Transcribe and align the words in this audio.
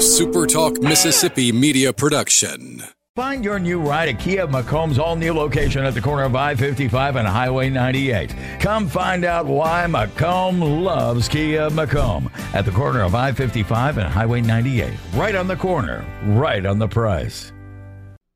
a 0.00 0.02
SuperTalk 0.02 0.82
Mississippi 0.82 1.52
media 1.52 1.92
production. 1.92 2.82
Find 3.16 3.44
your 3.44 3.58
new 3.58 3.78
ride 3.78 4.08
at 4.08 4.18
Kia 4.18 4.46
McComb's 4.46 4.98
all 4.98 5.14
new 5.14 5.34
location 5.34 5.84
at 5.84 5.92
the 5.92 6.00
corner 6.00 6.22
of 6.22 6.34
I 6.34 6.54
55 6.54 7.16
and 7.16 7.28
Highway 7.28 7.68
98. 7.68 8.34
Come 8.60 8.88
find 8.88 9.26
out 9.26 9.44
why 9.44 9.84
McComb 9.86 10.82
loves 10.82 11.28
Kia 11.28 11.68
McComb 11.68 12.32
at 12.54 12.64
the 12.64 12.70
corner 12.70 13.02
of 13.02 13.14
I 13.14 13.32
55 13.32 13.98
and 13.98 14.08
Highway 14.08 14.40
98. 14.40 14.90
Right 15.12 15.34
on 15.34 15.46
the 15.46 15.56
corner, 15.56 16.02
right 16.24 16.64
on 16.64 16.78
the 16.78 16.88
price. 16.88 17.52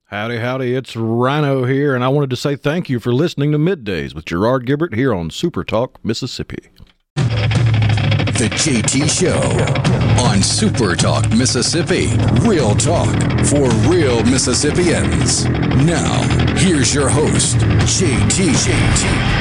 Howdy, 0.09 0.41
howdy, 0.41 0.75
it's 0.75 0.95
Rhino 0.95 1.65
here, 1.65 1.95
and 1.95 2.05
I 2.05 2.09
wanted 2.09 2.29
to 2.29 2.37
say 2.37 2.57
thank 2.57 2.91
you 2.91 3.01
for 3.01 3.15
listening 3.15 3.53
to 3.53 3.59
Middays 3.59 4.15
with 4.15 4.27
Gerard 4.27 4.67
Gibbert 4.67 4.95
here 4.95 5.15
on 5.15 5.31
Super 5.31 5.65
Talk, 5.65 5.99
Mississippi. 6.05 6.69
The 8.35 8.49
JT 8.49 9.09
Show 9.09 10.25
on 10.25 10.43
Super 10.43 10.97
Talk 10.97 11.31
Mississippi. 11.31 12.09
Real 12.41 12.75
talk 12.75 13.15
for 13.47 13.69
real 13.89 14.25
Mississippians. 14.25 15.45
Now, 15.85 16.21
here's 16.57 16.93
your 16.93 17.09
host, 17.09 17.59
JT. 17.59 18.51
JT. 18.51 19.34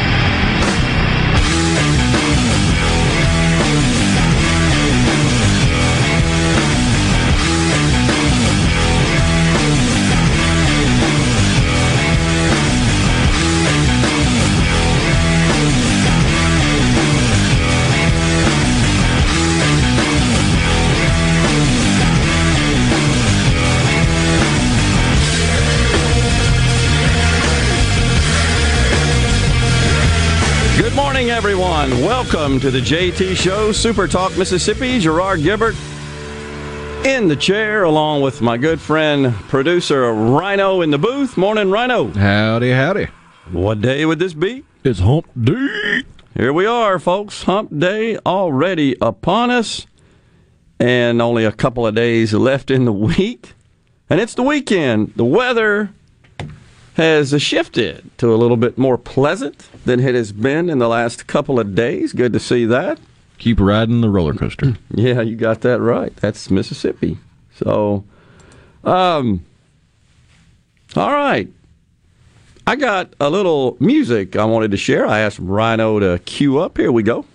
Welcome 32.24 32.62
to 32.62 32.72
the 32.72 32.80
JT 32.80 33.36
Show, 33.36 33.74
Super 33.74 34.08
Talk 34.08 34.38
Mississippi. 34.38 34.98
Gerard 34.98 35.42
Gibbert 35.42 35.76
in 37.06 37.28
the 37.28 37.36
chair, 37.36 37.84
along 37.84 38.22
with 38.22 38.42
my 38.42 38.56
good 38.56 38.80
friend, 38.80 39.34
producer 39.50 40.14
Rhino 40.14 40.82
in 40.82 40.90
the 40.90 40.98
booth. 40.98 41.36
Morning, 41.36 41.70
Rhino. 41.70 42.08
Howdy, 42.08 42.72
howdy. 42.72 43.08
What 43.52 43.82
day 43.82 44.06
would 44.06 44.20
this 44.20 44.34
be? 44.34 44.64
It's 44.86 45.00
Hump 45.00 45.28
Day. 45.40 46.04
Here 46.34 46.54
we 46.54 46.66
are, 46.66 46.98
folks. 46.98 47.44
Hump 47.44 47.78
Day 47.78 48.18
already 48.26 48.96
upon 49.02 49.52
us, 49.52 49.86
and 50.80 51.22
only 51.22 51.44
a 51.44 51.52
couple 51.52 51.86
of 51.86 51.94
days 51.94 52.34
left 52.34 52.72
in 52.72 52.86
the 52.86 52.94
week. 52.94 53.54
And 54.10 54.22
it's 54.22 54.34
the 54.34 54.44
weekend. 54.44 55.14
The 55.18 55.26
weather 55.26 55.92
has 56.96 57.42
shifted 57.42 58.10
to 58.20 58.34
a 58.34 58.38
little 58.38 58.58
bit 58.58 58.78
more 58.78 58.98
pleasant 58.98 59.68
than 59.86 60.00
it 60.00 60.16
has 60.16 60.32
been 60.32 60.70
in 60.70 60.80
the 60.80 60.88
last 60.88 61.28
couple 61.28 61.60
of 61.60 61.76
days. 61.76 62.14
Good 62.14 62.34
to 62.34 62.40
see 62.40 62.66
that. 62.66 63.00
Keep 63.40 63.60
riding 63.60 64.02
the 64.02 64.10
roller 64.10 64.34
coaster. 64.34 64.78
Yeah, 64.96 65.22
you 65.22 65.36
got 65.36 65.62
that 65.62 65.80
right. 65.80 66.16
That's 66.18 66.52
Mississippi. 66.52 67.18
So, 67.56 68.04
um, 68.84 69.44
all 70.96 71.12
right. 71.12 71.50
I 72.66 72.76
got 72.76 73.14
a 73.20 73.30
little 73.30 73.76
music 73.80 74.36
I 74.36 74.46
wanted 74.46 74.72
to 74.72 74.78
share. 74.78 75.06
I 75.06 75.20
asked 75.20 75.40
Rhino 75.40 76.00
to 76.00 76.20
cue 76.20 76.60
up. 76.60 76.78
Here 76.78 76.92
we 76.92 77.04
go. 77.04 77.26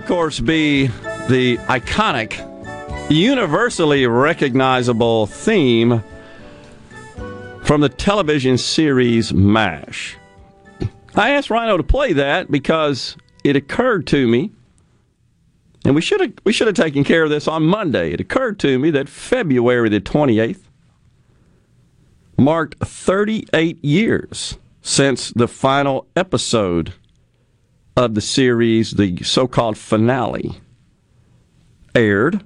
Of 0.00 0.06
course, 0.06 0.40
be 0.40 0.86
the 1.28 1.58
iconic, 1.68 2.40
universally 3.10 4.06
recognizable 4.06 5.26
theme 5.26 6.02
from 7.64 7.82
the 7.82 7.88
television 7.90 8.56
series 8.56 9.34
MASH. 9.34 10.16
I 11.14 11.32
asked 11.32 11.50
Rhino 11.50 11.76
to 11.76 11.82
play 11.82 12.14
that 12.14 12.50
because 12.50 13.14
it 13.44 13.56
occurred 13.56 14.06
to 14.06 14.26
me, 14.26 14.52
and 15.84 15.94
we 15.94 16.00
should 16.00 16.22
have 16.22 16.32
we 16.44 16.52
should 16.54 16.66
have 16.66 16.76
taken 16.76 17.04
care 17.04 17.22
of 17.22 17.28
this 17.28 17.46
on 17.46 17.64
Monday. 17.64 18.12
It 18.12 18.20
occurred 18.20 18.58
to 18.60 18.78
me 18.78 18.90
that 18.92 19.06
February 19.06 19.90
the 19.90 20.00
28th 20.00 20.62
marked 22.38 22.78
38 22.78 23.84
years 23.84 24.56
since 24.80 25.30
the 25.32 25.46
final 25.46 26.06
episode 26.16 26.94
of 27.96 28.14
the 28.14 28.20
series, 28.20 28.92
the 28.92 29.18
so 29.22 29.46
called 29.46 29.76
finale, 29.76 30.60
aired, 31.94 32.42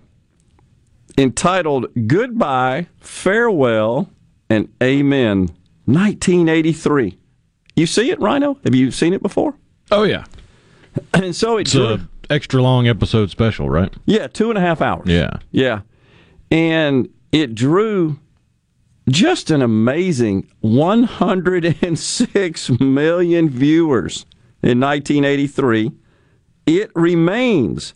entitled 1.18 1.86
Goodbye, 2.06 2.86
Farewell, 3.00 4.10
and 4.50 4.68
Amen, 4.82 5.48
1983. 5.86 7.18
You 7.76 7.86
see 7.86 8.10
it, 8.10 8.20
Rhino? 8.20 8.58
Have 8.64 8.74
you 8.74 8.90
seen 8.90 9.12
it 9.12 9.22
before? 9.22 9.54
Oh, 9.90 10.04
yeah. 10.04 10.24
And 11.12 11.34
so 11.34 11.56
it 11.58 11.62
It's 11.62 11.72
drew, 11.72 11.94
a 11.94 12.08
extra 12.30 12.62
long 12.62 12.86
episode 12.86 13.28
special, 13.30 13.68
right? 13.68 13.92
yeah, 14.06 14.28
two 14.28 14.48
and 14.50 14.56
a 14.56 14.60
half 14.60 14.80
hours. 14.80 15.08
Yeah. 15.08 15.38
Yeah. 15.50 15.80
And 16.52 17.08
it 17.32 17.56
drew 17.56 18.20
just 19.08 19.50
an 19.50 19.60
amazing 19.60 20.48
106 20.60 22.70
million 22.80 23.50
viewers 23.50 24.24
in 24.64 24.80
1983. 24.80 25.92
It 26.66 26.90
remains 26.94 27.92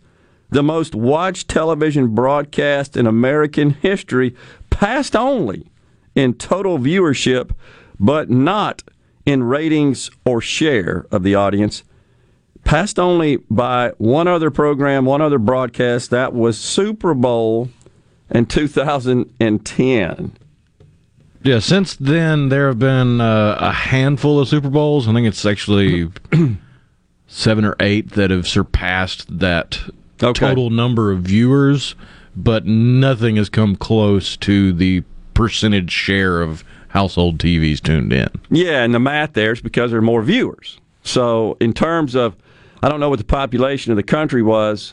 the 0.51 0.63
most 0.63 0.95
watched 0.95 1.49
television 1.49 2.15
broadcast 2.15 2.97
in 2.97 3.07
American 3.07 3.71
history, 3.71 4.35
passed 4.71 5.17
only 5.17 5.67
in 6.15 6.35
total 6.35 6.79
viewership, 6.79 7.53
but 7.99 8.31
not 8.31 8.83
in 9.25 9.43
ratings 9.43 10.11
or 10.25 10.41
share 10.41 11.07
of 11.11 11.23
the 11.23 11.35
audience. 11.35 11.83
Passed 12.65 12.99
only 12.99 13.37
by 13.51 13.93
one 13.99 14.29
other 14.29 14.51
program, 14.51 15.07
one 15.07 15.23
other 15.23 15.39
broadcast. 15.39 16.11
That 16.11 16.35
was 16.35 16.59
Super 16.59 17.15
Bowl 17.15 17.71
in 18.31 18.45
2010. 18.47 20.33
Yeah, 21.43 21.61
since 21.61 21.95
then, 21.97 22.49
there 22.49 22.67
have 22.69 22.79
been 22.79 23.21
uh, 23.21 23.57
a 23.61 23.73
handful 23.73 24.41
of 24.41 24.49
Super 24.49 24.69
Bowls. 24.71 25.07
I 25.09 25.13
think 25.13 25.27
it's 25.27 25.47
actually 25.47 26.11
seven 27.27 27.65
or 27.65 27.77
eight 27.81 28.11
that 28.13 28.31
have 28.31 28.47
surpassed 28.49 29.39
that 29.39 29.81
Okay. 30.21 30.33
total 30.47 30.71
number 30.71 31.13
of 31.13 31.21
viewers, 31.21 31.95
but 32.35 32.67
nothing 32.67 33.37
has 33.37 33.49
come 33.49 33.77
close 33.77 34.37
to 34.39 34.73
the 34.73 35.05
percentage 35.35 35.93
share 35.93 36.41
of 36.43 36.65
household 36.89 37.39
TVs 37.39 37.81
tuned 37.81 38.13
in. 38.13 38.29
Yeah, 38.51 38.83
and 38.83 38.93
the 38.93 38.99
math 38.99 39.35
there 39.35 39.53
is 39.53 39.61
because 39.61 39.91
there 39.93 39.99
are 40.01 40.03
more 40.03 40.23
viewers. 40.23 40.81
So, 41.05 41.57
in 41.61 41.73
terms 41.73 42.17
of, 42.17 42.35
I 42.83 42.89
don't 42.89 42.99
know 42.99 43.09
what 43.11 43.21
the 43.21 43.25
population 43.25 43.93
of 43.93 43.97
the 43.97 44.03
country 44.03 44.43
was, 44.43 44.93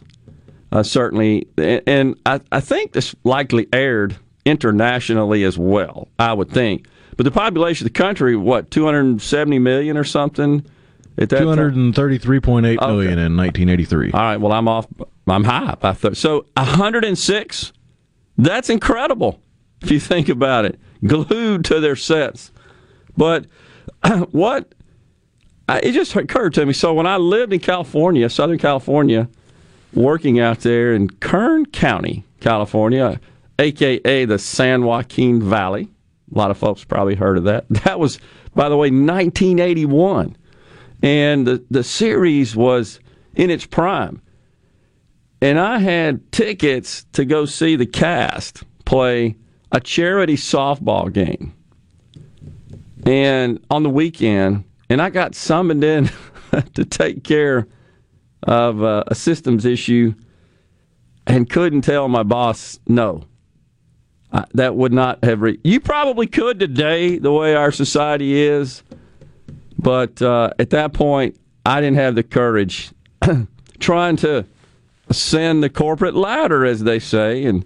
uh, 0.71 0.83
certainly, 0.83 1.47
and, 1.57 2.15
I, 2.27 2.39
I 2.51 2.59
think 2.59 2.91
this 2.91 3.15
likely 3.23 3.67
aired 3.73 4.15
internationally 4.45 5.43
as 5.43 5.57
well, 5.57 6.07
I 6.19 6.33
would 6.33 6.49
think. 6.51 6.87
But 7.17 7.23
the 7.23 7.31
population 7.31 7.85
of 7.87 7.93
the 7.93 7.97
country, 7.97 8.35
what, 8.35 8.71
270 8.71 9.59
million 9.59 9.97
or 9.97 10.03
something? 10.03 10.65
At 11.17 11.29
that 11.29 11.37
Two 11.39 11.45
time? 11.45 11.47
hundred 11.47 11.75
and 11.75 11.95
thirty-three 11.95 12.41
point 12.41 12.65
eight 12.65 12.79
million 12.81 13.17
in 13.17 13.37
nineteen 13.37 13.69
eighty-three. 13.69 14.11
All 14.11 14.19
right, 14.19 14.35
well, 14.35 14.51
I'm 14.51 14.67
off. 14.67 14.85
I'm 15.27 15.45
high 15.45 15.75
by 15.79 15.93
third. 15.93 16.17
So 16.17 16.45
106. 16.57 17.71
That's 18.37 18.69
incredible 18.69 19.39
if 19.81 19.89
you 19.91 19.99
think 20.01 20.27
about 20.27 20.65
it. 20.65 20.77
Glued 21.07 21.63
to 21.65 21.79
their 21.79 21.95
sets. 21.95 22.51
But 23.15 23.45
what 24.31 24.75
I- 25.69 25.79
it 25.79 25.93
just 25.93 26.13
occurred 26.17 26.53
to 26.55 26.65
me. 26.65 26.73
So 26.73 26.93
when 26.93 27.07
I 27.07 27.15
lived 27.15 27.53
in 27.53 27.61
California, 27.61 28.29
Southern 28.29 28.57
California, 28.57 29.29
working 29.93 30.41
out 30.41 30.59
there 30.59 30.93
in 30.93 31.09
Kern 31.09 31.65
County, 31.67 32.25
California, 32.41 33.21
aka 33.59 34.25
the 34.25 34.39
San 34.39 34.83
Joaquin 34.83 35.41
Valley. 35.41 35.89
A 36.33 36.37
lot 36.37 36.51
of 36.51 36.57
folks 36.57 36.83
probably 36.83 37.15
heard 37.15 37.37
of 37.37 37.43
that. 37.45 37.65
That 37.85 37.99
was, 37.99 38.19
by 38.53 38.69
the 38.69 38.77
way, 38.77 38.89
1981. 38.89 40.35
And 41.03 41.45
the, 41.45 41.63
the 41.69 41.83
series 41.83 42.55
was 42.55 42.99
in 43.35 43.49
its 43.49 43.65
prime. 43.65 44.21
And 45.41 45.59
I 45.59 45.79
had 45.79 46.31
tickets 46.31 47.05
to 47.13 47.25
go 47.25 47.45
see 47.45 47.75
the 47.75 47.85
cast 47.85 48.63
play 48.85 49.35
a 49.71 49.79
charity 49.79 50.37
softball 50.37 51.11
game, 51.11 51.53
and 53.05 53.63
on 53.69 53.83
the 53.83 53.89
weekend, 53.89 54.63
and 54.89 55.01
I 55.01 55.09
got 55.09 55.35
summoned 55.35 55.83
in 55.83 56.09
to 56.75 56.85
take 56.85 57.23
care 57.23 57.67
of 58.43 58.81
uh, 58.81 59.03
a 59.07 59.15
systems 59.15 59.65
issue, 59.65 60.13
and 61.27 61.49
couldn't 61.49 61.81
tell 61.81 62.07
my 62.07 62.23
boss 62.23 62.79
no. 62.87 63.23
I, 64.35 64.43
that 64.53 64.75
would 64.75 64.91
not 64.91 65.23
have. 65.23 65.41
Re- 65.41 65.59
you 65.63 65.79
probably 65.79 66.27
could 66.27 66.59
today, 66.59 67.17
the 67.17 67.31
way 67.31 67.55
our 67.55 67.71
society 67.71 68.39
is, 68.41 68.83
but 69.79 70.21
uh, 70.21 70.51
at 70.59 70.71
that 70.71 70.93
point, 70.93 71.37
I 71.65 71.79
didn't 71.79 71.97
have 71.97 72.15
the 72.15 72.23
courage. 72.23 72.91
trying 73.79 74.15
to 74.17 74.45
ascend 75.09 75.63
the 75.63 75.69
corporate 75.69 76.15
ladder, 76.15 76.65
as 76.65 76.83
they 76.83 76.99
say, 76.99 77.45
and 77.45 77.65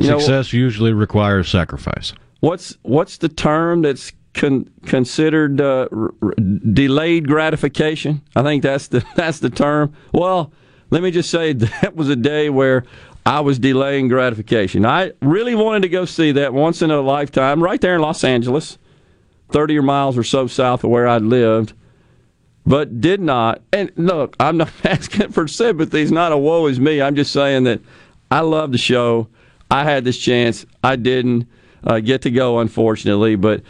success 0.00 0.52
know, 0.52 0.58
usually 0.58 0.92
requires 0.92 1.48
sacrifice. 1.48 2.12
What's 2.40 2.76
what's 2.82 3.18
the 3.18 3.28
term 3.28 3.82
that's 3.82 4.12
con- 4.34 4.70
considered 4.86 5.60
uh, 5.60 5.88
r- 5.92 6.14
r- 6.22 6.34
delayed 6.72 7.26
gratification? 7.26 8.22
I 8.36 8.42
think 8.42 8.62
that's 8.62 8.88
the 8.88 9.04
that's 9.16 9.40
the 9.40 9.50
term. 9.50 9.92
Well, 10.12 10.52
let 10.90 11.02
me 11.02 11.10
just 11.10 11.30
say 11.30 11.52
that 11.82 11.96
was 11.96 12.08
a 12.08 12.16
day 12.16 12.50
where 12.50 12.84
I 13.28 13.40
was 13.40 13.58
delaying 13.58 14.08
gratification. 14.08 14.86
I 14.86 15.12
really 15.20 15.54
wanted 15.54 15.82
to 15.82 15.88
go 15.88 16.04
see 16.04 16.32
that 16.32 16.54
once 16.54 16.80
in 16.80 16.90
a 16.90 17.00
lifetime, 17.00 17.62
right 17.62 17.80
there 17.80 17.94
in 17.94 18.00
Los 18.00 18.24
Angeles, 18.24 18.78
thirty 19.50 19.76
or 19.76 19.82
miles 19.82 20.16
or 20.16 20.24
so 20.24 20.46
south 20.46 20.82
of 20.82 20.90
where 20.90 21.06
I 21.06 21.18
lived 21.18 21.74
but 22.68 23.00
did 23.00 23.18
not. 23.18 23.62
And 23.72 23.90
look, 23.96 24.36
I'm 24.38 24.58
not 24.58 24.70
asking 24.84 25.32
for 25.32 25.48
sympathy. 25.48 26.02
It's 26.02 26.10
not 26.10 26.32
a 26.32 26.36
woe 26.36 26.66
is 26.66 26.78
me. 26.78 27.00
I'm 27.00 27.16
just 27.16 27.32
saying 27.32 27.64
that 27.64 27.80
I 28.30 28.40
love 28.40 28.72
the 28.72 28.78
show. 28.78 29.28
I 29.70 29.84
had 29.84 30.04
this 30.04 30.18
chance. 30.18 30.66
I 30.84 30.96
didn't 30.96 31.48
uh, 31.82 32.00
get 32.00 32.22
to 32.22 32.30
go, 32.30 32.58
unfortunately, 32.58 33.36
but 33.36 33.62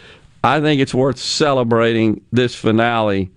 I 0.43 0.61
think 0.61 0.81
it's 0.81 0.94
worth 0.94 1.19
celebrating 1.19 2.22
this 2.32 2.56
finale, 2.56 3.31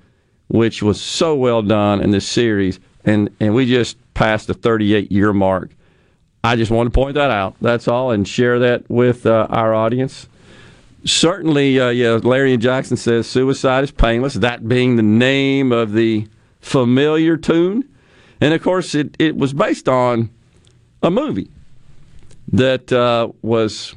which 0.48 0.82
was 0.82 1.00
so 1.00 1.36
well 1.36 1.62
done 1.62 2.02
in 2.02 2.10
this 2.10 2.28
series. 2.28 2.80
And, 3.06 3.30
and 3.40 3.54
we 3.54 3.68
just 3.68 3.98
passed 4.16 4.48
the 4.48 4.56
38 4.56 5.12
year 5.12 5.32
mark. 5.32 5.72
I 6.44 6.56
just 6.56 6.72
want 6.72 6.88
to 6.88 6.92
point 6.92 7.16
that 7.16 7.32
out. 7.32 7.56
That's 7.62 7.88
all, 7.88 8.12
and 8.12 8.28
share 8.28 8.60
that 8.60 8.90
with 8.90 9.26
uh, 9.26 9.48
our 9.50 9.74
audience 9.74 10.28
certainly, 11.06 11.80
uh, 11.80 11.90
yeah, 11.90 12.20
Larry 12.22 12.54
and 12.54 12.62
Jackson 12.62 12.98
says 12.98 13.28
suicide 13.28 13.84
is 13.84 13.92
painless, 13.92 14.36
that 14.36 14.68
being 14.68 14.96
the 14.96 15.04
name 15.04 15.72
of 15.72 15.94
the 15.94 16.28
familiar 16.60 17.38
tune. 17.38 17.88
And 18.40 18.54
of 18.54 18.62
course, 18.62 18.96
it, 18.96 19.16
it 19.20 19.36
was 19.36 19.54
based 19.54 19.88
on 19.88 20.30
a 21.04 21.12
movie 21.12 21.50
that 22.52 22.92
uh, 22.92 23.32
was 23.42 23.96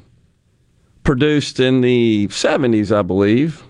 produced 1.02 1.60
in 1.60 1.80
the 1.80 2.28
70s, 2.28 2.94
I 2.94 3.02
believe. 3.02 3.62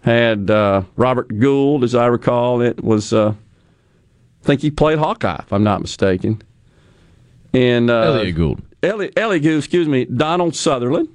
Had 0.00 0.50
uh, 0.50 0.82
Robert 0.96 1.38
Gould, 1.38 1.84
as 1.84 1.94
I 1.94 2.06
recall. 2.06 2.60
It 2.60 2.82
was, 2.82 3.12
uh, 3.12 3.34
I 4.42 4.44
think 4.44 4.60
he 4.60 4.70
played 4.70 4.98
Hawkeye, 4.98 5.38
if 5.38 5.52
I'm 5.52 5.62
not 5.62 5.80
mistaken. 5.80 6.42
And 7.54 7.90
uh, 7.90 8.02
Elliot 8.02 8.36
Gould. 8.36 8.62
Elliot, 8.82 9.12
Elliot 9.16 9.42
Gould, 9.42 9.58
excuse 9.58 9.88
me, 9.88 10.04
Donald 10.06 10.54
Sutherland 10.54 11.08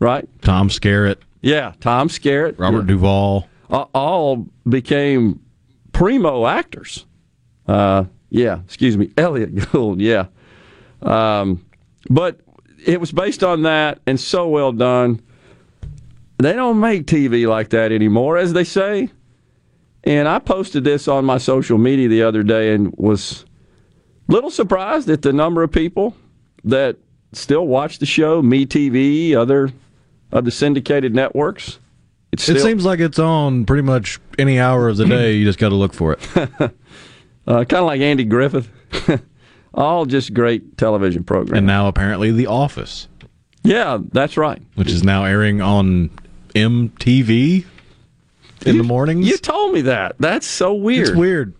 right? 0.00 0.28
Tom 0.42 0.68
Skerritt. 0.68 1.18
Yeah, 1.40 1.72
Tom 1.80 2.08
Skerritt. 2.08 2.58
Robert 2.58 2.80
yeah. 2.80 2.86
Duvall. 2.86 3.48
all 3.70 4.46
became 4.68 5.40
primo 5.92 6.46
actors. 6.46 7.06
Uh, 7.66 8.04
yeah, 8.30 8.60
excuse 8.64 8.96
me, 8.96 9.10
Elliot 9.16 9.54
Gould. 9.72 10.00
Yeah, 10.00 10.26
um, 11.02 11.64
but 12.10 12.40
it 12.84 13.00
was 13.00 13.12
based 13.12 13.42
on 13.42 13.62
that 13.62 14.00
and 14.06 14.18
so 14.18 14.48
well 14.48 14.72
done. 14.72 15.20
They 16.38 16.52
don't 16.52 16.78
make 16.78 17.06
TV 17.06 17.48
like 17.48 17.70
that 17.70 17.90
anymore, 17.90 18.38
as 18.38 18.52
they 18.52 18.62
say. 18.62 19.10
And 20.04 20.28
I 20.28 20.38
posted 20.38 20.84
this 20.84 21.08
on 21.08 21.24
my 21.24 21.38
social 21.38 21.78
media 21.78 22.08
the 22.08 22.22
other 22.22 22.44
day 22.44 22.72
and 22.72 22.94
was 22.96 23.44
little 24.28 24.50
surprised 24.50 25.10
at 25.10 25.22
the 25.22 25.32
number 25.32 25.62
of 25.62 25.72
people 25.72 26.14
that 26.64 26.96
still 27.32 27.66
watch 27.66 27.98
the 27.98 28.06
show, 28.06 28.40
Me 28.40 28.66
TV, 28.66 29.34
other 29.34 29.72
of 30.30 30.52
syndicated 30.52 31.14
networks. 31.14 31.78
Still, 32.36 32.56
it 32.56 32.60
seems 32.60 32.84
like 32.84 33.00
it's 33.00 33.18
on 33.18 33.64
pretty 33.64 33.82
much 33.82 34.20
any 34.38 34.60
hour 34.60 34.88
of 34.88 34.98
the 34.98 35.06
day. 35.06 35.34
you 35.34 35.44
just 35.44 35.58
got 35.58 35.70
to 35.70 35.74
look 35.74 35.94
for 35.94 36.12
it. 36.12 36.20
uh, 36.36 36.68
kind 37.46 37.72
of 37.72 37.86
like 37.86 38.00
Andy 38.00 38.24
Griffith. 38.24 38.68
All 39.74 40.04
just 40.06 40.34
great 40.34 40.76
television 40.76 41.24
programs. 41.24 41.58
And 41.58 41.66
now 41.66 41.88
apparently 41.88 42.30
The 42.30 42.46
Office. 42.46 43.08
Yeah, 43.62 43.98
that's 44.12 44.36
right. 44.36 44.62
Which 44.74 44.90
is 44.90 45.02
now 45.02 45.24
airing 45.24 45.60
on 45.60 46.10
MTV 46.54 47.64
in 48.66 48.74
you, 48.74 48.82
the 48.82 48.86
mornings. 48.86 49.26
You 49.26 49.36
told 49.38 49.72
me 49.72 49.82
that. 49.82 50.16
That's 50.18 50.46
so 50.46 50.74
weird. 50.74 51.08
It's 51.08 51.16
weird. 51.16 51.54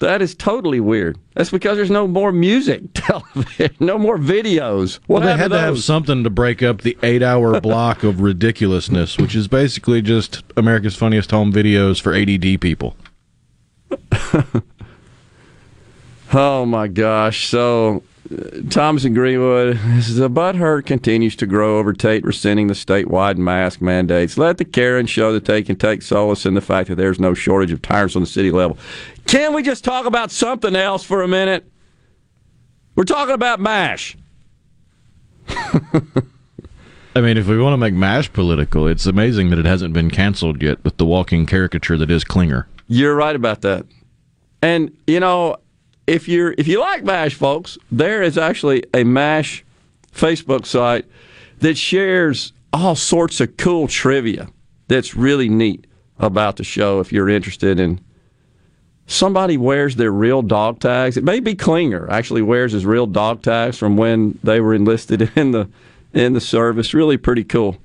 That 0.00 0.20
is 0.22 0.34
totally 0.34 0.80
weird. 0.80 1.18
That's 1.34 1.50
because 1.50 1.76
there's 1.76 1.90
no 1.90 2.08
more 2.08 2.32
music, 2.32 2.82
television, 2.94 3.76
no 3.80 3.98
more 3.98 4.16
videos. 4.16 4.98
What 5.06 5.22
well, 5.22 5.36
they 5.36 5.40
had 5.40 5.50
to, 5.50 5.56
to 5.56 5.60
have 5.60 5.78
something 5.78 6.24
to 6.24 6.30
break 6.30 6.62
up 6.62 6.80
the 6.80 6.96
eight-hour 7.02 7.60
block 7.62 8.02
of 8.02 8.22
ridiculousness, 8.22 9.18
which 9.18 9.34
is 9.34 9.46
basically 9.46 10.00
just 10.00 10.42
America's 10.56 10.96
Funniest 10.96 11.30
Home 11.32 11.52
Videos 11.52 12.00
for 12.00 12.14
ADD 12.14 12.62
people. 12.62 12.96
oh 16.32 16.64
my 16.64 16.88
gosh! 16.88 17.46
So 17.48 18.02
Thomas 18.70 19.04
and 19.04 19.14
Greenwood, 19.14 19.76
the 19.76 20.30
butthurt 20.30 20.86
continues 20.86 21.34
to 21.36 21.46
grow 21.46 21.78
over 21.78 21.92
Tate 21.92 22.24
rescinding 22.24 22.68
the 22.68 22.74
statewide 22.74 23.38
mask 23.38 23.80
mandates. 23.80 24.38
Let 24.38 24.58
the 24.58 24.64
Karen 24.64 25.06
show 25.06 25.32
that 25.32 25.46
they 25.46 25.62
can 25.64 25.74
take 25.74 26.02
solace 26.02 26.46
in 26.46 26.54
the 26.54 26.60
fact 26.60 26.88
that 26.88 26.94
there's 26.94 27.18
no 27.18 27.34
shortage 27.34 27.72
of 27.72 27.82
tyrants 27.82 28.14
on 28.14 28.22
the 28.22 28.28
city 28.28 28.52
level. 28.52 28.78
Can 29.26 29.52
we 29.52 29.64
just 29.64 29.82
talk 29.82 30.06
about 30.06 30.30
something 30.30 30.76
else 30.76 31.02
for 31.02 31.22
a 31.22 31.28
minute? 31.28 31.68
We're 32.94 33.02
talking 33.04 33.34
about 33.34 33.58
MASH. 33.58 34.16
I 35.48 37.20
mean, 37.20 37.36
if 37.36 37.48
we 37.48 37.58
want 37.58 37.72
to 37.72 37.78
make 37.78 37.94
MASH 37.94 38.32
political, 38.32 38.86
it's 38.86 39.06
amazing 39.06 39.50
that 39.50 39.58
it 39.58 39.66
hasn't 39.66 39.92
been 39.92 40.10
canceled 40.10 40.62
yet 40.62 40.82
with 40.84 40.98
the 40.98 41.04
walking 41.04 41.46
caricature 41.46 41.96
that 41.98 42.10
is 42.10 42.22
Klinger. 42.22 42.68
You're 42.86 43.16
right 43.16 43.34
about 43.34 43.62
that. 43.62 43.86
And, 44.62 44.96
you 45.06 45.18
know, 45.18 45.56
if 46.10 46.26
you're 46.26 46.54
if 46.58 46.66
you 46.66 46.80
like 46.80 47.04
MASH, 47.04 47.34
folks, 47.34 47.78
there 47.90 48.20
is 48.20 48.36
actually 48.36 48.82
a 48.92 49.04
MASH 49.04 49.64
Facebook 50.12 50.66
site 50.66 51.06
that 51.60 51.78
shares 51.78 52.52
all 52.72 52.96
sorts 52.96 53.40
of 53.40 53.56
cool 53.56 53.86
trivia 53.86 54.48
that's 54.88 55.14
really 55.14 55.48
neat 55.48 55.86
about 56.18 56.56
the 56.56 56.64
show 56.64 56.98
if 56.98 57.12
you're 57.12 57.28
interested 57.28 57.78
in 57.78 58.00
somebody 59.06 59.56
wears 59.56 59.96
their 59.96 60.10
real 60.10 60.42
dog 60.42 60.80
tags. 60.80 61.16
It 61.16 61.24
may 61.24 61.38
be 61.38 61.54
Klinger 61.54 62.10
actually 62.10 62.42
wears 62.42 62.72
his 62.72 62.84
real 62.84 63.06
dog 63.06 63.42
tags 63.42 63.78
from 63.78 63.96
when 63.96 64.38
they 64.42 64.60
were 64.60 64.74
enlisted 64.74 65.30
in 65.36 65.52
the 65.52 65.68
in 66.12 66.32
the 66.32 66.40
service. 66.40 66.92
Really 66.92 67.18
pretty 67.18 67.44
cool. 67.44 67.78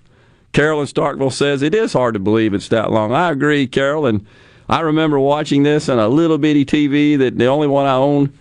Carolyn 0.51 0.87
Starkville 0.87 1.31
says 1.31 1.61
it 1.61 1.75
is 1.75 1.93
hard 1.93 2.15
to 2.15 2.19
believe 2.19 2.55
it's 2.55 2.69
that 2.69 2.89
long. 2.89 3.13
I 3.13 3.29
agree, 3.29 3.67
Carolyn. 3.67 4.25
I 4.67 4.81
remember 4.81 5.19
watching 5.19 5.63
this 5.63 5.89
on 5.89 5.99
a 5.99 6.07
little 6.07 6.37
bitty 6.37 6.65
TV 6.65 7.17
that 7.17 7.37
the 7.37 7.45
only 7.45 7.67
one 7.67 7.85
I 7.85 7.95
own 7.95 8.33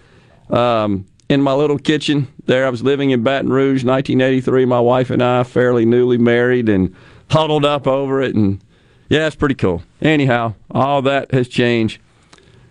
um, 0.51 1.07
in 1.29 1.43
my 1.43 1.53
little 1.53 1.79
kitchen. 1.79 2.29
There, 2.47 2.67
I 2.67 2.71
was 2.71 2.83
living 2.83 3.11
in 3.11 3.23
Baton 3.23 3.51
Rouge, 3.51 3.85
1983. 3.85 4.65
My 4.65 4.81
wife 4.81 5.11
and 5.11 5.23
I, 5.23 5.43
fairly 5.43 5.85
newly 5.85 6.19
married, 6.19 6.69
and 6.69 6.95
huddled 7.31 7.65
up 7.65 7.87
over 7.87 8.23
it. 8.23 8.35
And 8.35 8.63
yeah, 9.09 9.27
it's 9.27 9.37
pretty 9.37 9.55
cool. 9.55 9.83
Anyhow, 10.01 10.55
all 10.71 11.03
that 11.03 11.33
has 11.33 11.49
changed. 11.49 12.01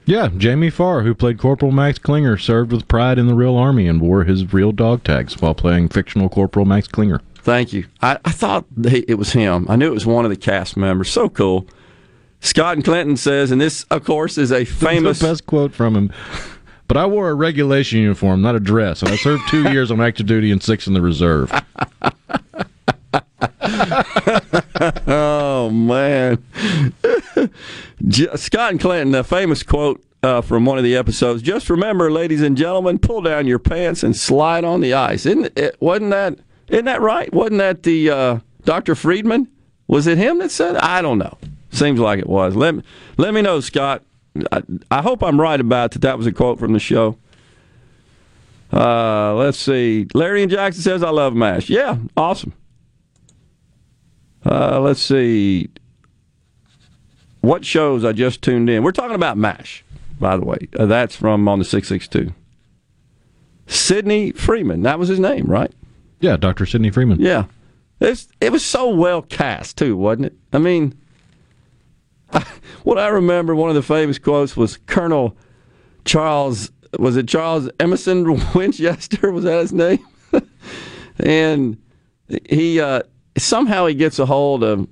Yeah, 0.05 0.29
Jamie 0.35 0.69
Farr, 0.69 1.03
who 1.03 1.15
played 1.15 1.39
Corporal 1.39 1.71
Max 1.71 1.97
Klinger, 1.97 2.37
served 2.37 2.73
with 2.73 2.89
pride 2.89 3.17
in 3.17 3.27
the 3.27 3.35
real 3.35 3.55
Army 3.55 3.87
and 3.87 4.01
wore 4.01 4.25
his 4.25 4.51
real 4.51 4.73
dog 4.73 5.03
tags 5.03 5.41
while 5.41 5.55
playing 5.55 5.89
fictional 5.89 6.27
Corporal 6.27 6.65
Max 6.65 6.87
Klinger. 6.87 7.21
Thank 7.35 7.71
you. 7.71 7.85
I, 8.01 8.19
I 8.25 8.31
thought 8.31 8.65
it 8.83 9.17
was 9.17 9.31
him. 9.31 9.65
I 9.69 9.75
knew 9.75 9.87
it 9.87 9.93
was 9.93 10.05
one 10.05 10.25
of 10.25 10.31
the 10.31 10.37
cast 10.37 10.75
members. 10.75 11.09
So 11.09 11.29
cool. 11.29 11.67
Scott 12.43 12.75
and 12.75 12.83
Clinton 12.83 13.15
says, 13.15 13.51
and 13.51 13.61
this, 13.61 13.85
of 13.85 14.03
course, 14.03 14.37
is 14.37 14.51
a 14.51 14.65
famous. 14.65 15.19
the 15.19 15.27
best 15.27 15.45
quote 15.45 15.73
from 15.73 15.95
him. 15.95 16.11
But 16.89 16.97
I 16.97 17.05
wore 17.05 17.29
a 17.29 17.33
regulation 17.33 17.99
uniform, 17.99 18.41
not 18.41 18.53
a 18.53 18.59
dress, 18.59 19.01
and 19.01 19.09
I 19.09 19.15
served 19.15 19.47
two 19.47 19.71
years 19.71 19.89
on 19.89 20.01
active 20.01 20.25
duty 20.25 20.51
and 20.51 20.61
six 20.61 20.85
in 20.85 20.93
the 20.93 21.01
reserve. 21.01 21.49
oh 25.07 25.69
man, 25.71 26.43
Scott 28.35 28.71
and 28.71 28.79
Clinton, 28.79 29.15
a 29.15 29.23
famous 29.23 29.63
quote 29.63 30.03
uh, 30.21 30.41
from 30.41 30.65
one 30.65 30.77
of 30.77 30.83
the 30.83 30.97
episodes. 30.97 31.41
Just 31.41 31.69
remember, 31.69 32.11
ladies 32.11 32.41
and 32.41 32.57
gentlemen, 32.57 32.99
pull 32.99 33.21
down 33.21 33.47
your 33.47 33.59
pants 33.59 34.03
and 34.03 34.15
slide 34.15 34.65
on 34.65 34.81
the 34.81 34.93
ice. 34.93 35.25
Isn't 35.25 35.57
it? 35.57 35.77
Wasn't 35.79 36.11
that? 36.11 36.37
Isn't 36.67 36.85
that 36.85 37.01
right? 37.01 37.33
Wasn't 37.33 37.59
that 37.59 37.83
the 37.83 38.09
uh, 38.09 38.39
Dr. 38.65 38.95
Freedman? 38.95 39.47
Was 39.87 40.07
it 40.07 40.17
him 40.17 40.39
that 40.39 40.51
said? 40.51 40.75
I 40.75 41.01
don't 41.01 41.17
know. 41.17 41.37
Seems 41.73 41.99
like 41.99 42.19
it 42.19 42.29
was. 42.29 42.55
Let 42.55 42.75
me, 42.75 42.83
let 43.17 43.33
me 43.33 43.41
know, 43.41 43.59
Scott. 43.59 44.03
I, 44.51 44.61
I 44.91 45.01
hope 45.01 45.23
I'm 45.23 45.41
right 45.41 45.59
about 45.59 45.91
that. 45.91 46.01
That 46.01 46.17
was 46.17 46.27
a 46.27 46.31
quote 46.31 46.59
from 46.59 46.73
the 46.73 46.79
show. 46.79 47.17
Uh, 48.71 49.33
let's 49.35 49.57
see. 49.57 50.07
Larry 50.13 50.43
and 50.43 50.51
Jackson 50.51 50.83
says, 50.83 51.03
I 51.03 51.09
love 51.09 51.33
MASH. 51.33 51.69
Yeah, 51.69 51.97
awesome. 52.15 52.53
Uh, 54.45 54.79
let's 54.79 55.01
see. 55.01 55.69
What 57.41 57.65
shows 57.65 58.05
I 58.05 58.11
just 58.11 58.41
tuned 58.41 58.69
in? 58.69 58.83
We're 58.83 58.91
talking 58.91 59.15
about 59.15 59.37
MASH, 59.37 59.83
by 60.19 60.37
the 60.37 60.45
way. 60.45 60.67
Uh, 60.77 60.85
that's 60.85 61.15
from 61.15 61.47
on 61.47 61.59
the 61.59 61.65
662. 61.65 62.33
Sidney 63.65 64.31
Freedman. 64.31 64.83
That 64.83 64.99
was 64.99 65.09
his 65.09 65.19
name, 65.19 65.45
right? 65.47 65.71
Yeah, 66.19 66.37
Dr. 66.37 66.65
Sidney 66.67 66.91
Freedman. 66.91 67.19
Yeah. 67.19 67.45
It's, 67.99 68.27
it 68.39 68.51
was 68.51 68.63
so 68.63 68.89
well 68.89 69.23
cast, 69.23 69.77
too, 69.77 69.97
wasn't 69.97 70.27
it? 70.27 70.33
I 70.51 70.59
mean, 70.59 70.97
what 72.83 72.97
I 72.97 73.07
remember, 73.07 73.55
one 73.55 73.69
of 73.69 73.75
the 73.75 73.81
famous 73.83 74.19
quotes 74.19 74.55
was 74.57 74.77
Colonel 74.77 75.35
Charles, 76.05 76.71
was 76.99 77.15
it 77.17 77.27
Charles 77.27 77.69
Emerson 77.79 78.25
Winchester? 78.55 79.31
Was 79.31 79.43
that 79.45 79.59
his 79.61 79.73
name? 79.73 80.05
and 81.19 81.77
he 82.49 82.79
uh, 82.79 83.01
somehow 83.37 83.85
he 83.85 83.93
gets 83.95 84.19
a 84.19 84.25
hold 84.25 84.63
of 84.63 84.87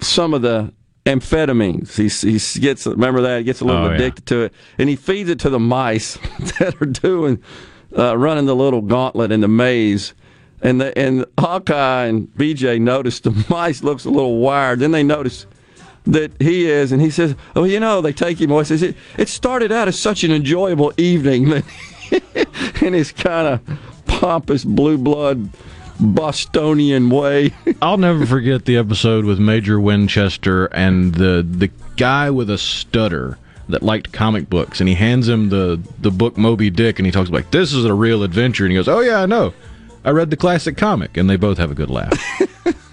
some 0.00 0.34
of 0.34 0.42
the 0.42 0.72
amphetamines. 1.04 1.96
He, 1.96 2.08
he 2.30 2.60
gets, 2.60 2.86
remember 2.86 3.20
that? 3.22 3.38
He 3.38 3.44
gets 3.44 3.60
a 3.60 3.64
little 3.64 3.84
Oh, 3.84 3.88
yeah. 3.90 3.94
addicted 3.94 4.26
to 4.26 4.40
it. 4.42 4.52
And 4.78 4.88
he 4.88 4.96
feeds 4.96 5.30
it 5.30 5.38
to 5.40 5.50
the 5.50 5.58
mice 5.60 6.14
that 6.58 6.74
are 6.80 6.86
doing, 6.86 7.42
uh, 7.96 8.16
running 8.18 8.46
the 8.46 8.56
little 8.56 8.82
gauntlet 8.82 9.30
in 9.32 9.40
the 9.40 9.48
maze. 9.48 10.14
And 10.62 10.80
the, 10.80 10.96
and 10.98 11.24
Hawkeye 11.38 12.06
and 12.06 12.28
BJ 12.34 12.80
notice 12.80 13.20
the 13.20 13.30
mice 13.48 13.82
looks 13.82 14.04
a 14.04 14.10
little 14.10 14.38
wired. 14.38 14.80
Then 14.80 14.90
they 14.90 15.02
notice 15.02 15.46
that 16.06 16.30
he 16.40 16.66
is, 16.66 16.92
and 16.92 17.02
he 17.02 17.10
says, 17.10 17.34
"Oh, 17.54 17.64
you 17.64 17.80
know," 17.80 18.00
they 18.00 18.12
take 18.12 18.40
him 18.40 18.50
away. 18.50 18.64
Says 18.64 18.82
it, 18.82 18.96
it 19.18 19.28
started 19.28 19.72
out 19.72 19.88
as 19.88 19.98
such 19.98 20.24
an 20.24 20.30
enjoyable 20.30 20.92
evening, 20.96 21.62
in 22.80 22.92
his 22.92 23.12
kind 23.12 23.46
of 23.48 23.78
pompous 24.06 24.64
blue 24.64 24.98
blood 24.98 25.50
Bostonian 25.98 27.10
way. 27.10 27.52
I'll 27.82 27.96
never 27.98 28.26
forget 28.26 28.64
the 28.64 28.76
episode 28.76 29.24
with 29.24 29.38
Major 29.38 29.80
Winchester 29.80 30.66
and 30.66 31.14
the 31.14 31.46
the 31.48 31.70
guy 31.96 32.30
with 32.30 32.50
a 32.50 32.58
stutter 32.58 33.38
that 33.68 33.82
liked 33.82 34.12
comic 34.12 34.48
books, 34.48 34.80
and 34.80 34.88
he 34.88 34.94
hands 34.94 35.28
him 35.28 35.48
the 35.48 35.80
the 35.98 36.10
book 36.10 36.36
Moby 36.36 36.70
Dick, 36.70 36.98
and 36.98 37.06
he 37.06 37.12
talks 37.12 37.30
like, 37.30 37.50
"This 37.50 37.72
is 37.72 37.84
a 37.84 37.94
real 37.94 38.22
adventure," 38.22 38.64
and 38.64 38.72
he 38.72 38.78
goes, 38.78 38.88
"Oh 38.88 39.00
yeah, 39.00 39.22
I 39.22 39.26
know." 39.26 39.52
I 40.04 40.10
read 40.10 40.30
the 40.30 40.36
classic 40.36 40.76
comic, 40.76 41.16
and 41.16 41.28
they 41.28 41.34
both 41.36 41.58
have 41.58 41.72
a 41.72 41.74
good 41.74 41.90
laugh. 41.90 42.16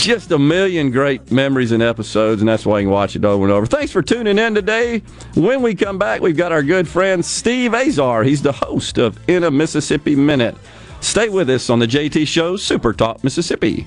Just 0.00 0.30
a 0.30 0.38
million 0.38 0.90
great 0.90 1.30
memories 1.30 1.72
and 1.72 1.82
episodes, 1.82 2.40
and 2.40 2.48
that's 2.48 2.64
why 2.64 2.78
you 2.78 2.86
can 2.86 2.90
watch 2.90 3.16
it 3.16 3.24
over 3.24 3.44
and 3.44 3.52
over. 3.52 3.66
Thanks 3.66 3.92
for 3.92 4.00
tuning 4.00 4.38
in 4.38 4.54
today. 4.54 5.02
When 5.34 5.60
we 5.60 5.74
come 5.74 5.98
back, 5.98 6.22
we've 6.22 6.38
got 6.38 6.52
our 6.52 6.62
good 6.62 6.88
friend 6.88 7.22
Steve 7.22 7.74
Azar. 7.74 8.22
He's 8.22 8.40
the 8.40 8.52
host 8.52 8.96
of 8.96 9.18
In 9.28 9.44
a 9.44 9.50
Mississippi 9.50 10.16
Minute. 10.16 10.56
Stay 11.02 11.28
with 11.28 11.50
us 11.50 11.68
on 11.68 11.80
the 11.80 11.86
JT 11.86 12.26
Show, 12.26 12.56
Super 12.56 12.94
Talk 12.94 13.22
Mississippi. 13.22 13.86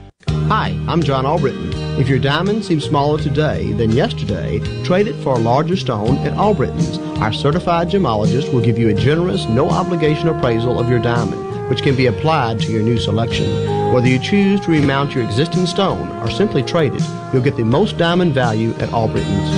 Hi, 0.47 0.77
I'm 0.87 1.01
John 1.01 1.25
Albritton. 1.25 1.71
If 1.99 2.09
your 2.09 2.19
diamond 2.19 2.65
seems 2.65 2.83
smaller 2.83 3.17
today 3.17 3.71
than 3.73 3.91
yesterday, 3.91 4.59
trade 4.83 5.07
it 5.07 5.15
for 5.23 5.33
a 5.33 5.39
larger 5.39 5.77
stone 5.77 6.17
at 6.19 6.33
Albritton's. 6.33 6.97
Our 7.19 7.31
certified 7.31 7.89
gemologist 7.89 8.53
will 8.53 8.61
give 8.61 8.77
you 8.77 8.89
a 8.89 8.93
generous, 8.93 9.45
no 9.47 9.69
obligation 9.69 10.27
appraisal 10.27 10.79
of 10.79 10.89
your 10.89 10.99
diamond, 10.99 11.69
which 11.69 11.83
can 11.83 11.95
be 11.95 12.07
applied 12.07 12.59
to 12.61 12.71
your 12.71 12.83
new 12.83 12.97
selection. 12.97 13.93
Whether 13.93 14.07
you 14.07 14.19
choose 14.19 14.59
to 14.61 14.71
remount 14.71 15.15
your 15.15 15.23
existing 15.23 15.65
stone 15.67 16.09
or 16.21 16.29
simply 16.29 16.63
trade 16.63 16.93
it, 16.95 17.03
you'll 17.33 17.43
get 17.43 17.55
the 17.55 17.63
most 17.63 17.97
diamond 17.97 18.33
value 18.33 18.73
at 18.75 18.91
Albritton's. 18.91 19.49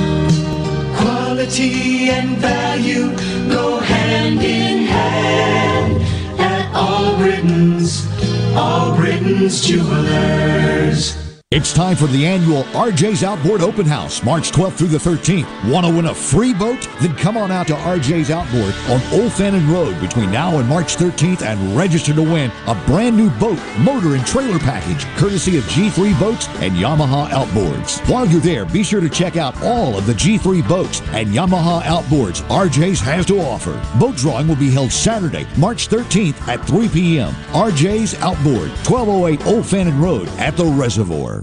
Quality 1.00 2.10
and 2.10 2.38
value 2.38 3.16
go 3.50 3.80
hand 3.80 4.42
in 4.42 4.86
hand 4.86 6.02
at 6.40 6.72
Albritton's, 6.74 8.12
Albritton's 8.55 9.62
jewelers. 9.62 11.23
It's 11.55 11.72
time 11.72 11.95
for 11.95 12.07
the 12.07 12.25
annual 12.25 12.63
RJ's 12.74 13.24
Outboard 13.24 13.62
Open 13.62 13.86
House, 13.86 14.24
March 14.24 14.51
12th 14.51 14.74
through 14.74 14.88
the 14.88 14.98
13th. 14.98 15.72
Want 15.72 15.86
to 15.86 15.93
win 15.93 16.07
a 16.07 16.15
free 16.15 16.51
boat? 16.51 16.89
Then 17.00 17.15
come 17.15 17.38
on 17.38 17.51
out 17.51 17.67
to 17.67 17.75
RJ's 17.75 18.31
Outboard 18.31 18.74
on 18.89 19.13
Old 19.13 19.31
Fannin 19.33 19.69
Road 19.69 20.01
between 20.01 20.31
now 20.31 20.57
and 20.57 20.67
March 20.67 20.95
13th 20.95 21.43
and 21.43 21.77
register 21.77 22.12
to 22.15 22.24
win 22.24 22.51
a 22.65 22.74
brand 22.88 23.15
new 23.15 23.29
boat, 23.38 23.60
motor, 23.77 24.15
and 24.15 24.25
trailer 24.25 24.57
package 24.57 25.05
courtesy 25.15 25.60
of 25.60 25.63
G3 25.65 26.19
Boats 26.19 26.48
and 26.55 26.74
Yamaha 26.74 27.29
Outboards. 27.29 28.00
While 28.10 28.25
you're 28.25 28.41
there, 28.41 28.65
be 28.65 28.81
sure 28.81 29.00
to 29.00 29.07
check 29.07 29.38
out 29.38 29.55
all 29.62 29.95
of 29.95 30.07
the 30.07 30.13
G3 30.13 30.67
boats 30.67 31.01
and 31.12 31.29
Yamaha 31.29 31.83
Outboards 31.83 32.41
RJ's 32.48 33.00
has 33.01 33.27
to 33.27 33.39
offer. 33.39 33.79
Boat 34.00 34.15
drawing 34.15 34.48
will 34.48 34.55
be 34.55 34.72
held 34.72 34.91
Saturday, 34.91 35.45
March 35.60 35.88
13th 35.88 36.48
at 36.48 36.65
3 36.65 36.89
p.m. 36.89 37.31
RJ's 37.51 38.15
Outboard, 38.22 38.72
1208 38.89 39.45
Old 39.45 39.67
Fannin 39.67 40.01
Road 40.01 40.27
at 40.39 40.57
the 40.57 40.65
Reservoir. 40.65 41.43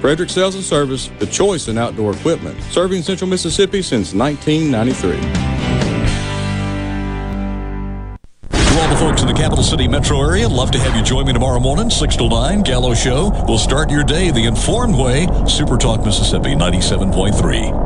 Frederick 0.00 0.30
Sales 0.30 0.54
and 0.54 0.64
Service, 0.64 1.10
the 1.18 1.26
choice 1.26 1.68
in 1.68 1.78
outdoor 1.78 2.12
equipment, 2.12 2.60
serving 2.70 3.02
Central 3.02 3.28
Mississippi 3.28 3.82
since 3.82 4.14
1993. 4.14 5.16
For 8.50 8.82
all 8.82 8.88
the 8.88 8.96
folks 8.96 9.22
in 9.22 9.28
the 9.28 9.34
capital 9.34 9.64
city 9.64 9.88
metro 9.88 10.20
area, 10.20 10.48
love 10.48 10.70
to 10.72 10.78
have 10.78 10.94
you 10.94 11.02
join 11.02 11.26
me 11.26 11.32
tomorrow 11.32 11.58
morning, 11.60 11.88
6 11.90 12.16
to 12.16 12.28
9, 12.28 12.62
Gallo 12.62 12.94
Show. 12.94 13.30
We'll 13.48 13.58
start 13.58 13.90
your 13.90 14.04
day 14.04 14.30
the 14.30 14.44
informed 14.44 14.96
way. 14.96 15.26
Super 15.48 15.78
Talk 15.78 16.04
Mississippi 16.04 16.54
97.3. 16.54 17.85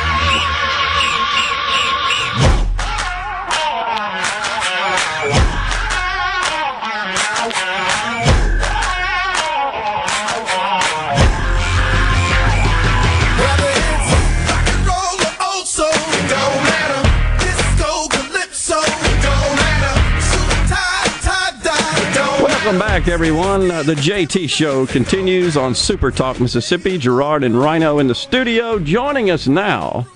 Welcome 22.71 22.87
back, 22.87 23.09
everyone. 23.09 23.69
Uh, 23.69 23.83
the 23.83 23.95
JT 23.95 24.49
Show 24.49 24.85
continues 24.85 25.57
on 25.57 25.75
Super 25.75 26.09
Talk 26.09 26.39
Mississippi. 26.39 26.97
Gerard 26.97 27.43
and 27.43 27.59
Rhino 27.59 27.99
in 27.99 28.07
the 28.07 28.15
studio. 28.15 28.79
Joining 28.79 29.29
us 29.29 29.45
now 29.45 30.07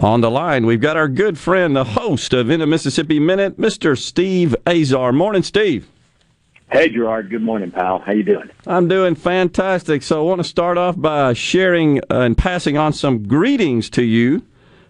on 0.00 0.20
the 0.20 0.32
line, 0.32 0.66
we've 0.66 0.80
got 0.80 0.96
our 0.96 1.06
good 1.06 1.38
friend, 1.38 1.76
the 1.76 1.84
host 1.84 2.32
of 2.32 2.50
In 2.50 2.60
a 2.60 2.66
Mississippi 2.66 3.20
Minute, 3.20 3.56
Mr. 3.56 3.96
Steve 3.96 4.56
Azar. 4.66 5.12
Morning, 5.12 5.44
Steve. 5.44 5.88
Hey, 6.72 6.88
Gerard. 6.88 7.30
Good 7.30 7.42
morning, 7.42 7.70
pal. 7.70 8.00
How 8.00 8.10
you 8.10 8.24
doing? 8.24 8.50
I'm 8.66 8.88
doing 8.88 9.14
fantastic. 9.14 10.02
So 10.02 10.18
I 10.18 10.28
want 10.28 10.40
to 10.40 10.48
start 10.48 10.76
off 10.76 11.00
by 11.00 11.34
sharing 11.34 12.00
uh, 12.10 12.22
and 12.22 12.36
passing 12.36 12.76
on 12.76 12.92
some 12.92 13.28
greetings 13.28 13.88
to 13.90 14.02
you 14.02 14.44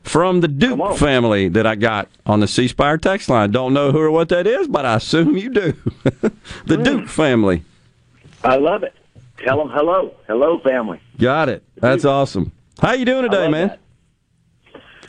from 0.05 0.41
the 0.41 0.49
Duke 0.49 0.97
family 0.97 1.49
that 1.49 1.67
I 1.67 1.75
got 1.75 2.09
on 2.25 2.41
the 2.41 2.47
C 2.47 2.69
Spire 2.69 2.99
text 2.99 3.29
line. 3.29 3.51
Don't 3.51 3.73
know 3.75 3.91
who 3.91 3.99
or 3.99 4.11
what 4.11 4.29
that 4.29 4.47
is, 4.47 4.69
but 4.69 4.87
I 4.87 4.97
assume 4.97 5.37
you 5.37 5.51
do. 5.51 5.73
the 6.67 6.77
Duke 6.77 7.09
family. 7.09 7.65
I 8.45 8.57
love 8.57 8.83
it. 8.83 8.95
Tell 9.39 9.59
them 9.59 9.71
hello. 9.71 10.15
Hello, 10.27 10.61
family. 10.61 11.01
Got 11.19 11.49
it. 11.49 11.65
That's 11.77 12.05
awesome. 12.05 12.53
How 12.81 12.93
you 12.93 13.05
doing 13.05 13.23
today, 13.23 13.49
man? 13.49 13.69
that. 13.69 13.81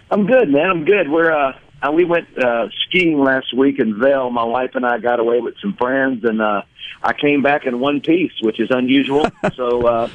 I'm 0.10 0.25
good, 0.25 0.50
man. 0.50 0.70
I'm 0.70 0.86
good. 0.86 1.10
We're 1.10 1.32
uh, 1.32 1.58
uh, 1.82 1.92
we 1.92 2.06
went 2.06 2.28
uh, 2.38 2.68
skiing 2.88 3.20
last 3.20 3.56
week 3.56 3.80
in 3.80 4.00
Vail. 4.00 4.30
My 4.30 4.44
wife 4.44 4.72
and 4.75 4.86
I 4.86 4.98
got 5.00 5.20
away 5.20 5.40
with 5.42 5.56
some 5.62 5.74
friends, 5.74 6.24
and 6.24 6.42
uh, 6.42 6.62
I 7.04 7.14
came 7.14 7.42
back 7.42 7.66
in 7.66 7.80
one 7.80 8.02
piece, 8.02 8.32
which 8.42 8.60
is 8.60 8.70
unusual. 8.72 9.28
so, 9.56 9.86
uh, 9.86 10.10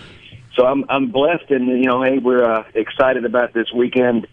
so 0.54 0.64
I'm 0.64 0.84
I'm 0.88 1.10
blessed, 1.10 1.50
and 1.50 1.68
you 1.68 1.84
know, 1.84 2.02
hey, 2.02 2.18
we're 2.18 2.44
uh, 2.44 2.64
excited 2.74 3.24
about 3.24 3.52
this 3.52 3.72
weekend. 3.72 4.26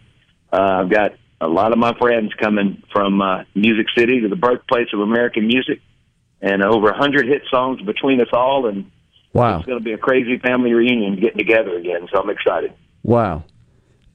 Uh, 0.51 0.81
I've 0.81 0.89
got 0.89 1.11
a 1.39 1.47
lot 1.47 1.71
of 1.71 1.77
my 1.77 1.93
friends 1.97 2.33
coming 2.39 2.81
from 2.91 3.21
uh, 3.21 3.43
Music 3.53 3.87
City, 3.95 4.21
to 4.21 4.29
the 4.29 4.35
birthplace 4.35 4.87
of 4.93 4.99
American 5.01 5.47
music, 5.47 5.81
and 6.41 6.63
over 6.63 6.89
a 6.89 6.97
hundred 6.97 7.27
hit 7.27 7.43
songs 7.49 7.81
between 7.81 8.21
us 8.21 8.29
all, 8.33 8.67
and 8.67 8.91
Wow. 9.33 9.57
it's 9.57 9.67
going 9.67 9.77
to 9.77 9.83
be 9.83 9.93
a 9.93 9.97
crazy 9.99 10.39
family 10.39 10.73
reunion 10.73 11.19
getting 11.19 11.37
together 11.37 11.77
again. 11.77 12.07
So 12.11 12.19
I'm 12.19 12.29
excited. 12.29 12.73
Wow. 13.03 13.43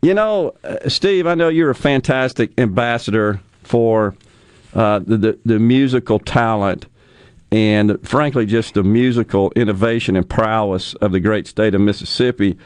You 0.01 0.15
know, 0.15 0.55
uh, 0.65 0.89
Steve, 0.89 1.29
I 1.29 1.35
know 1.37 1.49
you're 1.49 1.71
a 1.71 1.77
fantastic 1.77 2.59
ambassador 2.59 3.41
for 3.63 4.17
uh, 4.75 4.99
the, 4.99 5.17
the 5.17 5.39
the 5.45 5.59
musical 5.61 6.19
talent 6.19 6.87
and, 7.53 8.05
frankly, 8.09 8.47
just 8.47 8.75
the 8.75 8.83
musical 8.83 9.53
innovation 9.55 10.17
and 10.17 10.29
prowess 10.29 10.95
of 10.95 11.13
the 11.13 11.21
great 11.21 11.47
state 11.47 11.75
of 11.75 11.81
Mississippi. 11.83 12.59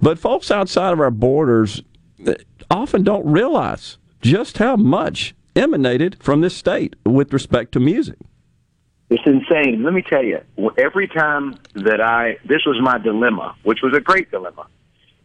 But 0.00 0.18
folks 0.18 0.50
outside 0.50 0.92
of 0.94 1.00
our 1.00 1.10
borders 1.10 1.82
uh, 2.26 2.34
often 2.70 3.02
don't 3.02 3.26
realize 3.26 3.98
just 4.20 4.58
how 4.58 4.76
much 4.76 5.34
emanated 5.54 6.16
from 6.20 6.40
this 6.40 6.56
state 6.56 6.96
with 7.04 7.32
respect 7.32 7.72
to 7.72 7.80
music. 7.80 8.18
It's 9.10 9.22
insane. 9.24 9.82
Let 9.84 9.94
me 9.94 10.02
tell 10.02 10.22
you, 10.22 10.40
every 10.76 11.08
time 11.08 11.58
that 11.74 12.00
I, 12.00 12.36
this 12.46 12.60
was 12.66 12.78
my 12.82 12.98
dilemma, 12.98 13.56
which 13.62 13.78
was 13.82 13.94
a 13.96 14.00
great 14.00 14.30
dilemma. 14.30 14.66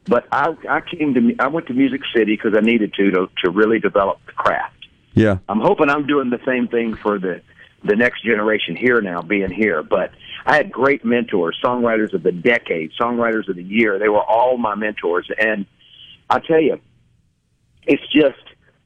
But 0.05 0.25
I, 0.31 0.55
I 0.69 0.81
came 0.81 1.13
to, 1.13 1.35
I 1.39 1.47
went 1.47 1.67
to 1.67 1.73
Music 1.73 2.01
City 2.15 2.35
because 2.35 2.53
I 2.57 2.61
needed 2.61 2.93
to, 2.95 3.11
to 3.11 3.29
to 3.43 3.51
really 3.51 3.79
develop 3.79 4.19
the 4.25 4.33
craft. 4.33 4.75
Yeah. 5.13 5.37
I'm 5.47 5.59
hoping 5.59 5.89
I'm 5.89 6.05
doing 6.07 6.29
the 6.29 6.41
same 6.45 6.67
thing 6.67 6.95
for 6.95 7.19
the 7.19 7.41
the 7.85 7.95
next 7.95 8.23
generation 8.23 8.75
here 8.75 9.01
now, 9.01 9.21
being 9.21 9.51
here. 9.51 9.83
But 9.83 10.11
I 10.45 10.55
had 10.55 10.71
great 10.71 11.05
mentors, 11.05 11.57
songwriters 11.63 12.13
of 12.13 12.23
the 12.23 12.31
decade, 12.31 12.91
songwriters 12.99 13.47
of 13.49 13.55
the 13.55 13.63
year. 13.63 13.99
They 13.99 14.09
were 14.09 14.23
all 14.23 14.57
my 14.57 14.75
mentors, 14.75 15.29
and 15.39 15.65
I 16.29 16.39
tell 16.39 16.61
you, 16.61 16.79
it's 17.87 18.03
just 18.11 18.39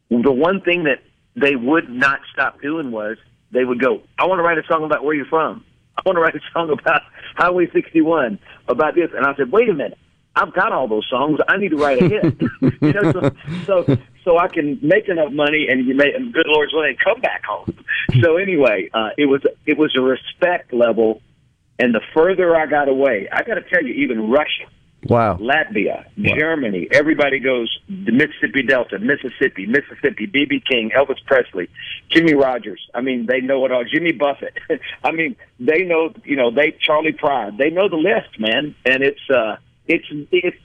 the 0.09 0.31
one 0.31 0.61
thing 0.61 0.83
that 0.85 1.01
they 1.35 1.55
would 1.55 1.89
not 1.89 2.19
stop 2.33 2.61
doing 2.61 2.91
was 2.91 3.17
they 3.51 3.63
would 3.63 3.79
go, 3.79 4.01
"I 4.17 4.25
want 4.25 4.39
to 4.39 4.43
write 4.43 4.57
a 4.57 4.67
song 4.67 4.83
about 4.83 5.03
where 5.03 5.15
you're 5.15 5.25
from. 5.25 5.63
I 5.97 6.01
want 6.05 6.17
to 6.17 6.21
write 6.21 6.35
a 6.35 6.41
song 6.53 6.69
about 6.69 7.01
Highway 7.35 7.69
61, 7.71 8.39
about 8.67 8.95
this." 8.95 9.11
And 9.15 9.25
I 9.25 9.35
said, 9.35 9.51
"Wait 9.51 9.69
a 9.69 9.73
minute." 9.73 9.97
I've 10.37 10.53
got 10.53 10.71
all 10.71 10.87
those 10.87 11.07
songs. 11.09 11.39
I 11.47 11.57
need 11.57 11.69
to 11.69 11.77
write 11.77 11.99
a 11.99 12.07
hit, 12.07 12.41
you 12.61 12.93
know, 12.93 13.11
so, 13.11 13.31
so 13.65 13.97
so 14.23 14.37
I 14.37 14.47
can 14.49 14.77
make 14.81 15.07
enough 15.07 15.31
money 15.31 15.67
and 15.69 15.87
you 15.87 15.95
make 15.95 16.13
and 16.13 16.33
good 16.33 16.45
Lord's 16.47 16.73
willing 16.73 16.95
come 17.03 17.19
back 17.21 17.43
home. 17.43 17.73
So 18.21 18.37
anyway, 18.37 18.89
uh, 18.93 19.09
it 19.17 19.25
was 19.25 19.41
it 19.65 19.77
was 19.77 19.95
a 19.97 20.01
respect 20.01 20.73
level, 20.73 21.21
and 21.79 21.95
the 21.95 22.01
further 22.13 22.55
I 22.55 22.67
got 22.67 22.87
away, 22.87 23.27
I 23.31 23.41
got 23.43 23.55
to 23.55 23.61
tell 23.61 23.83
you, 23.83 23.93
even 23.95 24.29
Russia, 24.29 24.65
Wow. 25.09 25.37
Latvia, 25.37 26.05
Germany, 26.19 26.87
everybody 26.91 27.39
goes 27.39 27.69
the 27.87 28.11
Mississippi 28.11 28.63
Delta, 28.63 28.99
Mississippi, 28.99 29.65
Mississippi, 29.65 30.27
BB 30.27 30.63
King, 30.69 30.91
Elvis 30.95 31.23
Presley, 31.25 31.69
Jimmy 32.09 32.33
Rogers. 32.33 32.81
I 32.93 33.01
mean, 33.01 33.25
they 33.25 33.39
know 33.41 33.65
it 33.65 33.71
all. 33.71 33.83
Jimmy 33.85 34.11
Buffett. 34.11 34.53
I 35.03 35.11
mean, 35.11 35.35
they 35.59 35.83
know, 35.83 36.13
you 36.25 36.35
know, 36.35 36.51
they 36.51 36.71
Charley 36.81 37.13
Pride. 37.13 37.57
They 37.57 37.69
know 37.69 37.87
the 37.89 37.95
list, 37.95 38.39
man, 38.39 38.75
and 38.85 39.03
it's 39.03 39.29
uh, 39.29 39.57
it's 39.87 40.05
it's 40.31 40.57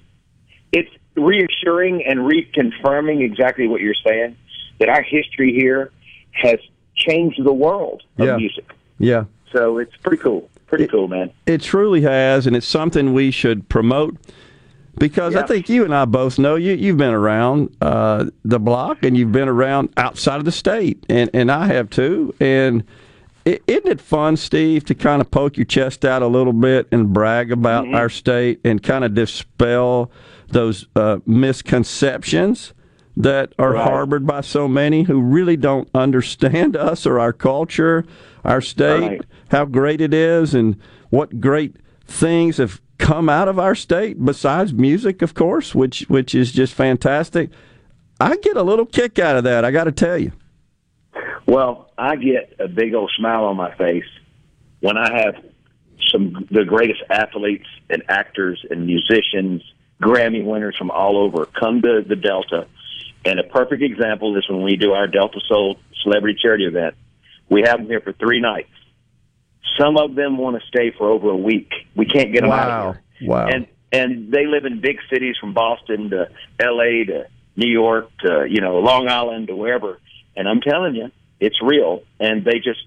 it's 0.73 0.91
reassuring 1.15 2.05
and 2.07 2.21
reconfirming 2.21 3.23
exactly 3.23 3.69
what 3.69 3.81
you're 3.81 3.95
saying 4.07 4.37
that 4.81 4.89
our 4.89 5.03
history 5.03 5.53
here 5.53 5.93
has 6.33 6.59
changed 6.97 7.43
the 7.45 7.53
world 7.53 8.03
of 8.19 8.27
Yeah. 8.27 8.37
music. 8.37 8.65
Yeah. 8.99 9.25
So 9.53 9.79
it's 9.79 9.95
pretty 9.99 10.23
cool. 10.23 10.49
Pretty 10.73 10.87
cool, 10.89 11.07
man. 11.07 11.31
It 11.45 11.61
truly 11.61 12.01
has, 12.01 12.47
and 12.47 12.57
it's 12.57 12.67
something 12.67 13.13
we 13.13 13.31
should 13.31 13.69
promote 13.69 14.17
because 14.97 15.37
I 15.37 15.43
think 15.47 15.69
you 15.69 15.85
and 15.85 15.95
I 15.95 16.07
both 16.07 16.39
know 16.39 16.55
you. 16.57 16.73
You've 16.73 16.97
been 16.97 17.13
around 17.13 17.77
uh, 17.83 18.25
the 18.43 18.59
block, 18.59 19.03
and 19.03 19.15
you've 19.15 19.33
been 19.33 19.51
around 19.51 19.91
outside 19.99 20.37
of 20.37 20.47
the 20.47 20.51
state, 20.53 21.05
and 21.11 21.29
and 21.35 21.53
I 21.53 21.67
have 21.67 21.91
too. 21.91 22.35
And 22.41 22.85
i- 23.45 23.61
isn't 23.67 23.87
it 23.87 24.01
fun, 24.01 24.39
Steve, 24.39 24.87
to 24.87 24.95
kind 24.95 25.21
of 25.21 25.31
poke 25.31 25.59
your 25.59 25.67
chest 25.67 26.07
out 26.07 26.23
a 26.23 26.27
little 26.27 26.55
bit 26.55 26.89
and 26.91 27.13
brag 27.13 27.53
about 27.53 27.85
Mm-hmm. 27.85 27.95
our 27.95 28.09
state 28.09 28.61
and 28.65 28.83
kind 28.83 29.05
of 29.05 29.13
dispel 29.13 30.11
those 30.49 30.87
uh, 30.97 31.19
misconceptions 31.27 32.73
that 33.15 33.53
are 33.59 33.73
Right. 33.75 33.85
harbored 33.87 34.27
by 34.27 34.41
so 34.41 34.67
many 34.69 35.03
who 35.03 35.21
really 35.21 35.59
don't 35.59 35.87
understand 35.95 36.77
us 36.79 37.05
or 37.05 37.21
our 37.21 37.35
culture, 37.35 38.07
our 38.43 38.63
state, 38.63 39.01
Right. 39.03 39.23
How 39.53 39.65
great 39.65 40.01
it 40.01 40.13
is, 40.13 40.55
and 40.55 40.77
what 41.11 41.41
great 41.41 41.77
things 42.07 42.57
have 42.57 42.81
come 42.99 43.29
out 43.29 43.49
of 43.49 43.59
our 43.59 43.75
state 43.75 44.23
besides 44.25 44.73
music, 44.73 45.23
of 45.23 45.35
course, 45.35 45.75
which 45.75 46.01
which 46.09 46.35
is 46.35 46.53
just 46.53 46.75
fantastic. 46.75 47.51
I 48.21 48.37
get 48.37 48.57
a 48.57 48.63
little 48.63 48.87
kick 48.87 49.19
out 49.19 49.37
of 49.37 49.45
that. 49.45 49.65
I 49.65 49.71
got 49.71 49.85
to 49.85 49.93
tell 49.93 50.19
you. 50.19 50.33
Well, 51.47 51.91
I 51.99 52.17
get 52.17 52.57
a 52.59 52.69
big 52.69 52.95
old 52.95 53.11
smile 53.17 53.45
on 53.45 53.57
my 53.57 53.75
face 53.77 54.05
when 54.81 54.97
I 54.97 55.23
have 55.23 55.45
some 56.09 56.47
the 56.51 56.65
greatest 56.65 57.03
athletes 57.09 57.67
and 57.89 58.03
actors 58.09 58.65
and 58.71 58.87
musicians, 58.87 59.63
Grammy 60.01 60.45
winners 60.45 60.77
from 60.77 60.91
all 60.91 61.17
over 61.17 61.47
come 61.47 61.81
to 61.83 62.03
the 62.07 62.17
Delta. 62.17 62.67
And 63.25 63.39
a 63.39 63.45
perfect 63.45 63.83
example 63.83 64.37
is 64.37 64.49
when 64.49 64.63
we 64.63 64.77
do 64.77 64.93
our 64.93 65.07
Delta 65.07 65.41
Soul 65.49 65.79
celebrity 66.03 66.39
charity 66.43 66.67
event. 66.67 66.97
We 67.49 67.63
have 67.63 67.79
them 67.79 67.87
here 67.87 68.01
for 68.01 68.13
three 68.13 68.41
nights. 68.41 68.71
Some 69.79 69.97
of 69.97 70.15
them 70.15 70.39
want 70.39 70.61
to 70.61 70.67
stay 70.69 70.93
for 70.97 71.11
over 71.11 71.31
a 71.31 71.37
week. 71.37 71.71
We 71.95 72.07
can't 72.07 72.33
get 72.33 72.43
them 72.43 72.53
out 72.53 72.71
of 72.71 72.97
here. 73.19 73.29
Wow. 73.29 73.47
And 73.47 73.67
and 73.93 74.33
they 74.33 74.47
live 74.47 74.65
in 74.65 74.81
big 74.81 74.97
cities 75.13 75.37
from 75.39 75.53
Boston 75.53 76.11
to 76.11 76.29
L.A. 76.59 77.05
to 77.05 77.27
New 77.57 77.71
York 77.71 78.11
to 78.25 78.47
you 78.49 78.61
know 78.61 78.79
Long 78.79 79.09
Island 79.09 79.49
to 79.49 79.57
wherever. 79.57 79.99
And 80.35 80.49
I'm 80.49 80.61
telling 80.61 80.95
you, 80.95 81.11
it's 81.41 81.61
real. 81.63 82.03
And 82.19 82.45
they 82.45 82.59
just 82.59 82.81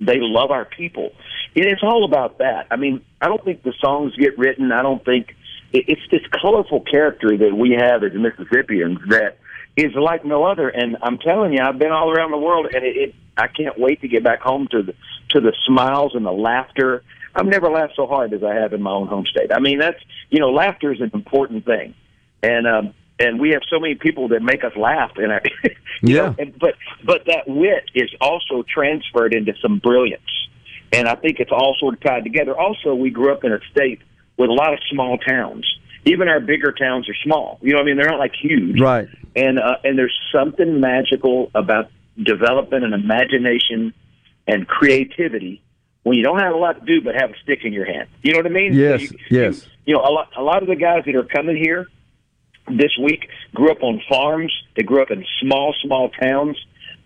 they 0.00 0.18
love 0.18 0.50
our 0.50 0.64
people. 0.64 1.12
And 1.54 1.66
it's 1.66 1.82
all 1.82 2.04
about 2.04 2.38
that. 2.38 2.66
I 2.70 2.76
mean, 2.76 3.04
I 3.20 3.26
don't 3.26 3.44
think 3.44 3.62
the 3.62 3.74
songs 3.80 4.14
get 4.16 4.38
written. 4.38 4.72
I 4.72 4.82
don't 4.82 5.04
think 5.04 5.34
it, 5.72 5.84
it's 5.88 6.02
this 6.10 6.22
colorful 6.40 6.80
character 6.80 7.36
that 7.36 7.54
we 7.54 7.76
have 7.78 8.02
as 8.02 8.12
Mississippians 8.14 8.98
that 9.08 9.38
is 9.76 9.94
like 9.94 10.24
no 10.24 10.44
other. 10.44 10.68
And 10.68 10.96
I'm 11.02 11.18
telling 11.18 11.52
you, 11.52 11.60
I've 11.62 11.78
been 11.78 11.92
all 11.92 12.10
around 12.10 12.30
the 12.30 12.38
world, 12.38 12.66
and 12.72 12.84
it, 12.84 12.96
it 12.96 13.14
I 13.36 13.46
can't 13.48 13.78
wait 13.78 14.00
to 14.00 14.08
get 14.08 14.24
back 14.24 14.40
home 14.40 14.68
to 14.72 14.82
the 14.82 14.94
to 15.30 15.40
the 15.40 15.54
smiles 15.66 16.14
and 16.14 16.24
the 16.24 16.32
laughter. 16.32 17.02
I've 17.34 17.46
never 17.46 17.70
laughed 17.70 17.94
so 17.96 18.06
hard 18.06 18.32
as 18.32 18.42
I 18.42 18.54
have 18.54 18.72
in 18.72 18.82
my 18.82 18.90
own 18.90 19.06
home 19.06 19.24
state. 19.26 19.52
I 19.52 19.60
mean, 19.60 19.78
that's 19.78 19.98
you 20.30 20.38
know, 20.40 20.50
laughter 20.50 20.92
is 20.92 21.00
an 21.00 21.10
important 21.14 21.64
thing, 21.64 21.94
and 22.42 22.66
um, 22.66 22.94
and 23.18 23.38
we 23.40 23.50
have 23.50 23.62
so 23.70 23.78
many 23.78 23.94
people 23.94 24.28
that 24.28 24.40
make 24.42 24.64
us 24.64 24.72
laugh. 24.76 25.12
And 25.16 25.32
I, 25.32 25.40
you 26.02 26.16
Yeah. 26.16 26.22
know, 26.22 26.34
and, 26.38 26.58
but 26.58 26.74
but 27.04 27.26
that 27.26 27.44
wit 27.46 27.84
is 27.94 28.10
also 28.20 28.62
transferred 28.62 29.32
into 29.34 29.52
some 29.62 29.78
brilliance, 29.78 30.48
and 30.92 31.08
I 31.08 31.14
think 31.14 31.38
it's 31.38 31.52
all 31.52 31.76
sort 31.78 31.94
of 31.94 32.00
tied 32.00 32.24
together. 32.24 32.58
Also, 32.58 32.94
we 32.94 33.10
grew 33.10 33.32
up 33.32 33.44
in 33.44 33.52
a 33.52 33.60
state 33.70 34.00
with 34.36 34.50
a 34.50 34.52
lot 34.54 34.72
of 34.72 34.80
small 34.90 35.16
towns. 35.18 35.66
Even 36.06 36.28
our 36.28 36.40
bigger 36.40 36.72
towns 36.72 37.08
are 37.10 37.14
small. 37.22 37.58
You 37.62 37.72
know, 37.72 37.78
what 37.78 37.82
I 37.82 37.86
mean, 37.86 37.96
they're 37.98 38.08
not 38.10 38.18
like 38.18 38.32
huge 38.34 38.80
Right. 38.80 39.06
and 39.36 39.58
uh, 39.60 39.76
and 39.84 39.96
there's 39.98 40.18
something 40.32 40.80
magical 40.80 41.50
about 41.54 41.90
developing 42.20 42.82
an 42.82 42.92
imagination 42.94 43.94
and 44.50 44.66
creativity 44.66 45.62
when 46.02 46.16
you 46.16 46.24
don't 46.24 46.40
have 46.40 46.52
a 46.52 46.56
lot 46.56 46.80
to 46.80 46.84
do 46.84 47.00
but 47.00 47.14
have 47.14 47.30
a 47.30 47.38
stick 47.42 47.60
in 47.64 47.72
your 47.72 47.84
hand. 47.84 48.08
You 48.22 48.32
know 48.32 48.40
what 48.40 48.46
I 48.46 48.50
mean? 48.50 48.74
Yes, 48.74 49.00
So 49.08 49.14
you, 49.14 49.18
yes. 49.30 49.66
You 49.86 49.94
know, 49.94 50.00
a 50.00 50.10
lot 50.10 50.28
a 50.36 50.42
lot 50.42 50.62
of 50.62 50.68
the 50.68 50.76
guys 50.76 51.04
that 51.06 51.14
are 51.14 51.24
coming 51.24 51.56
here 51.56 51.86
this 52.68 52.96
week 53.02 53.28
grew 53.54 53.70
up 53.70 53.82
on 53.82 54.02
farms. 54.08 54.52
They 54.76 54.82
grew 54.82 55.02
up 55.02 55.10
in 55.10 55.24
small 55.40 55.74
small 55.82 56.10
towns. 56.10 56.56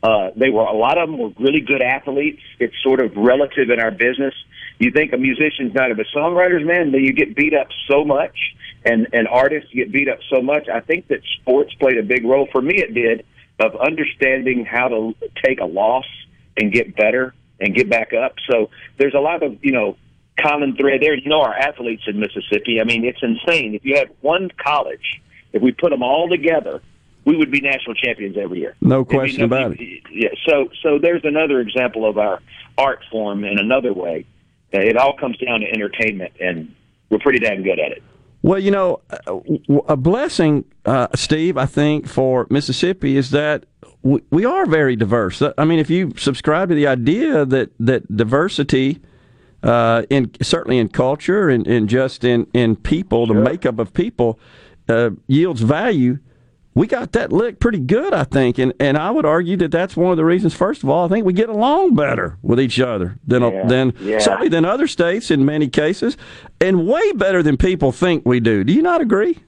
Uh, 0.03 0.31
they 0.37 0.51
were 0.51 0.63
a 0.63 0.77
lot 0.77 0.99
of 0.99 1.09
them 1.09 1.19
were 1.19 1.31
really 1.39 1.61
good 1.61 1.83
athletes. 1.83 2.43
It's 2.59 2.75
sort 2.83 3.01
of 3.01 3.17
relative 3.17 3.71
in 3.71 3.81
our 3.81 3.91
business. 3.91 4.35
You 4.79 4.91
think 4.91 5.13
a 5.13 5.17
musician's 5.17 5.73
not, 5.73 5.97
but 5.97 6.07
songwriters, 6.15 6.67
man, 6.67 6.91
but 6.91 7.01
you 7.01 7.13
get 7.13 7.37
beat 7.37 7.55
up 7.55 7.69
so 7.89 8.05
much, 8.05 8.37
and 8.85 9.07
and 9.13 9.29
artists 9.29 9.71
get 9.73 9.93
beat 9.93 10.09
up 10.09 10.19
so 10.29 10.43
much. 10.43 10.69
I 10.69 10.81
think 10.81 11.09
that 11.09 11.21
sports 11.41 11.73
played 11.75 11.99
a 11.99 12.03
big 12.03 12.25
role 12.25 12.49
for 12.53 12.61
me. 12.61 12.77
It 12.77 12.93
did 12.93 13.25
of 13.61 13.77
understanding 13.77 14.65
how 14.65 14.89
to 14.89 15.15
take 15.45 15.61
a 15.61 15.65
loss 15.65 16.07
and 16.57 16.73
get 16.73 16.97
better 16.97 17.35
and 17.61 17.75
get 17.75 17.89
back 17.89 18.13
up. 18.13 18.35
So 18.51 18.71
there's 18.99 19.15
a 19.15 19.21
lot 19.21 19.43
of 19.43 19.63
you 19.65 19.73
know 19.73 19.97
common 20.41 20.77
thread 20.77 21.01
there. 21.03 21.15
You 21.15 21.29
know, 21.29 21.43
our 21.43 21.55
athletes 21.55 22.03
in 22.07 22.19
Mississippi. 22.19 22.81
I 22.81 22.85
mean, 22.85 23.05
it's 23.05 23.23
insane. 23.23 23.75
If 23.75 23.85
you 23.85 23.97
had 23.97 24.11
one 24.21 24.51
college, 24.63 25.21
if 25.53 25.63
we 25.63 25.73
put 25.73 25.91
them 25.91 26.03
all 26.03 26.29
together, 26.29 26.83
we 27.25 27.37
would 27.37 27.51
be 27.51 27.61
national 27.61 27.95
champions 27.95 28.37
every 28.37 28.59
year. 28.61 28.75
No 28.81 29.05
question 29.05 29.41
no- 29.41 29.45
about 29.47 29.73
it. 29.81 30.03
Yeah. 30.11 30.29
So 30.49 30.69
so 30.83 30.99
there's 30.99 31.25
another 31.25 31.61
example 31.61 32.09
of 32.09 32.19
our 32.19 32.41
art 32.77 33.01
form 33.11 33.45
in 33.45 33.59
another 33.59 33.93
way. 33.93 34.27
Uh, 34.75 34.81
It 34.81 34.97
all 34.97 35.17
comes 35.17 35.39
down 35.39 35.61
to 35.61 35.67
entertainment, 35.71 36.33
and 36.41 36.75
we're 37.09 37.21
pretty 37.21 37.39
damn 37.39 37.63
good 37.63 37.79
at 37.79 37.93
it. 37.93 38.03
Well, 38.43 38.59
you 38.59 38.73
know, 38.73 39.01
a- 39.27 39.93
a 39.93 39.97
blessing, 39.97 40.65
uh, 40.85 41.07
Steve, 41.15 41.57
I 41.57 41.65
think, 41.65 42.07
for 42.09 42.47
Mississippi 42.51 43.17
is 43.17 43.31
that 43.31 43.65
we, 44.05 44.21
we 44.31 44.45
are 44.45 44.67
very 44.67 44.95
diverse. 44.95 45.43
I 45.59 45.65
mean, 45.65 45.79
if 45.81 45.91
you 45.91 46.13
subscribe 46.17 46.69
to 46.69 46.75
the 46.75 46.87
idea 46.87 47.45
that, 47.45 47.71
that 47.81 48.17
diversity, 48.17 49.01
uh, 49.63 50.03
in 50.11 50.31
certainly 50.43 50.79
in 50.79 50.89
culture 50.89 51.49
and, 51.49 51.67
and 51.67 51.89
just 51.89 52.23
in, 52.23 52.47
in 52.53 52.77
people, 52.77 53.27
the 53.27 53.35
makeup 53.35 53.79
of 53.79 53.93
people, 53.95 54.39
uh, 54.89 55.11
yields 55.27 55.63
value, 55.63 56.19
we 56.75 56.87
got 56.87 57.13
that 57.13 57.33
licked 57.33 57.61
pretty 57.61 57.79
good, 57.79 58.13
I 58.13 58.25
think. 58.25 58.59
And, 58.59 58.75
and 58.79 58.99
I 58.99 59.11
would 59.11 59.25
argue 59.25 59.57
that 59.59 59.71
that's 59.71 59.97
one 59.97 60.11
of 60.11 60.17
the 60.17 60.25
reasons, 60.25 60.53
first 60.55 60.83
of 60.83 60.91
all, 60.91 61.07
I 61.07 61.09
think 61.09 61.25
we 61.25 61.33
get 61.33 61.49
along 61.49 61.95
better 61.95 62.37
with 62.43 62.61
each 62.61 62.81
other 62.81 63.17
than, 63.27 63.43
Yeah, 63.43 63.67
than 63.67 63.95
yeah. 64.01 64.19
certainly 64.19 64.49
than 64.49 64.65
other 64.65 64.87
states 64.87 65.31
in 65.31 65.45
many 65.45 65.69
cases, 65.69 66.17
and 66.61 66.87
way 66.87 67.13
better 67.13 67.43
than 67.43 67.57
people 67.57 67.91
think 67.91 68.27
we 68.27 68.41
do. 68.41 68.65
Do 68.65 68.73
you 68.73 68.83
not 68.83 69.01
agree? 69.01 69.39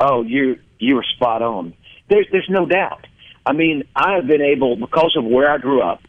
Oh, 0.00 0.22
you 0.22 0.58
you 0.80 0.96
were 0.96 1.04
spot 1.14 1.42
on. 1.42 1.74
There's 2.08 2.26
there's 2.32 2.48
no 2.50 2.66
doubt. 2.66 3.06
I 3.44 3.52
mean, 3.52 3.84
I 3.94 4.14
have 4.14 4.26
been 4.26 4.42
able 4.42 4.76
because 4.76 5.14
of 5.16 5.24
where 5.24 5.50
I 5.50 5.58
grew 5.58 5.82
up. 5.82 6.00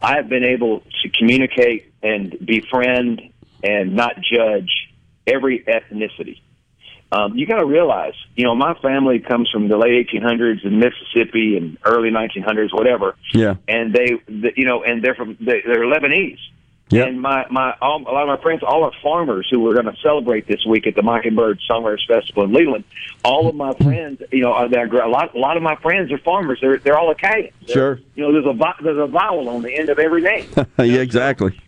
I 0.00 0.16
have 0.16 0.28
been 0.28 0.44
able 0.44 0.80
to 0.80 1.08
communicate 1.10 1.92
and 2.02 2.36
befriend 2.44 3.22
and 3.62 3.94
not 3.94 4.16
judge 4.20 4.70
every 5.26 5.64
ethnicity. 5.64 6.40
Um, 7.12 7.36
you 7.36 7.46
got 7.46 7.58
to 7.60 7.66
realize, 7.66 8.14
you 8.34 8.44
know, 8.44 8.54
my 8.54 8.74
family 8.80 9.20
comes 9.20 9.48
from 9.50 9.68
the 9.68 9.76
late 9.76 10.08
1800s 10.08 10.64
in 10.64 10.80
Mississippi 10.80 11.56
and 11.56 11.78
early 11.84 12.10
1900s, 12.10 12.74
whatever. 12.74 13.14
Yeah. 13.32 13.54
and 13.68 13.94
they, 13.94 14.20
the, 14.26 14.52
you 14.56 14.64
know, 14.64 14.82
and 14.82 15.02
they're 15.02 15.14
from 15.14 15.36
they, 15.40 15.62
they're 15.64 15.84
Lebanese. 15.86 16.38
Yep. 16.90 17.08
And 17.08 17.20
my 17.20 17.44
my 17.50 17.74
all, 17.80 18.00
a 18.02 18.12
lot 18.12 18.22
of 18.22 18.38
my 18.38 18.40
friends, 18.42 18.62
all 18.64 18.84
are 18.84 18.92
farmers 19.02 19.48
who 19.50 19.58
were 19.58 19.74
going 19.74 19.86
to 19.86 19.96
celebrate 20.02 20.46
this 20.46 20.64
week 20.64 20.86
at 20.86 20.94
the 20.94 21.02
Mockingbird 21.02 21.58
Songwriters 21.68 22.06
Festival 22.06 22.44
in 22.44 22.52
Leland. 22.52 22.84
All 23.24 23.48
of 23.48 23.56
my 23.56 23.72
friends, 23.74 24.22
you 24.30 24.42
know, 24.42 24.52
are 24.52 24.68
there. 24.68 24.86
A 24.86 25.08
lot 25.08 25.34
a 25.34 25.38
lot 25.38 25.56
of 25.56 25.64
my 25.64 25.74
friends 25.76 26.12
are 26.12 26.18
farmers. 26.18 26.58
They're 26.60 26.78
they're 26.78 26.96
all 26.96 27.10
Italian. 27.10 27.50
They're- 27.66 27.74
Sure. 27.74 28.00
You 28.14 28.22
know, 28.22 28.32
there's 28.32 28.46
a 28.46 28.82
there's 28.84 28.98
a 28.98 29.08
vowel 29.08 29.48
on 29.48 29.62
the 29.62 29.74
end 29.74 29.88
of 29.88 29.98
every 29.98 30.22
name. 30.22 30.48
yeah, 30.78 31.00
exactly. 31.00 31.58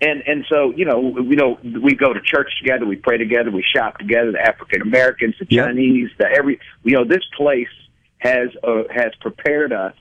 and 0.00 0.22
and 0.26 0.46
so 0.48 0.72
you 0.74 0.86
know 0.86 1.18
you 1.20 1.36
know 1.36 1.58
we 1.82 1.94
go 1.94 2.14
to 2.14 2.20
church 2.22 2.48
together, 2.62 2.86
we 2.86 2.96
pray 2.96 3.18
together, 3.18 3.50
we 3.50 3.62
shop 3.76 3.98
together. 3.98 4.32
The 4.32 4.40
African 4.40 4.80
Americans, 4.80 5.34
the 5.38 5.46
Yep. 5.50 5.66
Chinese, 5.66 6.10
the 6.18 6.28
every 6.30 6.60
you 6.82 6.92
know 6.92 7.04
this 7.04 7.24
place 7.36 7.68
has 8.18 8.48
uh, 8.64 8.84
has 8.90 9.12
prepared 9.20 9.74
us 9.74 9.94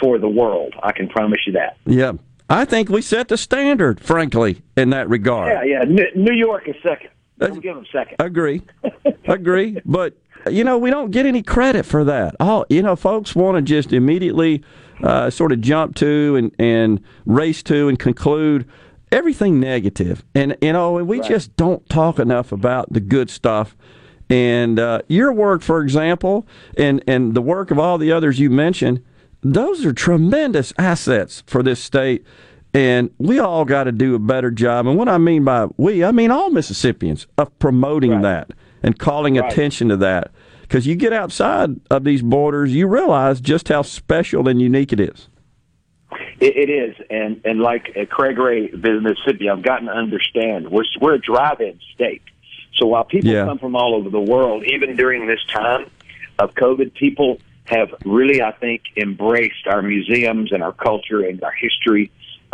for 0.00 0.18
the 0.18 0.28
world. 0.28 0.74
I 0.82 0.90
can 0.90 1.08
promise 1.08 1.38
you 1.46 1.52
that. 1.52 1.76
Yeah. 1.86 2.14
I 2.48 2.64
think 2.64 2.88
we 2.88 3.02
set 3.02 3.28
the 3.28 3.36
standard, 3.36 4.00
frankly, 4.00 4.62
in 4.76 4.90
that 4.90 5.08
regard. 5.08 5.66
Yeah, 5.66 5.84
yeah. 5.84 6.08
New 6.14 6.34
York 6.34 6.68
is 6.68 6.76
second. 6.82 7.10
Don't 7.38 7.60
give 7.60 7.74
them 7.74 7.86
second. 7.92 8.16
Agree. 8.18 8.62
Agree. 9.28 9.78
But 9.84 10.16
you 10.50 10.64
know, 10.64 10.78
we 10.78 10.90
don't 10.90 11.10
get 11.10 11.26
any 11.26 11.42
credit 11.42 11.84
for 11.84 12.04
that. 12.04 12.36
All 12.40 12.64
you 12.68 12.82
know, 12.82 12.96
folks 12.96 13.34
want 13.34 13.56
to 13.56 13.62
just 13.62 13.92
immediately 13.92 14.62
uh, 15.02 15.30
sort 15.30 15.52
of 15.52 15.60
jump 15.60 15.96
to 15.96 16.36
and, 16.36 16.54
and 16.58 17.00
race 17.24 17.62
to 17.64 17.88
and 17.88 17.98
conclude 17.98 18.66
everything 19.12 19.60
negative. 19.60 20.24
And 20.34 20.56
you 20.62 20.72
know, 20.72 20.92
we 21.04 21.20
just 21.20 21.56
don't 21.56 21.86
talk 21.88 22.18
enough 22.18 22.52
about 22.52 22.92
the 22.92 23.00
good 23.00 23.30
stuff. 23.30 23.76
And 24.28 24.78
uh, 24.80 25.02
your 25.08 25.32
work, 25.32 25.62
for 25.62 25.82
example, 25.82 26.46
and 26.76 27.02
and 27.06 27.34
the 27.34 27.42
work 27.42 27.70
of 27.70 27.78
all 27.78 27.98
the 27.98 28.12
others 28.12 28.38
you 28.38 28.50
mentioned, 28.50 29.04
those 29.54 29.84
are 29.84 29.92
tremendous 29.92 30.72
assets 30.78 31.42
for 31.46 31.62
this 31.62 31.82
state. 31.82 32.24
And 32.74 33.10
we 33.18 33.38
all 33.38 33.64
got 33.64 33.84
to 33.84 33.92
do 33.92 34.14
a 34.14 34.18
better 34.18 34.50
job. 34.50 34.86
And 34.86 34.98
what 34.98 35.08
I 35.08 35.16
mean 35.18 35.44
by 35.44 35.66
we, 35.78 36.04
I 36.04 36.12
mean 36.12 36.30
all 36.30 36.50
Mississippians 36.50 37.26
of 37.38 37.56
promoting 37.58 38.20
that 38.22 38.50
and 38.82 38.98
calling 38.98 39.36
Right. 39.36 39.50
attention 39.50 39.88
to 39.88 39.96
that. 39.98 40.30
Because 40.62 40.86
you 40.86 40.94
get 40.96 41.12
outside 41.12 41.70
of 41.90 42.04
these 42.04 42.22
borders, 42.22 42.74
you 42.74 42.86
realize 42.88 43.40
just 43.40 43.68
how 43.68 43.82
special 43.82 44.48
and 44.48 44.60
unique 44.60 44.92
it 44.92 45.00
is. 45.00 45.28
It, 46.40 46.56
it 46.56 46.70
is, 46.70 46.94
and 47.08 47.40
and 47.44 47.60
like 47.60 47.96
at 47.96 48.10
Craig 48.10 48.36
Ray, 48.36 48.68
Mississippi, 48.72 49.48
I've 49.48 49.62
gotten 49.62 49.86
to 49.86 49.92
understand 49.92 50.68
we're 50.68 50.84
we're 51.00 51.14
a 51.14 51.18
drive-in 51.20 51.78
state. 51.94 52.22
So 52.74 52.86
while 52.86 53.04
people 53.04 53.30
Yeah. 53.30 53.46
come 53.46 53.58
from 53.58 53.74
all 53.74 53.94
over 53.94 54.10
the 54.10 54.20
world, 54.20 54.64
even 54.66 54.96
during 54.96 55.26
this 55.26 55.40
time 55.50 55.88
of 56.38 56.54
COVID, 56.54 56.92
people 56.94 57.38
have 57.66 57.88
really, 58.04 58.42
I 58.42 58.52
think, 58.52 58.82
embraced 58.96 59.66
our 59.66 59.82
museums 59.82 60.52
and 60.52 60.62
our 60.62 60.72
culture 60.72 61.20
and 61.20 61.42
our 61.42 61.52
history. 61.52 62.10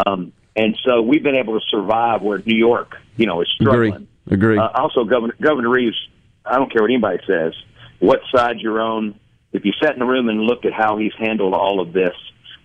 Um, 0.07 0.33
and 0.57 0.77
so 0.85 1.03
we've 1.03 1.23
been 1.23 1.35
able 1.37 1.59
to 1.59 1.67
survive 1.71 2.23
where 2.23 2.39
New 2.39 2.57
York, 2.57 2.97
you 3.17 3.27
know, 3.27 3.41
is 3.41 3.49
struggling. 3.55 4.09
Agree. 4.27 4.35
Agree. 4.57 4.59
Uh, 4.59 4.69
also, 4.75 5.05
Governor 5.05 5.35
Governor 5.41 5.71
Reeves, 5.71 5.97
I 6.45 6.57
don't 6.57 6.73
care 6.73 6.83
what 6.83 6.91
anybody 6.91 7.19
says, 7.27 7.55
what 7.99 8.21
side 8.35 8.61
you're 8.61 8.81
on. 8.81 9.19
If 9.53 9.65
you 9.65 9.73
sat 9.83 9.93
in 9.93 9.99
the 9.99 10.07
room 10.07 10.29
and 10.29 10.41
looked 10.41 10.65
at 10.65 10.73
how 10.73 10.97
he's 10.97 11.13
handled 11.19 11.55
all 11.55 11.81
of 11.81 11.93
this, 11.93 12.15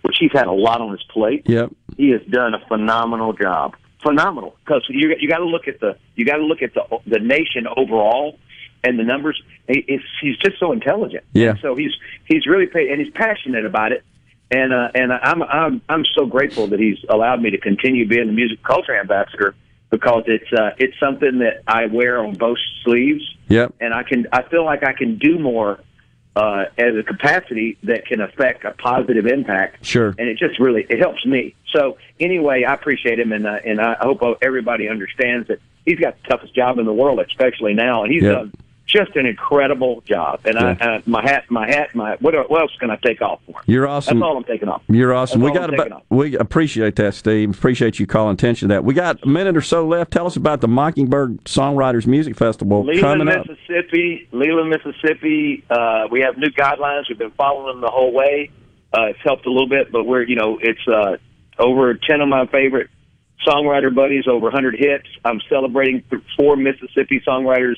which 0.02 0.18
he's 0.20 0.32
had 0.32 0.48
a 0.48 0.52
lot 0.52 0.80
on 0.80 0.92
his 0.92 1.04
plate, 1.04 1.44
yep. 1.46 1.70
he 1.98 2.12
has 2.12 2.22
done 2.30 2.54
a 2.54 2.66
phenomenal 2.68 3.34
job. 3.34 3.76
Phenomenal, 4.04 4.56
because 4.64 4.86
you 4.90 5.16
you 5.20 5.28
got 5.28 5.40
to 5.40 5.46
look 5.46 5.68
at 5.68 5.80
the 5.80 5.98
you 6.16 6.26
got 6.26 6.38
to 6.38 6.46
look 6.46 6.62
at 6.62 6.74
the 6.74 6.84
the 7.08 7.20
nation 7.20 7.68
overall 7.76 8.38
and 8.88 8.97
the 9.00 9.04
numbers. 9.04 9.41
He, 9.67 9.84
it's, 9.88 10.04
he's 10.21 10.38
just 10.38 10.60
so 10.60 10.71
intelligent. 10.71 11.23
Yeah. 11.34 11.52
And 11.52 11.60
so 11.62 11.76
he's 11.76 11.91
he's 12.26 12.45
really 12.47 12.67
paid 12.67 12.89
and 12.91 13.02
he's 13.02 13.12
passionate 13.13 13.65
about 13.65 13.91
it. 13.91 14.04
And 14.50 14.73
uh, 14.73 14.89
and 14.95 15.12
I'm 15.12 15.43
I'm 15.43 15.82
I'm 15.89 16.06
so 16.17 16.26
grateful 16.26 16.67
that 16.67 16.80
he's 16.80 16.97
allowed 17.10 17.41
me 17.41 17.50
to 17.52 17.58
continue 17.58 18.08
being 18.08 18.28
the 18.28 18.34
music 18.34 18.63
culture 18.63 18.97
ambassador 18.97 19.56
because 19.89 20.23
it's 20.28 20.52
uh, 20.54 20.71
it's 20.78 20.97
something 21.00 21.39
that 21.39 21.63
I 21.67 21.88
wear 21.88 22.19
on 22.26 22.34
both 22.36 22.58
sleeves 22.84 23.23
Yep. 23.50 23.76
and 23.80 23.93
I 23.93 24.04
can 24.04 24.28
I 24.32 24.43
feel 24.43 24.63
like 24.65 24.84
I 24.84 24.93
can 24.93 25.17
do 25.17 25.38
more 25.39 25.80
uh, 26.36 26.65
as 26.78 26.95
a 26.95 27.04
capacity 27.04 27.78
that 27.84 28.06
can 28.06 28.21
affect 28.21 28.63
a 28.63 28.71
positive 28.71 29.26
impact. 29.26 29.84
Sure. 29.86 30.10
And 30.17 30.30
it 30.30 30.38
just 30.38 30.60
really 30.60 30.86
it 30.89 31.00
helps 31.00 31.26
me. 31.26 31.56
So 31.73 31.97
anyway, 32.19 32.63
I 32.63 32.73
appreciate 32.73 33.19
him, 33.19 33.32
and 33.34 33.45
uh, 33.47 33.60
and 33.65 33.82
I 33.82 33.95
hope 34.00 34.21
everybody 34.41 34.88
understands 34.88 35.47
that 35.50 35.60
he's 35.86 36.00
got 36.00 36.15
the 36.21 36.28
toughest 36.30 36.54
job 36.56 36.80
in 36.80 36.86
the 36.86 36.93
world, 36.93 37.19
especially 37.19 37.73
now, 37.73 38.04
and 38.04 38.13
he's 38.13 38.23
Yeah. 38.23 38.32
done 38.34 38.54
just 38.88 39.15
an 39.15 39.26
incredible 39.26 40.02
job. 40.08 40.39
And 40.45 40.58
I, 40.58 40.71
uh, 40.71 41.02
my 41.06 41.21
hat, 41.21 41.43
my 41.50 41.67
hat, 41.67 41.93
my 41.93 42.15
what, 42.21 42.34
what 42.50 42.62
else 42.62 42.71
can 42.80 42.89
I 42.89 42.95
take 42.95 43.21
off 43.21 43.41
for? 43.45 43.62
You're 43.65 43.88
awesome. 43.88 44.19
That's 44.19 44.26
all 44.26 44.38
I'm 44.38 44.43
taking 44.45 44.69
off. 44.69 44.82
You're 44.88 45.13
awesome. 45.13 45.41
That's 45.41 45.54
we 45.54 45.60
got 45.60 45.73
about, 45.73 46.04
we 46.10 46.38
appreciate 46.38 46.95
that, 46.95 47.13
Steve. 47.13 47.52
Appreciate 47.52 48.00
you 48.00 48.08
calling 48.08 48.34
attention 48.34 48.69
to 48.69 48.76
that. 48.76 48.84
We 48.84 48.93
got 48.93 49.23
a 49.23 49.28
minute 49.28 49.58
or 49.58 49.62
so 49.62 49.86
left. 49.86 50.12
Tell 50.12 50.26
us 50.26 50.36
about 50.38 50.62
the 50.62 50.67
Mockingbird 50.67 51.43
Songwriters 51.43 52.08
Music 52.08 52.36
Festival 52.36 52.84
Leland, 52.84 53.02
coming 53.02 53.28
up. 53.28 53.45
Mississippi. 53.47 54.28
Leland, 54.32 54.69
Mississippi. 54.69 55.63
Uh, 55.69 56.08
we 56.10 56.21
have 56.21 56.38
new 56.38 56.50
guidelines. 56.50 57.04
We've 57.10 57.17
been 57.17 57.32
following 57.32 57.67
them 57.73 57.82
the 57.82 57.91
whole 57.91 58.13
way. 58.13 58.50
uh, 58.93 59.08
it's 59.08 59.19
helped 59.23 59.45
a 59.45 59.52
little 59.52 59.69
bit. 59.69 59.91
But 59.91 60.06
we're 60.06 60.23
you 60.23 60.36
know 60.36 60.60
it's 60.62 60.88
uh, 60.88 61.17
over 61.60 61.93
ten 61.95 62.21
of 62.21 62.30
my 62.30 62.45
favorite 62.47 62.89
songwriter 63.45 63.93
buddies, 63.93 64.28
over 64.28 64.45
100 64.45 64.76
hits. 64.76 65.08
I'm 65.23 65.39
celebrating 65.50 66.04
four 66.36 66.58
Mississippi 66.58 67.21
songwriters, 67.26 67.76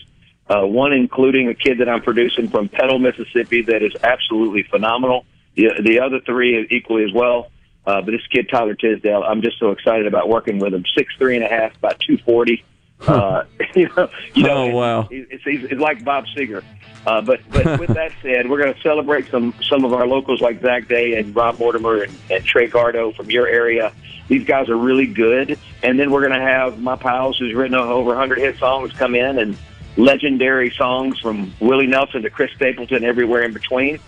uh, 0.49 0.65
one 0.65 0.93
including 0.93 1.47
a 1.47 1.53
kid 1.53 1.77
that 1.79 1.87
I'm 1.87 2.01
producing 2.01 2.49
from 2.49 2.69
Petal, 2.69 2.99
Mississippi, 2.99 3.61
that 3.63 3.83
is 3.83 3.93
absolutely 4.03 4.63
phenomenal. 4.63 5.25
The, 5.55 5.81
the 5.83 5.99
other 5.99 6.19
three 6.21 6.67
equally 6.69 7.03
as 7.03 7.13
well. 7.13 7.51
Uh, 7.85 8.01
but 8.01 8.11
this 8.11 8.25
kid 8.27 8.47
Tyler 8.49 8.75
Tisdale, 8.75 9.23
I'm 9.23 9.41
just 9.41 9.57
so 9.59 9.71
excited 9.71 10.05
about 10.05 10.29
working 10.29 10.59
with 10.59 10.73
him. 10.73 10.83
Six 10.95 11.13
three 11.17 11.35
and 11.35 11.43
a 11.43 11.47
half, 11.47 11.75
about 11.77 11.99
240. 11.99 12.63
Uh, 13.07 13.43
you 13.75 13.89
know, 13.95 14.09
you 14.33 14.43
know, 14.43 14.63
Oh, 14.63 14.67
wow. 14.67 15.07
It's, 15.09 15.43
it's, 15.45 15.71
it's 15.71 15.81
like 15.81 16.03
Bob 16.03 16.25
Seger. 16.35 16.63
Uh, 17.05 17.21
but 17.21 17.39
but 17.49 17.79
with 17.79 17.93
that 17.93 18.11
said, 18.21 18.49
we're 18.49 18.61
going 18.61 18.73
to 18.73 18.81
celebrate 18.81 19.29
some 19.31 19.53
some 19.63 19.85
of 19.85 19.93
our 19.93 20.05
locals 20.05 20.41
like 20.41 20.61
Zach 20.61 20.87
Day 20.87 21.17
and 21.17 21.35
Rob 21.35 21.59
Mortimer 21.59 22.03
and, 22.03 22.15
and 22.29 22.43
Trey 22.45 22.69
Gardo 22.69 23.15
from 23.15 23.29
your 23.31 23.47
area. 23.47 23.93
These 24.27 24.45
guys 24.45 24.69
are 24.69 24.77
really 24.77 25.07
good, 25.07 25.57
and 25.81 25.99
then 25.99 26.11
we're 26.11 26.27
going 26.27 26.39
to 26.39 26.45
have 26.45 26.79
my 26.79 26.95
pals 26.95 27.37
who's 27.37 27.55
written 27.55 27.75
over 27.75 28.09
100 28.09 28.37
hit 28.37 28.57
songs 28.57 28.93
come 28.93 29.15
in 29.15 29.39
and 29.39 29.57
legendary 29.99 30.71
songs 30.71 31.19
from 31.19 31.53
Willie 31.59 31.87
Nelson 31.87 32.21
to 32.23 32.29
Chris 32.29 32.51
Stapleton, 32.55 33.03
everywhere 33.03 33.43
in 33.43 33.53
between. 33.53 33.99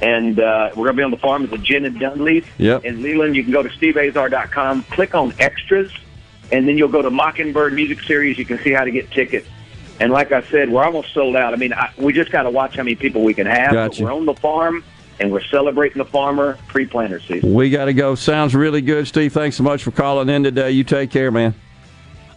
And 0.00 0.38
uh, 0.38 0.70
we're 0.76 0.84
going 0.84 0.96
to 0.96 1.00
be 1.00 1.02
on 1.02 1.10
the 1.10 1.16
farm 1.16 1.42
at 1.42 1.50
the 1.50 1.58
Gin 1.58 1.84
and 1.84 1.96
Dunleith 1.96 2.44
Yep. 2.58 2.84
in 2.84 3.02
Leland. 3.02 3.34
You 3.34 3.42
can 3.42 3.52
go 3.52 3.62
to 3.64 3.68
steveazar.com, 3.68 4.84
click 4.84 5.14
on 5.14 5.34
extras, 5.40 5.90
and 6.52 6.68
then 6.68 6.78
you'll 6.78 6.88
go 6.88 7.02
to 7.02 7.10
Mockingbird 7.10 7.72
Music 7.72 8.00
Series. 8.02 8.38
You 8.38 8.44
can 8.44 8.58
see 8.60 8.70
how 8.70 8.84
to 8.84 8.90
get 8.92 9.10
tickets. 9.10 9.48
And 10.00 10.12
like 10.12 10.30
I 10.30 10.42
said, 10.42 10.70
we're 10.70 10.84
almost 10.84 11.12
sold 11.12 11.34
out. 11.34 11.52
I 11.52 11.56
mean, 11.56 11.72
I, 11.72 11.90
we 11.96 12.12
just 12.12 12.30
got 12.30 12.44
to 12.44 12.50
watch 12.50 12.76
how 12.76 12.84
many 12.84 12.94
people 12.94 13.24
we 13.24 13.34
can 13.34 13.46
have. 13.46 13.70
But 13.70 13.88
Gotcha. 13.88 14.04
we're 14.04 14.12
on 14.12 14.24
the 14.26 14.34
farm, 14.34 14.84
and 15.18 15.32
we're 15.32 15.42
celebrating 15.42 15.98
the 15.98 16.04
farmer 16.04 16.56
pre-planter 16.68 17.18
season. 17.18 17.52
We 17.52 17.68
got 17.70 17.86
to 17.86 17.92
go. 17.92 18.14
Sounds 18.14 18.54
really 18.54 18.80
good, 18.80 19.08
Steve. 19.08 19.32
Thanks 19.32 19.56
so 19.56 19.64
much 19.64 19.82
for 19.82 19.90
calling 19.90 20.28
in 20.28 20.44
today. 20.44 20.70
You 20.70 20.84
take 20.84 21.10
care, 21.10 21.32
man. 21.32 21.54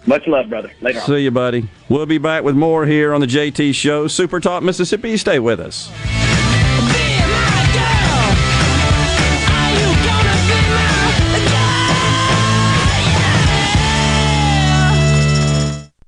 Much 0.05 0.27
love, 0.27 0.49
brother. 0.49 0.71
Later 0.81 0.99
on. 0.99 1.05
See 1.05 1.19
you, 1.19 1.31
buddy. 1.31 1.69
We'll 1.89 2.05
be 2.05 2.17
back 2.17 2.43
with 2.43 2.55
more 2.55 2.85
here 2.85 3.13
on 3.13 3.21
the 3.21 3.27
JT 3.27 3.73
Show. 3.75 4.07
Super 4.07 4.39
Talk 4.39 4.63
Mississippi. 4.63 5.15
Stay 5.17 5.39
with 5.39 5.59
us. 5.59 5.91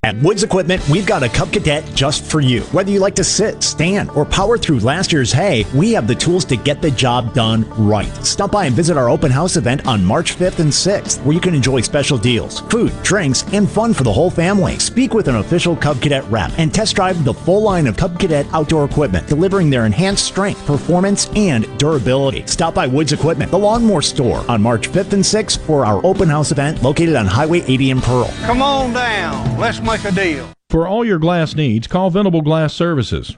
At 0.04 0.18
Woods 0.18 0.44
Equipment, 0.44 0.86
we've 0.90 1.06
got 1.06 1.24
a 1.24 1.30
Cub 1.30 1.54
Cadet 1.54 1.86
just 1.96 2.26
for 2.26 2.42
you. 2.42 2.60
Whether 2.74 2.92
you 2.92 3.00
like 3.00 3.16
to 3.16 3.24
sit, 3.24 3.64
stand, 3.64 4.10
or 4.12 4.26
power 4.26 4.58
through 4.58 4.80
last 4.80 5.14
year's 5.14 5.32
hay, 5.32 5.66
we 5.74 5.94
have 5.94 6.08
the 6.08 6.16
tools 6.16 6.44
to 6.46 6.58
get 6.58 6.82
the 6.82 6.92
job 6.92 7.34
done 7.34 7.64
right. 7.78 8.14
Stop 8.18 8.52
by 8.52 8.66
and 8.66 8.76
visit 8.76 8.98
our 8.98 9.10
open 9.10 9.32
house 9.32 9.56
event 9.56 9.88
on 9.88 10.04
March 10.04 10.36
5th 10.36 10.60
and 10.60 10.70
6th, 10.70 11.24
where 11.24 11.34
you 11.34 11.40
can 11.40 11.56
enjoy 11.56 11.80
special 11.80 12.18
deals, 12.18 12.60
food, 12.70 12.92
drinks, 13.02 13.46
and 13.54 13.70
fun 13.70 13.94
for 13.94 14.04
the 14.04 14.12
whole 14.12 14.30
family. 14.30 14.78
Speak 14.78 15.14
with 15.14 15.30
an 15.30 15.38
official 15.38 15.74
Cub 15.74 16.02
Cadet 16.02 16.26
rep 16.26 16.52
and 16.58 16.74
test 16.74 16.98
drive 16.98 17.24
the 17.24 17.34
full 17.34 17.62
line 17.62 17.88
of 17.88 17.96
Cub 17.96 18.20
Cadet 18.20 18.46
outdoor 18.52 18.84
equipment, 18.84 19.26
delivering 19.28 19.70
their 19.70 19.86
enhanced 19.86 20.26
strength, 20.26 20.66
performance, 20.66 21.30
and 21.38 21.66
durability. 21.80 22.46
Stop 22.46 22.74
by 22.74 22.88
Woods 22.88 23.14
Equipment, 23.14 23.52
the 23.52 23.58
lawnmower 23.58 24.02
store, 24.02 24.44
on 24.52 24.62
March 24.62 24.90
5th 24.90 25.14
and 25.14 25.24
6th 25.24 25.60
for 25.60 25.86
our 25.86 26.06
open 26.06 26.28
house 26.28 26.52
event 26.52 26.84
located 26.84 27.16
on 27.16 27.26
Highway 27.26 27.62
80 27.62 27.92
in 27.92 28.02
Pearl. 28.02 28.34
Come 28.42 28.62
on 28.62 28.92
down. 28.92 29.58
Let's 29.58 29.80
a 30.02 30.12
deal. 30.12 30.50
For 30.70 30.88
all 30.88 31.06
your 31.06 31.20
glass 31.20 31.56
needs, 31.56 31.86
call 31.86 32.10
Venable 32.10 32.42
Glass 32.42 32.74
Services. 32.74 33.38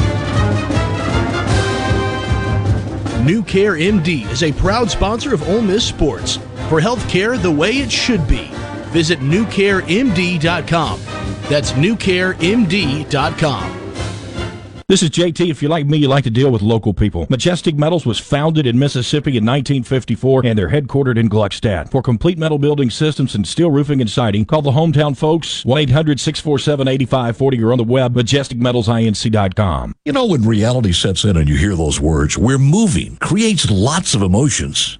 New 3.23 3.43
Care 3.43 3.73
MD 3.73 4.27
is 4.31 4.41
a 4.41 4.51
proud 4.51 4.89
sponsor 4.89 5.31
of 5.31 5.47
Ole 5.47 5.61
Miss 5.61 5.87
Sports. 5.87 6.39
For 6.69 6.81
health 6.81 7.07
care 7.07 7.37
the 7.37 7.51
way 7.51 7.77
it 7.77 7.91
should 7.91 8.27
be, 8.27 8.49
visit 8.89 9.19
newcaremd.com. 9.19 10.99
That's 11.47 11.73
newcaremd.com. 11.73 13.80
This 14.91 15.03
is 15.03 15.09
JT. 15.11 15.49
If 15.49 15.61
you're 15.61 15.71
like 15.71 15.85
me, 15.85 15.99
you 15.99 16.09
like 16.09 16.25
to 16.25 16.29
deal 16.29 16.51
with 16.51 16.61
local 16.61 16.93
people. 16.93 17.25
Majestic 17.29 17.77
Metals 17.77 18.05
was 18.05 18.19
founded 18.19 18.67
in 18.67 18.77
Mississippi 18.77 19.37
in 19.37 19.45
1954 19.45 20.45
and 20.45 20.59
they're 20.59 20.67
headquartered 20.67 21.17
in 21.17 21.29
Gluckstadt. 21.29 21.89
For 21.89 22.01
complete 22.01 22.37
metal 22.37 22.59
building 22.59 22.89
systems 22.89 23.33
and 23.33 23.47
steel 23.47 23.71
roofing 23.71 24.01
and 24.01 24.09
siding, 24.09 24.43
call 24.43 24.61
the 24.61 24.71
hometown 24.71 25.15
folks 25.15 25.63
1 25.63 25.79
800 25.83 26.19
647 26.19 26.89
8540 26.89 27.63
or 27.63 27.71
on 27.71 27.77
the 27.77 27.85
web 27.85 28.15
majesticmetalsinc.com. 28.15 29.95
You 30.03 30.11
know, 30.11 30.25
when 30.25 30.41
reality 30.41 30.91
sets 30.91 31.23
in 31.23 31.37
and 31.37 31.47
you 31.47 31.55
hear 31.55 31.77
those 31.77 32.01
words, 32.01 32.37
we're 32.37 32.57
moving, 32.57 33.15
creates 33.15 33.71
lots 33.71 34.13
of 34.13 34.21
emotions. 34.21 34.99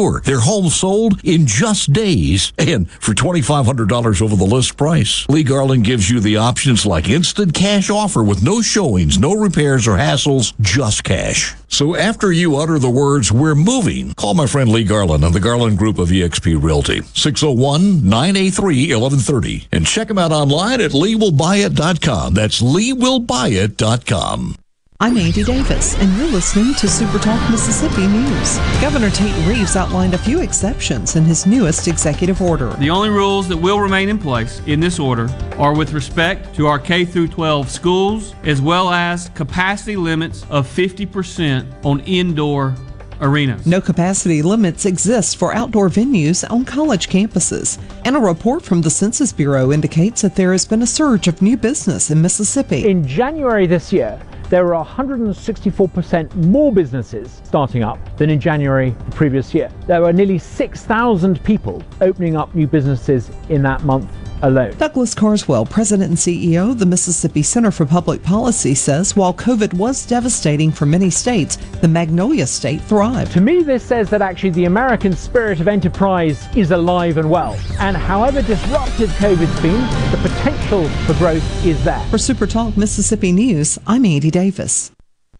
Their 0.01 0.39
home 0.39 0.69
sold 0.69 1.21
in 1.23 1.45
just 1.45 1.93
days 1.93 2.51
and 2.57 2.89
for 2.89 3.13
$2,500 3.13 4.21
over 4.21 4.35
the 4.35 4.43
list 4.43 4.75
price. 4.77 5.27
Lee 5.29 5.43
Garland 5.43 5.83
gives 5.83 6.09
you 6.09 6.19
the 6.19 6.37
options 6.37 6.83
like 6.85 7.07
instant 7.07 7.53
cash 7.53 7.91
offer 7.91 8.23
with 8.23 8.41
no 8.41 8.61
showings, 8.61 9.19
no 9.19 9.33
repairs 9.33 9.87
or 9.87 9.97
hassles, 9.97 10.53
just 10.59 11.03
cash. 11.03 11.53
So 11.67 11.95
after 11.95 12.31
you 12.31 12.55
utter 12.57 12.79
the 12.79 12.89
words, 12.89 13.31
we're 13.31 13.53
moving, 13.55 14.13
call 14.15 14.33
my 14.33 14.47
friend 14.47 14.71
Lee 14.71 14.83
Garland 14.83 15.23
on 15.23 15.33
the 15.33 15.39
Garland 15.39 15.77
Group 15.77 15.99
of 15.99 16.09
eXp 16.09 16.59
Realty, 16.61 17.01
601-983-1130. 17.01 19.67
And 19.71 19.85
check 19.85 20.09
him 20.09 20.17
out 20.17 20.31
online 20.31 20.81
at 20.81 20.91
leewillbuyit.com. 20.91 22.33
That's 22.33 22.61
leewillbuyit.com. 22.61 24.55
I'm 25.01 25.17
Andy 25.17 25.43
Davis, 25.43 25.97
and 25.97 26.15
you're 26.15 26.27
listening 26.27 26.75
to 26.75 26.87
Super 26.87 27.17
Talk 27.17 27.49
Mississippi 27.49 28.05
News. 28.05 28.57
Governor 28.79 29.09
Tate 29.09 29.47
Reeves 29.47 29.75
outlined 29.75 30.13
a 30.13 30.17
few 30.19 30.41
exceptions 30.41 31.15
in 31.15 31.23
his 31.23 31.47
newest 31.47 31.87
executive 31.87 32.39
order. 32.39 32.69
The 32.73 32.91
only 32.91 33.09
rules 33.09 33.47
that 33.47 33.57
will 33.57 33.79
remain 33.79 34.09
in 34.09 34.19
place 34.19 34.61
in 34.67 34.79
this 34.79 34.99
order 34.99 35.27
are 35.57 35.75
with 35.75 35.93
respect 35.93 36.53
to 36.57 36.67
our 36.67 36.77
K 36.77 37.03
through 37.03 37.29
12 37.29 37.67
schools, 37.67 38.35
as 38.43 38.61
well 38.61 38.91
as 38.91 39.29
capacity 39.29 39.95
limits 39.95 40.45
of 40.51 40.67
50% 40.67 41.83
on 41.83 42.01
indoor 42.01 42.75
arenas. 43.21 43.65
No 43.65 43.81
capacity 43.81 44.43
limits 44.43 44.85
exist 44.85 45.37
for 45.37 45.51
outdoor 45.55 45.89
venues 45.89 46.47
on 46.51 46.63
college 46.63 47.09
campuses, 47.09 47.79
and 48.05 48.15
a 48.15 48.19
report 48.19 48.61
from 48.61 48.81
the 48.81 48.91
Census 48.91 49.33
Bureau 49.33 49.71
indicates 49.71 50.21
that 50.21 50.35
there 50.35 50.51
has 50.51 50.67
been 50.67 50.83
a 50.83 50.87
surge 50.87 51.27
of 51.27 51.41
new 51.41 51.57
business 51.57 52.11
in 52.11 52.21
Mississippi. 52.21 52.87
In 52.87 53.07
January 53.07 53.65
this 53.65 53.91
year, 53.91 54.21
there 54.51 54.65
were 54.65 54.73
164% 54.73 56.35
more 56.35 56.73
businesses 56.73 57.41
starting 57.45 57.83
up 57.83 57.97
than 58.17 58.29
in 58.29 58.37
January 58.37 58.89
the 59.05 59.11
previous 59.11 59.53
year. 59.53 59.71
There 59.87 60.01
were 60.01 60.11
nearly 60.11 60.39
6,000 60.39 61.41
people 61.45 61.81
opening 62.01 62.35
up 62.35 62.53
new 62.53 62.67
businesses 62.67 63.31
in 63.47 63.61
that 63.63 63.83
month 63.83 64.11
alone. 64.43 64.75
Douglas 64.77 65.15
Carswell, 65.15 65.65
President 65.65 66.09
and 66.09 66.17
CEO 66.17 66.71
of 66.71 66.79
the 66.79 66.85
Mississippi 66.85 67.43
Center 67.43 67.71
for 67.71 67.85
Public 67.85 68.23
Policy, 68.23 68.75
says 68.75 69.15
while 69.15 69.33
COVID 69.33 69.73
was 69.73 70.05
devastating 70.05 70.71
for 70.71 70.85
many 70.85 71.09
states, 71.09 71.57
the 71.81 71.87
Magnolia 71.87 72.47
State 72.47 72.81
thrived. 72.81 73.31
To 73.33 73.41
me, 73.41 73.63
this 73.63 73.83
says 73.83 74.09
that 74.09 74.21
actually 74.21 74.49
the 74.51 74.65
American 74.65 75.13
spirit 75.13 75.59
of 75.59 75.67
enterprise 75.67 76.47
is 76.55 76.71
alive 76.71 77.17
and 77.17 77.29
well. 77.29 77.57
And 77.79 77.95
however 77.95 78.41
disrupted 78.41 79.09
COVID's 79.11 79.61
been, 79.61 79.81
the 80.11 80.19
potential 80.41 80.89
for 81.05 81.13
growth 81.19 81.65
is 81.65 81.83
there. 81.83 82.03
For 82.09 82.17
Super 82.17 82.47
Talk 82.47 82.75
Mississippi 82.75 83.31
News, 83.31 83.77
I'm 83.85 84.05
Andy 84.05 84.31
Davis. 84.31 84.91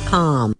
Inc.com. 0.00 0.59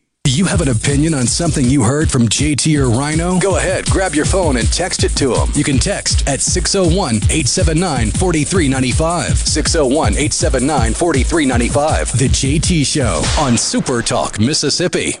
Do 0.31 0.37
you 0.37 0.45
have 0.45 0.61
an 0.61 0.69
opinion 0.69 1.13
on 1.13 1.27
something 1.27 1.65
you 1.65 1.83
heard 1.83 2.09
from 2.09 2.29
JT 2.29 2.79
or 2.79 2.89
Rhino? 2.89 3.37
Go 3.37 3.57
ahead, 3.57 3.83
grab 3.87 4.15
your 4.15 4.23
phone 4.23 4.55
and 4.55 4.71
text 4.71 5.03
it 5.03 5.09
to 5.17 5.33
them. 5.33 5.49
You 5.53 5.65
can 5.65 5.77
text 5.77 6.25
at 6.25 6.39
601 6.39 7.15
879 7.15 8.11
4395. 8.11 9.37
601 9.37 10.13
879 10.13 10.93
4395. 10.93 12.17
The 12.17 12.29
JT 12.29 12.85
Show 12.85 13.21
on 13.43 13.57
Super 13.57 14.01
Talk 14.01 14.39
Mississippi. 14.39 15.15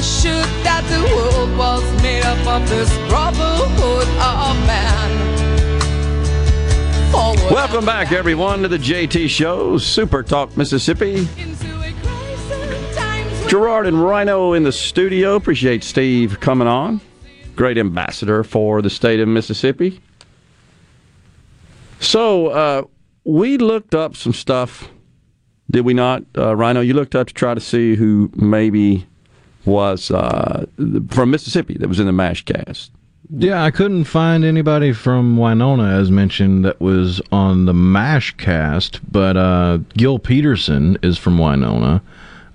I 0.00 0.02
should 0.02 0.48
that 0.64 0.82
the 0.88 1.14
world 1.14 1.58
was 1.58 2.02
made 2.02 2.22
up 2.22 2.46
of 2.46 2.66
this 2.70 2.88
brotherhood 3.10 4.08
of 4.08 4.56
man. 4.66 5.10
Forward 7.12 7.52
Welcome 7.52 7.84
back, 7.84 8.10
everyone, 8.10 8.62
to 8.62 8.68
the 8.68 8.78
JT 8.78 9.28
Show, 9.28 9.76
Super 9.76 10.22
Talk 10.22 10.56
Mississippi. 10.56 11.28
Gerard 13.46 13.86
and 13.86 14.02
Rhino 14.02 14.54
in 14.54 14.62
the 14.62 14.72
studio. 14.72 15.36
Appreciate 15.36 15.84
Steve 15.84 16.40
coming 16.40 16.66
on. 16.66 17.02
Great 17.54 17.76
ambassador 17.76 18.42
for 18.42 18.80
the 18.80 18.88
state 18.88 19.20
of 19.20 19.28
Mississippi. 19.28 20.00
So, 21.98 22.46
uh, 22.46 22.82
we 23.24 23.58
looked 23.58 23.94
up 23.94 24.16
some 24.16 24.32
stuff, 24.32 24.88
did 25.70 25.84
we 25.84 25.92
not, 25.92 26.22
uh, 26.38 26.56
Rhino? 26.56 26.80
You 26.80 26.94
looked 26.94 27.14
up 27.14 27.26
to 27.26 27.34
try 27.34 27.52
to 27.52 27.60
see 27.60 27.96
who 27.96 28.30
maybe 28.34 29.06
was 29.64 30.10
uh, 30.10 30.66
from 31.10 31.30
Mississippi 31.30 31.74
that 31.78 31.88
was 31.88 32.00
in 32.00 32.06
the 32.06 32.12
MASH 32.12 32.44
cast. 32.44 32.90
Yeah, 33.32 33.62
I 33.62 33.70
couldn't 33.70 34.04
find 34.04 34.44
anybody 34.44 34.92
from 34.92 35.36
Winona, 35.36 35.96
as 36.00 36.10
mentioned, 36.10 36.64
that 36.64 36.80
was 36.80 37.20
on 37.30 37.66
the 37.66 37.74
MASH 37.74 38.36
cast, 38.38 39.00
but 39.10 39.36
uh, 39.36 39.78
Gil 39.96 40.18
Peterson 40.18 40.98
is 41.02 41.16
from 41.16 41.38
Winona 41.38 42.02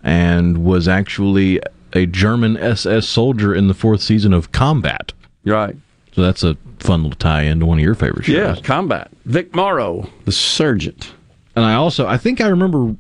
and 0.04 0.66
was 0.66 0.88
actually 0.88 1.62
a 1.94 2.06
German 2.06 2.58
SS 2.58 3.08
soldier 3.08 3.56
in 3.56 3.70
the 3.70 3.74
fourth 3.74 4.02
season 4.02 4.34
of 4.34 4.52
Combat. 4.52 5.14
Right. 5.46 5.78
So 6.12 6.22
that's 6.22 6.44
a 6.44 6.58
fun 6.80 7.04
little 7.04 7.18
tie 7.18 7.44
in 7.44 7.62
to 7.62 7.66
one 7.66 7.78
of 7.78 7.84
your 7.84 7.96
favorite 7.96 8.26
shows. 8.26 8.36
Yeah, 8.36 8.56
Combat. 8.62 9.10
Vic 9.26 9.56
Morrow, 9.56 10.10
the 10.26 10.32
surgeon. 10.32 10.98
And 11.56 11.64
I 11.64 11.76
also, 11.76 12.06
I 12.06 12.18
think 12.18 12.42
I 12.42 12.48
remember 12.48 12.96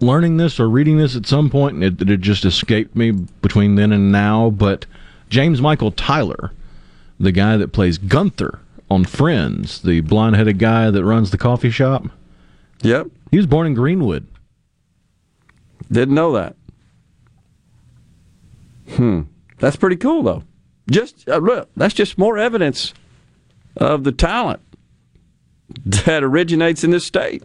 learning 0.00 0.36
this 0.38 0.58
or 0.58 0.68
reading 0.68 0.98
this 0.98 1.14
at 1.14 1.26
some 1.26 1.48
point, 1.50 1.76
and 1.76 1.84
it, 1.84 2.10
it 2.10 2.20
just 2.20 2.44
escaped 2.44 2.96
me 2.96 3.12
between 3.50 3.74
then 3.74 3.90
and 3.90 4.12
now. 4.12 4.48
But 4.48 4.86
James 5.28 5.60
Michael 5.60 5.90
Tyler, 5.90 6.52
the 7.18 7.32
guy 7.32 7.56
that 7.56 7.72
plays 7.72 7.98
Gunther 7.98 8.60
on 8.88 9.04
Friends, 9.04 9.82
the 9.82 10.00
blonde 10.02 10.36
headed 10.36 10.60
guy 10.60 10.88
that 10.90 11.04
runs 11.04 11.32
the 11.32 11.38
coffee 11.38 11.70
shop. 11.70 12.04
Yep. 12.82 13.08
He 13.32 13.36
was 13.36 13.48
born 13.48 13.66
in 13.66 13.74
Greenwood. 13.74 14.28
Didn't 15.90 16.14
know 16.14 16.32
that. 16.32 16.54
Hmm. 18.90 19.22
That's 19.58 19.76
pretty 19.76 19.96
cool, 19.96 20.22
though. 20.22 20.44
Just 20.88 21.28
uh, 21.28 21.38
look, 21.38 21.68
that's 21.76 21.94
just 21.94 22.18
more 22.18 22.38
evidence 22.38 22.94
of 23.76 24.04
the 24.04 24.12
talent 24.12 24.60
that 25.84 26.22
originates 26.22 26.84
in 26.84 26.92
this 26.92 27.04
state. 27.04 27.42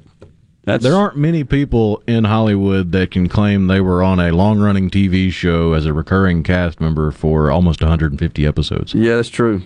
That's, 0.66 0.84
there 0.84 0.96
aren't 0.96 1.16
many 1.16 1.44
people 1.44 2.02
in 2.08 2.24
Hollywood 2.24 2.92
that 2.92 3.12
can 3.12 3.30
claim 3.30 3.68
they 3.68 3.82
were 3.82 4.02
on 4.02 4.20
a 4.20 4.32
long 4.32 4.60
running 4.60 4.90
TV 4.90 5.32
show 5.32 5.74
as 5.74 5.86
a 5.86 5.94
recurring 5.94 6.42
cast 6.42 6.82
member 6.82 7.12
for 7.12 7.52
almost 7.52 7.82
150 7.82 8.48
episodes. 8.48 8.96
Yeah, 8.96 9.18
that's 9.18 9.30
true. 9.30 9.62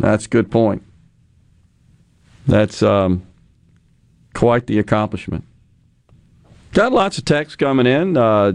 That's 0.00 0.26
a 0.26 0.28
good 0.28 0.50
point. 0.50 0.82
That's 2.48 2.82
um, 2.82 3.24
quite 4.34 4.66
the 4.66 4.80
accomplishment. 4.80 5.44
Got 6.72 6.92
lots 6.92 7.18
of 7.18 7.24
texts 7.24 7.54
coming 7.54 7.86
in. 7.86 8.16
Uh, 8.16 8.54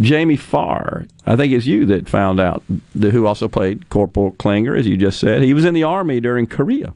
Jamie 0.00 0.36
Farr, 0.36 1.06
I 1.26 1.36
think 1.36 1.52
it's 1.52 1.66
you 1.66 1.84
that 1.86 2.08
found 2.08 2.40
out 2.40 2.62
the, 2.94 3.10
who 3.10 3.26
also 3.26 3.48
played 3.48 3.90
Corporal 3.90 4.30
Klinger, 4.32 4.74
as 4.74 4.86
you 4.86 4.96
just 4.96 5.18
said. 5.18 5.42
He 5.42 5.52
was 5.52 5.64
in 5.64 5.74
the 5.74 5.82
Army 5.82 6.20
during 6.20 6.46
Korea. 6.46 6.94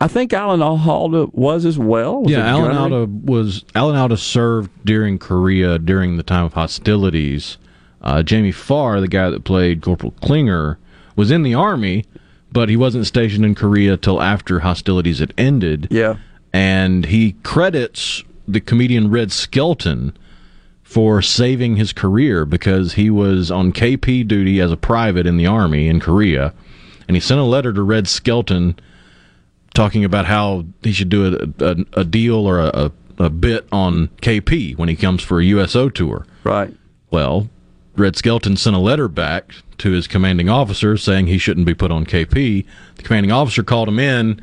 I 0.00 0.06
think 0.06 0.32
Alan 0.32 0.62
Alda 0.62 1.26
was 1.32 1.64
as 1.64 1.78
well. 1.78 2.22
Was 2.22 2.30
yeah, 2.30 2.46
Alan? 2.46 2.76
Alda 2.76 3.06
was 3.06 3.64
Alan 3.74 3.96
Alda 3.96 4.16
served 4.16 4.70
during 4.84 5.18
Korea 5.18 5.78
during 5.78 6.16
the 6.16 6.22
time 6.22 6.44
of 6.44 6.52
hostilities. 6.52 7.58
Uh, 8.00 8.22
Jamie 8.22 8.52
Farr, 8.52 9.00
the 9.00 9.08
guy 9.08 9.28
that 9.30 9.44
played 9.44 9.82
Corporal 9.82 10.12
Klinger, 10.22 10.78
was 11.16 11.32
in 11.32 11.42
the 11.42 11.54
army, 11.54 12.04
but 12.52 12.68
he 12.68 12.76
wasn't 12.76 13.06
stationed 13.06 13.44
in 13.44 13.56
Korea 13.56 13.96
till 13.96 14.22
after 14.22 14.60
hostilities 14.60 15.18
had 15.18 15.34
ended. 15.36 15.88
Yeah. 15.90 16.16
And 16.52 17.06
he 17.06 17.32
credits 17.42 18.22
the 18.46 18.60
comedian 18.60 19.10
Red 19.10 19.32
Skelton 19.32 20.16
for 20.82 21.20
saving 21.20 21.76
his 21.76 21.92
career 21.92 22.46
because 22.46 22.94
he 22.94 23.10
was 23.10 23.50
on 23.50 23.72
KP 23.72 24.26
duty 24.26 24.60
as 24.60 24.72
a 24.72 24.76
private 24.76 25.26
in 25.26 25.36
the 25.36 25.46
army 25.46 25.88
in 25.88 26.00
Korea, 26.00 26.54
and 27.06 27.16
he 27.16 27.20
sent 27.20 27.40
a 27.40 27.44
letter 27.44 27.72
to 27.72 27.82
Red 27.82 28.08
Skelton 28.08 28.78
talking 29.74 30.04
about 30.04 30.26
how 30.26 30.64
he 30.82 30.92
should 30.92 31.08
do 31.08 31.34
a, 31.60 31.64
a, 31.64 32.00
a 32.00 32.04
deal 32.04 32.46
or 32.46 32.60
a, 32.60 32.70
a, 33.18 33.24
a 33.24 33.30
bit 33.30 33.66
on 33.72 34.08
KP 34.22 34.76
when 34.76 34.88
he 34.88 34.96
comes 34.96 35.22
for 35.22 35.40
a 35.40 35.44
USO 35.44 35.88
tour. 35.88 36.26
Right. 36.44 36.74
Well, 37.10 37.48
Red 37.96 38.16
Skelton 38.16 38.56
sent 38.56 38.76
a 38.76 38.78
letter 38.78 39.08
back 39.08 39.54
to 39.78 39.90
his 39.90 40.06
commanding 40.06 40.48
officer 40.48 40.96
saying 40.96 41.26
he 41.26 41.38
shouldn't 41.38 41.66
be 41.66 41.74
put 41.74 41.90
on 41.90 42.04
KP. 42.04 42.64
The 42.96 43.02
commanding 43.02 43.32
officer 43.32 43.62
called 43.62 43.88
him 43.88 43.98
in 43.98 44.40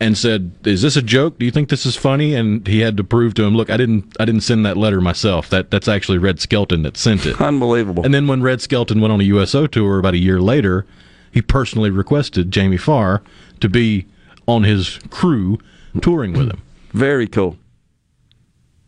and 0.00 0.18
said, 0.18 0.52
"Is 0.64 0.82
this 0.82 0.96
a 0.96 1.02
joke? 1.02 1.38
Do 1.38 1.44
you 1.44 1.52
think 1.52 1.68
this 1.68 1.86
is 1.86 1.96
funny?" 1.96 2.34
And 2.34 2.66
he 2.66 2.80
had 2.80 2.96
to 2.96 3.04
prove 3.04 3.34
to 3.34 3.44
him, 3.44 3.56
"Look, 3.56 3.70
I 3.70 3.76
didn't 3.76 4.16
I 4.18 4.24
didn't 4.24 4.42
send 4.42 4.66
that 4.66 4.76
letter 4.76 5.00
myself. 5.00 5.48
That 5.50 5.70
that's 5.70 5.88
actually 5.88 6.18
Red 6.18 6.40
Skelton 6.40 6.82
that 6.82 6.96
sent 6.96 7.26
it." 7.26 7.40
Unbelievable. 7.40 8.04
And 8.04 8.12
then 8.12 8.26
when 8.26 8.42
Red 8.42 8.60
Skelton 8.60 9.00
went 9.00 9.12
on 9.12 9.20
a 9.20 9.24
USO 9.24 9.66
tour 9.66 9.98
about 9.98 10.14
a 10.14 10.18
year 10.18 10.40
later, 10.40 10.86
he 11.30 11.40
personally 11.40 11.90
requested 11.90 12.50
Jamie 12.50 12.76
Farr 12.76 13.22
to 13.60 13.68
be 13.68 14.06
on 14.46 14.64
his 14.64 14.98
crew 15.10 15.58
touring 16.00 16.32
with 16.32 16.50
him. 16.50 16.62
Very 16.92 17.26
cool. 17.26 17.56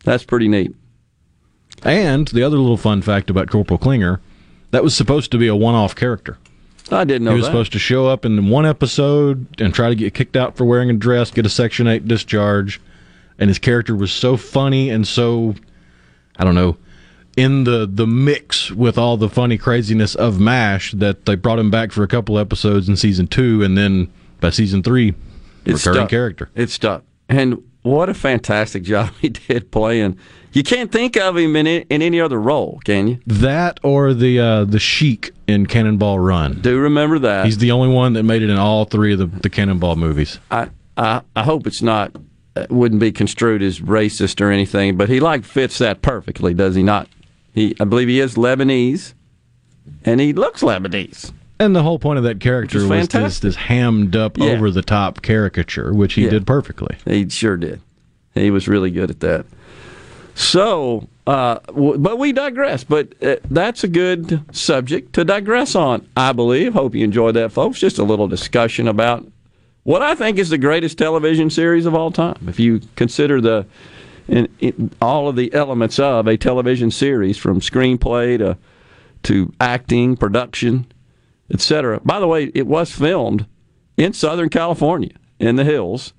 That's 0.03 0.23
pretty 0.23 0.47
neat. 0.47 0.75
And 1.83 2.27
the 2.27 2.43
other 2.43 2.57
little 2.57 2.77
fun 2.77 3.01
fact 3.01 3.29
about 3.29 3.49
Corporal 3.49 3.77
Klinger, 3.77 4.21
that 4.71 4.83
was 4.83 4.95
supposed 4.95 5.31
to 5.31 5.37
be 5.37 5.47
a 5.47 5.55
one-off 5.55 5.95
character. 5.95 6.37
I 6.91 7.03
didn't 7.03 7.25
know 7.25 7.31
he 7.31 7.37
was 7.37 7.45
that. 7.45 7.51
supposed 7.51 7.71
to 7.73 7.79
show 7.79 8.07
up 8.07 8.25
in 8.25 8.49
one 8.49 8.65
episode 8.65 9.47
and 9.59 9.73
try 9.73 9.89
to 9.89 9.95
get 9.95 10.13
kicked 10.13 10.35
out 10.35 10.55
for 10.55 10.65
wearing 10.65 10.89
a 10.89 10.93
dress, 10.93 11.31
get 11.31 11.45
a 11.45 11.49
Section 11.49 11.87
8 11.87 12.07
discharge, 12.07 12.79
and 13.39 13.49
his 13.49 13.57
character 13.57 13.95
was 13.95 14.11
so 14.11 14.37
funny 14.37 14.89
and 14.89 15.07
so 15.07 15.55
I 16.37 16.43
don't 16.43 16.55
know, 16.55 16.77
in 17.35 17.63
the 17.63 17.89
the 17.91 18.07
mix 18.07 18.71
with 18.71 18.97
all 18.97 19.17
the 19.17 19.29
funny 19.29 19.57
craziness 19.57 20.15
of 20.15 20.39
MASH 20.39 20.91
that 20.93 21.25
they 21.25 21.35
brought 21.35 21.59
him 21.59 21.71
back 21.71 21.91
for 21.91 22.03
a 22.03 22.07
couple 22.07 22.37
episodes 22.37 22.87
in 22.87 22.95
season 22.95 23.27
2 23.27 23.63
and 23.63 23.77
then 23.77 24.11
by 24.39 24.49
season 24.51 24.83
3 24.83 25.13
It's 25.65 25.85
recurring 25.85 26.03
stuck. 26.03 26.09
character. 26.09 26.49
It's 26.55 26.73
stuck. 26.73 27.03
And 27.27 27.63
what 27.81 28.09
a 28.09 28.13
fantastic 28.13 28.83
job 28.93 29.11
he 29.21 29.29
did 29.29 29.71
playing. 29.71 30.17
You 30.53 30.63
can't 30.63 30.91
think 30.91 31.17
of 31.17 31.35
him 31.35 31.55
in, 31.57 31.67
in 31.67 32.01
any 32.01 32.21
other 32.21 32.39
role, 32.39 32.79
can 32.85 33.07
you? 33.09 33.19
That 33.27 33.79
or 33.83 34.13
the 34.13 34.39
uh, 34.39 34.63
the 34.65 34.79
Sheik 34.79 35.31
in 35.47 35.65
Cannonball 35.65 36.19
Run. 36.19 36.61
Do 36.61 36.79
remember 36.79 37.19
that? 37.19 37.45
He's 37.45 37.57
the 37.57 37.71
only 37.71 37.89
one 37.93 38.13
that 38.13 38.23
made 38.23 38.41
it 38.41 38.49
in 38.49 38.57
all 38.57 38.85
three 38.85 39.13
of 39.13 39.19
the, 39.19 39.25
the 39.25 39.49
Cannonball 39.49 39.97
movies. 39.97 40.39
I, 40.51 40.69
I 40.95 41.21
I 41.35 41.43
hope 41.43 41.67
it's 41.67 41.81
not 41.81 42.15
uh, 42.55 42.67
wouldn't 42.69 43.01
be 43.01 43.11
construed 43.11 43.61
as 43.61 43.81
racist 43.81 44.39
or 44.39 44.49
anything, 44.49 44.95
but 44.95 45.09
he 45.09 45.19
like 45.19 45.43
fits 45.43 45.77
that 45.79 46.01
perfectly, 46.01 46.53
does 46.53 46.75
he 46.75 46.83
not? 46.83 47.09
He 47.53 47.75
I 47.81 47.83
believe 47.83 48.07
he 48.07 48.21
is 48.21 48.35
Lebanese, 48.35 49.13
and 50.05 50.21
he 50.21 50.31
looks 50.31 50.61
Lebanese. 50.61 51.33
And 51.59 51.75
the 51.75 51.83
whole 51.83 51.99
point 51.99 52.17
of 52.17 52.23
that 52.25 52.39
character 52.39 52.85
was 52.87 53.07
this, 53.07 53.39
this 53.39 53.55
hammed 53.55 54.15
up, 54.15 54.37
Yeah. 54.37 54.47
over 54.51 54.71
the 54.71 54.81
top 54.81 55.21
caricature, 55.21 55.93
which 55.93 56.13
he 56.15 56.23
Yeah. 56.25 56.31
did 56.31 56.47
perfectly. 56.47 56.97
He 57.05 57.29
sure 57.29 57.55
did. 57.57 57.79
He 58.33 58.51
was 58.51 58.67
really 58.67 58.91
good 58.91 59.09
at 59.09 59.21
that. 59.21 59.45
So, 60.33 61.07
uh, 61.25 61.59
w- 61.67 61.97
but 61.97 62.19
we 62.19 62.33
digress. 62.33 62.83
But 62.83 63.13
uh, 63.23 63.37
that's 63.49 63.83
a 63.85 63.87
good 63.87 64.41
subject 64.51 65.13
to 65.13 65.23
digress 65.23 65.75
on, 65.75 66.05
I 66.17 66.33
believe. 66.33 66.73
Hope 66.73 66.93
you 66.93 67.05
enjoyed 67.05 67.35
that, 67.35 67.53
folks. 67.53 67.79
Just 67.79 67.97
a 67.99 68.03
little 68.03 68.27
discussion 68.27 68.87
about 68.89 69.25
what 69.83 70.01
I 70.01 70.13
think 70.15 70.37
is 70.37 70.49
the 70.49 70.57
greatest 70.57 70.97
television 70.97 71.49
series 71.49 71.85
of 71.85 71.95
all 71.95 72.11
time. 72.11 72.37
If 72.47 72.59
you 72.59 72.81
consider 72.97 73.39
the 73.39 73.65
in, 74.27 74.49
in 74.59 74.89
all 75.01 75.29
of 75.29 75.35
the 75.35 75.53
elements 75.53 75.99
of 75.99 76.27
a 76.27 76.35
television 76.35 76.89
series, 76.91 77.37
from 77.37 77.61
screenplay 77.61 78.37
to 78.39 78.57
to 79.23 79.53
acting, 79.61 80.17
production, 80.17 80.85
etc. 81.51 81.99
By 82.03 82.19
the 82.19 82.27
way, 82.27 82.51
it 82.53 82.67
was 82.67 82.91
filmed 82.91 83.45
in 83.97 84.13
Southern 84.13 84.49
California 84.49 85.11
in 85.39 85.55
the 85.55 85.63
hills 85.63 86.13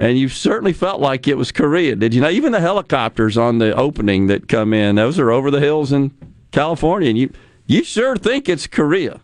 and 0.00 0.18
you 0.18 0.30
certainly 0.30 0.72
felt 0.72 0.98
like 0.98 1.28
it 1.28 1.36
was 1.36 1.52
Korea, 1.52 1.94
did 1.94 2.14
you 2.14 2.22
know? 2.22 2.30
Even 2.30 2.52
the 2.52 2.60
helicopters 2.60 3.36
on 3.36 3.58
the 3.58 3.76
opening 3.76 4.28
that 4.28 4.48
come 4.48 4.72
in, 4.72 4.96
those 4.96 5.18
are 5.18 5.30
over 5.30 5.50
the 5.50 5.60
hills 5.60 5.92
in 5.92 6.10
California, 6.52 7.10
and 7.10 7.18
you 7.18 7.30
you 7.66 7.84
sure 7.84 8.16
think 8.16 8.48
it's 8.48 8.66
Korea. 8.66 9.20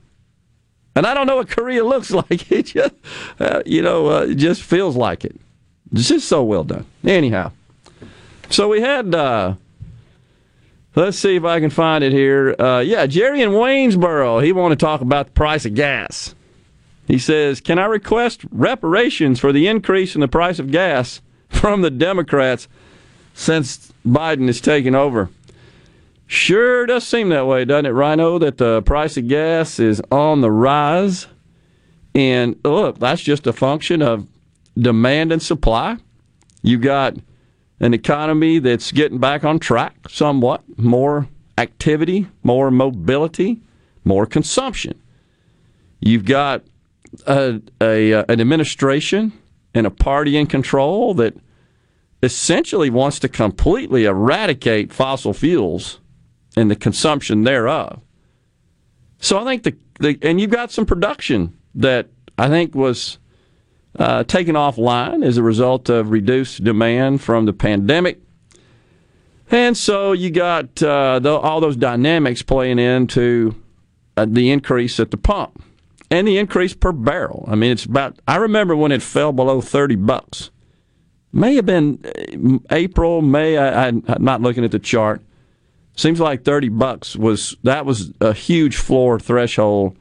And 0.95 1.07
I 1.07 1.14
don't 1.14 1.26
know 1.26 1.37
what 1.37 1.49
Korea 1.49 1.82
looks 1.93 2.11
like. 2.11 2.53
It 2.53 2.66
just, 2.66 2.95
uh, 3.41 3.62
you 3.64 3.80
know, 3.80 4.11
uh, 4.11 4.20
it 4.28 4.34
just 4.34 4.62
feels 4.62 4.97
like 4.97 5.24
it. 5.24 5.41
It's 5.93 6.09
just 6.09 6.28
so 6.28 6.45
well 6.45 6.62
done. 6.62 6.84
Anyhow, 7.05 7.53
so 8.51 8.68
we 8.68 8.82
had. 8.82 9.14
Uh, 9.14 9.55
let's 10.97 11.18
see 11.18 11.36
if 11.36 11.44
I 11.44 11.61
can 11.61 11.70
find 11.70 12.03
it 12.03 12.12
here. 12.12 12.57
Uh, 12.59 12.80
yeah, 12.80 13.07
Jerry 13.07 13.42
in 13.42 13.51
Waynesboro. 13.51 14.40
He 14.40 14.53
wanted 14.53 14.78
to 14.80 14.84
talk 14.84 15.01
about 15.01 15.26
the 15.26 15.32
price 15.32 15.64
of 15.64 15.74
gas. 15.74 16.34
He 17.07 17.18
says, 17.18 17.61
Can 17.61 17.78
I 17.78 17.84
request 17.84 18.42
reparations 18.51 19.38
for 19.38 19.53
the 19.53 19.68
increase 19.68 20.14
in 20.14 20.20
the 20.20 20.28
price 20.28 20.59
of 20.59 20.72
gas 20.72 21.20
from 21.49 21.82
the 21.82 21.90
Democrats 21.90 22.66
since 23.34 23.92
Biden 24.05 24.47
has 24.49 24.61
taken 24.61 24.94
over? 24.94 25.30
Sure 26.26 26.86
does 26.86 27.07
seem 27.07 27.28
that 27.28 27.47
way, 27.47 27.64
doesn't 27.64 27.86
it, 27.86 27.90
Rhino? 27.90 28.38
That 28.38 28.59
the 28.59 28.82
price 28.82 29.16
of 29.16 29.28
gas 29.28 29.78
is 29.78 30.03
on 30.11 30.40
the 30.40 30.51
rise. 30.51 31.28
And 32.16 32.59
look, 32.64 32.99
that's 32.99 33.22
just 33.22 33.47
a 33.47 33.53
function 33.53 34.03
of 34.03 34.26
demand 34.76 35.30
and 35.30 35.40
supply. 35.40 35.99
You've 36.62 36.80
got 36.80 37.14
an 37.80 37.94
economy 37.94 38.58
that's 38.58 38.92
getting 38.92 39.18
back 39.18 39.44
on 39.44 39.58
track 39.58 39.94
somewhat, 40.08 40.62
more 40.78 41.28
activity, 41.58 42.26
more 42.42 42.70
mobility, 42.70 43.60
more 44.04 44.26
consumption. 44.26 45.00
You've 46.00 46.24
got 46.24 46.62
a, 47.26 47.60
a, 47.80 48.12
uh, 48.12 48.24
an 48.28 48.40
administration 48.40 49.32
and 49.74 49.86
a 49.86 49.90
party 49.90 50.36
in 50.36 50.46
control 50.46 51.14
that 51.14 51.34
essentially 52.22 52.90
wants 52.90 53.18
to 53.20 53.28
completely 53.28 54.04
eradicate 54.04 54.92
fossil 54.92 55.32
fuels 55.32 56.00
and 56.56 56.70
the 56.70 56.76
consumption 56.76 57.44
thereof. 57.44 58.00
So 59.18 59.38
I 59.38 59.44
think 59.44 59.62
the, 59.64 59.76
the 60.00 60.18
and 60.22 60.40
you've 60.40 60.50
got 60.50 60.70
some 60.70 60.86
production 60.86 61.56
that 61.74 62.08
I 62.38 62.48
think 62.48 62.74
was 62.74 63.18
uh, 63.99 64.24
taken 64.24 64.55
offline 64.55 65.24
as 65.24 65.36
a 65.36 65.42
result 65.42 65.88
of 65.88 66.11
reduced 66.11 66.64
demand 66.64 67.22
from 67.22 67.47
the 67.47 67.53
pandemic. 67.53 68.20
And 69.51 69.76
so 69.76 70.12
you 70.12 70.30
got 70.30 70.82
uh, 70.82 71.20
the, 71.20 71.30
all 71.30 71.61
those 71.61 71.76
dynamics 71.76 72.42
playing 72.42 72.78
into 72.78 73.55
uh, 74.16 74.26
the 74.28 74.51
increase 74.51 74.99
at 74.99 75.11
the 75.11 75.16
pump 75.16 75.62
and 76.11 76.26
the 76.26 76.38
increase 76.38 76.74
per 76.74 76.92
barrel. 76.92 77.44
I 77.49 77.55
mean, 77.55 77.70
it's 77.72 77.84
about. 77.84 78.18
I 78.26 78.36
remember 78.36 78.74
when 78.74 78.92
it 78.92 79.03
fell 79.03 79.32
below 79.32 79.61
thirty 79.61 79.97
bucks. 79.97 80.51
May 81.32 81.55
have 81.57 81.66
been 81.66 82.05
uh, 82.05 82.59
April, 82.74 83.22
May. 83.22 83.57
I, 83.57 83.88
I'm 83.88 84.03
not 84.18 84.40
looking 84.40 84.64
at 84.64 84.72
the 84.72 84.78
chart. 84.78 85.22
Seems 85.97 86.18
like 86.18 86.44
thirty 86.44 86.68
bucks 86.68 87.14
was 87.14 87.57
that 87.62 87.86
was 87.86 88.12
a 88.20 88.32
huge 88.32 88.76
floor 88.76 89.20
threshold, 89.20 89.97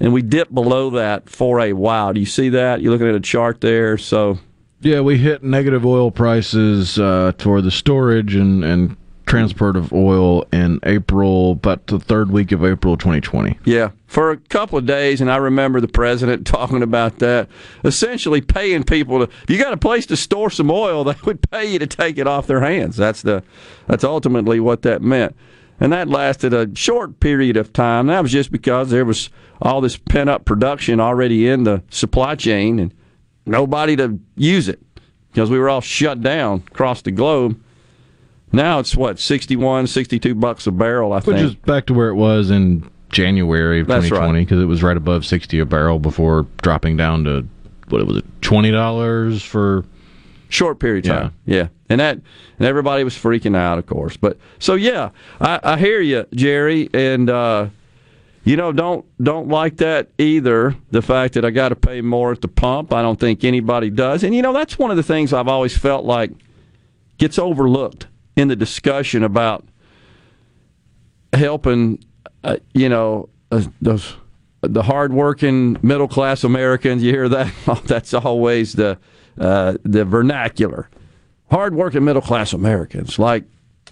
and 0.00 0.12
we 0.12 0.22
dipped 0.22 0.54
below 0.54 0.90
that 0.90 1.28
for 1.28 1.60
a 1.60 1.72
while. 1.72 2.12
Do 2.12 2.20
you 2.20 2.26
see 2.26 2.48
that? 2.50 2.80
You're 2.80 2.92
looking 2.92 3.08
at 3.08 3.14
a 3.14 3.20
chart 3.20 3.60
there. 3.60 3.98
So 3.98 4.38
Yeah, 4.80 5.00
we 5.00 5.18
hit 5.18 5.42
negative 5.42 5.84
oil 5.84 6.10
prices 6.10 6.98
uh, 6.98 7.32
for 7.38 7.60
the 7.60 7.70
storage 7.70 8.34
and, 8.34 8.64
and 8.64 8.96
transport 9.26 9.76
of 9.76 9.92
oil 9.92 10.46
in 10.52 10.78
April, 10.84 11.52
about 11.52 11.88
the 11.88 11.98
third 11.98 12.30
week 12.30 12.52
of 12.52 12.64
April 12.64 12.96
2020. 12.96 13.58
Yeah, 13.64 13.90
for 14.06 14.30
a 14.30 14.36
couple 14.36 14.78
of 14.78 14.86
days, 14.86 15.20
and 15.20 15.30
I 15.30 15.36
remember 15.36 15.80
the 15.80 15.88
president 15.88 16.46
talking 16.46 16.82
about 16.82 17.18
that. 17.18 17.48
Essentially, 17.84 18.40
paying 18.40 18.84
people 18.84 19.26
to. 19.26 19.32
If 19.42 19.50
you 19.50 19.58
got 19.58 19.72
a 19.72 19.78
place 19.78 20.06
to 20.06 20.16
store 20.16 20.50
some 20.50 20.70
oil, 20.70 21.04
they 21.04 21.16
would 21.24 21.48
pay 21.50 21.72
you 21.72 21.78
to 21.78 21.86
take 21.86 22.18
it 22.18 22.26
off 22.26 22.46
their 22.46 22.60
hands. 22.60 22.96
That's 22.96 23.22
the. 23.22 23.42
That's 23.86 24.04
ultimately 24.04 24.60
what 24.60 24.82
that 24.82 25.02
meant, 25.02 25.36
and 25.80 25.92
that 25.92 26.08
lasted 26.08 26.54
a 26.54 26.74
short 26.74 27.20
period 27.20 27.56
of 27.56 27.72
time. 27.72 28.06
That 28.06 28.22
was 28.22 28.32
just 28.32 28.50
because 28.50 28.90
there 28.90 29.04
was 29.04 29.30
all 29.60 29.80
this 29.80 29.96
pent 29.96 30.30
up 30.30 30.44
production 30.44 31.00
already 31.00 31.48
in 31.48 31.64
the 31.64 31.82
supply 31.90 32.34
chain, 32.34 32.78
and 32.78 32.94
nobody 33.44 33.96
to 33.96 34.18
use 34.36 34.68
it 34.68 34.80
because 35.32 35.50
we 35.50 35.58
were 35.58 35.68
all 35.68 35.80
shut 35.80 36.22
down 36.22 36.62
across 36.68 37.02
the 37.02 37.10
globe. 37.10 37.60
Now 38.52 38.78
it's 38.78 38.96
what 38.96 39.18
61, 39.18 39.86
62 39.86 40.34
bucks 40.34 40.66
a 40.66 40.72
barrel. 40.72 41.12
I 41.12 41.16
Which 41.16 41.24
think. 41.24 41.36
Which 41.36 41.44
is 41.44 41.54
back 41.54 41.86
to 41.86 41.94
where 41.94 42.08
it 42.08 42.14
was 42.14 42.50
in 42.50 42.88
January 43.10 43.80
of 43.80 43.86
That's 43.86 44.04
2020 44.04 44.44
because 44.44 44.60
it 44.60 44.66
was 44.66 44.82
right 44.82 44.96
above 44.96 45.26
60 45.26 45.58
a 45.58 45.66
barrel 45.66 45.98
before 45.98 46.46
dropping 46.62 46.96
down 46.96 47.24
to, 47.24 47.46
what 47.88 48.00
it 48.00 48.06
was 48.06 48.16
it, 48.18 48.40
$20 48.40 49.42
for. 49.42 49.84
Short 50.48 50.78
period 50.78 51.06
of 51.06 51.16
time. 51.16 51.34
Yeah. 51.44 51.68
And 51.88 52.00
that 52.00 52.18
and 52.58 52.66
everybody 52.66 53.04
was 53.04 53.14
freaking 53.14 53.56
out, 53.56 53.78
of 53.78 53.86
course. 53.86 54.16
But 54.16 54.38
so 54.58 54.74
yeah, 54.74 55.10
I, 55.40 55.60
I 55.62 55.76
hear 55.78 56.00
you, 56.00 56.26
Jerry, 56.34 56.88
and 56.92 57.30
uh, 57.30 57.68
you 58.44 58.56
know, 58.56 58.72
don't 58.72 59.04
don't 59.22 59.48
like 59.48 59.76
that 59.78 60.08
either. 60.18 60.76
The 60.90 61.02
fact 61.02 61.34
that 61.34 61.44
I 61.44 61.50
got 61.50 61.70
to 61.70 61.76
pay 61.76 62.00
more 62.00 62.32
at 62.32 62.40
the 62.40 62.48
pump, 62.48 62.92
I 62.92 63.02
don't 63.02 63.18
think 63.18 63.44
anybody 63.44 63.90
does. 63.90 64.24
And 64.24 64.34
you 64.34 64.42
know, 64.42 64.52
that's 64.52 64.78
one 64.78 64.90
of 64.90 64.96
the 64.96 65.02
things 65.02 65.32
I've 65.32 65.48
always 65.48 65.76
felt 65.76 66.04
like 66.04 66.30
gets 67.18 67.38
overlooked 67.38 68.06
in 68.36 68.48
the 68.48 68.56
discussion 68.56 69.22
about 69.22 69.64
helping, 71.32 72.04
uh, 72.44 72.56
you 72.74 72.88
know, 72.88 73.28
uh, 73.50 73.62
those 73.80 74.16
the 74.62 74.82
hardworking 74.82 75.76
middle 75.82 76.08
class 76.08 76.44
Americans. 76.44 77.02
You 77.02 77.12
hear 77.12 77.28
that? 77.28 77.52
that's 77.84 78.14
always 78.14 78.72
the 78.72 78.98
uh, 79.38 79.76
the 79.82 80.04
vernacular. 80.04 80.88
Hardworking 81.50 82.04
middle 82.04 82.22
class 82.22 82.52
Americans, 82.52 83.20
like 83.20 83.44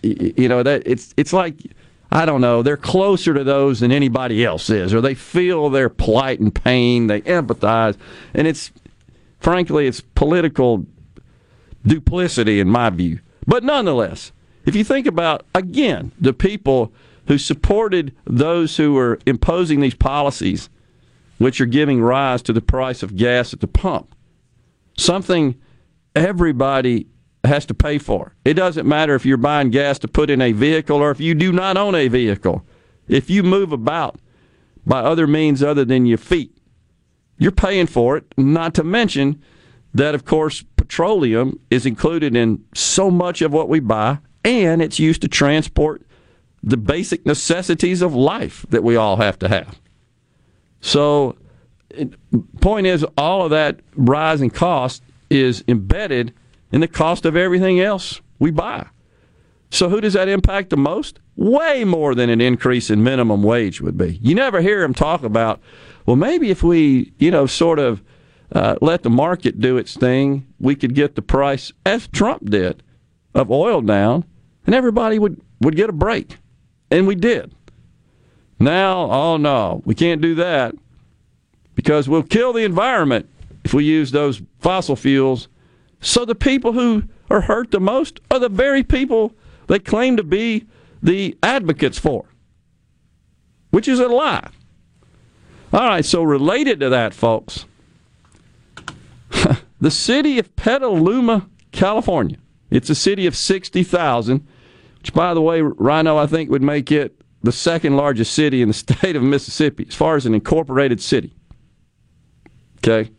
you 0.03 0.49
know, 0.49 0.63
that 0.63 0.83
it's 0.87 1.15
it's 1.17 1.33
like 1.33 1.55
I 2.11 2.27
don't 2.27 2.41
know, 2.41 2.63
they're 2.63 2.77
closer 2.77 3.35
to 3.35 3.45
those 3.45 3.81
than 3.81 3.93
anybody 3.93 4.45
else 4.45 4.71
is, 4.71 4.93
or 4.93 5.01
they 5.01 5.15
feel 5.15 5.71
their 5.71 5.89
plight 5.89 6.41
and 6.41 6.55
pain, 6.55 7.07
they 7.07 7.21
empathize, 7.23 7.97
and 8.35 8.47
it's 8.47 8.73
frankly, 9.41 9.87
it's 9.87 10.01
political 10.01 10.87
duplicity 11.87 12.61
in 12.61 12.69
my 12.69 12.91
view. 12.91 13.21
But 13.47 13.63
nonetheless, 13.63 14.33
if 14.65 14.75
you 14.75 14.85
think 14.85 15.07
about 15.07 15.47
again 15.55 16.13
the 16.21 16.33
people 16.33 16.93
who 17.27 17.39
supported 17.39 18.15
those 18.25 18.77
who 18.77 18.95
were 18.95 19.19
imposing 19.27 19.81
these 19.81 19.95
policies, 19.95 20.69
which 21.39 21.61
are 21.61 21.67
giving 21.67 22.01
rise 22.01 22.43
to 22.43 22.53
the 22.53 22.61
price 22.61 23.03
of 23.03 23.17
gas 23.17 23.53
at 23.53 23.61
the 23.61 23.67
pump, 23.67 24.14
something 24.97 25.61
everybody 26.15 27.09
has 27.45 27.67
to 27.67 27.75
pay 27.75 27.99
for. 27.99 28.35
It 28.45 28.55
doesn't 28.55 28.87
matter 28.87 29.15
if 29.15 29.27
you're 29.27 29.37
buying 29.37 29.71
gas 29.71 29.99
to 30.01 30.09
put 30.09 30.31
in 30.31 30.41
a 30.41 30.53
vehicle 30.53 30.99
or 30.99 31.11
if 31.11 31.21
you 31.21 31.35
do 31.35 31.53
not 31.53 31.77
own 31.77 31.95
a 31.95 32.09
vehicle. 32.09 32.65
If 33.09 33.29
you 33.29 33.43
move 33.43 33.73
about 33.73 34.19
by 34.87 35.01
other 35.01 35.27
means 35.27 35.63
other 35.63 35.85
than 35.85 36.07
your 36.07 36.19
feet, 36.19 36.57
you're 37.39 37.53
paying 37.53 37.87
for 37.87 38.17
it. 38.17 38.33
Not 38.37 38.75
to 38.75 38.85
mention 38.85 39.43
that, 39.93 40.15
of 40.15 40.25
course, 40.25 40.65
petroleum 40.77 41.61
is 41.71 41.87
included 41.87 42.37
in 42.37 42.65
so 42.75 43.11
much 43.11 43.43
of 43.43 43.53
what 43.53 43.69
we 43.69 43.81
buy, 43.81 44.19
and 44.45 44.81
it's 44.81 44.99
used 44.99 45.23
to 45.23 45.29
transport 45.29 46.03
the 46.63 46.77
basic 46.77 47.27
necessities 47.27 48.01
of 48.01 48.15
life 48.15 48.65
that 48.71 48.83
we 48.83 48.97
all 48.97 49.17
have 49.17 49.39
to 49.41 49.49
have. 49.49 49.81
So, 50.81 51.37
point 52.61 52.87
is, 52.87 53.05
all 53.17 53.45
of 53.45 53.51
that 53.51 53.81
rising 53.95 54.51
cost 54.51 55.03
is 55.31 55.65
embedded 55.69 56.33
in 56.73 56.81
the 56.81 56.89
cost 56.89 57.25
of 57.25 57.37
everything 57.37 57.81
else 57.81 58.21
we 58.39 58.51
buy. 58.51 58.87
So 59.71 59.89
who 59.89 60.01
does 60.01 60.13
that 60.13 60.29
impact 60.29 60.71
the 60.71 60.77
most? 60.77 61.19
Way 61.37 61.85
more 61.85 62.15
than 62.15 62.31
an 62.31 62.41
increase 62.41 62.91
in 62.91 63.03
minimum 63.03 63.43
wage 63.43 63.81
would 63.81 63.99
be. 63.99 64.19
You 64.23 64.35
never 64.35 64.61
hear 64.61 64.81
them 64.81 64.95
talk 64.95 65.25
about, 65.25 65.61
well, 66.07 66.17
maybe 66.17 66.51
if 66.51 66.63
we, 66.63 67.13
you 67.19 67.31
know, 67.31 67.47
sort 67.47 67.81
of 67.81 68.03
uh, 68.53 68.77
let 68.81 69.03
the 69.03 69.11
market 69.11 69.61
do 69.61 69.77
its 69.77 69.97
thing, 69.97 70.47
we 70.61 70.77
could 70.77 70.95
get 70.95 71.17
the 71.17 71.23
price, 71.23 71.73
as 71.85 72.07
Trump 72.09 72.49
did, 72.49 72.83
of 73.35 73.51
oil 73.51 73.81
down, 73.81 74.25
and 74.65 74.75
everybody 74.75 75.19
would, 75.19 75.41
would 75.61 75.75
get 75.75 75.91
a 75.91 75.93
break. 75.93 76.37
And 76.91 77.09
we 77.09 77.17
did. 77.17 77.53
Now, 78.61 79.11
oh 79.11 79.37
no, 79.37 79.83
we 79.85 79.97
can't 79.97 80.21
do 80.21 80.37
that 80.37 80.77
because 81.75 82.09
we'll 82.09 82.23
kill 82.23 82.53
the 82.53 82.65
environment 82.65 83.29
if 83.65 83.75
we 83.75 83.85
use 83.85 84.11
those 84.11 84.43
fossil 84.61 84.97
fuels 84.97 85.49
so 86.05 86.27
the 86.27 86.35
people 86.35 86.75
who 86.75 87.05
are 87.31 87.41
hurt 87.41 87.71
the 87.71 87.81
most 87.81 88.21
are 88.31 88.39
the 88.39 88.51
very 88.51 88.83
people 88.83 89.35
they 89.69 89.79
claim 89.79 90.19
to 90.19 90.23
be 90.23 90.67
the 91.03 91.37
advocates 91.43 91.99
for, 91.99 92.27
which 93.71 93.89
is 93.89 94.01
a 94.01 94.09
lie. 94.09 94.51
All 95.73 95.89
right, 95.89 96.05
so 96.05 96.23
related 96.23 96.79
to 96.81 96.91
that, 96.91 97.15
folks, 97.15 97.65
the 99.81 99.91
city 99.91 100.39
of 100.39 100.55
Petaluma, 100.57 101.49
California, 101.73 102.37
it's 102.71 102.91
a 102.91 102.95
city 102.95 103.27
of 103.27 103.35
60,000, 103.35 104.47
which, 104.99 105.15
by 105.15 105.33
the 105.33 105.41
way, 105.41 105.63
Rhino, 105.63 106.19
I 106.19 106.27
think 106.27 106.51
would 106.51 106.63
make 106.63 106.93
it 106.93 107.19
the 107.43 107.53
second 107.53 107.97
largest 107.97 108.35
city 108.35 108.61
in 108.61 108.69
the 108.69 108.75
state 108.75 109.17
of 109.17 109.23
Mississippi 109.23 109.87
as 109.89 109.95
far 109.95 110.17
as 110.17 110.27
an 110.27 110.35
incorporated 110.35 111.01
city. 111.01 111.33
Okay? 112.87 113.11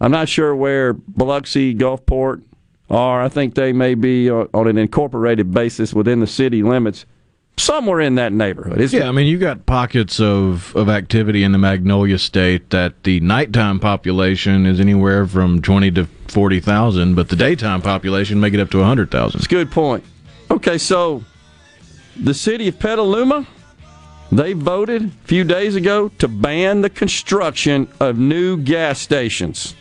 I'm 0.00 0.10
not 0.10 0.28
sure 0.28 0.54
where 0.54 0.94
Biloxi, 0.94 1.74
Gulfport 1.74 2.42
are. 2.88 3.22
I 3.22 3.28
think 3.28 3.54
they 3.54 3.72
may 3.72 3.94
be 3.94 4.30
uh, 4.30 4.46
on 4.54 4.66
an 4.66 4.78
incorporated 4.78 5.52
basis 5.52 5.92
within 5.92 6.20
the 6.20 6.26
city 6.26 6.62
limits, 6.62 7.04
somewhere 7.58 8.00
in 8.00 8.14
that 8.14 8.32
neighborhood. 8.32 8.80
yeah, 8.92 9.08
I 9.08 9.12
mean, 9.12 9.26
you 9.26 9.38
got 9.38 9.66
pockets 9.66 10.18
of, 10.18 10.74
of 10.74 10.88
activity 10.88 11.42
in 11.42 11.52
the 11.52 11.58
Magnolia 11.58 12.18
State 12.18 12.70
that 12.70 13.02
the 13.04 13.20
nighttime 13.20 13.78
population 13.78 14.64
is 14.64 14.80
anywhere 14.80 15.26
from 15.26 15.60
20 15.60 15.90
to 15.92 16.06
40,000, 16.28 17.14
but 17.14 17.28
the 17.28 17.36
daytime 17.36 17.82
population 17.82 18.40
make 18.40 18.54
it 18.54 18.60
up 18.60 18.70
to 18.70 18.78
100,000. 18.78 19.38
It's 19.38 19.46
a 19.46 19.48
good 19.48 19.70
point. 19.70 20.04
Okay, 20.50 20.78
so 20.78 21.22
the 22.16 22.34
city 22.34 22.68
of 22.68 22.78
Petaluma, 22.78 23.46
they 24.30 24.52
voted 24.52 25.04
a 25.04 25.26
few 25.26 25.44
days 25.44 25.74
ago 25.76 26.08
to 26.18 26.28
ban 26.28 26.82
the 26.82 26.90
construction 26.90 27.88
of 27.98 28.18
new 28.18 28.56
gas 28.56 29.00
stations. 29.00 29.74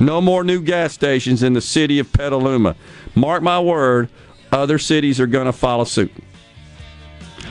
No 0.00 0.20
more 0.20 0.42
new 0.42 0.60
gas 0.60 0.92
stations 0.92 1.42
in 1.42 1.52
the 1.52 1.60
city 1.60 1.98
of 1.98 2.12
Petaluma. 2.12 2.74
Mark 3.14 3.42
my 3.42 3.60
word, 3.60 4.08
other 4.50 4.78
cities 4.78 5.20
are 5.20 5.26
going 5.26 5.46
to 5.46 5.52
follow 5.52 5.84
suit. 5.84 6.12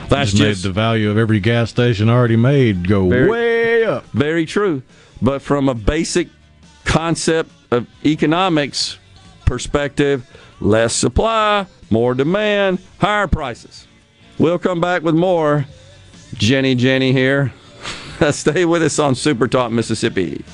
That's 0.08 0.30
just, 0.30 0.36
just, 0.42 0.64
made 0.64 0.68
the 0.68 0.74
value 0.74 1.10
of 1.10 1.16
every 1.16 1.40
gas 1.40 1.70
station 1.70 2.10
already 2.10 2.36
made 2.36 2.86
go 2.86 3.08
very, 3.08 3.30
way 3.30 3.84
up. 3.84 4.04
Very 4.12 4.44
true. 4.44 4.82
But 5.22 5.40
from 5.40 5.68
a 5.68 5.74
basic 5.74 6.28
concept 6.84 7.50
of 7.70 7.86
economics 8.04 8.98
perspective, 9.46 10.28
less 10.60 10.94
supply, 10.94 11.66
more 11.90 12.14
demand, 12.14 12.80
higher 12.98 13.26
prices. 13.26 13.86
We'll 14.38 14.58
come 14.58 14.80
back 14.80 15.02
with 15.02 15.14
more. 15.14 15.66
Jenny 16.34 16.74
Jenny 16.74 17.12
here. 17.12 17.52
Stay 18.30 18.64
with 18.64 18.82
us 18.82 18.98
on 18.98 19.14
Super 19.14 19.48
Talk 19.48 19.72
Mississippi. 19.72 20.44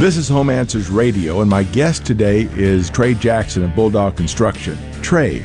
This 0.00 0.16
is 0.16 0.30
Home 0.30 0.48
Answers 0.48 0.88
Radio, 0.88 1.42
and 1.42 1.50
my 1.50 1.62
guest 1.62 2.06
today 2.06 2.48
is 2.54 2.88
Trey 2.88 3.12
Jackson 3.12 3.62
of 3.62 3.74
Bulldog 3.74 4.16
Construction. 4.16 4.78
Trey, 5.02 5.44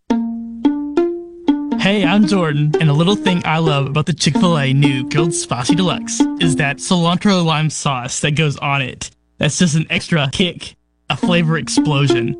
Hey, 1.81 2.05
I'm 2.05 2.27
Jordan, 2.27 2.75
and 2.79 2.91
a 2.91 2.93
little 2.93 3.15
thing 3.15 3.41
I 3.43 3.57
love 3.57 3.87
about 3.87 4.05
the 4.05 4.13
Chick 4.13 4.35
fil 4.35 4.59
A 4.59 4.71
new 4.71 5.09
Grilled 5.09 5.33
Spicy 5.33 5.73
Deluxe 5.73 6.21
is 6.39 6.57
that 6.57 6.77
cilantro 6.77 7.43
lime 7.43 7.71
sauce 7.71 8.19
that 8.19 8.35
goes 8.35 8.55
on 8.57 8.83
it. 8.83 9.09
That's 9.39 9.57
just 9.57 9.75
an 9.75 9.87
extra 9.89 10.29
kick, 10.31 10.75
a 11.09 11.17
flavor 11.17 11.57
explosion. 11.57 12.37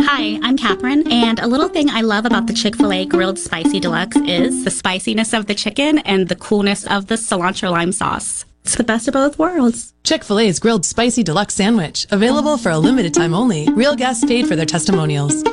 Hi, 0.00 0.38
I'm 0.42 0.56
Catherine, 0.56 1.06
and 1.12 1.40
a 1.40 1.46
little 1.46 1.68
thing 1.68 1.90
I 1.90 2.00
love 2.00 2.24
about 2.24 2.46
the 2.46 2.54
Chick 2.54 2.74
fil 2.76 2.90
A 2.90 3.04
Grilled 3.04 3.38
Spicy 3.38 3.80
Deluxe 3.80 4.16
is 4.16 4.64
the 4.64 4.70
spiciness 4.70 5.34
of 5.34 5.44
the 5.44 5.54
chicken 5.54 5.98
and 5.98 6.28
the 6.28 6.36
coolness 6.36 6.86
of 6.86 7.08
the 7.08 7.16
cilantro 7.16 7.70
lime 7.70 7.92
sauce. 7.92 8.46
It's 8.64 8.76
the 8.76 8.82
best 8.82 9.06
of 9.08 9.12
both 9.12 9.38
worlds. 9.38 9.92
Chick 10.04 10.24
fil 10.24 10.38
A's 10.38 10.58
Grilled 10.58 10.86
Spicy 10.86 11.22
Deluxe 11.22 11.52
Sandwich, 11.52 12.06
available 12.10 12.56
for 12.56 12.70
a 12.70 12.78
limited 12.78 13.12
time 13.12 13.34
only. 13.34 13.68
Real 13.72 13.94
guests 13.94 14.24
paid 14.24 14.48
for 14.48 14.56
their 14.56 14.64
testimonials. 14.64 15.44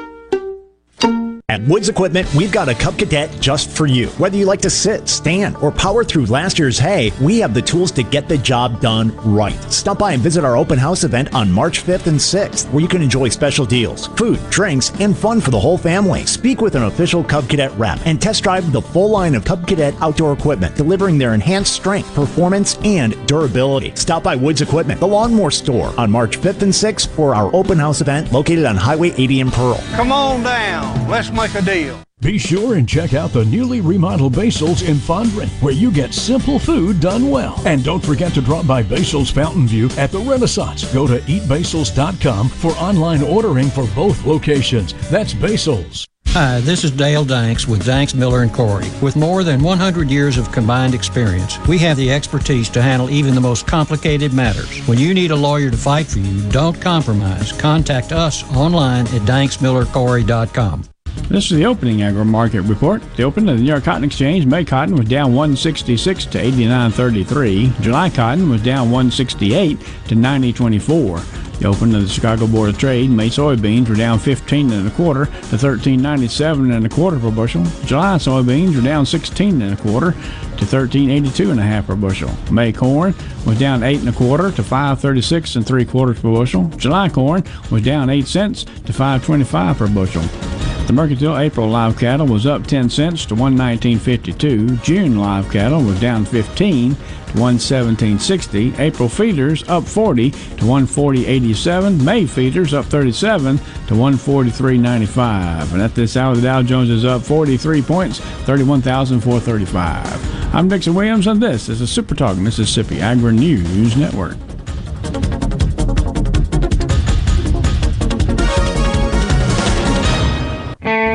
At 1.51 1.61
Woods 1.63 1.89
Equipment, 1.89 2.33
we've 2.33 2.49
got 2.49 2.69
a 2.69 2.73
Cub 2.73 2.97
Cadet 2.97 3.29
just 3.41 3.69
for 3.71 3.85
you. 3.85 4.07
Whether 4.11 4.37
you 4.37 4.45
like 4.45 4.61
to 4.61 4.69
sit, 4.69 5.09
stand, 5.09 5.57
or 5.57 5.69
power 5.69 6.05
through 6.05 6.27
last 6.27 6.57
year's 6.57 6.79
hay, 6.79 7.11
we 7.21 7.39
have 7.39 7.53
the 7.53 7.61
tools 7.61 7.91
to 7.91 8.03
get 8.03 8.29
the 8.29 8.37
job 8.37 8.79
done 8.79 9.13
right. 9.17 9.61
Stop 9.69 9.99
by 9.99 10.13
and 10.13 10.23
visit 10.23 10.45
our 10.45 10.55
open 10.55 10.79
house 10.79 11.03
event 11.03 11.33
on 11.33 11.51
March 11.51 11.83
5th 11.83 12.07
and 12.07 12.17
6th, 12.17 12.71
where 12.71 12.81
you 12.81 12.87
can 12.87 13.01
enjoy 13.01 13.27
special 13.27 13.65
deals, 13.65 14.07
food, 14.07 14.39
drinks, 14.49 14.97
and 15.01 15.17
fun 15.17 15.41
for 15.41 15.51
the 15.51 15.59
whole 15.59 15.77
family. 15.77 16.25
Speak 16.25 16.61
with 16.61 16.75
an 16.75 16.83
official 16.83 17.21
Cub 17.21 17.49
Cadet 17.49 17.77
rep 17.77 17.99
and 18.05 18.21
test 18.21 18.43
drive 18.43 18.71
the 18.71 18.81
full 18.81 19.09
line 19.09 19.35
of 19.35 19.43
Cub 19.43 19.67
Cadet 19.67 19.93
outdoor 19.99 20.31
equipment, 20.31 20.77
delivering 20.77 21.17
their 21.17 21.33
enhanced 21.33 21.73
strength, 21.73 22.15
performance, 22.15 22.77
and 22.85 23.27
durability. 23.27 23.91
Stop 23.95 24.23
by 24.23 24.37
Woods 24.37 24.61
Equipment, 24.61 25.01
the 25.01 25.07
lawnmower 25.07 25.51
store, 25.51 25.93
on 25.99 26.09
March 26.09 26.39
5th 26.39 26.61
and 26.61 26.71
6th 26.71 27.09
for 27.09 27.35
our 27.35 27.53
open 27.53 27.77
house 27.77 27.99
event 27.99 28.31
located 28.31 28.63
on 28.63 28.77
Highway 28.77 29.09
80 29.17 29.41
in 29.41 29.51
Pearl. 29.51 29.83
Come 29.91 30.13
on 30.13 30.43
down. 30.43 31.09
Let's 31.09 31.29
make 31.41 31.55
a 31.55 31.61
deal. 31.61 31.99
Be 32.19 32.37
sure 32.37 32.75
and 32.75 32.87
check 32.87 33.15
out 33.15 33.31
the 33.31 33.45
newly 33.45 33.81
remodeled 33.81 34.35
Basil's 34.35 34.83
in 34.83 34.97
Fondren, 34.97 35.49
where 35.63 35.73
you 35.73 35.91
get 35.91 36.13
simple 36.13 36.59
food 36.59 36.99
done 36.99 37.31
well. 37.31 37.59
And 37.65 37.83
don't 37.83 38.05
forget 38.05 38.31
to 38.35 38.41
drop 38.41 38.67
by 38.67 38.83
Basil's 38.83 39.31
Fountain 39.31 39.67
View 39.67 39.89
at 39.97 40.11
the 40.11 40.19
Renaissance. 40.19 40.83
Go 40.93 41.07
to 41.07 41.17
eatbasils.com 41.21 42.49
for 42.49 42.71
online 42.73 43.23
ordering 43.23 43.69
for 43.69 43.87
both 43.95 44.23
locations. 44.25 44.93
That's 45.09 45.33
Basil's. 45.33 46.05
Hi, 46.27 46.61
this 46.61 46.83
is 46.83 46.91
Dale 46.91 47.25
Danks 47.25 47.67
with 47.67 47.85
Danks 47.85 48.13
Miller 48.13 48.43
and 48.43 48.53
Corey. 48.53 48.87
With 49.01 49.15
more 49.15 49.43
than 49.43 49.63
100 49.63 50.11
years 50.11 50.37
of 50.37 50.51
combined 50.51 50.93
experience, 50.93 51.57
we 51.67 51.79
have 51.79 51.97
the 51.97 52.11
expertise 52.11 52.69
to 52.69 52.83
handle 52.83 53.09
even 53.09 53.33
the 53.33 53.41
most 53.41 53.65
complicated 53.65 54.31
matters. 54.31 54.79
When 54.87 54.99
you 54.99 55.15
need 55.15 55.31
a 55.31 55.35
lawyer 55.35 55.71
to 55.71 55.77
fight 55.77 56.05
for 56.05 56.19
you, 56.19 56.47
don't 56.51 56.79
compromise. 56.79 57.51
Contact 57.51 58.11
us 58.11 58.43
online 58.55 59.07
at 59.07 59.23
danksmillercorey.com. 59.23 60.90
This 61.29 61.49
is 61.49 61.57
the 61.57 61.65
opening 61.65 62.01
agri 62.01 62.25
market 62.25 62.61
report. 62.63 63.01
The 63.15 63.23
open 63.23 63.47
of 63.47 63.57
the 63.57 63.63
New 63.63 63.69
York 63.69 63.85
Cotton 63.85 64.03
Exchange, 64.03 64.45
May 64.45 64.65
cotton 64.65 64.95
was 64.95 65.07
down 65.07 65.33
166 65.33 66.25
to 66.25 66.37
89.33. 66.37 67.81
July 67.81 68.09
cotton 68.09 68.49
was 68.49 68.61
down 68.61 68.91
168 68.91 69.79
to 69.79 70.15
90.24. 70.15 71.59
The 71.61 71.67
open 71.67 71.93
of 71.93 72.01
the 72.01 72.09
Chicago 72.09 72.47
Board 72.47 72.71
of 72.71 72.77
Trade, 72.79 73.11
May 73.11 73.29
soybeans 73.29 73.87
were 73.87 73.95
down 73.95 74.17
15 74.17 74.71
and 74.71 74.87
a 74.87 74.91
quarter 74.91 75.25
to 75.25 75.55
13.97 75.55 76.75
and 76.75 76.85
a 76.85 76.89
quarter 76.89 77.19
per 77.19 77.29
bushel. 77.29 77.63
July 77.85 78.17
soybeans 78.17 78.75
were 78.75 78.81
down 78.81 79.05
16 79.05 79.61
and 79.61 79.73
a 79.73 79.81
quarter 79.81 80.11
to 80.11 80.65
13.82 80.65 81.51
and 81.51 81.59
a 81.59 81.63
half 81.63 81.87
per 81.87 81.95
bushel. 81.95 82.31
May 82.51 82.73
corn 82.73 83.13
was 83.45 83.59
down 83.59 83.83
8 83.83 83.99
and 83.99 84.09
a 84.09 84.11
quarter 84.11 84.51
to 84.51 84.63
5.36 84.63 85.55
and 85.55 85.65
three 85.65 85.85
quarters 85.85 86.19
per 86.19 86.31
bushel. 86.31 86.67
July 86.77 87.09
corn 87.09 87.43
was 87.69 87.83
down 87.83 88.09
8 88.09 88.25
cents 88.25 88.63
to 88.63 88.91
5.25 88.91 89.77
per 89.77 89.87
bushel. 89.87 90.70
The 90.87 90.93
Mercantile 90.93 91.37
April 91.37 91.69
live 91.69 91.97
cattle 91.97 92.27
was 92.27 92.45
up 92.45 92.67
10 92.67 92.89
cents 92.89 93.25
to 93.27 93.35
119.52. 93.35 94.83
June 94.83 95.17
live 95.17 95.49
cattle 95.49 95.81
was 95.81 96.01
down 96.01 96.25
15 96.25 96.95
to 96.95 97.01
117.60. 97.33 98.77
April 98.77 99.07
feeders 99.07 99.63
up 99.69 99.85
40 99.85 100.31
to 100.31 100.65
140.87. 100.65 102.03
May 102.03 102.25
feeders 102.25 102.73
up 102.73 102.83
37 102.85 103.57
to 103.57 103.63
143.95. 103.93 105.71
And 105.71 105.81
at 105.81 105.95
this 105.95 106.17
hour, 106.17 106.35
the 106.35 106.41
Dow 106.41 106.61
Jones 106.61 106.89
is 106.89 107.05
up 107.05 107.21
43 107.21 107.81
points, 107.83 108.19
31,435. 108.19 110.53
I'm 110.53 110.67
Dixon 110.67 110.93
Williams, 110.93 111.27
and 111.27 111.41
this 111.41 111.69
is 111.69 111.79
the 111.79 111.87
Super 111.87 112.15
Talk 112.15 112.35
Mississippi 112.37 112.99
Agri 112.99 113.31
News 113.31 113.95
Network. 113.95 114.35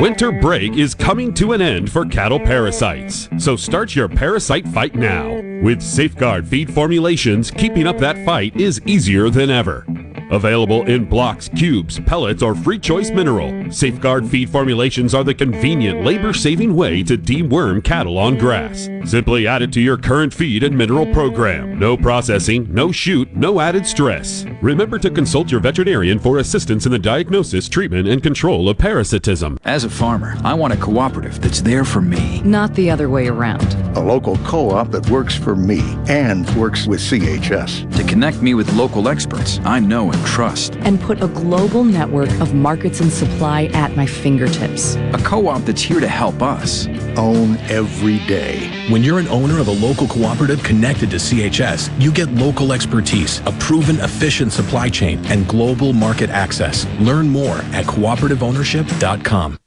Winter 0.07 0.31
break 0.31 0.77
is 0.77 0.95
coming 0.95 1.35
to 1.35 1.53
an 1.53 1.61
end 1.61 1.91
for 1.91 2.07
cattle 2.07 2.39
parasites, 2.39 3.29
so 3.39 3.57
start 3.57 3.97
your 3.97 4.09
parasite 4.09 4.65
fight 4.69 4.95
now. 4.95 5.43
With 5.65 5.83
Safeguard 5.83 6.47
feed 6.47 6.73
formulations, 6.73 7.51
keeping 7.51 7.89
up 7.89 7.99
that 7.99 8.25
fight 8.25 8.55
is 8.55 8.81
easier 8.87 9.31
than 9.31 9.51
ever. 9.51 9.85
Available 10.31 10.83
in 10.87 11.05
blocks, 11.05 11.49
cubes, 11.49 12.01
pellets, 12.01 12.43
or 12.43 12.55
free 12.55 12.79
choice 12.79 13.11
mineral, 13.11 13.71
Safeguard 13.71 14.27
feed 14.27 14.51
formulations 14.51 15.15
are 15.15 15.23
the 15.23 15.35
convenient, 15.35 16.05
labor 16.05 16.33
saving 16.33 16.75
way 16.75 17.05
to 17.05 17.17
deworm 17.17 17.83
cattle 17.83 18.19
on 18.19 18.37
grass. 18.37 18.89
Simply 19.05 19.47
add 19.47 19.63
it 19.63 19.73
to 19.75 19.81
your 19.81 19.97
current 19.97 20.35
feed 20.35 20.65
and 20.65 20.77
mineral 20.77 21.07
program. 21.13 21.79
No 21.79 21.97
processing, 21.97 22.67
no 22.73 22.91
shoot, 22.91 23.35
no 23.37 23.61
added 23.61 23.87
stress. 23.87 24.45
Remember 24.61 24.99
to 24.99 25.11
consult 25.11 25.51
your 25.53 25.61
veterinarian 25.61 26.19
for 26.19 26.39
assistance 26.39 26.87
in 26.87 26.93
the 26.93 26.99
diagnosis, 26.99 27.69
treatment, 27.69 28.09
and 28.09 28.21
control 28.21 28.69
of 28.69 28.79
parasitism. 28.79 29.59
As 29.65 29.85
a 29.85 29.91
farmer, 29.91 30.37
I 30.43 30.55
want 30.55 30.73
a 30.73 30.77
cooperative 30.77 31.41
that's 31.41 31.61
there 31.61 31.85
for 31.85 32.01
me. 32.01 32.41
Not 32.43 32.75
the 32.75 32.91
other 32.91 33.09
way 33.09 33.29
around. 33.29 33.75
A 33.97 34.01
local 34.01 34.37
co 34.39 34.71
op 34.71 34.91
that 34.91 35.09
works 35.09 35.37
for 35.37 35.55
me 35.55 35.81
and 36.09 36.49
works 36.57 36.87
with 36.87 37.01
CHS. 37.01 37.97
To 37.97 38.05
connect 38.05 38.43
me 38.43 38.55
with 38.55 38.73
local 38.75 39.09
experts 39.09 39.61
I 39.65 39.79
know 39.79 40.11
and 40.11 40.16
trust. 40.25 40.77
And 40.77 41.01
put 41.01 41.23
a 41.23 41.29
global 41.29 41.85
network 41.85 42.31
of 42.41 42.55
markets 42.55 43.01
and 43.01 43.13
supply 43.13 43.67
at 43.75 43.97
my 43.97 44.07
fingertips. 44.07 44.97
A 45.13 45.21
co 45.23 45.49
op 45.49 45.63
that's 45.63 45.83
here 45.83 46.01
to 46.01 46.09
help 46.09 46.43
us. 46.43 46.87
Own 47.17 47.57
every 47.69 48.19
day. 48.27 48.89
When 48.91 49.03
you're 49.03 49.19
an 49.19 49.29
owner 49.29 49.59
of 49.59 49.69
a 49.69 49.73
local 49.73 50.07
cooperative 50.07 50.63
connected 50.63 51.11
to 51.11 51.17
CHS, 51.17 51.91
you 52.01 52.13
get 52.13 52.29
local 52.33 52.73
expertise, 52.73 53.41
a 53.47 53.53
proven 53.59 54.01
efficient 54.01 54.53
supply 54.53 54.89
chain, 54.89 55.25
and 55.27 55.47
global 55.49 55.93
market 55.93 56.31
access. 56.31 56.87
Learn 57.01 57.29
more 57.29 57.59
at 57.73 57.85
cooperativeownership.com. 57.85 59.59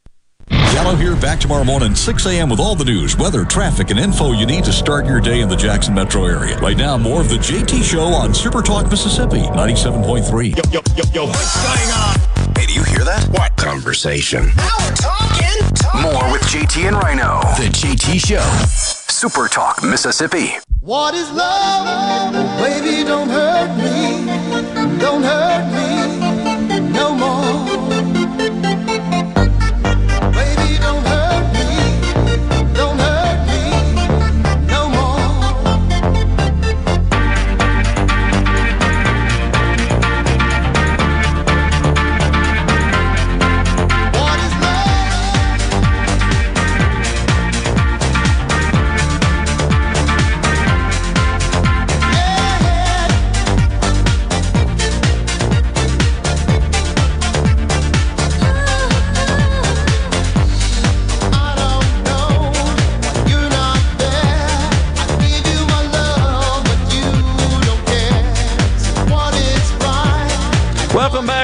Gallo 0.73 0.95
here 0.95 1.15
back 1.15 1.39
tomorrow 1.39 1.63
morning, 1.63 1.95
6 1.95 2.25
a.m. 2.27 2.47
with 2.47 2.59
all 2.59 2.75
the 2.75 2.85
news, 2.85 3.17
weather, 3.17 3.43
traffic, 3.43 3.89
and 3.89 3.99
info 3.99 4.33
you 4.33 4.45
need 4.45 4.63
to 4.63 4.71
start 4.71 5.05
your 5.07 5.19
day 5.19 5.41
in 5.41 5.49
the 5.49 5.55
Jackson 5.55 5.95
metro 5.95 6.25
area. 6.25 6.59
Right 6.59 6.77
now, 6.77 6.95
more 6.95 7.21
of 7.21 7.27
the 7.27 7.37
JT 7.37 7.83
Show 7.83 8.03
on 8.03 8.35
Super 8.35 8.61
Talk 8.61 8.89
Mississippi, 8.89 9.41
97.3. 9.41 10.55
Yo, 10.55 10.61
yo, 10.71 10.81
yo, 10.95 11.03
yo, 11.11 11.25
what's 11.25 11.55
going 11.65 11.89
on? 11.91 12.55
Hey, 12.55 12.67
do 12.67 12.73
you 12.73 12.83
hear 12.83 13.03
that? 13.03 13.27
What? 13.31 13.55
Conversation. 13.57 14.45
Now 14.55 14.69
we're 14.79 14.93
talking. 14.93 15.75
talking. 15.75 16.01
More 16.03 16.31
with 16.31 16.43
JT 16.43 16.87
and 16.87 16.95
Rhino. 16.97 17.41
The 17.57 17.69
JT 17.69 18.27
Show. 18.27 18.65
Super 18.67 19.47
Talk 19.47 19.83
Mississippi. 19.83 20.51
What 20.81 21.15
is 21.15 21.31
love? 21.31 22.31
Baby, 22.59 23.03
don't 23.05 23.27
hurt 23.27 23.75
me. 23.75 24.99
Don't 24.99 25.23
hurt 25.23 25.73
me 25.73 26.08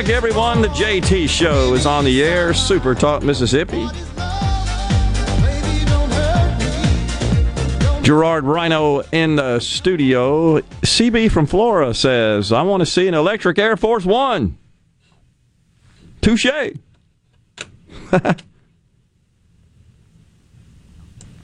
back, 0.02 0.10
everyone. 0.10 0.62
The 0.62 0.68
JT 0.68 1.30
Show 1.30 1.74
is 1.74 1.86
on 1.86 2.04
the 2.04 2.22
air. 2.22 2.54
Super 2.54 2.94
Talk 2.94 3.24
Mississippi. 3.24 3.88
Gerard 8.02 8.44
Rhino 8.44 9.04
in 9.14 9.38
the 9.38 9.62
studio. 9.62 10.60
CB 10.82 11.32
from 11.32 11.46
Flora 11.46 11.94
says, 11.94 12.52
I 12.52 12.64
want 12.64 12.82
to 12.82 12.86
see 12.86 13.08
an 13.08 13.14
electric 13.14 13.58
Air 13.58 13.78
Force 13.78 14.04
One. 14.04 14.58
Touche. 16.20 16.46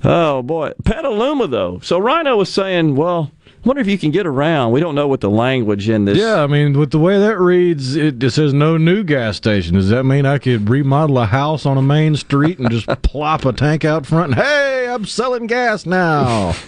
oh, 0.04 0.42
boy. 0.42 0.74
Petaluma, 0.84 1.48
though. 1.48 1.80
So 1.80 2.00
Rhino 2.00 2.36
was 2.36 2.52
saying, 2.52 2.98
well, 2.98 3.32
wonder 3.64 3.82
if 3.82 3.88
you 3.88 3.98
can 3.98 4.12
get 4.12 4.26
around. 4.26 4.72
We 4.72 4.80
don't 4.80 4.96
know 4.96 5.08
what 5.08 5.22
the 5.22 5.30
language 5.30 5.88
in 5.90 6.06
this. 6.06 6.18
Yeah, 6.18 6.44
I 6.44 6.48
mean, 6.48 6.78
with 6.78 6.92
the 6.92 7.00
way 7.00 7.20
that 7.20 7.40
reads, 7.40 7.96
it, 7.96 8.22
it 8.24 8.32
says 8.32 8.54
no 8.54 8.78
new 8.78 9.04
gas 9.04 9.38
station. 9.38 9.76
Does 9.76 9.90
that 9.90 10.04
mean 10.04 10.26
I 10.26 10.38
could 10.38 10.70
remodel 10.70 11.18
a 11.20 11.26
house 11.26 11.66
on 11.66 11.78
a 11.78 11.82
main 11.82 12.16
street 12.16 12.60
and 12.60 12.70
just 12.72 12.88
plop 13.04 13.46
a 13.46 13.54
tank 13.54 13.86
out 13.86 14.06
front? 14.06 14.34
And, 14.34 14.42
hey, 14.42 14.88
I'm 14.90 15.06
selling 15.06 15.48
gas 15.48 15.86
now. 15.86 16.56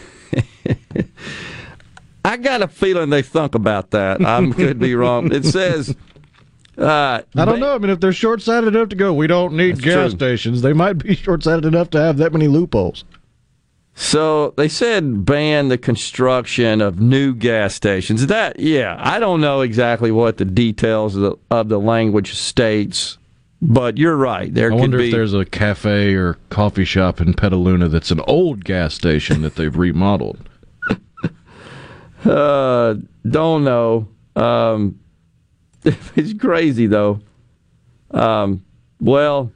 I 2.26 2.38
got 2.38 2.62
a 2.62 2.68
feeling 2.68 3.10
they 3.10 3.22
thunk 3.22 3.54
about 3.56 3.92
that. 3.92 4.26
I 4.26 4.50
could 4.52 4.80
be 4.80 4.96
wrong. 4.96 5.32
It 5.34 5.46
says 5.46 5.96
Uh, 6.78 7.22
I 7.36 7.46
don't 7.46 7.60
know. 7.60 7.76
I 7.76 7.78
mean, 7.78 7.92
if 7.92 8.00
they're 8.00 8.14
short 8.14 8.42
sighted 8.42 8.76
enough 8.76 8.90
to 8.90 8.96
go, 8.96 9.14
we 9.14 9.28
don't 9.28 9.54
need 9.54 9.82
gas 9.82 10.10
true. 10.12 10.18
stations, 10.18 10.62
they 10.62 10.74
might 10.74 10.94
be 10.94 11.16
short 11.18 11.44
sighted 11.44 11.66
enough 11.66 11.90
to 11.92 12.00
have 12.02 12.18
that 12.18 12.32
many 12.34 12.48
loopholes. 12.48 13.04
So 13.96 14.52
they 14.58 14.68
said 14.68 15.24
ban 15.26 15.68
the 15.68 15.78
construction 15.78 16.82
of 16.82 17.00
new 17.00 17.34
gas 17.36 17.76
stations. 17.76 18.26
That, 18.26 18.60
yeah, 18.60 18.98
I 19.00 19.20
don't 19.20 19.40
know 19.40 19.62
exactly 19.62 20.12
what 20.12 20.38
the 20.38 20.46
details 20.46 21.16
of 21.16 21.22
the, 21.22 21.36
of 21.52 21.70
the 21.70 21.80
language 21.80 22.34
states, 22.34 23.20
but 23.62 23.98
you're 23.98 24.18
right. 24.18 24.52
There 24.52 24.72
I 24.72 24.76
wonder 24.76 24.98
be. 24.98 25.08
if 25.08 25.12
there's 25.12 25.34
a 25.36 25.46
cafe 25.46 26.16
or 26.16 26.38
coffee 26.50 26.86
shop 26.86 27.22
in 27.22 27.34
Petaluma 27.34 27.88
that's 27.88 28.10
an 28.10 28.20
old 28.22 28.66
gas 28.66 28.96
station 28.96 29.44
that 29.44 29.56
they've 29.56 29.76
remodeled. 29.76 30.50
Uh, 32.26 32.96
don't 33.30 33.66
know. 33.66 34.08
Um, 34.38 34.98
it's 35.84 36.34
crazy 36.34 36.88
though. 36.88 37.20
Um, 38.12 38.64
well, 39.02 39.52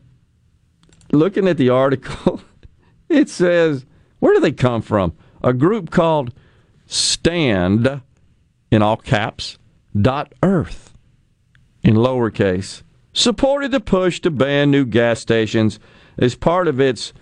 looking 1.14 1.48
at 1.48 1.56
the 1.56 1.70
article, 1.70 2.42
it 3.10 3.30
says 3.30 3.86
where 4.20 4.34
do 4.34 4.40
they 4.40 4.52
come 4.52 4.82
from? 4.82 5.14
A 5.44 5.54
group 5.54 5.92
called 5.92 6.34
Stand, 6.86 8.02
in 8.72 8.82
all 8.82 8.98
caps, 8.98 9.58
dot 10.00 10.34
Earth, 10.42 10.94
in 11.84 11.96
lowercase, 11.96 12.84
supported 13.14 13.72
the 13.72 13.80
push 13.80 14.20
to 14.22 14.32
ban 14.32 14.72
new 14.72 14.86
gas 14.86 15.20
stations 15.20 15.80
as 16.18 16.36
part 16.36 16.68
of 16.68 16.80
its 16.80 17.14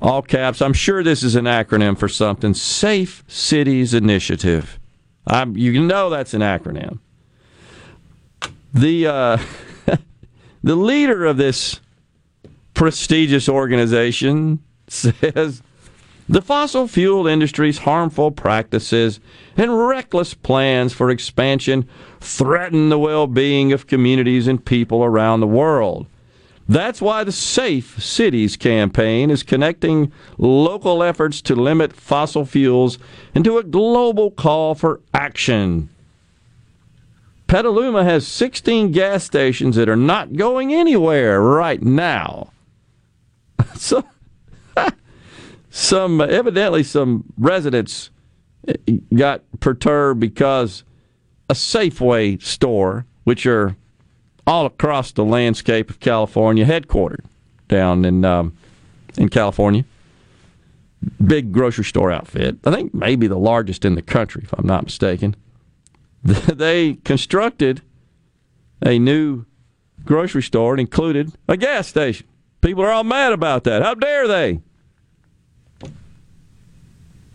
all 0.00 0.22
caps. 0.22 0.60
I'm 0.60 0.72
sure 0.72 1.02
this 1.02 1.22
is 1.22 1.36
an 1.36 1.44
acronym 1.44 1.96
for 1.96 2.08
something. 2.08 2.54
Safe 2.54 3.22
Cities 3.28 3.94
Initiative. 3.94 4.78
I'm, 5.26 5.56
you 5.56 5.80
know 5.80 6.10
that's 6.10 6.34
an 6.34 6.40
acronym. 6.40 6.98
The 8.74 9.06
uh, 9.06 9.38
the 10.64 10.76
leader 10.76 11.24
of 11.26 11.36
this 11.36 11.80
prestigious 12.74 13.48
organization 13.48 14.60
says 14.88 15.62
the 16.28 16.42
fossil 16.42 16.86
fuel 16.88 17.26
industry's 17.26 17.78
harmful 17.78 18.30
practices 18.30 19.20
and 19.56 19.86
reckless 19.86 20.34
plans 20.34 20.92
for 20.92 21.10
expansion 21.10 21.88
threaten 22.20 22.88
the 22.88 22.98
well-being 22.98 23.72
of 23.72 23.86
communities 23.86 24.46
and 24.46 24.64
people 24.64 25.02
around 25.04 25.40
the 25.40 25.46
world. 25.46 26.06
That's 26.68 27.02
why 27.02 27.24
the 27.24 27.32
Safe 27.32 28.02
Cities 28.02 28.56
campaign 28.56 29.30
is 29.30 29.42
connecting 29.42 30.12
local 30.38 31.02
efforts 31.02 31.42
to 31.42 31.56
limit 31.56 31.92
fossil 31.92 32.46
fuels 32.46 32.98
into 33.34 33.58
a 33.58 33.64
global 33.64 34.30
call 34.30 34.74
for 34.74 35.00
action. 35.12 35.88
Petaluma 37.46 38.04
has 38.04 38.26
16 38.26 38.92
gas 38.92 39.24
stations 39.24 39.76
that 39.76 39.88
are 39.88 39.96
not 39.96 40.34
going 40.36 40.72
anywhere 40.72 41.40
right 41.40 41.82
now. 41.82 42.52
So, 43.76 44.04
some 45.74 46.20
evidently 46.20 46.82
some 46.82 47.24
residents 47.38 48.10
got 49.14 49.42
perturbed 49.58 50.20
because 50.20 50.84
a 51.48 51.54
Safeway 51.54 52.40
store, 52.42 53.06
which 53.24 53.46
are 53.46 53.74
all 54.46 54.66
across 54.66 55.12
the 55.12 55.24
landscape 55.24 55.88
of 55.88 55.98
California, 55.98 56.66
headquartered 56.66 57.24
down 57.68 58.04
in 58.04 58.22
um, 58.22 58.54
in 59.16 59.30
California. 59.30 59.86
Big 61.24 61.52
grocery 61.52 61.84
store 61.84 62.12
outfit. 62.12 62.58
I 62.64 62.70
think 62.70 62.92
maybe 62.92 63.26
the 63.26 63.38
largest 63.38 63.86
in 63.86 63.94
the 63.94 64.02
country, 64.02 64.42
if 64.44 64.52
I'm 64.52 64.66
not 64.66 64.84
mistaken. 64.84 65.34
They 66.54 66.94
constructed 67.04 67.80
a 68.84 68.98
new 68.98 69.46
grocery 70.04 70.42
store. 70.42 70.74
It 70.74 70.80
included 70.80 71.32
a 71.48 71.56
gas 71.56 71.88
station. 71.88 72.26
People 72.60 72.84
are 72.84 72.92
all 72.92 73.04
mad 73.04 73.32
about 73.32 73.64
that. 73.64 73.82
How 73.82 73.94
dare 73.94 74.28
they? 74.28 74.60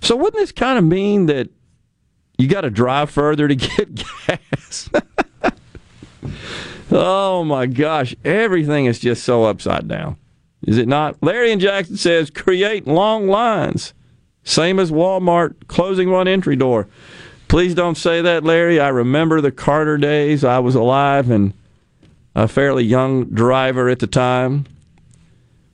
So 0.07 0.15
wouldn't 0.15 0.35
this 0.35 0.53
kind 0.53 0.77
of 0.77 0.85
mean 0.85 1.25
that 1.25 1.49
you 2.37 2.47
got 2.47 2.61
to 2.61 2.69
drive 2.69 3.09
further 3.09 3.45
to 3.45 3.55
get 3.55 3.93
gas? 4.27 4.89
Oh 6.89 7.43
my 7.43 7.65
gosh, 7.65 8.15
everything 8.23 8.85
is 8.85 8.99
just 8.99 9.25
so 9.25 9.43
upside 9.43 9.89
down. 9.89 10.15
Is 10.61 10.77
it 10.77 10.87
not? 10.87 11.21
Larry 11.21 11.51
and 11.51 11.59
Jackson 11.59 11.97
says 11.97 12.29
create 12.29 12.87
long 12.87 13.27
lines. 13.27 13.93
Same 14.45 14.79
as 14.79 14.89
Walmart 14.89 15.67
closing 15.67 16.09
one 16.09 16.29
entry 16.29 16.55
door. 16.55 16.87
Please 17.49 17.75
don't 17.75 17.97
say 17.97 18.21
that, 18.21 18.45
Larry. 18.45 18.79
I 18.79 18.87
remember 18.87 19.41
the 19.41 19.51
Carter 19.51 19.97
days. 19.97 20.45
I 20.45 20.59
was 20.59 20.75
alive 20.75 21.29
and 21.29 21.51
a 22.33 22.47
fairly 22.47 22.85
young 22.85 23.25
driver 23.25 23.89
at 23.89 23.99
the 23.99 24.07
time. 24.07 24.65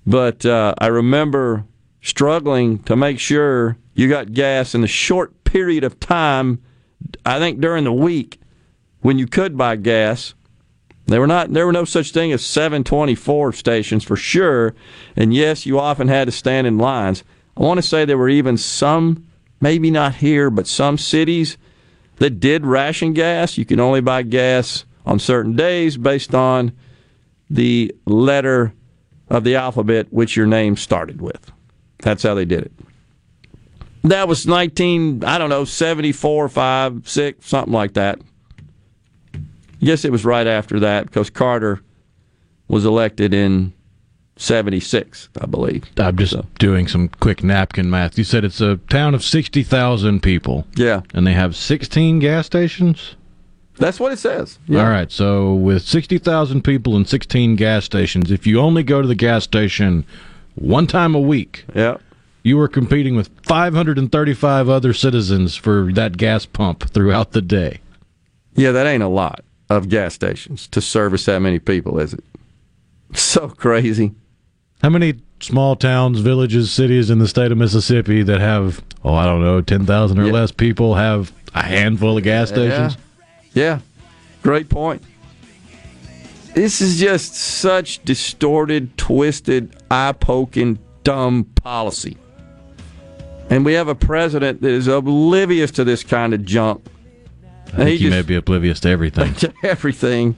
But 0.07 0.43
uh, 0.47 0.73
I 0.79 0.87
remember 0.87 1.65
struggling 2.01 2.79
to 2.85 2.95
make 2.95 3.19
sure 3.19 3.77
you 3.93 4.09
got 4.09 4.33
gas 4.33 4.73
in 4.73 4.81
the 4.81 4.87
short 4.87 5.43
period 5.43 5.83
of 5.83 5.99
time, 5.99 6.61
I 7.25 7.39
think 7.39 7.59
during 7.59 7.83
the 7.83 7.93
week 7.93 8.39
when 9.01 9.19
you 9.19 9.27
could 9.27 9.57
buy 9.57 9.75
gas. 9.75 10.33
There 11.05 11.19
were 11.19 11.27
not 11.27 11.51
there 11.51 11.65
were 11.65 11.73
no 11.73 11.83
such 11.83 12.11
thing 12.11 12.31
as 12.31 12.45
724 12.45 13.51
stations 13.53 14.05
for 14.05 14.15
sure, 14.15 14.73
and 15.15 15.33
yes, 15.33 15.65
you 15.65 15.77
often 15.77 16.07
had 16.07 16.25
to 16.25 16.31
stand 16.31 16.65
in 16.65 16.77
lines. 16.77 17.23
I 17.57 17.61
want 17.61 17.77
to 17.77 17.81
say 17.81 18.05
there 18.05 18.17
were 18.17 18.29
even 18.29 18.57
some, 18.57 19.27
maybe 19.59 19.91
not 19.91 20.15
here, 20.15 20.49
but 20.49 20.65
some 20.65 20.97
cities 20.97 21.57
that 22.17 22.39
did 22.39 22.65
ration 22.65 23.11
gas. 23.13 23.57
You 23.57 23.65
can 23.65 23.81
only 23.81 23.99
buy 23.99 24.23
gas 24.23 24.85
on 25.05 25.19
certain 25.19 25.55
days 25.55 25.97
based 25.97 26.33
on 26.33 26.71
the 27.49 27.93
letter 28.05 28.73
of 29.29 29.43
the 29.43 29.55
alphabet 29.55 30.07
which 30.09 30.37
your 30.37 30.47
name 30.47 30.77
started 30.77 31.21
with. 31.21 31.51
That's 31.99 32.23
how 32.23 32.33
they 32.33 32.45
did 32.45 32.63
it. 32.63 32.71
That 34.03 34.27
was 34.27 34.45
19, 34.45 35.23
I 35.23 35.37
don't 35.37 35.49
know, 35.49 35.63
74, 35.63 36.49
5, 36.49 37.07
6, 37.07 37.45
something 37.45 37.73
like 37.73 37.93
that. 37.93 38.19
I 39.33 39.39
guess 39.85 40.03
it 40.05 40.11
was 40.11 40.25
right 40.25 40.47
after 40.47 40.79
that 40.81 41.05
because 41.05 41.29
Carter 41.29 41.81
was 42.67 42.85
elected 42.85 43.33
in 43.33 43.73
76, 44.35 45.29
I 45.39 45.45
believe. 45.45 45.85
I'm 45.97 46.17
just 46.17 46.35
doing 46.55 46.87
some 46.87 47.07
quick 47.07 47.43
napkin 47.43 47.89
math. 47.89 48.17
You 48.17 48.23
said 48.23 48.43
it's 48.43 48.61
a 48.61 48.77
town 48.89 49.13
of 49.13 49.23
60,000 49.23 50.21
people. 50.21 50.67
Yeah. 50.75 51.01
And 51.13 51.25
they 51.25 51.33
have 51.33 51.55
16 51.55 52.19
gas 52.19 52.45
stations? 52.45 53.15
That's 53.77 53.99
what 53.99 54.11
it 54.11 54.19
says. 54.19 54.59
All 54.69 54.75
right. 54.75 55.11
So 55.11 55.53
with 55.53 55.83
60,000 55.83 56.61
people 56.63 56.95
and 56.95 57.07
16 57.07 57.55
gas 57.55 57.85
stations, 57.85 58.31
if 58.31 58.45
you 58.45 58.59
only 58.59 58.83
go 58.83 59.01
to 59.01 59.07
the 59.07 59.15
gas 59.15 59.43
station 59.43 60.05
one 60.55 60.87
time 60.87 61.15
a 61.15 61.19
week, 61.19 61.65
yeah. 61.73 61.97
You 62.43 62.57
were 62.57 62.67
competing 62.67 63.15
with 63.15 63.29
535 63.43 64.69
other 64.69 64.93
citizens 64.93 65.55
for 65.55 65.91
that 65.93 66.17
gas 66.17 66.45
pump 66.45 66.89
throughout 66.89 67.31
the 67.31 67.41
day. 67.41 67.79
Yeah, 68.55 68.71
that 68.71 68.85
ain't 68.85 69.01
a 69.03 69.07
lot 69.07 69.43
of 69.69 69.89
gas 69.89 70.13
stations 70.13 70.67
to 70.67 70.81
service 70.81 71.25
that 71.25 71.39
many 71.39 71.59
people, 71.59 71.99
is 71.99 72.13
it? 72.13 72.23
So 73.15 73.47
crazy. 73.47 74.11
How 74.81 74.89
many 74.89 75.21
small 75.39 75.75
towns, 75.75 76.19
villages, 76.19 76.71
cities 76.71 77.11
in 77.11 77.19
the 77.19 77.27
state 77.27 77.51
of 77.51 77.59
Mississippi 77.59 78.23
that 78.23 78.41
have, 78.41 78.83
oh, 79.03 79.13
I 79.13 79.25
don't 79.25 79.41
know, 79.41 79.61
10,000 79.61 80.19
or 80.19 80.31
less 80.31 80.51
people 80.51 80.95
have 80.95 81.31
a 81.53 81.61
handful 81.61 82.17
of 82.17 82.23
gas 82.23 82.49
stations? 82.49 82.97
Yeah. 83.53 83.63
yeah. 83.63 83.79
Great 84.41 84.67
point. 84.67 85.03
This 86.55 86.81
is 86.81 86.99
just 86.99 87.35
such 87.35 88.03
distorted, 88.03 88.97
twisted, 88.97 89.75
eye 89.91 90.13
poking, 90.13 90.79
dumb 91.03 91.45
policy. 91.45 92.17
And 93.53 93.63
we 93.63 93.73
have 93.73 93.87
a 93.87 93.93
president 93.93 94.61
that 94.61 94.71
is 94.71 94.87
oblivious 94.87 95.69
to 95.73 95.83
this 95.83 96.01
kind 96.01 96.33
of 96.33 96.43
junk. 96.43 96.83
I 97.67 97.85
think 97.85 97.99
he, 97.99 98.09
may 98.09 98.23
be 98.23 98.33
oblivious 98.33 98.79
to 98.79 98.89
everything. 98.89 99.31
to 99.35 99.53
everything. 99.61 100.35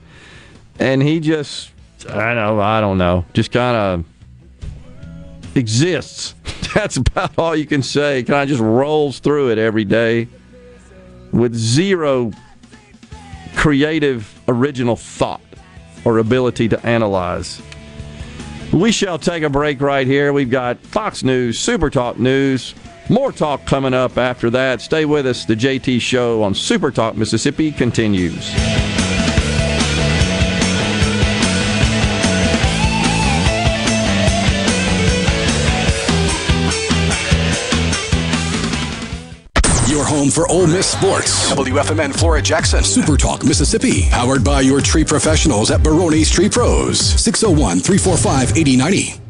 And 0.78 1.02
he 1.02 1.20
just, 1.20 1.70
I 2.10 2.34
know, 2.34 2.60
I 2.60 2.82
don't 2.82 2.98
know, 2.98 3.24
just 3.32 3.52
kind 3.52 3.74
of 3.74 5.56
exists. 5.56 6.34
That's 6.74 6.98
about 6.98 7.38
all 7.38 7.56
you 7.56 7.64
can 7.64 7.82
say. 7.82 8.22
Kind 8.22 8.42
of 8.42 8.48
just 8.50 8.60
rolls 8.60 9.18
through 9.20 9.50
it 9.50 9.56
every 9.56 9.86
day 9.86 10.28
with 11.32 11.54
zero 11.54 12.32
creative, 13.54 14.38
original 14.46 14.94
thought 14.94 15.40
or 16.04 16.18
ability 16.18 16.68
to 16.68 16.86
analyze. 16.86 17.62
We 18.74 18.92
shall 18.92 19.18
take 19.18 19.42
a 19.42 19.48
break 19.48 19.80
right 19.80 20.06
here. 20.06 20.34
We've 20.34 20.50
got 20.50 20.76
Fox 20.80 21.22
News, 21.22 21.58
Super 21.58 21.88
Talk 21.88 22.18
News, 22.18 22.74
more 23.08 23.32
talk 23.32 23.64
coming 23.64 23.94
up 23.94 24.18
after 24.18 24.50
that. 24.50 24.80
Stay 24.80 25.04
with 25.04 25.26
us. 25.26 25.44
The 25.44 25.56
JT 25.56 26.00
Show 26.00 26.42
on 26.42 26.54
Super 26.54 26.90
Talk 26.90 27.16
Mississippi 27.16 27.72
continues. 27.72 28.52
Your 39.88 40.04
home 40.04 40.30
for 40.30 40.46
Ole 40.48 40.66
Miss 40.66 40.86
sports. 40.86 41.50
WFMN 41.52 42.14
Flora 42.14 42.42
Jackson. 42.42 42.82
Super 42.84 43.16
Talk 43.16 43.44
Mississippi. 43.44 44.02
Powered 44.10 44.44
by 44.44 44.60
your 44.60 44.80
tree 44.80 45.04
professionals 45.04 45.70
at 45.70 45.82
Barone's 45.82 46.30
Tree 46.30 46.50
Pros. 46.50 46.98
601 47.00 47.80
345 47.80 48.58
8090. 48.58 49.25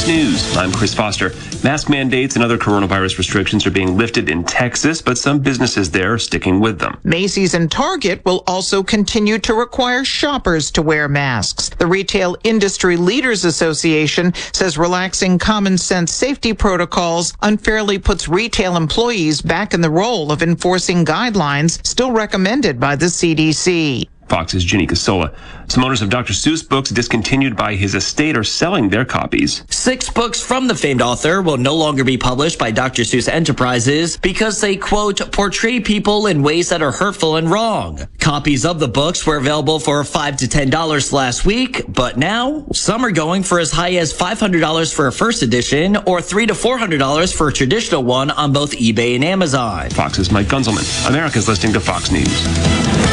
Fox 0.00 0.08
News. 0.08 0.56
I'm 0.56 0.72
Chris 0.72 0.94
Foster. 0.94 1.34
Mask 1.62 1.90
mandates 1.90 2.34
and 2.34 2.42
other 2.42 2.56
coronavirus 2.56 3.18
restrictions 3.18 3.66
are 3.66 3.70
being 3.70 3.98
lifted 3.98 4.30
in 4.30 4.44
Texas, 4.44 5.02
but 5.02 5.18
some 5.18 5.40
businesses 5.40 5.90
there 5.90 6.14
are 6.14 6.18
sticking 6.18 6.58
with 6.58 6.78
them. 6.78 6.98
Macy's 7.04 7.52
and 7.52 7.70
Target 7.70 8.24
will 8.24 8.42
also 8.46 8.82
continue 8.82 9.38
to 9.40 9.52
require 9.52 10.02
shoppers 10.02 10.70
to 10.70 10.80
wear 10.80 11.06
masks. 11.06 11.68
The 11.68 11.86
Retail 11.86 12.34
Industry 12.44 12.96
Leaders 12.96 13.44
Association 13.44 14.32
says 14.54 14.78
relaxing 14.78 15.38
common 15.38 15.76
sense 15.76 16.14
safety 16.14 16.54
protocols 16.54 17.34
unfairly 17.42 17.98
puts 17.98 18.26
retail 18.26 18.76
employees 18.76 19.42
back 19.42 19.74
in 19.74 19.82
the 19.82 19.90
role 19.90 20.32
of 20.32 20.42
enforcing 20.42 21.04
guidelines 21.04 21.84
still 21.86 22.12
recommended 22.12 22.80
by 22.80 22.96
the 22.96 23.06
CDC. 23.06 24.08
Fox's 24.30 24.64
Ginny 24.64 24.86
Casola. 24.86 25.34
Some 25.68 25.84
owners 25.84 26.02
of 26.02 26.08
Dr. 26.08 26.32
Seuss 26.32 26.66
books 26.66 26.90
discontinued 26.90 27.56
by 27.56 27.74
his 27.74 27.94
estate 27.94 28.36
are 28.36 28.44
selling 28.44 28.88
their 28.88 29.04
copies. 29.04 29.64
Six 29.70 30.08
books 30.08 30.40
from 30.40 30.68
the 30.68 30.74
famed 30.74 31.02
author 31.02 31.42
will 31.42 31.56
no 31.56 31.74
longer 31.74 32.04
be 32.04 32.16
published 32.16 32.58
by 32.58 32.70
Dr. 32.70 33.02
Seuss 33.02 33.28
Enterprises 33.28 34.16
because 34.16 34.60
they, 34.60 34.76
quote, 34.76 35.32
portray 35.32 35.80
people 35.80 36.28
in 36.28 36.42
ways 36.42 36.68
that 36.68 36.80
are 36.80 36.92
hurtful 36.92 37.36
and 37.36 37.50
wrong. 37.50 38.06
Copies 38.20 38.64
of 38.64 38.78
the 38.78 38.88
books 38.88 39.26
were 39.26 39.36
available 39.36 39.80
for 39.80 40.02
5 40.04 40.36
to 40.38 40.46
$10 40.46 41.12
last 41.12 41.44
week, 41.44 41.82
but 41.88 42.16
now 42.16 42.66
some 42.72 43.04
are 43.04 43.10
going 43.10 43.42
for 43.42 43.58
as 43.58 43.72
high 43.72 43.94
as 43.94 44.12
$500 44.16 44.94
for 44.94 45.08
a 45.08 45.12
first 45.12 45.42
edition 45.42 45.96
or 46.06 46.22
3 46.22 46.46
to 46.46 46.54
$400 46.54 47.36
for 47.36 47.48
a 47.48 47.52
traditional 47.52 48.04
one 48.04 48.30
on 48.30 48.52
both 48.52 48.72
eBay 48.72 49.16
and 49.16 49.24
Amazon. 49.24 49.90
Fox's 49.90 50.30
Mike 50.30 50.46
Gunzelman, 50.46 51.08
America's 51.08 51.48
listening 51.48 51.72
to 51.72 51.80
Fox 51.80 52.12
News. 52.12 53.09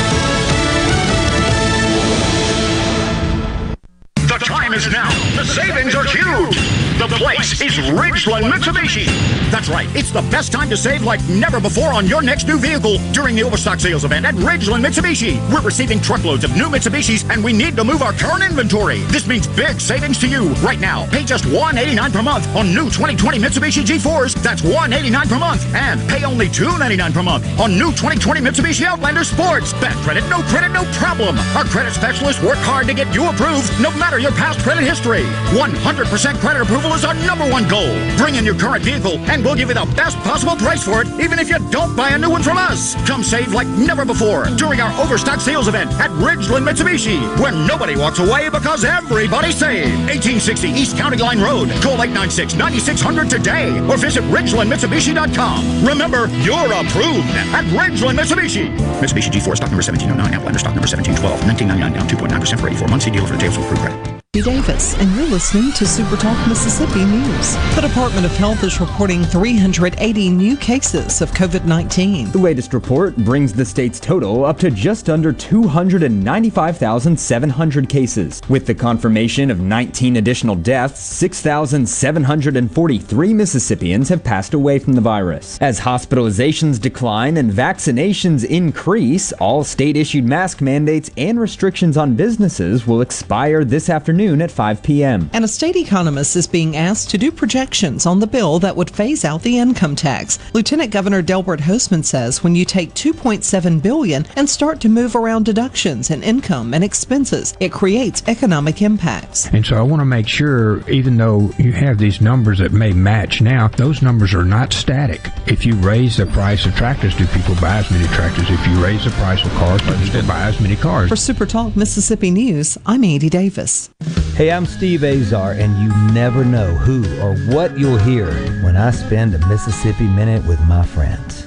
Time 4.68 4.78
is 4.78 4.88
now. 4.90 5.10
The 5.36 5.46
savings 5.46 5.96
are 5.96 6.04
huge. 6.04 6.77
The 7.10 7.16
place 7.16 7.62
is 7.62 7.78
Ridgeland 7.78 8.52
Mitsubishi. 8.52 9.06
That's 9.50 9.70
right. 9.70 9.88
It's 9.96 10.12
the 10.12 10.24
best 10.24 10.52
time 10.52 10.70
to 10.70 10.76
save 10.76 11.04
like 11.04 11.24
never 11.30 11.62
before 11.62 11.94
on 11.94 12.06
your 12.06 12.22
next 12.22 12.48
new 12.48 12.60
vehicle 12.60 12.98
during 13.14 13.34
the 13.34 13.44
overstock 13.44 13.80
sales 13.80 14.04
event 14.04 14.26
at 14.26 14.36
Ridgeland 14.36 14.86
Mitsubishi. 14.86 15.40
We're 15.50 15.62
receiving 15.62 16.02
truckloads 16.02 16.44
of 16.44 16.54
new 16.58 16.66
Mitsubishis 16.66 17.24
and 17.32 17.42
we 17.42 17.54
need 17.54 17.78
to 17.78 17.86
move 17.86 18.02
our 18.02 18.12
current 18.12 18.44
inventory. 18.44 19.00
This 19.04 19.26
means 19.26 19.48
big 19.48 19.80
savings 19.80 20.20
to 20.20 20.28
you 20.28 20.50
right 20.56 20.82
now. 20.82 21.08
Pay 21.10 21.24
just 21.24 21.46
189 21.46 22.12
per 22.12 22.22
month 22.22 22.46
on 22.58 22.74
new 22.74 22.90
2020 22.92 23.40
Mitsubishi 23.40 23.86
G4s. 23.86 24.36
That's 24.44 24.62
189 24.62 25.30
per 25.30 25.40
month. 25.40 25.64
And 25.74 26.02
pay 26.10 26.26
only 26.26 26.50
299 26.50 27.14
per 27.14 27.24
month 27.24 27.48
on 27.58 27.80
new 27.80 27.92
2020 27.92 28.42
Mitsubishi 28.42 28.84
Outlander 28.84 29.24
Sports. 29.24 29.72
Bad 29.80 29.96
credit, 30.04 30.28
no 30.30 30.42
credit, 30.52 30.74
no 30.74 30.84
problem. 31.00 31.40
Our 31.56 31.64
credit 31.64 31.94
specialists 31.94 32.44
work 32.44 32.60
hard 32.68 32.86
to 32.88 32.94
get 32.94 33.16
you 33.16 33.30
approved 33.30 33.72
no 33.80 33.96
matter 33.96 34.20
your 34.20 34.32
past 34.32 34.60
credit 34.60 34.84
history. 34.84 35.24
100% 35.56 36.36
credit 36.42 36.62
approval 36.64 36.97
our 37.04 37.14
number 37.26 37.50
one 37.50 37.68
goal. 37.68 37.94
Bring 38.18 38.36
in 38.36 38.46
your 38.46 38.56
current 38.56 38.84
vehicle 38.84 39.18
and 39.30 39.44
we'll 39.44 39.56
give 39.56 39.70
you 39.70 39.76
the 39.76 39.86
best 39.96 40.18
possible 40.20 40.56
price 40.56 40.84
for 40.84 41.02
it, 41.02 41.08
even 41.20 41.40
if 41.40 41.50
you 41.50 41.60
don't 41.70 41.96
buy 41.96 42.10
a 42.10 42.18
new 42.18 42.30
one 42.30 42.44
from 42.44 42.58
us. 42.58 42.96
Come 43.08 43.24
save 43.24 43.54
like 43.54 43.68
never 43.68 44.06
before 44.06 44.46
during 44.58 44.82
our 44.82 44.92
overstock 45.02 45.40
sales 45.40 45.68
event 45.68 45.92
at 45.94 46.10
Ridgeland 46.12 46.68
Mitsubishi, 46.68 47.20
where 47.40 47.52
nobody 47.52 47.96
walks 47.96 48.20
away 48.20 48.50
because 48.50 48.84
everybody 48.84 49.52
saved. 49.52 49.92
1860 50.08 50.70
East 50.70 50.98
County 50.98 51.18
Line 51.18 51.40
Road. 51.40 51.70
Call 51.82 51.98
896-9600 51.98 53.30
today 53.30 53.80
or 53.88 53.98
visit 53.98 54.24
RidgelandMitsubishi.com. 54.26 55.86
Remember, 55.86 56.28
you're 56.42 56.72
approved 56.74 57.28
at 57.54 57.66
Ridgeland 57.74 58.18
Mitsubishi. 58.18 58.76
Mitsubishi 59.00 59.32
G4 59.32 59.56
stock 59.58 59.72
number 59.72 59.84
1709, 59.84 60.34
Outlander 60.34 60.60
stock 60.60 60.76
number 60.76 60.88
1712, 60.88 61.46
1999 61.48 61.94
down 61.94 62.08
2.9% 62.08 62.60
for 62.60 62.68
84 62.68 62.88
months. 62.88 63.06
See 63.06 63.12
deal 63.12 63.26
for 63.26 63.34
details 63.34 63.58
with 63.58 63.68
approved 63.68 63.82
credit. 63.82 64.17
Davis, 64.44 64.96
and 64.98 65.16
you're 65.16 65.28
listening 65.28 65.72
to 65.74 65.86
Super 65.86 66.18
Talk 66.18 66.48
Mississippi 66.48 67.06
News. 67.06 67.56
The 67.76 67.82
Department 67.82 68.26
of 68.26 68.36
Health 68.36 68.64
is 68.64 68.80
reporting 68.80 69.24
380 69.24 70.30
new 70.30 70.56
cases 70.58 71.22
of 71.22 71.30
COVID 71.32 71.66
19. 71.66 72.32
The 72.32 72.38
latest 72.38 72.74
report 72.74 73.16
brings 73.16 73.54
the 73.54 73.66
state's 73.66 74.00
total 74.00 74.46
up 74.46 74.60
to 74.60 74.70
just 74.70 75.10
under 75.10 75.34
295,700 75.34 77.90
cases. 77.90 78.40
With 78.50 78.68
the 78.68 78.76
confirmation 78.76 79.50
of 79.50 79.60
19 79.60 80.18
additional 80.18 80.56
deaths, 80.56 81.02
6,743 81.02 83.34
Mississippians 83.34 84.10
have 84.10 84.24
passed 84.24 84.54
away 84.54 84.78
from 84.78 84.94
the 84.94 85.02
virus. 85.02 85.58
As 85.62 85.80
hospitalizations 85.80 86.80
decline 86.80 87.38
and 87.38 87.52
vaccinations 87.52 88.46
increase, 88.46 89.32
all 89.34 89.64
state 89.64 89.98
issued 89.98 90.26
mask 90.26 90.62
mandates 90.62 91.10
and 91.18 91.40
restrictions 91.40 91.98
on 91.98 92.14
businesses 92.16 92.86
will 92.86 93.02
expire 93.02 93.64
this 93.64 93.90
afternoon 93.90 94.27
at 94.28 94.52
5 94.52 94.84
p.m. 94.84 95.30
And 95.34 95.46
a 95.46 95.48
state 95.48 95.76
economist 95.76 96.36
is 96.36 96.48
being 96.48 96.76
asked 96.76 97.10
to 97.12 97.18
do 97.18 97.32
projections 97.32 98.06
on 98.06 98.20
the 98.20 98.28
bill 98.28 98.60
that 98.60 98.76
would 98.76 98.90
phase 98.90 99.24
out 99.24 99.42
the 99.42 99.58
income 99.58 99.96
tax. 99.96 100.38
Lieutenant 100.54 100.92
Governor 100.92 101.22
Delbert 101.22 101.62
Hosemann 101.62 102.04
says 102.04 102.44
when 102.44 102.56
you 102.56 102.66
take 102.66 102.94
2.7 102.94 103.82
billion 103.82 104.26
and 104.36 104.50
start 104.50 104.82
to 104.82 104.90
move 104.90 105.16
around 105.16 105.46
deductions 105.46 106.10
and 106.10 106.24
income 106.24 106.74
and 106.74 106.84
expenses, 106.84 107.56
it 107.60 107.72
creates 107.72 108.22
economic 108.28 108.82
impacts. 108.82 109.48
And 109.48 109.66
so 109.66 109.78
I 109.78 109.82
want 109.82 110.02
to 110.02 110.06
make 110.06 110.28
sure, 110.28 110.88
even 110.90 111.18
though 111.18 111.50
you 111.58 111.72
have 111.72 111.98
these 111.98 112.20
numbers 112.22 112.60
that 112.60 112.74
may 112.74 112.92
match 112.92 113.42
now, 113.42 113.70
those 113.70 114.02
numbers 114.02 114.34
are 114.34 114.46
not 114.46 114.74
static. 114.74 115.22
If 115.46 115.66
you 115.66 115.76
raise 115.76 116.18
the 116.18 116.26
price 116.26 116.66
of 116.66 116.76
tractors, 116.76 117.16
do 117.16 117.26
people 117.28 117.56
buy 117.56 117.78
as 117.78 117.90
many 117.90 118.08
tractors? 118.08 118.50
If 118.50 118.68
you 118.68 118.84
raise 118.84 119.06
the 119.06 119.12
price 119.12 119.46
of 119.46 119.52
cars, 119.54 119.82
do 119.82 119.98
people 120.04 120.28
buy 120.28 120.44
as 120.44 120.60
many 120.60 120.76
cars? 120.76 121.10
For 121.10 121.16
Super 121.16 121.46
Talk 121.46 121.76
Mississippi 121.76 122.32
News, 122.32 122.78
I'm 122.86 123.04
Andy 123.04 123.30
Davis. 123.30 123.90
Hey, 124.36 124.52
I'm 124.52 124.66
Steve 124.66 125.04
Azar, 125.04 125.54
and 125.54 125.78
you 125.82 125.90
never 126.14 126.46
know 126.46 126.68
who 126.76 127.04
or 127.22 127.36
what 127.54 127.78
you'll 127.78 127.98
hear 127.98 128.28
when 128.64 128.78
I 128.78 128.92
spend 128.92 129.34
a 129.34 129.48
Mississippi 129.48 130.06
minute 130.06 130.46
with 130.46 130.60
my 130.62 130.86
friends. 130.86 131.46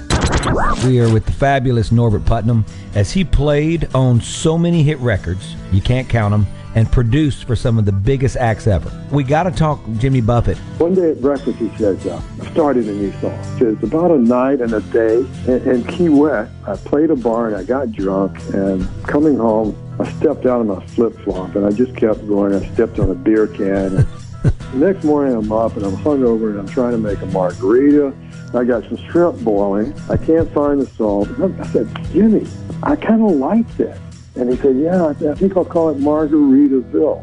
We 0.85 0.99
are 0.99 1.11
with 1.11 1.25
the 1.25 1.31
fabulous 1.31 1.91
Norbert 1.91 2.25
Putnam 2.25 2.65
as 2.93 3.11
he 3.11 3.23
played 3.23 3.87
on 3.95 4.19
so 4.21 4.57
many 4.57 4.83
hit 4.83 4.97
records, 4.99 5.55
you 5.71 5.81
can't 5.81 6.09
count 6.09 6.31
them, 6.31 6.45
and 6.75 6.91
produced 6.91 7.45
for 7.45 7.55
some 7.55 7.77
of 7.77 7.85
the 7.85 7.91
biggest 7.91 8.37
acts 8.37 8.67
ever. 8.67 8.91
We 9.11 9.23
got 9.23 9.43
to 9.43 9.51
talk 9.51 9.79
Jimmy 9.97 10.21
Buffett. 10.21 10.57
One 10.77 10.93
day 10.93 11.11
at 11.11 11.21
breakfast, 11.21 11.57
he 11.57 11.69
says, 11.77 12.05
uh, 12.05 12.21
I 12.41 12.51
started 12.51 12.87
a 12.87 12.93
new 12.93 13.11
song. 13.19 13.43
Says, 13.57 13.81
about 13.83 14.11
a 14.11 14.17
night 14.17 14.61
and 14.61 14.73
a 14.73 14.81
day 14.81 15.25
in 15.47 15.83
Key 15.85 16.09
West, 16.09 16.51
I 16.67 16.75
played 16.77 17.09
a 17.09 17.15
bar 17.15 17.47
and 17.47 17.55
I 17.55 17.63
got 17.63 17.91
drunk, 17.91 18.37
and 18.53 18.87
coming 19.03 19.37
home, 19.37 19.75
I 20.01 20.11
stepped 20.13 20.47
out 20.47 20.61
of 20.61 20.67
my 20.67 20.83
flip 20.87 21.13
flop 21.19 21.55
and 21.55 21.63
I 21.63 21.69
just 21.69 21.95
kept 21.95 22.27
going. 22.27 22.55
I 22.55 22.65
stepped 22.73 22.97
on 22.97 23.11
a 23.11 23.13
beer 23.13 23.45
can. 23.45 23.95
the 24.43 24.71
next 24.73 25.03
morning 25.03 25.35
I'm 25.35 25.51
up 25.51 25.75
and 25.75 25.85
I'm 25.85 25.95
hungover 25.95 26.49
and 26.49 26.59
I'm 26.59 26.67
trying 26.67 26.93
to 26.93 26.97
make 26.97 27.21
a 27.21 27.27
margarita. 27.27 28.11
I 28.55 28.63
got 28.63 28.83
some 28.85 28.97
shrimp 29.09 29.39
boiling. 29.43 29.93
I 30.09 30.17
can't 30.17 30.51
find 30.53 30.81
the 30.81 30.87
salt. 30.87 31.29
I 31.39 31.67
said, 31.67 31.87
Jimmy, 32.11 32.47
I 32.81 32.95
kind 32.95 33.21
of 33.21 33.31
like 33.37 33.67
this. 33.77 33.97
And 34.35 34.49
he 34.49 34.57
said, 34.57 34.75
Yeah, 34.77 35.07
I 35.07 35.13
think 35.35 35.55
I'll 35.55 35.65
call 35.65 35.89
it 35.89 35.97
Margaritaville. 35.97 37.21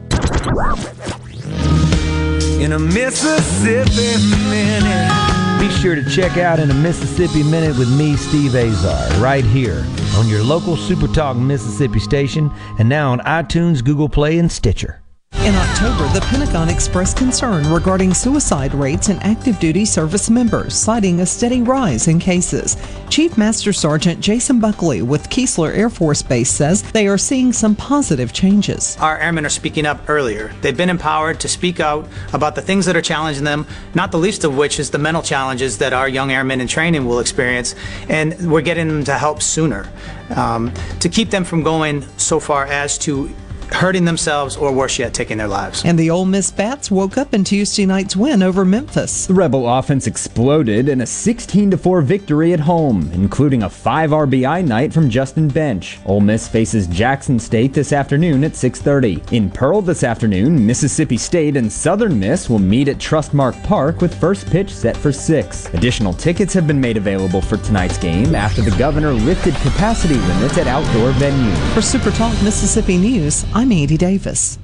In 2.60 2.72
a 2.72 2.78
Mississippi 2.78 4.24
Minute. 4.50 5.58
Be 5.58 5.68
sure 5.80 5.96
to 5.96 6.08
check 6.08 6.36
out 6.36 6.60
In 6.60 6.70
a 6.70 6.74
Mississippi 6.74 7.42
Minute 7.42 7.76
with 7.76 7.90
me, 7.98 8.14
Steve 8.14 8.54
Azar, 8.54 9.20
right 9.20 9.44
here 9.44 9.84
on 10.18 10.26
your 10.26 10.42
local 10.42 10.76
Super 10.76 11.06
Talk 11.06 11.36
Mississippi 11.36 12.00
station 12.00 12.50
and 12.80 12.88
now 12.88 13.12
on 13.12 13.20
iTunes, 13.20 13.84
Google 13.84 14.08
Play, 14.08 14.38
and 14.40 14.50
Stitcher. 14.50 15.00
In 15.48 15.54
October, 15.54 16.06
the 16.12 16.20
Pentagon 16.26 16.68
expressed 16.68 17.16
concern 17.16 17.72
regarding 17.72 18.12
suicide 18.12 18.74
rates 18.74 19.08
in 19.08 19.16
active 19.20 19.58
duty 19.58 19.86
service 19.86 20.28
members, 20.28 20.74
citing 20.74 21.20
a 21.20 21.26
steady 21.26 21.62
rise 21.62 22.06
in 22.06 22.18
cases. 22.18 22.76
Chief 23.08 23.38
Master 23.38 23.72
Sergeant 23.72 24.20
Jason 24.20 24.60
Buckley 24.60 25.00
with 25.00 25.30
Keesler 25.30 25.74
Air 25.74 25.88
Force 25.88 26.20
Base 26.20 26.50
says 26.50 26.82
they 26.92 27.08
are 27.08 27.16
seeing 27.16 27.54
some 27.54 27.74
positive 27.74 28.34
changes. 28.34 28.98
Our 29.00 29.16
airmen 29.16 29.46
are 29.46 29.48
speaking 29.48 29.86
up 29.86 30.10
earlier. 30.10 30.52
They've 30.60 30.76
been 30.76 30.90
empowered 30.90 31.40
to 31.40 31.48
speak 31.48 31.80
out 31.80 32.06
about 32.34 32.54
the 32.54 32.60
things 32.60 32.84
that 32.84 32.94
are 32.94 33.00
challenging 33.00 33.44
them, 33.44 33.66
not 33.94 34.12
the 34.12 34.18
least 34.18 34.44
of 34.44 34.54
which 34.54 34.78
is 34.78 34.90
the 34.90 34.98
mental 34.98 35.22
challenges 35.22 35.78
that 35.78 35.94
our 35.94 36.10
young 36.10 36.30
airmen 36.30 36.60
in 36.60 36.68
training 36.68 37.06
will 37.06 37.20
experience, 37.20 37.74
and 38.10 38.52
we're 38.52 38.60
getting 38.60 38.88
them 38.88 39.04
to 39.04 39.14
help 39.14 39.40
sooner 39.40 39.90
um, 40.36 40.70
to 41.00 41.08
keep 41.08 41.30
them 41.30 41.44
from 41.44 41.62
going 41.62 42.04
so 42.18 42.38
far 42.38 42.66
as 42.66 42.98
to 42.98 43.34
hurting 43.72 44.04
themselves 44.04 44.56
or 44.56 44.72
worse 44.72 44.98
yet, 44.98 45.14
taking 45.14 45.38
their 45.38 45.48
lives. 45.48 45.84
And 45.84 45.98
the 45.98 46.10
Ole 46.10 46.24
Miss 46.24 46.50
Bats 46.50 46.90
woke 46.90 47.16
up 47.16 47.34
in 47.34 47.44
Tuesday 47.44 47.86
night's 47.86 48.16
win 48.16 48.42
over 48.42 48.64
Memphis. 48.64 49.26
The 49.26 49.34
Rebel 49.34 49.68
offense 49.68 50.06
exploded 50.06 50.88
in 50.88 51.00
a 51.00 51.06
16 51.06 51.76
4 51.76 52.02
victory 52.02 52.52
at 52.52 52.60
home, 52.60 53.10
including 53.12 53.62
a 53.62 53.70
5 53.70 54.10
RBI 54.10 54.66
night 54.66 54.92
from 54.92 55.10
Justin 55.10 55.48
Bench. 55.48 55.98
Ole 56.06 56.20
Miss 56.20 56.48
faces 56.48 56.86
Jackson 56.86 57.38
State 57.38 57.72
this 57.72 57.92
afternoon 57.92 58.44
at 58.44 58.56
6:30. 58.56 59.22
In 59.32 59.50
Pearl 59.50 59.82
this 59.82 60.04
afternoon, 60.04 60.64
Mississippi 60.66 61.16
State 61.16 61.56
and 61.56 61.70
Southern 61.70 62.18
Miss 62.18 62.48
will 62.48 62.58
meet 62.58 62.88
at 62.88 62.98
Trustmark 62.98 63.62
Park 63.64 64.00
with 64.00 64.18
first 64.18 64.46
pitch 64.50 64.74
set 64.74 64.96
for 64.96 65.12
6. 65.12 65.68
Additional 65.74 66.12
tickets 66.12 66.52
have 66.54 66.66
been 66.66 66.80
made 66.80 66.96
available 66.96 67.40
for 67.40 67.56
tonight's 67.58 67.98
game 67.98 68.34
after 68.34 68.62
the 68.62 68.76
governor 68.76 69.12
lifted 69.12 69.54
capacity 69.56 70.14
limits 70.14 70.58
at 70.58 70.66
outdoor 70.66 71.12
venues. 71.12 71.74
For 71.74 71.82
Super 71.82 72.10
Talk 72.10 72.32
Mississippi 72.42 72.96
News, 72.96 73.44
I'm 73.58 73.72
Andy 73.72 73.96
Davis. 73.96 74.56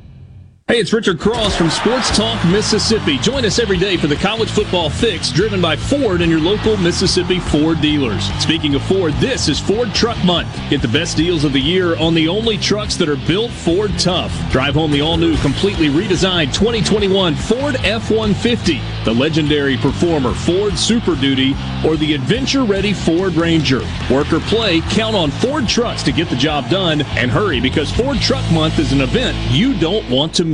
Hey, 0.67 0.81
it's 0.81 0.95
Richard 0.95 1.21
Cross 1.21 1.57
from 1.57 1.69
Sports 1.69 2.17
Talk 2.17 2.43
Mississippi. 2.47 3.19
Join 3.19 3.45
us 3.45 3.59
every 3.59 3.77
day 3.77 3.99
for 3.99 4.07
the 4.07 4.17
college 4.17 4.51
football 4.51 4.89
fix 4.89 5.31
driven 5.31 5.61
by 5.61 5.77
Ford 5.77 6.23
and 6.23 6.31
your 6.31 6.41
local 6.41 6.79
Mississippi 6.79 7.39
Ford 7.39 7.83
dealers. 7.83 8.25
Speaking 8.41 8.75
of 8.75 8.83
Ford, 8.85 9.13
this 9.17 9.47
is 9.47 9.61
Ford 9.61 9.93
Truck 9.93 10.17
Month. 10.25 10.49
Get 10.71 10.81
the 10.81 10.89
best 10.89 11.19
deals 11.19 11.45
of 11.45 11.53
the 11.53 11.61
year 11.61 11.99
on 11.99 12.15
the 12.15 12.29
only 12.29 12.57
trucks 12.57 12.97
that 12.97 13.11
are 13.11 13.27
built 13.27 13.51
Ford 13.51 13.91
tough. 13.99 14.33
Drive 14.51 14.73
home 14.73 14.91
the 14.91 15.03
all 15.03 15.19
new, 15.19 15.37
completely 15.37 15.89
redesigned 15.89 16.55
2021 16.55 17.35
Ford 17.35 17.77
F 17.85 18.11
150, 18.11 18.81
the 19.05 19.13
legendary 19.13 19.77
performer 19.77 20.33
Ford 20.33 20.79
Super 20.79 21.15
Duty, 21.15 21.55
or 21.85 21.99
the 21.99 22.15
adventure 22.15 22.65
ready 22.65 22.95
Ford 22.95 23.35
Ranger. 23.35 23.83
Work 24.11 24.33
or 24.33 24.41
play, 24.41 24.81
count 24.81 25.15
on 25.15 25.31
Ford 25.31 25.69
trucks 25.69 26.03
to 26.05 26.11
get 26.11 26.31
the 26.31 26.37
job 26.37 26.71
done 26.71 27.03
and 27.03 27.31
hurry 27.31 27.61
because 27.61 27.93
Ford 27.93 28.19
Truck 28.19 28.51
Month 28.51 28.79
is 28.79 28.93
an 28.93 29.03
event 29.03 29.37
you 29.51 29.79
don't 29.79 30.09
want 30.09 30.33
to 30.37 30.45
miss 30.47 30.54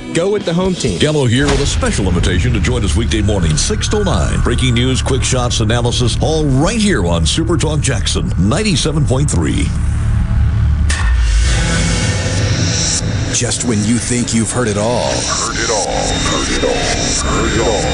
Go 0.13 0.29
with 0.29 0.43
the 0.43 0.53
home 0.53 0.73
team. 0.73 0.99
Gallo 0.99 1.25
here 1.25 1.45
with 1.45 1.61
a 1.61 1.65
special 1.65 2.05
invitation 2.07 2.51
to 2.51 2.59
join 2.59 2.83
us 2.83 2.97
weekday 2.97 3.21
morning, 3.21 3.55
6 3.55 3.87
to 3.89 4.03
9. 4.03 4.41
Breaking 4.41 4.73
news, 4.73 5.01
quick 5.01 5.23
shots, 5.23 5.61
analysis, 5.61 6.17
all 6.21 6.45
right 6.45 6.79
here 6.79 7.05
on 7.05 7.25
Super 7.25 7.55
Talk 7.55 7.79
Jackson 7.79 8.29
97.3. 8.31 9.69
Just 13.33 13.63
when 13.63 13.79
you 13.85 13.97
think 13.97 14.33
you've 14.33 14.51
heard 14.51 14.67
it 14.67 14.77
all. 14.77 15.11
Heard 15.11 15.55
it 15.57 15.69
all. 15.69 15.87
Heard 16.27 16.51
it 16.57 16.63
all. 16.65 16.75
Heard 17.31 17.53
it 17.55 17.61
all. 17.65 17.85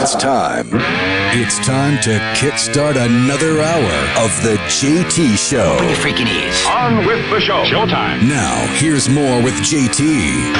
It's 0.00 0.14
time. 0.14 1.21
It's 1.34 1.58
time 1.64 1.98
to 2.02 2.10
kickstart 2.36 3.02
another 3.02 3.62
hour 3.62 4.22
of 4.22 4.30
the 4.42 4.56
JT 4.68 5.38
Show. 5.38 5.78
Bring 5.78 5.88
your 5.88 5.98
freaking 5.98 6.28
ears. 6.28 6.62
On 6.66 7.06
with 7.06 7.24
the 7.30 7.40
show. 7.40 7.64
Showtime. 7.64 8.28
Now, 8.28 8.66
here's 8.76 9.08
more 9.08 9.42
with 9.42 9.54
JT 9.54 10.52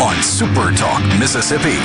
on 0.00 0.22
Super 0.22 0.72
Talk 0.72 1.02
Mississippi. 1.20 1.76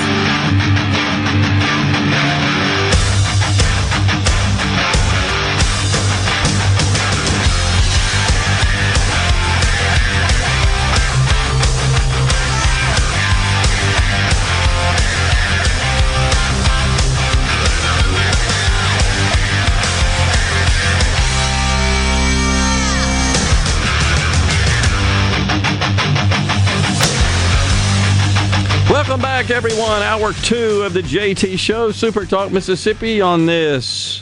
Back, 29.41 29.49
everyone. 29.49 30.03
Hour 30.03 30.33
two 30.33 30.83
of 30.83 30.93
the 30.93 31.01
JT 31.01 31.57
Show, 31.57 31.91
Super 31.91 32.27
Talk 32.27 32.51
Mississippi 32.51 33.21
on 33.21 33.47
this. 33.47 34.21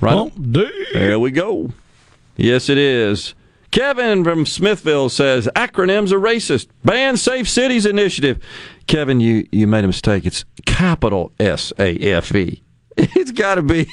Right? 0.00 0.30
There 0.36 1.18
we 1.18 1.32
go. 1.32 1.72
Yes, 2.36 2.68
it 2.68 2.78
is. 2.78 3.34
Kevin 3.72 4.22
from 4.22 4.46
Smithville 4.46 5.08
says 5.08 5.48
acronyms 5.56 6.12
are 6.12 6.20
racist. 6.20 6.68
Ban 6.84 7.16
Safe 7.16 7.48
Cities 7.48 7.84
Initiative. 7.84 8.40
Kevin, 8.86 9.18
you, 9.18 9.48
you 9.50 9.66
made 9.66 9.82
a 9.82 9.88
mistake. 9.88 10.24
It's 10.24 10.44
capital 10.66 11.32
S 11.40 11.72
A 11.80 11.98
F 11.98 12.32
E. 12.34 12.62
It's 12.96 13.32
got 13.32 13.56
to 13.56 13.62
be 13.62 13.88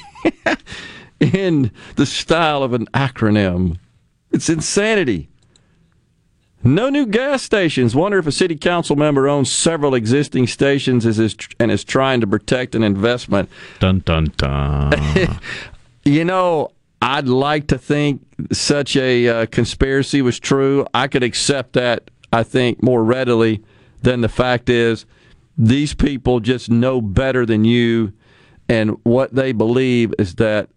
in 1.20 1.72
the 1.96 2.06
style 2.06 2.62
of 2.62 2.72
an 2.72 2.86
acronym. 2.94 3.78
It's 4.30 4.48
insanity. 4.48 5.29
No 6.62 6.90
new 6.90 7.06
gas 7.06 7.42
stations. 7.42 7.96
Wonder 7.96 8.18
if 8.18 8.26
a 8.26 8.32
city 8.32 8.54
council 8.54 8.94
member 8.94 9.28
owns 9.28 9.50
several 9.50 9.94
existing 9.94 10.46
stations 10.46 11.06
and 11.06 11.70
is 11.70 11.84
trying 11.84 12.20
to 12.20 12.26
protect 12.26 12.74
an 12.74 12.82
investment. 12.82 13.48
Dun 13.78 14.00
dun 14.00 14.26
dun. 14.36 14.92
you 16.04 16.24
know, 16.24 16.72
I'd 17.00 17.28
like 17.28 17.68
to 17.68 17.78
think 17.78 18.26
such 18.52 18.94
a 18.96 19.26
uh, 19.26 19.46
conspiracy 19.46 20.20
was 20.20 20.38
true. 20.38 20.86
I 20.92 21.08
could 21.08 21.22
accept 21.22 21.72
that. 21.74 22.10
I 22.32 22.42
think 22.42 22.82
more 22.82 23.02
readily 23.02 23.62
than 24.02 24.20
the 24.20 24.28
fact 24.28 24.68
is 24.68 25.06
these 25.56 25.94
people 25.94 26.40
just 26.40 26.68
know 26.68 27.00
better 27.00 27.46
than 27.46 27.64
you, 27.64 28.12
and 28.68 28.98
what 29.02 29.34
they 29.34 29.52
believe 29.52 30.14
is 30.18 30.34
that 30.36 30.68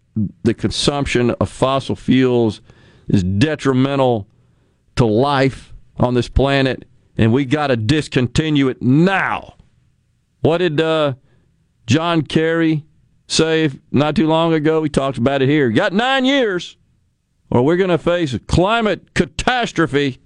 the 0.44 0.54
consumption 0.54 1.30
of 1.32 1.50
fossil 1.50 1.94
fuels 1.94 2.62
is 3.06 3.22
detrimental 3.22 4.26
to 4.96 5.04
life 5.04 5.73
on 5.96 6.14
this 6.14 6.28
planet, 6.28 6.84
and 7.16 7.32
we 7.32 7.44
got 7.44 7.68
to 7.68 7.76
discontinue 7.76 8.68
it 8.68 8.82
now. 8.82 9.54
What 10.40 10.58
did 10.58 10.80
uh, 10.80 11.14
John 11.86 12.22
Kerry 12.22 12.84
say 13.26 13.70
not 13.90 14.16
too 14.16 14.26
long 14.26 14.52
ago? 14.52 14.80
We 14.80 14.88
talked 14.88 15.18
about 15.18 15.42
it 15.42 15.48
here. 15.48 15.70
Got 15.70 15.92
nine 15.92 16.24
years, 16.24 16.76
or 17.50 17.62
we're 17.62 17.76
going 17.76 17.90
to 17.90 17.98
face 17.98 18.34
a 18.34 18.38
climate 18.38 19.14
catastrophe. 19.14 20.18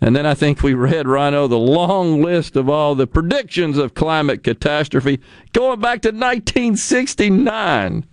And 0.00 0.14
then 0.14 0.26
I 0.26 0.34
think 0.34 0.62
we 0.62 0.74
read, 0.74 1.08
Rhino, 1.08 1.48
the 1.48 1.58
long 1.58 2.22
list 2.22 2.54
of 2.54 2.68
all 2.68 2.94
the 2.94 3.08
predictions 3.08 3.76
of 3.78 3.94
climate 3.94 4.44
catastrophe 4.44 5.20
going 5.52 5.80
back 5.80 6.02
to 6.02 6.10
1969. 6.10 8.06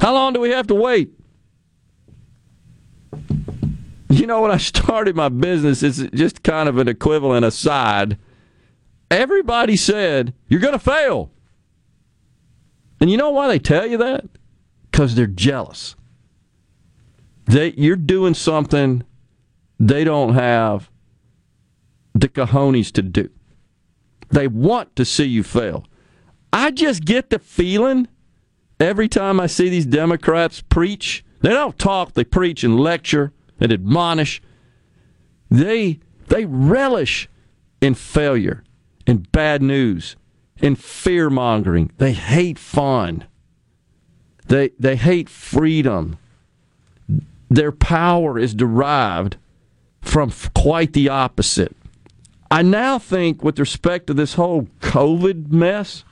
How 0.00 0.12
long 0.12 0.32
do 0.34 0.40
we 0.40 0.50
have 0.50 0.66
to 0.66 0.74
wait? 0.74 1.17
You 4.08 4.26
know, 4.26 4.42
when 4.42 4.50
I 4.50 4.56
started 4.58 5.16
my 5.16 5.28
business, 5.28 5.82
it's 5.82 5.98
just 6.14 6.42
kind 6.42 6.68
of 6.68 6.78
an 6.78 6.88
equivalent 6.88 7.44
aside. 7.44 8.18
Everybody 9.10 9.76
said, 9.76 10.34
You're 10.48 10.60
going 10.60 10.72
to 10.72 10.78
fail. 10.78 11.30
And 13.00 13.10
you 13.10 13.16
know 13.16 13.30
why 13.30 13.48
they 13.48 13.58
tell 13.58 13.86
you 13.86 13.96
that? 13.98 14.24
Because 14.90 15.14
they're 15.14 15.26
jealous. 15.26 15.94
They, 17.46 17.72
you're 17.76 17.96
doing 17.96 18.34
something 18.34 19.04
they 19.78 20.04
don't 20.04 20.34
have 20.34 20.90
the 22.12 22.28
cojones 22.28 22.92
to 22.92 23.02
do. 23.02 23.30
They 24.30 24.48
want 24.48 24.96
to 24.96 25.04
see 25.04 25.24
you 25.24 25.42
fail. 25.42 25.86
I 26.52 26.70
just 26.70 27.04
get 27.04 27.30
the 27.30 27.38
feeling 27.38 28.08
every 28.80 29.08
time 29.08 29.40
I 29.40 29.46
see 29.46 29.68
these 29.68 29.86
Democrats 29.86 30.62
preach, 30.68 31.24
they 31.40 31.50
don't 31.50 31.78
talk, 31.78 32.14
they 32.14 32.24
preach 32.24 32.64
and 32.64 32.78
lecture 32.78 33.32
and 33.60 33.72
admonish. 33.72 34.42
They 35.50 36.00
they 36.28 36.44
relish 36.44 37.28
in 37.80 37.94
failure, 37.94 38.64
in 39.06 39.26
bad 39.32 39.62
news, 39.62 40.16
in 40.58 40.76
fear 40.76 41.30
mongering. 41.30 41.90
They 41.98 42.12
hate 42.12 42.58
fun. 42.58 43.24
They 44.46 44.70
they 44.78 44.96
hate 44.96 45.28
freedom. 45.28 46.18
Their 47.50 47.72
power 47.72 48.38
is 48.38 48.54
derived 48.54 49.36
from 50.02 50.32
quite 50.54 50.92
the 50.92 51.08
opposite. 51.08 51.74
I 52.50 52.62
now 52.62 52.98
think, 52.98 53.42
with 53.44 53.58
respect 53.58 54.06
to 54.06 54.14
this 54.14 54.34
whole 54.34 54.68
COVID 54.80 55.50
mess, 55.50 56.04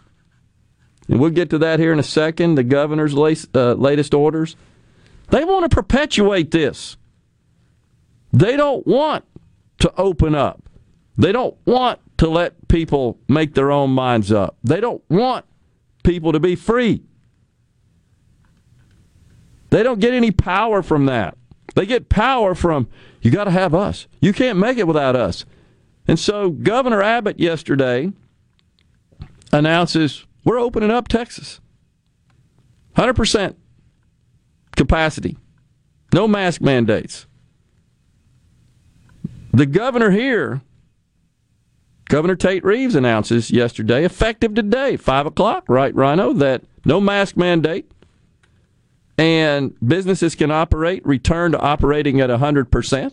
and 1.09 1.21
we'll 1.21 1.31
get 1.31 1.51
to 1.51 1.59
that 1.59 1.79
here 1.79 1.93
in 1.93 1.99
a 1.99 2.05
second, 2.05 2.57
the 2.57 2.65
governor's 2.65 3.15
uh, 3.15 3.75
latest 3.75 4.13
orders, 4.13 4.57
they 5.31 5.45
want 5.45 5.71
to 5.71 5.75
perpetuate 5.75 6.51
this. 6.51 6.97
They 8.37 8.55
don't 8.55 8.87
want 8.87 9.25
to 9.79 9.91
open 9.97 10.35
up. 10.35 10.63
They 11.17 11.33
don't 11.33 11.57
want 11.65 12.01
to 12.19 12.29
let 12.29 12.69
people 12.69 13.19
make 13.29 13.55
their 13.55 13.71
own 13.71 13.91
minds 13.93 14.31
up. 14.31 14.59
They 14.63 14.79
don't 14.79 15.03
want 15.09 15.47
people 16.03 16.33
to 16.33 16.41
be 16.41 16.55
free. 16.55 17.03
They 19.71 19.83
don't 19.83 20.01
get 20.01 20.13
any 20.13 20.31
power 20.31 20.83
from 20.83 21.07
that. 21.07 21.39
They 21.77 21.87
get 21.87 22.11
power 22.11 22.55
from, 22.55 22.89
you 23.23 23.31
got 23.31 23.45
to 23.45 23.51
have 23.51 23.75
us. 23.75 24.07
You 24.21 24.35
can't 24.35 24.59
make 24.59 24.77
it 24.77 24.87
without 24.87 25.17
us. 25.17 25.47
And 26.07 26.19
so 26.19 26.51
Governor 26.51 27.01
Abbott 27.01 27.41
yesterday 27.41 28.13
announces 29.51 30.27
we're 30.45 30.61
opening 30.61 30.91
up 30.91 31.09
Texas. 31.09 31.61
100% 32.97 33.55
capacity. 34.77 35.39
No 36.13 36.29
mask 36.29 36.61
mandates. 36.61 37.27
The 39.57 39.65
governor 39.65 40.11
here, 40.11 40.61
Governor 42.11 42.37
Tate 42.37 42.63
Reeves, 42.63 42.95
announces 42.95 43.51
yesterday, 43.51 44.05
effective 44.05 44.55
today, 44.55 44.99
5 44.99 45.25
o'clock, 45.25 45.65
right, 45.67 45.95
Rhino, 45.95 46.35
that 46.35 46.65
no 46.85 47.01
mask 47.01 47.39
mandate 47.39 47.91
and 49.17 49.75
businesses 49.81 50.35
can 50.35 50.51
operate, 50.51 51.07
return 51.07 51.53
to 51.53 51.59
operating 51.59 52.21
at 52.21 52.29
100%. 52.29 53.13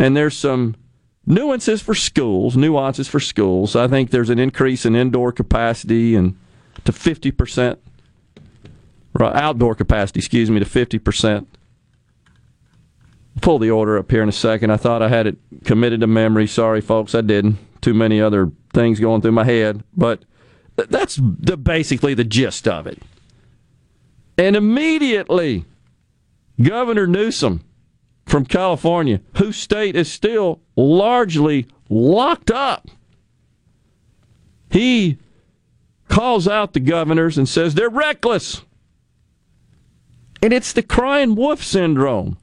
And 0.00 0.16
there's 0.16 0.36
some 0.36 0.74
nuances 1.24 1.80
for 1.80 1.94
schools, 1.94 2.56
nuances 2.56 3.06
for 3.06 3.20
schools. 3.20 3.76
I 3.76 3.86
think 3.86 4.10
there's 4.10 4.30
an 4.30 4.40
increase 4.40 4.84
in 4.84 4.96
indoor 4.96 5.30
capacity 5.30 6.16
and 6.16 6.36
to 6.84 6.90
50%, 6.90 7.76
right, 9.12 9.36
outdoor 9.36 9.76
capacity, 9.76 10.18
excuse 10.18 10.50
me, 10.50 10.58
to 10.58 10.66
50%. 10.66 11.46
Pull 13.40 13.58
the 13.58 13.70
order 13.70 13.96
up 13.98 14.10
here 14.10 14.22
in 14.22 14.28
a 14.28 14.32
second. 14.32 14.70
I 14.70 14.76
thought 14.76 15.02
I 15.02 15.08
had 15.08 15.26
it 15.26 15.38
committed 15.64 16.00
to 16.00 16.06
memory. 16.06 16.46
Sorry, 16.46 16.80
folks, 16.80 17.14
I 17.14 17.20
didn't. 17.20 17.58
Too 17.80 17.94
many 17.94 18.20
other 18.20 18.50
things 18.74 19.00
going 19.00 19.22
through 19.22 19.32
my 19.32 19.44
head. 19.44 19.84
But 19.96 20.24
that's 20.76 21.16
the, 21.16 21.56
basically 21.56 22.14
the 22.14 22.24
gist 22.24 22.66
of 22.68 22.86
it. 22.86 22.98
And 24.36 24.56
immediately, 24.56 25.64
Governor 26.60 27.06
Newsom 27.06 27.62
from 28.26 28.46
California, 28.46 29.20
whose 29.36 29.56
state 29.56 29.96
is 29.96 30.10
still 30.10 30.60
largely 30.76 31.66
locked 31.88 32.50
up, 32.50 32.88
he 34.70 35.18
calls 36.08 36.46
out 36.46 36.72
the 36.72 36.80
governors 36.80 37.36
and 37.38 37.48
says 37.48 37.74
they're 37.74 37.88
reckless. 37.88 38.62
And 40.42 40.52
it's 40.52 40.72
the 40.72 40.82
crying 40.82 41.34
wolf 41.34 41.62
syndrome. 41.62 42.38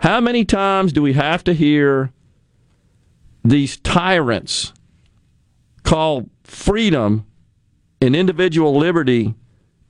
How 0.00 0.18
many 0.18 0.46
times 0.46 0.94
do 0.94 1.02
we 1.02 1.12
have 1.12 1.44
to 1.44 1.52
hear 1.52 2.10
these 3.44 3.76
tyrants 3.76 4.72
call 5.82 6.30
freedom 6.42 7.26
and 8.00 8.16
individual 8.16 8.74
liberty 8.76 9.34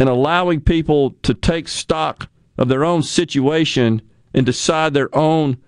and 0.00 0.08
allowing 0.08 0.62
people 0.62 1.12
to 1.22 1.32
take 1.32 1.68
stock 1.68 2.28
of 2.58 2.66
their 2.66 2.84
own 2.84 3.04
situation 3.04 4.02
and 4.34 4.44
decide 4.44 4.94
their 4.94 5.16
own 5.16 5.58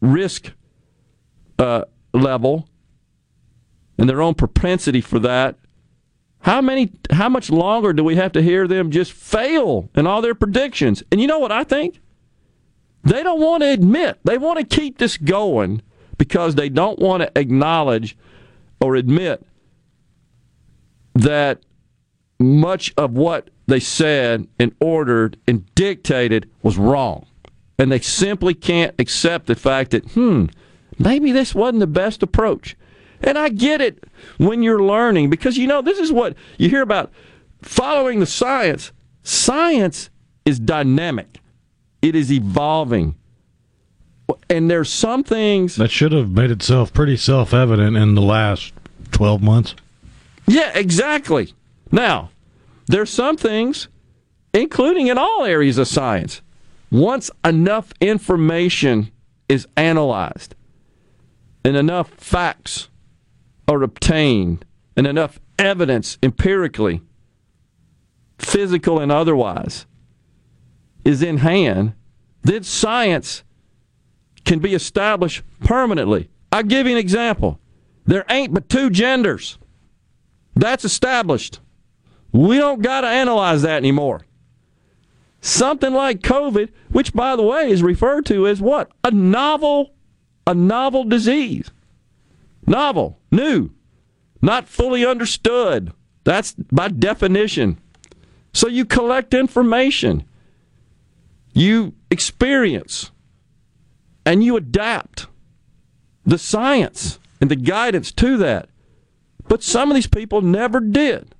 risk 0.00 0.52
uh, 1.58 1.84
level 2.14 2.68
and 3.98 4.08
their 4.08 4.22
own 4.22 4.34
propensity 4.34 5.02
for 5.02 5.18
that. 5.18 5.58
How 6.40 6.62
many? 6.62 6.90
How 7.10 7.28
much 7.28 7.50
longer 7.50 7.92
do 7.92 8.02
we 8.02 8.16
have 8.16 8.32
to 8.32 8.42
hear 8.42 8.66
them 8.66 8.90
just 8.90 9.12
fail 9.12 9.90
in 9.94 10.06
all 10.06 10.22
their 10.22 10.34
predictions? 10.34 11.02
And 11.12 11.20
you 11.20 11.26
know 11.26 11.38
what 11.38 11.52
I 11.52 11.64
think? 11.64 12.00
They 13.04 13.22
don't 13.22 13.40
want 13.40 13.62
to 13.62 13.70
admit. 13.70 14.18
They 14.24 14.38
want 14.38 14.58
to 14.58 14.76
keep 14.76 14.98
this 14.98 15.16
going 15.16 15.82
because 16.18 16.54
they 16.54 16.68
don't 16.68 16.98
want 16.98 17.22
to 17.22 17.38
acknowledge 17.38 18.16
or 18.80 18.94
admit 18.94 19.44
that 21.14 21.60
much 22.38 22.92
of 22.96 23.12
what 23.12 23.50
they 23.66 23.80
said 23.80 24.46
and 24.58 24.74
ordered 24.80 25.36
and 25.46 25.72
dictated 25.74 26.48
was 26.62 26.78
wrong. 26.78 27.26
And 27.78 27.90
they 27.90 28.00
simply 28.00 28.54
can't 28.54 28.94
accept 28.98 29.46
the 29.46 29.54
fact 29.54 29.92
that, 29.92 30.04
hmm, 30.12 30.46
maybe 30.98 31.32
this 31.32 31.54
wasn't 31.54 31.80
the 31.80 31.86
best 31.86 32.22
approach. 32.22 32.76
And 33.22 33.38
I 33.38 33.48
get 33.48 33.80
it 33.80 34.04
when 34.38 34.62
you're 34.62 34.82
learning 34.82 35.30
because 35.30 35.56
you 35.56 35.66
know, 35.66 35.82
this 35.82 35.98
is 35.98 36.12
what 36.12 36.34
you 36.58 36.68
hear 36.68 36.82
about 36.82 37.12
following 37.62 38.20
the 38.20 38.26
science. 38.26 38.92
Science 39.22 40.10
is 40.44 40.58
dynamic, 40.58 41.38
it 42.02 42.14
is 42.14 42.30
evolving. 42.32 43.14
And 44.50 44.70
there's 44.70 44.92
some 44.92 45.24
things 45.24 45.76
that 45.76 45.90
should 45.90 46.12
have 46.12 46.30
made 46.30 46.50
itself 46.50 46.92
pretty 46.92 47.16
self 47.16 47.54
evident 47.54 47.96
in 47.96 48.14
the 48.14 48.22
last 48.22 48.72
12 49.12 49.42
months. 49.42 49.74
Yeah, 50.46 50.76
exactly. 50.76 51.54
Now, 51.90 52.30
there's 52.86 53.10
some 53.10 53.36
things, 53.36 53.88
including 54.52 55.06
in 55.06 55.18
all 55.18 55.44
areas 55.44 55.78
of 55.78 55.88
science, 55.88 56.40
once 56.90 57.30
enough 57.44 57.92
information 58.00 59.10
is 59.48 59.66
analyzed 59.76 60.54
and 61.64 61.76
enough 61.76 62.10
facts 62.10 62.88
are 63.68 63.82
obtained 63.82 64.64
and 64.96 65.06
enough 65.06 65.38
evidence 65.58 66.18
empirically, 66.22 67.00
physical 68.38 68.98
and 68.98 69.12
otherwise, 69.12 69.86
is 71.04 71.22
in 71.22 71.38
hand, 71.38 71.94
then 72.42 72.62
science 72.62 73.42
can 74.44 74.58
be 74.58 74.74
established 74.74 75.42
permanently. 75.60 76.28
I'll 76.50 76.62
give 76.62 76.86
you 76.86 76.92
an 76.92 76.98
example. 76.98 77.60
There 78.04 78.24
ain't 78.28 78.52
but 78.52 78.68
two 78.68 78.90
genders. 78.90 79.58
That's 80.54 80.84
established. 80.84 81.60
We 82.32 82.58
don't 82.58 82.82
got 82.82 83.02
to 83.02 83.08
analyze 83.08 83.62
that 83.62 83.76
anymore. 83.76 84.22
Something 85.40 85.92
like 85.92 86.20
COVID, 86.20 86.70
which 86.90 87.12
by 87.12 87.36
the 87.36 87.42
way 87.42 87.70
is 87.70 87.82
referred 87.82 88.26
to 88.26 88.46
as 88.46 88.60
what? 88.60 88.90
A 89.04 89.10
novel 89.10 89.94
a 90.46 90.54
novel 90.54 91.04
disease. 91.04 91.70
Novel, 92.66 93.18
new, 93.30 93.70
not 94.40 94.68
fully 94.68 95.04
understood. 95.04 95.92
That's 96.24 96.52
by 96.52 96.88
definition. 96.88 97.78
So 98.52 98.68
you 98.68 98.84
collect 98.84 99.34
information. 99.34 100.24
You 101.52 101.94
experience 102.10 103.10
and 104.24 104.42
you 104.42 104.56
adapt 104.56 105.26
the 106.24 106.38
science 106.38 107.18
and 107.40 107.50
the 107.50 107.56
guidance 107.56 108.12
to 108.12 108.36
that. 108.38 108.68
But 109.48 109.62
some 109.62 109.90
of 109.90 109.94
these 109.94 110.06
people 110.06 110.40
never 110.40 110.80
did. 110.80 111.34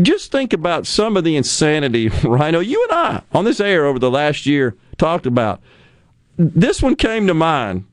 Just 0.00 0.32
think 0.32 0.52
about 0.52 0.86
some 0.86 1.16
of 1.16 1.24
the 1.24 1.36
insanity, 1.36 2.08
Rhino. 2.24 2.60
You 2.60 2.86
and 2.90 2.98
I 2.98 3.22
on 3.32 3.44
this 3.44 3.60
air 3.60 3.86
over 3.86 3.98
the 3.98 4.10
last 4.10 4.46
year 4.46 4.76
talked 4.98 5.26
about. 5.26 5.60
This 6.36 6.82
one 6.82 6.96
came 6.96 7.26
to 7.26 7.34
mind. 7.34 7.84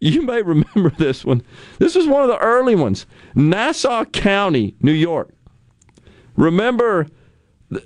You 0.00 0.22
may 0.22 0.42
remember 0.42 0.90
this 0.90 1.24
one. 1.24 1.42
This 1.78 1.94
was 1.94 2.06
one 2.06 2.22
of 2.22 2.28
the 2.28 2.38
early 2.38 2.74
ones. 2.74 3.06
Nassau 3.34 4.04
County, 4.04 4.76
New 4.80 4.92
York. 4.92 5.30
Remember, 6.36 7.08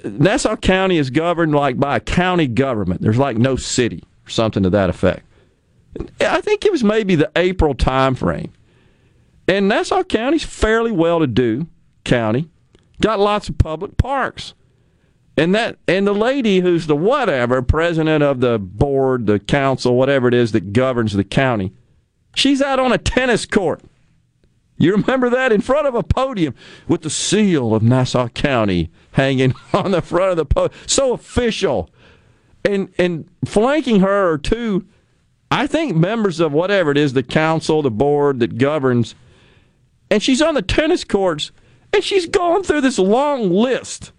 Nassau 0.05 0.57
County 0.57 0.97
is 0.97 1.11
governed 1.11 1.55
like 1.55 1.79
by 1.79 1.97
a 1.97 2.01
county 2.01 2.47
government. 2.47 3.03
There's 3.03 3.19
like 3.19 3.37
no 3.37 3.57
city 3.57 4.05
or 4.27 4.31
something 4.31 4.63
to 4.63 4.71
that 4.71 4.91
effect. 4.91 5.25
I 6.21 6.41
think 6.41 6.65
it 6.65 6.73
was 6.73 6.85
maybe 6.85 7.15
the 7.17 7.31
April 7.37 7.75
time 7.75 8.15
frame. 8.15 8.53
And 9.49 9.69
Nassau 9.69 10.05
County's 10.05 10.45
fairly 10.45 10.93
well 10.93 11.19
to 11.19 11.27
do 11.27 11.67
county. 12.05 12.49
Got 13.01 13.19
lots 13.19 13.49
of 13.49 13.59
public 13.59 13.97
parks. 13.97 14.55
And 15.37 15.55
that 15.55 15.79
and 15.89 16.07
the 16.07 16.15
lady 16.15 16.61
who's 16.61 16.87
the 16.87 16.97
whatever 16.97 17.63
president 17.63 18.23
of 18.23 18.41
the 18.41 18.59
board, 18.59 19.27
the 19.27 19.39
council, 19.39 19.97
whatever 19.97 20.29
it 20.29 20.35
is 20.35 20.53
that 20.53 20.73
governs 20.73 21.15
the 21.15 21.25
county, 21.25 21.73
she's 22.35 22.63
out 22.63 22.79
on 22.79 22.93
a 22.93 22.99
tennis 22.99 23.47
court. 23.47 23.81
You 24.77 24.93
remember 24.93 25.31
that 25.31 25.53
in 25.53 25.61
front 25.61 25.87
of 25.87 25.95
a 25.95 26.03
podium 26.03 26.55
with 26.87 27.03
the 27.03 27.11
seal 27.11 27.75
of 27.75 27.83
Nassau 27.83 28.29
County 28.29 28.91
hanging 29.13 29.55
on 29.73 29.91
the 29.91 30.03
front 30.03 30.31
of 30.33 30.37
the 30.37 30.45
post. 30.45 30.73
So 30.87 31.13
official. 31.13 31.91
And 32.65 32.93
and 32.99 33.29
flanking 33.45 34.01
her 34.01 34.33
are 34.33 34.39
two 34.39 34.87
I 35.51 35.67
think 35.67 35.95
members 35.95 36.41
of 36.41 36.53
whatever 36.53 36.91
it 36.91 36.97
is, 36.97 37.13
the 37.13 37.23
council, 37.23 37.83
the 37.83 37.91
board 37.91 38.41
that 38.41 38.57
governs, 38.57 39.15
and 40.11 40.23
she's 40.23 40.41
on 40.41 40.55
the 40.55 40.63
tennis 40.63 41.05
courts 41.05 41.53
and 41.93 42.03
she's 42.03 42.27
going 42.27 42.63
through 42.63 42.81
this 42.81 42.99
long 42.99 43.51
list 43.51 44.13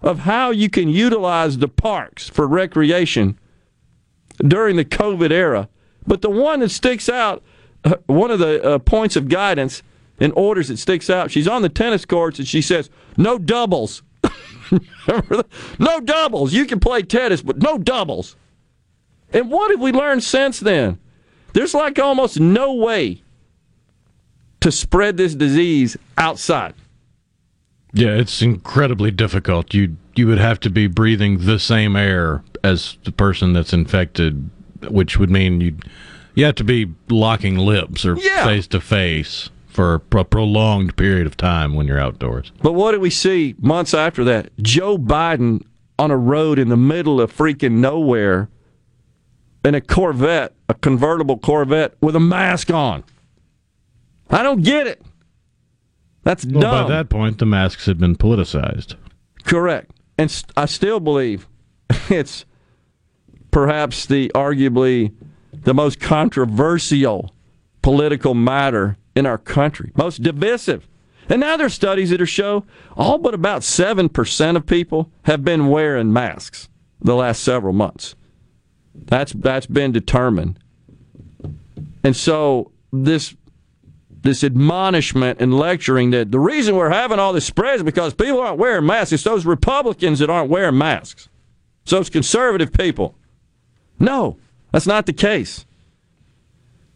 of 0.00 0.20
how 0.20 0.50
you 0.50 0.70
can 0.70 0.88
utilize 0.88 1.58
the 1.58 1.68
parks 1.68 2.28
for 2.28 2.46
recreation 2.46 3.38
during 4.38 4.76
the 4.76 4.84
COVID 4.84 5.30
era. 5.30 5.68
But 6.06 6.22
the 6.22 6.30
one 6.30 6.60
that 6.60 6.70
sticks 6.70 7.08
out, 7.08 7.42
uh, 7.84 7.96
one 8.06 8.30
of 8.30 8.38
the 8.38 8.62
uh, 8.64 8.78
points 8.78 9.16
of 9.16 9.28
guidance 9.28 9.82
and 10.18 10.32
orders 10.36 10.68
that 10.68 10.78
sticks 10.78 11.10
out, 11.10 11.30
she's 11.30 11.48
on 11.48 11.62
the 11.62 11.68
tennis 11.68 12.04
courts 12.04 12.38
and 12.38 12.48
she 12.48 12.62
says, 12.62 12.88
no 13.16 13.38
doubles. 13.38 14.02
no 15.78 16.00
doubles. 16.00 16.52
You 16.52 16.66
can 16.66 16.80
play 16.80 17.02
tennis, 17.02 17.42
but 17.42 17.58
no 17.58 17.78
doubles. 17.78 18.36
And 19.32 19.50
what 19.50 19.70
have 19.70 19.80
we 19.80 19.92
learned 19.92 20.24
since 20.24 20.60
then? 20.60 20.98
There's 21.52 21.74
like 21.74 21.98
almost 21.98 22.38
no 22.38 22.74
way 22.74 23.22
to 24.60 24.72
spread 24.72 25.16
this 25.16 25.34
disease 25.34 25.96
outside. 26.16 26.74
Yeah, 27.92 28.10
it's 28.10 28.42
incredibly 28.42 29.10
difficult. 29.10 29.72
You 29.72 29.96
you 30.14 30.26
would 30.26 30.38
have 30.38 30.60
to 30.60 30.70
be 30.70 30.86
breathing 30.88 31.38
the 31.46 31.58
same 31.58 31.96
air 31.96 32.42
as 32.62 32.98
the 33.04 33.12
person 33.12 33.52
that's 33.52 33.72
infected, 33.72 34.50
which 34.88 35.18
would 35.18 35.30
mean 35.30 35.60
you 35.60 35.76
you 36.34 36.44
have 36.44 36.56
to 36.56 36.64
be 36.64 36.92
locking 37.08 37.56
lips 37.56 38.04
or 38.04 38.16
face 38.16 38.66
to 38.68 38.80
face 38.80 39.50
for 39.68 40.02
a 40.12 40.24
prolonged 40.24 40.96
period 40.96 41.26
of 41.26 41.36
time 41.36 41.74
when 41.74 41.86
you're 41.86 42.00
outdoors. 42.00 42.50
But 42.62 42.72
what 42.72 42.92
did 42.92 43.00
we 43.00 43.10
see 43.10 43.54
months 43.60 43.94
after 43.94 44.24
that? 44.24 44.50
Joe 44.58 44.98
Biden 44.98 45.62
on 45.98 46.10
a 46.10 46.16
road 46.16 46.58
in 46.58 46.68
the 46.68 46.76
middle 46.76 47.20
of 47.20 47.34
freaking 47.34 47.72
nowhere 47.74 48.48
in 49.64 49.74
a 49.74 49.80
Corvette, 49.80 50.54
a 50.68 50.74
convertible 50.74 51.38
Corvette 51.38 51.94
with 52.00 52.16
a 52.16 52.20
mask 52.20 52.70
on. 52.70 53.04
I 54.30 54.42
don't 54.42 54.62
get 54.62 54.86
it. 54.86 55.02
That's 56.22 56.44
Well, 56.44 56.60
dumb. 56.60 56.84
by 56.88 56.94
that 56.96 57.08
point, 57.08 57.38
the 57.38 57.46
masks 57.46 57.86
had 57.86 57.98
been 57.98 58.16
politicized. 58.16 58.94
Correct. 59.44 59.90
And 60.16 60.30
st- 60.30 60.52
I 60.56 60.66
still 60.66 61.00
believe 61.00 61.46
it's 62.10 62.44
perhaps 63.50 64.06
the 64.06 64.30
arguably 64.34 65.12
the 65.52 65.74
most 65.74 66.00
controversial 66.00 67.34
political 67.82 68.34
matter 68.34 68.96
in 69.18 69.26
our 69.26 69.36
country, 69.36 69.90
most 69.96 70.22
divisive. 70.22 70.86
And 71.28 71.40
now 71.40 71.56
there's 71.56 71.74
studies 71.74 72.10
that 72.10 72.24
show 72.26 72.64
all 72.96 73.18
but 73.18 73.34
about 73.34 73.62
7% 73.62 74.56
of 74.56 74.66
people 74.66 75.10
have 75.24 75.44
been 75.44 75.68
wearing 75.68 76.12
masks 76.12 76.68
the 77.00 77.16
last 77.16 77.42
several 77.42 77.72
months. 77.72 78.14
That's 78.94 79.32
that's 79.32 79.66
been 79.66 79.92
determined. 79.92 80.58
And 82.04 82.16
so 82.16 82.70
this 82.92 83.34
this 84.22 84.42
admonishment 84.42 85.40
and 85.40 85.58
lecturing 85.58 86.10
that 86.10 86.30
the 86.30 86.40
reason 86.40 86.76
we're 86.76 86.90
having 86.90 87.18
all 87.18 87.32
this 87.32 87.44
spread 87.44 87.76
is 87.76 87.82
because 87.82 88.14
people 88.14 88.40
aren't 88.40 88.58
wearing 88.58 88.86
masks. 88.86 89.12
It's 89.12 89.22
those 89.24 89.46
Republicans 89.46 90.20
that 90.20 90.30
aren't 90.30 90.50
wearing 90.50 90.78
masks. 90.78 91.28
So 91.84 91.98
it's 91.98 92.10
conservative 92.10 92.72
people. 92.72 93.16
No, 93.98 94.38
that's 94.72 94.86
not 94.86 95.06
the 95.06 95.12
case. 95.12 95.66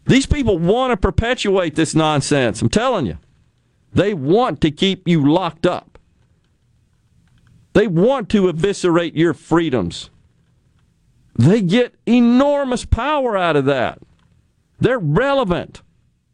These 0.06 0.26
people 0.26 0.58
want 0.58 0.90
to 0.90 0.96
perpetuate 0.96 1.74
this 1.74 1.94
nonsense. 1.94 2.60
I'm 2.60 2.68
telling 2.68 3.06
you. 3.06 3.18
They 3.92 4.14
want 4.14 4.60
to 4.62 4.70
keep 4.70 5.06
you 5.06 5.30
locked 5.30 5.66
up. 5.66 5.98
They 7.74 7.86
want 7.86 8.28
to 8.30 8.48
eviscerate 8.48 9.14
your 9.14 9.34
freedoms. 9.34 10.10
They 11.34 11.62
get 11.62 11.94
enormous 12.06 12.84
power 12.84 13.36
out 13.36 13.56
of 13.56 13.64
that. 13.66 13.98
They're 14.80 14.98
relevant. 14.98 15.82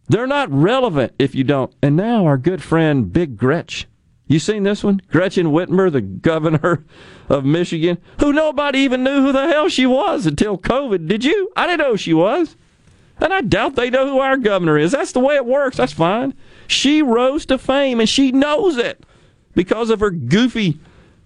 They're 0.09 0.27
not 0.27 0.51
relevant 0.51 1.13
if 1.19 1.35
you 1.35 1.45
don't. 1.45 1.73
And 1.83 1.97
now 1.97 2.25
our 2.25 2.39
good 2.39 2.63
friend 2.63 3.13
Big 3.13 3.37
Gretch. 3.37 3.87
You 4.27 4.39
seen 4.39 4.63
this 4.63 4.85
one? 4.85 5.01
Gretchen 5.11 5.49
Whitmer, 5.49 5.91
the 5.91 6.01
governor 6.01 6.85
of 7.29 7.45
Michigan, 7.45 7.99
who 8.21 8.33
nobody 8.33 8.81
even 8.81 9.03
knew 9.05 9.23
who 9.23 9.33
the 9.33 9.49
hell 9.49 9.69
she 9.69 9.87
was 9.87 10.27
until 10.27 10.59
COVID. 10.59 11.09
Did 11.09 11.25
you? 11.25 11.51
I 11.57 11.67
didn't 11.67 11.81
know 11.81 11.93
who 11.93 11.97
she 11.97 12.15
was. 12.15 12.57
And 13.21 13.33
I 13.33 13.41
doubt 13.41 13.75
they 13.75 13.91
know 13.91 14.07
who 14.07 14.21
our 14.21 14.37
governor 14.37 14.79
is. 14.79 14.93
That's 14.93 15.13
the 15.13 15.21
way 15.21 15.35
it 15.35 15.45
works. 15.47 15.77
That's 15.77 15.93
fine. 15.93 16.35
She 16.67 17.03
rose 17.03 17.47
to 17.47 17.59
fame 17.59 18.01
and 18.01 18.09
she 18.09 18.31
knows 18.31 18.77
it 18.77 19.05
because 19.55 19.91
of 19.91 20.01
her 20.01 20.11
goofy 20.11 20.79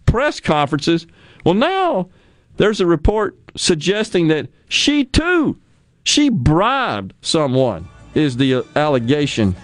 press 0.07 0.41
conferences. 0.41 1.07
Well, 1.45 1.55
now 1.55 2.09
there's 2.57 2.81
a 2.81 2.87
report 2.87 3.39
suggesting 3.57 4.29
that 4.29 4.49
she 4.69 5.05
too, 5.05 5.59
she 6.05 6.29
bribed 6.31 7.15
someone, 7.21 7.89
is 8.15 8.37
the 8.37 8.65
allegation, 8.77 9.55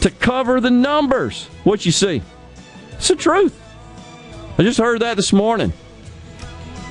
to 0.00 0.10
cover 0.10 0.60
the 0.60 0.70
numbers. 0.70 1.46
What 1.64 1.86
you 1.86 1.92
see? 1.92 2.22
It's 2.92 3.08
the 3.08 3.16
truth. 3.16 3.60
I 4.58 4.62
just 4.62 4.78
heard 4.78 5.02
that 5.02 5.16
this 5.16 5.32
morning. 5.32 5.72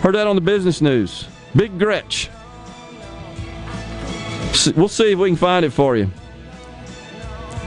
Heard 0.02 0.16
that 0.16 0.28
on 0.28 0.36
the 0.36 0.42
business 0.42 0.82
news. 0.82 1.28
Big 1.56 1.78
Gretch. 1.78 2.30
We'll 4.76 4.88
see 4.88 5.12
if 5.12 5.20
we 5.20 5.30
can 5.30 5.38
find 5.38 5.66
it 5.66 5.72
for 5.72 5.96
you. 5.96 6.10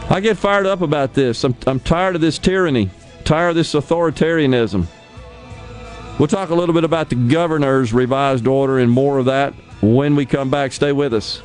I 0.09 0.21
get 0.21 0.39
fired 0.39 0.67
up 0.67 0.81
about 0.81 1.15
this. 1.15 1.45
I'm, 1.45 1.55
I'm 1.67 1.79
tired 1.79 2.17
of 2.17 2.21
this 2.21 2.39
tyranny, 2.39 2.91
tired 3.25 3.51
of 3.51 3.55
this 3.55 3.75
authoritarianism. 3.75 4.87
We'll 6.19 6.29
talk 6.29 6.51
a 6.51 6.55
little 6.55 6.75
bit 6.75 6.85
about 6.85 7.09
the 7.09 7.15
governor's 7.15 7.93
revised 7.93 8.47
order 8.47 8.79
and 8.79 8.91
more 8.91 9.19
of 9.19 9.27
that 9.27 9.55
when 9.81 10.17
we 10.17 10.27
come 10.27 10.51
back. 10.51 10.73
Stay 10.73 10.93
with 10.93 11.15
us. 11.15 11.43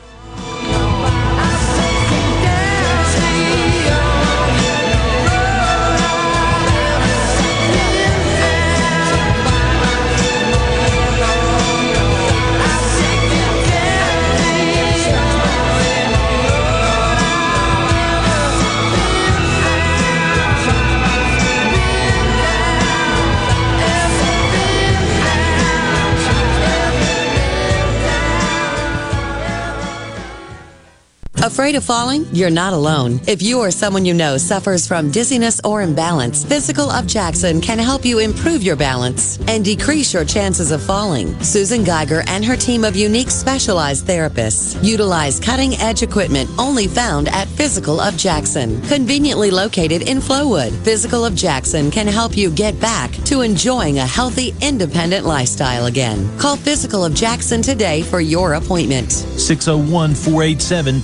Afraid 31.45 31.75
of 31.75 31.83
falling? 31.83 32.25
You're 32.33 32.49
not 32.49 32.73
alone. 32.73 33.19
If 33.27 33.43
you 33.43 33.59
or 33.59 33.69
someone 33.69 34.03
you 34.03 34.15
know 34.15 34.35
suffers 34.35 34.87
from 34.87 35.11
dizziness 35.11 35.61
or 35.63 35.83
imbalance, 35.83 36.43
Physical 36.43 36.89
of 36.89 37.05
Jackson 37.05 37.61
can 37.61 37.77
help 37.77 38.03
you 38.03 38.17
improve 38.17 38.63
your 38.63 38.75
balance 38.75 39.37
and 39.47 39.63
decrease 39.63 40.11
your 40.11 40.25
chances 40.25 40.71
of 40.71 40.81
falling. 40.81 41.39
Susan 41.43 41.83
Geiger 41.83 42.23
and 42.25 42.43
her 42.43 42.55
team 42.55 42.83
of 42.83 42.95
unique 42.95 43.29
specialized 43.29 44.07
therapists 44.07 44.83
utilize 44.83 45.39
cutting 45.39 45.75
edge 45.75 46.01
equipment 46.01 46.49
only 46.57 46.87
found 46.87 47.27
at 47.27 47.47
Physical 47.49 47.99
of 47.99 48.17
Jackson. 48.17 48.81
Conveniently 48.87 49.51
located 49.51 50.01
in 50.09 50.17
Flowood, 50.17 50.71
Physical 50.83 51.25
of 51.25 51.35
Jackson 51.35 51.91
can 51.91 52.07
help 52.07 52.35
you 52.35 52.49
get 52.49 52.79
back 52.79 53.11
to 53.25 53.41
enjoying 53.41 53.99
a 53.99 54.07
healthy, 54.07 54.55
independent 54.61 55.27
lifestyle 55.27 55.85
again. 55.85 56.27
Call 56.39 56.55
Physical 56.55 57.05
of 57.05 57.13
Jackson 57.13 57.61
today 57.61 58.01
for 58.01 58.19
your 58.19 58.55
appointment. 58.55 59.11
601 59.11 60.15
487 60.15 61.03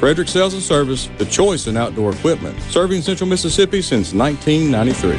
Frederick 0.00 0.28
Sales 0.28 0.54
and 0.54 0.62
Service, 0.62 1.10
the 1.18 1.26
choice 1.26 1.66
in 1.66 1.76
outdoor 1.76 2.12
equipment, 2.12 2.58
serving 2.62 3.02
Central 3.02 3.28
Mississippi 3.28 3.82
since 3.82 4.14
1993. 4.14 5.16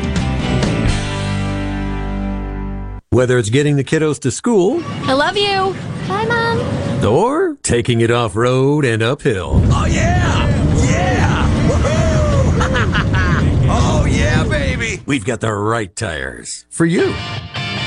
Whether 3.11 3.37
it's 3.37 3.51
getting 3.51 3.75
the 3.75 3.83
kiddos 3.83 4.19
to 4.21 4.31
school 4.31 4.81
I 5.07 5.13
love 5.13 5.37
you. 5.37 5.75
Bye, 6.07 6.25
Mom. 6.25 7.05
or 7.05 7.55
taking 7.61 8.01
it 8.01 8.09
off 8.09 8.35
road 8.35 8.83
and 8.83 9.03
uphill, 9.03 9.61
Oh, 9.65 9.85
yeah! 9.85 10.47
Yeah! 10.83 11.67
Woohoo! 11.69 12.57
oh, 13.69 14.05
yeah, 14.09 14.43
baby! 14.45 15.03
we've 15.05 15.25
got 15.25 15.41
the 15.41 15.53
right 15.53 15.95
tires 15.95 16.65
for 16.71 16.87
you. 16.87 17.13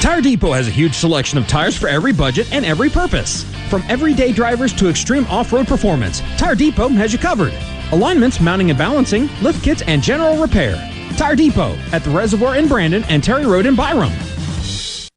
Tire 0.05 0.21
Depot 0.21 0.53
has 0.53 0.69
a 0.69 0.71
huge 0.71 0.93
selection 0.93 1.39
of 1.39 1.49
tires 1.49 1.79
for 1.79 1.89
every 1.89 2.13
budget 2.13 2.53
and 2.53 2.67
every 2.67 2.91
purpose. 2.91 3.43
From 3.71 3.83
everyday 3.89 4.33
drivers 4.33 4.75
to 4.75 4.91
extreme 4.91 5.25
off 5.29 5.51
road 5.51 5.67
performance, 5.67 6.21
Tire 6.37 6.55
Depot 6.55 6.91
has 6.91 7.11
you 7.11 7.19
covered. 7.19 7.55
Alignments, 7.91 8.39
mounting 8.39 8.69
and 8.69 8.79
balancing, 8.79 9.31
lift 9.41 9.65
kits, 9.65 9.81
and 9.87 10.03
general 10.03 10.37
repair. 10.37 10.77
Tire 11.17 11.35
Depot 11.35 11.75
at 11.91 12.05
the 12.05 12.11
Reservoir 12.11 12.57
in 12.57 12.69
Brandon 12.69 13.03
and 13.05 13.25
Terry 13.25 13.47
Road 13.47 13.65
in 13.65 13.75
Byram. 13.75 14.13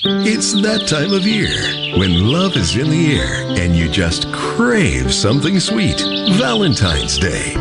It's 0.10 0.54
that 0.62 0.88
time 0.88 1.12
of 1.12 1.28
year 1.28 1.52
when 2.00 2.32
love 2.32 2.56
is 2.56 2.78
in 2.78 2.90
the 2.90 3.20
air 3.20 3.44
and 3.60 3.76
you 3.76 3.90
just 3.90 4.32
crave 4.32 5.14
something 5.14 5.60
sweet. 5.60 6.00
Valentine's 6.38 7.20
Day. 7.20 7.56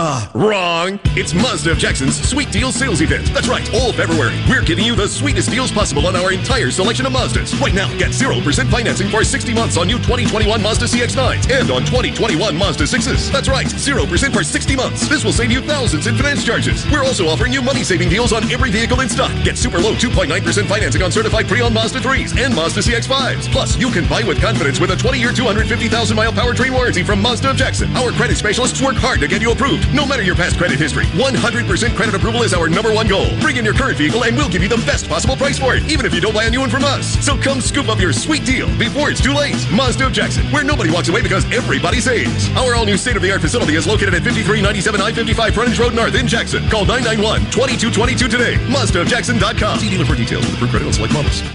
Ah, 0.00 0.30
wrong. 0.32 1.00
It's 1.18 1.34
Mazda 1.34 1.72
of 1.72 1.78
Jackson's 1.78 2.14
Sweet 2.22 2.52
Deal 2.52 2.70
Sales 2.70 3.00
Event. 3.00 3.34
That's 3.34 3.48
right, 3.48 3.68
all 3.74 3.92
February. 3.92 4.38
We're 4.48 4.62
giving 4.62 4.84
you 4.84 4.94
the 4.94 5.08
sweetest 5.08 5.50
deals 5.50 5.72
possible 5.72 6.06
on 6.06 6.14
our 6.14 6.32
entire 6.32 6.70
selection 6.70 7.04
of 7.04 7.12
Mazdas. 7.12 7.60
Right 7.60 7.74
now, 7.74 7.88
get 7.98 8.12
0% 8.12 8.38
financing 8.70 9.08
for 9.08 9.24
60 9.24 9.52
months 9.54 9.76
on 9.76 9.88
new 9.88 9.98
2021 9.98 10.62
Mazda 10.62 10.86
CX-9s 10.86 11.50
and 11.50 11.68
on 11.72 11.82
2021 11.82 12.56
Mazda 12.56 12.84
6s. 12.84 13.32
That's 13.32 13.48
right, 13.48 13.66
0% 13.66 14.32
for 14.32 14.44
60 14.44 14.76
months. 14.76 15.08
This 15.08 15.24
will 15.24 15.32
save 15.32 15.50
you 15.50 15.60
thousands 15.62 16.06
in 16.06 16.16
finance 16.16 16.44
charges. 16.44 16.88
We're 16.92 17.02
also 17.02 17.26
offering 17.26 17.52
you 17.52 17.60
money-saving 17.60 18.08
deals 18.08 18.32
on 18.32 18.48
every 18.52 18.70
vehicle 18.70 19.00
in 19.00 19.08
stock. 19.08 19.32
Get 19.42 19.58
super 19.58 19.80
low 19.80 19.94
2.9% 19.94 20.66
financing 20.66 21.02
on 21.02 21.10
certified 21.10 21.48
pre-owned 21.58 21.74
Mazda 21.74 21.98
3s 21.98 22.38
and 22.38 22.54
Mazda 22.54 22.80
CX-5s. 22.80 23.50
Plus, 23.50 23.76
you 23.76 23.90
can 23.90 24.06
buy 24.08 24.22
with 24.22 24.40
confidence 24.40 24.78
with 24.78 24.92
a 24.92 24.94
20-year, 24.94 25.32
250,000-mile 25.32 26.32
powertrain 26.32 26.70
warranty 26.70 27.02
from 27.02 27.20
Mazda 27.20 27.50
of 27.50 27.56
Jackson. 27.56 27.90
Our 27.96 28.12
credit 28.12 28.36
specialists 28.36 28.80
work 28.80 28.94
hard 28.94 29.18
to 29.18 29.26
get 29.26 29.42
you 29.42 29.50
approved. 29.50 29.92
No 29.92 30.06
matter 30.06 30.22
your 30.22 30.36
past 30.36 30.56
credit 30.56 30.78
history, 30.78 31.06
100% 31.18 31.96
credit 31.96 32.14
approval 32.14 32.44
is 32.44 32.54
our 32.54 32.68
number 32.68 32.94
one 32.94 33.08
goal. 33.08 33.26
Bring 33.40 33.56
in 33.56 33.64
your 33.64 33.74
current 33.74 33.98
vehicle 33.98 34.22
and 34.22 34.36
we'll 34.36 34.48
give 34.48 34.62
you 34.62 34.68
the 34.68 34.78
best 34.86 35.08
possible 35.08 35.34
price 35.34 35.58
for 35.58 35.74
it, 35.74 35.82
even 35.90 36.06
if 36.06 36.14
you 36.14 36.20
don't 36.20 36.32
buy 36.32 36.44
a 36.44 36.50
new 36.50 36.60
one 36.60 36.70
from 36.70 36.84
us. 36.84 37.18
So 37.26 37.36
come 37.36 37.60
scoop 37.60 37.88
up 37.88 37.98
your 37.98 38.12
sweet 38.12 38.44
deal 38.44 38.68
before 38.78 39.10
it's 39.10 39.20
too 39.20 39.34
late. 39.34 39.58
Mazda 39.74 40.06
of 40.06 40.12
Jackson, 40.12 40.46
where 40.52 40.62
nobody 40.62 40.92
walks 40.92 41.08
away 41.08 41.22
because 41.22 41.44
everybody 41.50 41.98
saves. 42.00 42.48
Our 42.54 42.76
all-new 42.76 42.96
state-of-the-art 42.96 43.40
facility 43.40 43.74
is 43.74 43.84
located 43.84 44.14
at 44.14 44.22
5397 44.22 45.00
I-55 45.00 45.54
Frontage 45.54 45.78
Road 45.80 45.94
North 45.94 46.14
in 46.14 46.28
Jackson. 46.28 46.68
Call 46.70 46.84
991-2222 46.84 48.30
today. 48.30 48.54
MazdaofJackson.com. 48.70 49.80
See 49.80 49.90
dealer 49.90 50.04
for 50.04 50.14
details 50.14 50.46
with 50.46 50.54
approved 50.54 50.70
credit 50.70 50.86
on 50.86 50.92
select 50.92 51.12
models. 51.12 51.47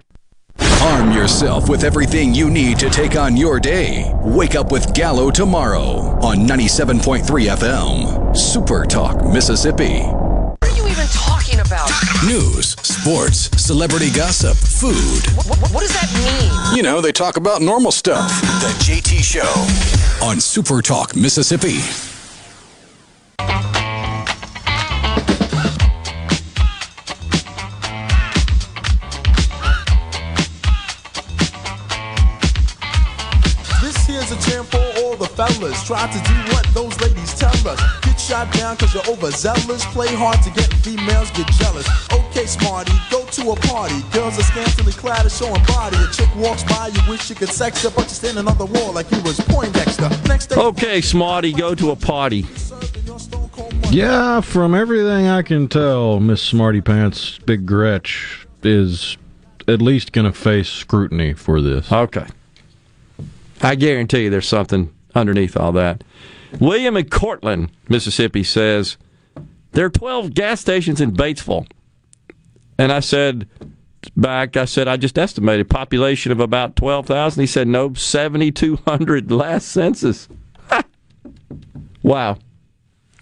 Arm 0.83 1.13
yourself 1.13 1.69
with 1.69 1.85
everything 1.85 2.33
you 2.35 2.49
need 2.49 2.77
to 2.79 2.89
take 2.89 3.15
on 3.15 3.37
your 3.37 3.57
day. 3.57 4.11
Wake 4.21 4.53
up 4.53 4.69
with 4.69 4.93
Gallo 4.93 5.31
tomorrow 5.31 5.99
on 6.21 6.39
97.3 6.39 7.23
FM. 7.23 8.35
Super 8.35 8.85
Talk, 8.85 9.23
Mississippi. 9.25 10.01
What 10.01 10.71
are 10.71 10.75
you 10.75 10.85
even 10.89 11.07
talking 11.07 11.61
about? 11.61 11.89
News, 12.25 12.71
sports, 12.81 13.49
celebrity 13.55 14.11
gossip, 14.11 14.57
food. 14.57 15.25
What, 15.37 15.47
what, 15.47 15.71
what 15.71 15.79
does 15.79 15.93
that 15.93 16.11
mean? 16.15 16.75
You 16.75 16.83
know, 16.83 16.99
they 16.99 17.13
talk 17.13 17.37
about 17.37 17.61
normal 17.61 17.93
stuff. 17.93 18.29
The 18.41 18.75
JT 18.83 19.23
Show 19.23 20.25
on 20.25 20.41
Super 20.41 20.81
Talk, 20.81 21.15
Mississippi. 21.15 21.79
The 35.23 35.29
fellas. 35.29 35.83
Try 35.83 36.05
to 36.07 36.19
do 36.27 36.35
what 36.53 36.65
those 36.73 36.99
ladies 37.01 37.33
tell 37.33 37.55
us. 37.67 37.79
Get 38.01 38.19
shot 38.19 38.51
down 38.53 38.77
cause 38.77 38.93
you're 38.93 39.07
overzealous. 39.07 39.85
Play 39.85 40.13
hard 40.13 40.41
to 40.43 40.51
get 40.51 40.71
females, 40.83 41.31
get 41.31 41.47
jealous. 41.59 41.87
Okay, 42.11 42.45
smarty, 42.45 42.93
go 43.09 43.25
to 43.25 43.51
a 43.51 43.55
party. 43.67 44.01
Girls 44.11 44.37
are 44.37 44.43
scantily 44.43 44.91
clad 44.91 45.21
and 45.21 45.31
showing 45.31 45.63
body. 45.65 45.97
A 45.97 46.07
chick 46.11 46.29
walks 46.35 46.63
by, 46.63 46.87
you 46.87 47.01
wish 47.09 47.29
you 47.29 47.35
could 47.35 47.49
sex 47.49 47.83
her, 47.83 47.89
but 47.89 48.03
you're 48.03 48.09
standing 48.09 48.47
on 48.47 48.57
the 48.57 48.65
wall 48.65 48.93
like 48.93 49.09
you 49.11 49.21
was 49.21 49.39
Poindexter. 49.39 50.09
Next 50.27 50.47
day, 50.47 50.55
Okay, 50.55 51.01
Smarty, 51.01 51.53
go 51.53 51.73
to 51.75 51.91
a 51.91 51.95
party. 51.95 52.45
Yeah, 53.89 54.41
from 54.41 54.73
everything 54.73 55.27
I 55.27 55.43
can 55.43 55.67
tell, 55.67 56.19
Miss 56.19 56.41
Smarty 56.41 56.81
Pants 56.81 57.37
Big 57.45 57.65
Gretch 57.65 58.47
is 58.63 59.17
at 59.67 59.81
least 59.81 60.11
going 60.11 60.25
to 60.25 60.33
face 60.33 60.67
scrutiny 60.67 61.33
for 61.33 61.61
this. 61.61 61.91
Okay. 61.91 62.25
I 63.61 63.75
guarantee 63.75 64.23
you 64.23 64.29
there's 64.29 64.47
something 64.47 64.93
underneath 65.15 65.57
all 65.57 65.71
that. 65.73 66.03
William 66.59 66.97
in 66.97 67.09
Courtland, 67.09 67.71
Mississippi 67.89 68.43
says 68.43 68.97
there 69.71 69.85
are 69.85 69.89
12 69.89 70.33
gas 70.33 70.61
stations 70.61 71.01
in 71.01 71.13
Batesville. 71.13 71.67
And 72.77 72.91
I 72.91 72.99
said 72.99 73.47
back, 74.15 74.57
I 74.57 74.65
said, 74.65 74.87
I 74.87 74.97
just 74.97 75.17
estimated 75.17 75.69
population 75.69 76.31
of 76.31 76.39
about 76.39 76.75
12,000. 76.75 77.41
He 77.41 77.47
said, 77.47 77.67
no, 77.67 77.93
7,200 77.93 79.31
last 79.31 79.69
census. 79.69 80.27
wow. 82.03 82.37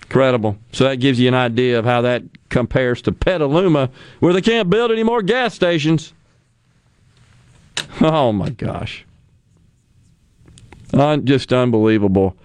Incredible. 0.03 0.57
So 0.73 0.83
that 0.85 0.97
gives 0.97 1.19
you 1.19 1.27
an 1.27 1.33
idea 1.33 1.79
of 1.79 1.85
how 1.85 2.01
that 2.01 2.23
compares 2.49 3.01
to 3.03 3.11
Petaluma, 3.11 3.89
where 4.19 4.33
they 4.33 4.41
can't 4.41 4.69
build 4.69 4.91
any 4.91 5.03
more 5.03 5.21
gas 5.21 5.53
stations. 5.53 6.13
Oh 7.99 8.31
my 8.31 8.49
gosh. 8.49 9.05
Un- 10.93 11.25
just 11.25 11.51
unbelievable. 11.53 12.35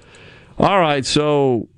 All 0.58 0.80
right, 0.80 1.04
so 1.04 1.68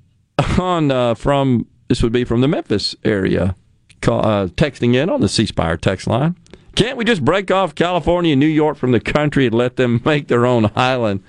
on 0.59 0.91
uh, 0.91 1.15
from 1.15 1.67
this 1.87 2.01
would 2.03 2.13
be 2.13 2.23
from 2.23 2.41
the 2.41 2.47
Memphis 2.47 2.95
area, 3.03 3.55
call, 4.01 4.25
uh, 4.25 4.47
texting 4.47 4.95
in 4.95 5.09
on 5.09 5.21
the 5.21 5.29
C 5.29 5.45
Spire 5.45 5.77
text 5.77 6.07
line. 6.07 6.35
Can't 6.75 6.97
we 6.97 7.03
just 7.03 7.25
break 7.25 7.51
off 7.51 7.75
California 7.75 8.33
and 8.33 8.39
New 8.39 8.45
York 8.45 8.77
from 8.77 8.91
the 8.91 8.99
country 8.99 9.45
and 9.47 9.55
let 9.55 9.75
them 9.75 10.01
make 10.05 10.27
their 10.27 10.45
own 10.45 10.71
island? 10.75 11.23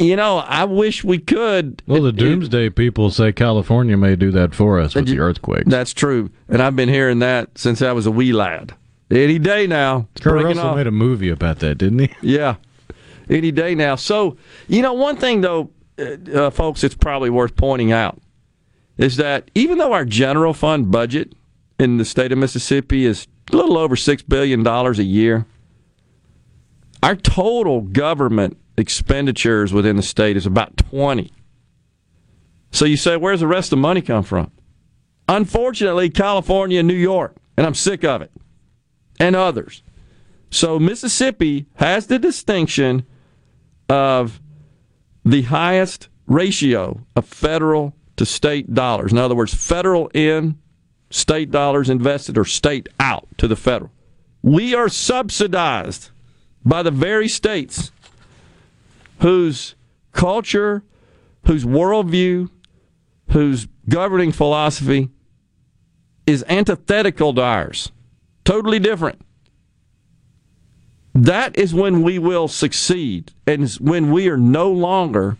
You 0.00 0.16
know, 0.16 0.38
I 0.38 0.64
wish 0.64 1.02
we 1.02 1.18
could. 1.18 1.82
Well, 1.86 2.02
the 2.02 2.12
doomsday 2.12 2.70
people 2.70 3.10
say 3.10 3.32
California 3.32 3.96
may 3.96 4.14
do 4.14 4.30
that 4.30 4.54
for 4.54 4.78
us 4.78 4.94
with 4.94 5.08
the 5.08 5.18
earthquakes. 5.18 5.68
That's 5.68 5.92
true, 5.92 6.30
and 6.48 6.62
I've 6.62 6.76
been 6.76 6.88
hearing 6.88 7.18
that 7.18 7.58
since 7.58 7.82
I 7.82 7.92
was 7.92 8.06
a 8.06 8.10
wee 8.10 8.32
lad. 8.32 8.74
Any 9.10 9.38
day 9.38 9.66
now, 9.66 10.06
Kurt 10.20 10.44
Russell 10.44 10.66
off. 10.66 10.76
made 10.76 10.86
a 10.86 10.92
movie 10.92 11.30
about 11.30 11.60
that, 11.60 11.78
didn't 11.78 11.98
he? 12.00 12.10
Yeah, 12.20 12.56
any 13.28 13.50
day 13.50 13.74
now. 13.74 13.96
So, 13.96 14.36
you 14.68 14.82
know, 14.82 14.92
one 14.92 15.16
thing 15.16 15.40
though, 15.40 15.70
uh, 15.98 16.16
uh, 16.32 16.50
folks, 16.50 16.84
it's 16.84 16.94
probably 16.94 17.30
worth 17.30 17.56
pointing 17.56 17.92
out 17.92 18.20
is 18.96 19.16
that 19.16 19.50
even 19.54 19.78
though 19.78 19.92
our 19.92 20.04
general 20.04 20.52
fund 20.52 20.90
budget 20.90 21.32
in 21.78 21.98
the 21.98 22.04
state 22.04 22.32
of 22.32 22.38
Mississippi 22.38 23.04
is 23.04 23.28
a 23.52 23.56
little 23.56 23.78
over 23.78 23.96
six 23.96 24.22
billion 24.22 24.62
dollars 24.62 24.98
a 24.98 25.04
year, 25.04 25.46
our 27.02 27.14
total 27.14 27.80
government 27.80 28.56
expenditures 28.76 29.72
within 29.72 29.96
the 29.96 30.02
state 30.02 30.36
is 30.36 30.46
about 30.46 30.76
twenty. 30.76 31.32
So 32.70 32.84
you 32.84 32.96
say, 32.96 33.16
where's 33.16 33.40
the 33.40 33.46
rest 33.46 33.72
of 33.72 33.78
the 33.78 33.82
money 33.82 34.02
come 34.02 34.22
from? 34.22 34.50
Unfortunately, 35.28 36.10
California 36.10 36.80
and 36.80 36.88
New 36.88 36.94
York, 36.94 37.36
and 37.56 37.66
I'm 37.66 37.74
sick 37.74 38.04
of 38.04 38.20
it, 38.22 38.32
and 39.20 39.36
others. 39.36 39.82
So 40.50 40.78
Mississippi 40.78 41.66
has 41.76 42.06
the 42.06 42.18
distinction 42.18 43.06
of 43.88 44.40
the 45.24 45.42
highest 45.42 46.08
ratio 46.26 47.06
of 47.16 47.24
federal 47.26 47.94
to 48.16 48.26
state 48.26 48.74
dollars. 48.74 49.12
In 49.12 49.18
other 49.18 49.34
words, 49.34 49.54
federal 49.54 50.08
in, 50.08 50.58
state 51.10 51.50
dollars 51.50 51.88
invested, 51.88 52.36
or 52.36 52.44
state 52.44 52.88
out 53.00 53.26
to 53.38 53.48
the 53.48 53.56
federal. 53.56 53.90
We 54.42 54.74
are 54.74 54.88
subsidized 54.88 56.10
by 56.64 56.82
the 56.82 56.90
very 56.90 57.28
states 57.28 57.92
whose 59.20 59.74
culture, 60.12 60.82
whose 61.46 61.64
worldview, 61.64 62.50
whose 63.30 63.68
governing 63.88 64.32
philosophy 64.32 65.08
is 66.26 66.44
antithetical 66.48 67.34
to 67.34 67.42
ours. 67.42 67.90
Totally 68.44 68.78
different. 68.78 69.20
That 71.24 71.58
is 71.58 71.74
when 71.74 72.02
we 72.02 72.20
will 72.20 72.46
succeed 72.46 73.32
and 73.44 73.68
when 73.80 74.12
we 74.12 74.28
are 74.28 74.36
no 74.36 74.70
longer 74.70 75.36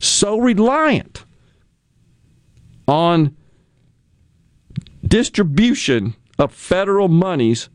so 0.00 0.36
reliant 0.36 1.24
on 2.88 3.36
distribution 5.06 6.16
of 6.40 6.52
federal 6.52 7.06
monies 7.06 7.68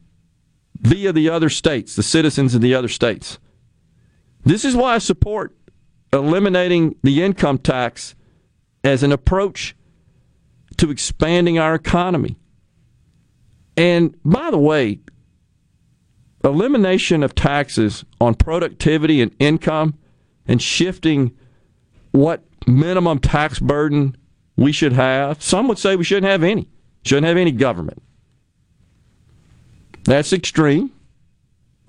via 0.77 1.13
the 1.13 1.29
other 1.29 1.49
states, 1.49 1.95
the 1.95 2.03
citizens 2.03 2.53
of 2.53 2.59
the 2.59 2.75
other 2.75 2.89
states. 2.89 3.39
This 4.43 4.65
is 4.65 4.75
why 4.75 4.95
I 4.95 4.97
support 4.97 5.55
eliminating 6.11 6.95
the 7.01 7.23
income 7.23 7.59
tax 7.59 8.13
as 8.83 9.03
an 9.03 9.13
approach 9.13 9.73
to 10.75 10.91
expanding 10.91 11.57
our 11.59 11.75
economy. 11.75 12.35
And 13.77 14.17
by 14.25 14.51
the 14.51 14.57
way, 14.57 14.99
elimination 16.47 17.23
of 17.23 17.35
taxes 17.35 18.05
on 18.19 18.35
productivity 18.35 19.21
and 19.21 19.35
income 19.39 19.97
and 20.47 20.61
shifting 20.61 21.35
what 22.11 22.43
minimum 22.65 23.19
tax 23.19 23.59
burden 23.59 24.15
we 24.55 24.71
should 24.71 24.93
have. 24.93 25.41
Some 25.41 25.67
would 25.67 25.77
say 25.77 25.95
we 25.95 26.03
shouldn't 26.03 26.31
have 26.31 26.43
any. 26.43 26.69
Shouldn't 27.03 27.27
have 27.27 27.37
any 27.37 27.51
government. 27.51 28.01
That's 30.03 30.33
extreme. 30.33 30.91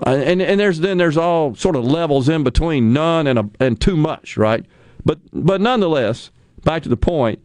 Uh, 0.06 0.10
and 0.10 0.40
and 0.40 0.60
there's 0.60 0.78
then 0.80 0.98
there's 0.98 1.16
all 1.16 1.55
sort 1.56 1.74
of 1.74 1.85
levels 1.85 2.28
in 2.28 2.44
between 2.44 2.93
none 2.93 3.26
and 3.26 3.39
a, 3.39 3.51
and 3.59 3.80
too 3.80 3.97
much, 3.97 4.36
right? 4.36 4.64
But 5.05 5.18
but 5.32 5.60
nonetheless, 5.60 6.30
back 6.62 6.82
to 6.85 6.89
the 6.89 6.97
point. 6.97 7.40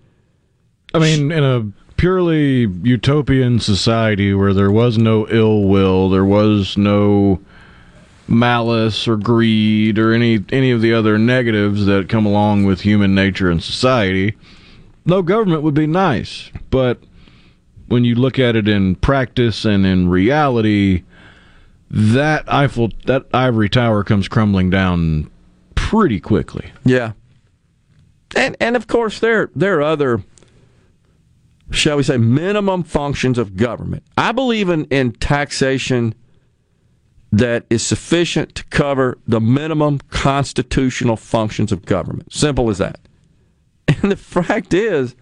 I 0.93 0.99
mean, 0.99 1.31
in 1.31 1.43
a 1.43 1.71
purely 2.03 2.67
utopian 2.83 3.61
society 3.61 4.33
where 4.33 4.53
there 4.53 4.69
was 4.69 4.97
no 4.97 5.25
ill 5.29 5.63
will, 5.63 6.09
there 6.09 6.25
was 6.25 6.75
no 6.75 7.39
malice 8.27 9.07
or 9.07 9.15
greed 9.15 9.97
or 9.97 10.11
any 10.11 10.43
any 10.49 10.69
of 10.69 10.81
the 10.81 10.93
other 10.93 11.17
negatives 11.17 11.85
that 11.85 12.09
come 12.09 12.25
along 12.25 12.65
with 12.65 12.81
human 12.81 13.15
nature 13.15 13.49
and 13.49 13.63
society, 13.63 14.35
no 15.05 15.21
government 15.21 15.61
would 15.61 15.73
be 15.73 15.87
nice. 15.87 16.51
But 16.69 16.99
when 17.87 18.03
you 18.03 18.15
look 18.15 18.37
at 18.37 18.57
it 18.57 18.67
in 18.67 18.95
practice 18.95 19.63
and 19.63 19.85
in 19.85 20.09
reality, 20.09 21.03
that 21.89 22.43
Eiffel 22.51 22.89
that 23.05 23.27
ivory 23.33 23.69
tower 23.69 24.03
comes 24.03 24.27
crumbling 24.27 24.69
down 24.69 25.31
pretty 25.75 26.19
quickly. 26.19 26.69
Yeah. 26.83 27.13
And 28.35 28.57
and 28.59 28.75
of 28.75 28.87
course 28.87 29.19
there 29.19 29.49
there 29.55 29.77
are 29.77 29.83
other 29.83 30.21
shall 31.73 31.97
we 31.97 32.03
say 32.03 32.17
minimum 32.17 32.83
functions 32.83 33.37
of 33.37 33.55
government. 33.57 34.03
I 34.17 34.31
believe 34.31 34.69
in, 34.69 34.85
in 34.85 35.11
taxation 35.13 36.13
that 37.31 37.65
is 37.69 37.83
sufficient 37.83 38.53
to 38.53 38.63
cover 38.65 39.17
the 39.27 39.41
minimum 39.41 39.99
constitutional 40.09 41.17
functions 41.17 41.71
of 41.71 41.83
government. 41.83 42.31
Simple 42.31 42.69
as 42.69 42.77
that. 42.77 42.99
And 44.01 44.11
the 44.11 44.15
fact 44.15 44.73
is, 44.73 45.15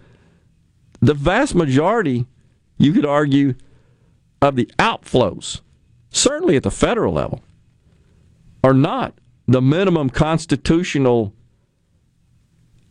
the 1.00 1.14
vast 1.14 1.54
majority, 1.54 2.26
you 2.78 2.92
could 2.92 3.06
argue, 3.06 3.54
of 4.40 4.56
the 4.56 4.70
outflows, 4.78 5.60
certainly 6.10 6.56
at 6.56 6.64
the 6.64 6.70
federal 6.70 7.14
level, 7.14 7.42
are 8.62 8.74
not 8.74 9.14
the 9.46 9.62
minimum 9.62 10.10
constitutional 10.10 11.32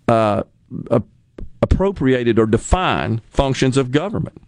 uh, 0.08 0.44
appropriated 1.62 2.40
or 2.40 2.46
defined 2.46 3.22
functions 3.26 3.78
of 3.78 3.92
government. 3.92 4.42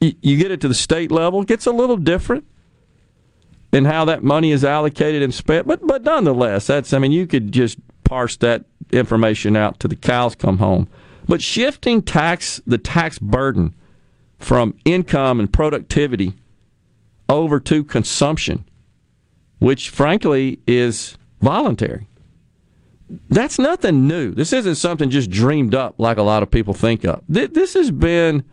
You, 0.00 0.14
you 0.20 0.36
get 0.36 0.50
it 0.50 0.60
to 0.62 0.68
the 0.68 0.74
state 0.74 1.10
level, 1.10 1.42
it 1.42 1.48
gets 1.48 1.66
a 1.66 1.72
little 1.72 1.96
different 1.96 2.44
in 3.72 3.86
how 3.86 4.04
that 4.04 4.22
money 4.22 4.52
is 4.52 4.64
allocated 4.64 5.22
and 5.22 5.32
spent, 5.32 5.66
but 5.66 5.86
but 5.86 6.02
nonetheless, 6.02 6.66
that's 6.66 6.92
I 6.92 6.98
mean 6.98 7.12
you 7.12 7.26
could 7.26 7.52
just 7.52 7.78
parse 8.04 8.36
that 8.38 8.64
information 8.92 9.56
out 9.56 9.80
to 9.80 9.88
the 9.88 9.96
cows 9.96 10.34
come 10.34 10.58
home. 10.58 10.88
But 11.26 11.40
shifting 11.40 12.02
tax 12.02 12.60
the 12.66 12.78
tax 12.78 13.18
burden 13.18 13.74
from 14.38 14.74
income 14.84 15.40
and 15.40 15.50
productivity 15.50 16.34
over 17.28 17.60
to 17.60 17.84
consumption, 17.84 18.64
which 19.60 19.88
frankly 19.88 20.60
is 20.66 21.16
voluntary. 21.40 22.08
That's 23.28 23.58
nothing 23.58 24.06
new. 24.06 24.32
This 24.32 24.52
isn't 24.52 24.76
something 24.76 25.10
just 25.10 25.30
dreamed 25.30 25.74
up 25.74 25.96
like 25.98 26.16
a 26.16 26.22
lot 26.22 26.42
of 26.42 26.50
people 26.50 26.74
think 26.74 27.04
of. 27.04 27.22
This 27.28 27.74
has 27.74 27.90
been 27.90 28.44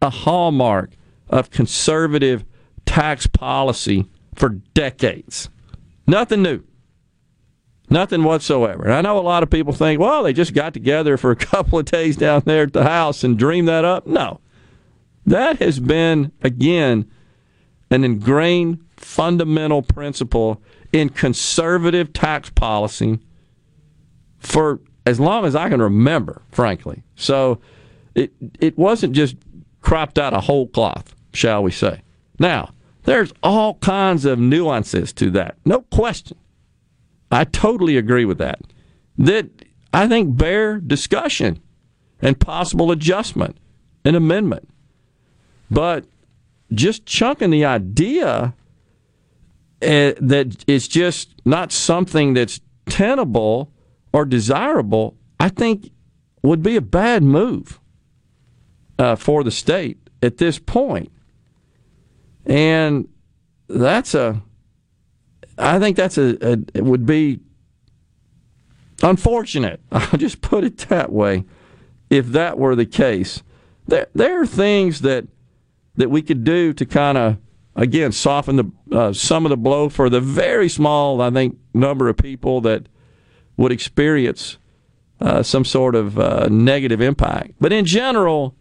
a 0.00 0.10
hallmark 0.10 0.92
of 1.28 1.50
conservative 1.50 2.44
tax 2.84 3.26
policy 3.26 4.06
for 4.34 4.50
decades. 4.50 5.48
Nothing 6.06 6.42
new. 6.42 6.62
Nothing 7.88 8.24
whatsoever. 8.24 8.84
And 8.84 8.92
I 8.92 9.00
know 9.02 9.18
a 9.18 9.20
lot 9.20 9.42
of 9.42 9.50
people 9.50 9.72
think, 9.72 10.00
well, 10.00 10.22
they 10.22 10.32
just 10.32 10.54
got 10.54 10.74
together 10.74 11.16
for 11.16 11.30
a 11.30 11.36
couple 11.50 11.78
of 11.78 11.86
days 11.86 12.16
down 12.16 12.42
there 12.44 12.64
at 12.64 12.72
the 12.72 12.84
house 12.84 13.24
and 13.24 13.38
dreamed 13.38 13.68
that 13.68 13.84
up. 13.84 14.06
No. 14.06 14.40
That 15.24 15.58
has 15.60 15.78
been, 15.78 16.32
again, 16.42 17.10
an 17.90 18.04
ingrained 18.04 18.84
fundamental 18.96 19.82
principle 19.82 20.60
in 20.92 21.08
conservative 21.08 22.12
tax 22.12 22.50
policy 22.50 23.18
for 24.42 24.80
as 25.06 25.18
long 25.18 25.44
as 25.44 25.56
I 25.56 25.68
can 25.68 25.80
remember, 25.80 26.42
frankly. 26.50 27.02
So 27.16 27.60
it 28.14 28.32
it 28.60 28.76
wasn't 28.76 29.14
just 29.14 29.36
cropped 29.80 30.18
out 30.18 30.34
of 30.34 30.44
whole 30.44 30.68
cloth, 30.68 31.14
shall 31.32 31.62
we 31.62 31.70
say. 31.70 32.02
Now, 32.38 32.72
there's 33.04 33.32
all 33.42 33.74
kinds 33.74 34.24
of 34.24 34.38
nuances 34.38 35.12
to 35.14 35.30
that. 35.32 35.56
No 35.64 35.82
question. 35.82 36.38
I 37.30 37.44
totally 37.44 37.96
agree 37.96 38.24
with 38.24 38.38
that. 38.38 38.60
That 39.18 39.48
I 39.92 40.06
think 40.08 40.36
bear 40.36 40.78
discussion 40.78 41.60
and 42.20 42.38
possible 42.38 42.90
adjustment 42.90 43.56
and 44.04 44.16
amendment. 44.16 44.68
But 45.70 46.04
just 46.72 47.06
chunking 47.06 47.50
the 47.50 47.64
idea 47.64 48.54
uh, 49.82 50.12
that 50.20 50.64
it's 50.66 50.86
just 50.86 51.34
not 51.44 51.72
something 51.72 52.34
that's 52.34 52.60
tenable 52.86 53.70
or 54.12 54.24
desirable, 54.24 55.16
I 55.40 55.48
think 55.48 55.90
would 56.42 56.62
be 56.62 56.76
a 56.76 56.80
bad 56.80 57.22
move 57.22 57.80
uh, 58.98 59.16
for 59.16 59.42
the 59.44 59.50
state 59.50 59.98
at 60.22 60.38
this 60.38 60.58
point. 60.58 61.10
And 62.46 63.08
that's 63.68 64.14
a, 64.14 64.42
I 65.58 65.78
think 65.78 65.96
that's 65.96 66.18
a, 66.18 66.36
a 66.40 66.58
it 66.74 66.84
would 66.84 67.06
be 67.06 67.40
unfortunate. 69.02 69.80
I'll 69.92 70.18
just 70.18 70.40
put 70.40 70.64
it 70.64 70.78
that 70.88 71.12
way. 71.12 71.44
If 72.10 72.28
that 72.28 72.58
were 72.58 72.76
the 72.76 72.86
case, 72.86 73.42
there 73.86 74.06
there 74.14 74.40
are 74.42 74.46
things 74.46 75.00
that 75.00 75.26
that 75.96 76.10
we 76.10 76.22
could 76.22 76.44
do 76.44 76.72
to 76.74 76.84
kind 76.84 77.16
of 77.16 77.38
again 77.74 78.12
soften 78.12 78.56
the 78.56 78.96
uh, 78.96 79.12
some 79.12 79.46
of 79.46 79.50
the 79.50 79.56
blow 79.56 79.88
for 79.88 80.10
the 80.10 80.20
very 80.20 80.68
small, 80.68 81.20
I 81.22 81.30
think, 81.30 81.56
number 81.72 82.08
of 82.08 82.16
people 82.16 82.60
that 82.62 82.86
would 83.56 83.72
experience 83.72 84.58
uh, 85.20 85.42
some 85.42 85.64
sort 85.64 85.94
of 85.94 86.18
uh, 86.18 86.48
negative 86.50 87.00
impact. 87.00 87.52
But 87.60 87.72
in 87.72 87.84
general, 87.84 88.54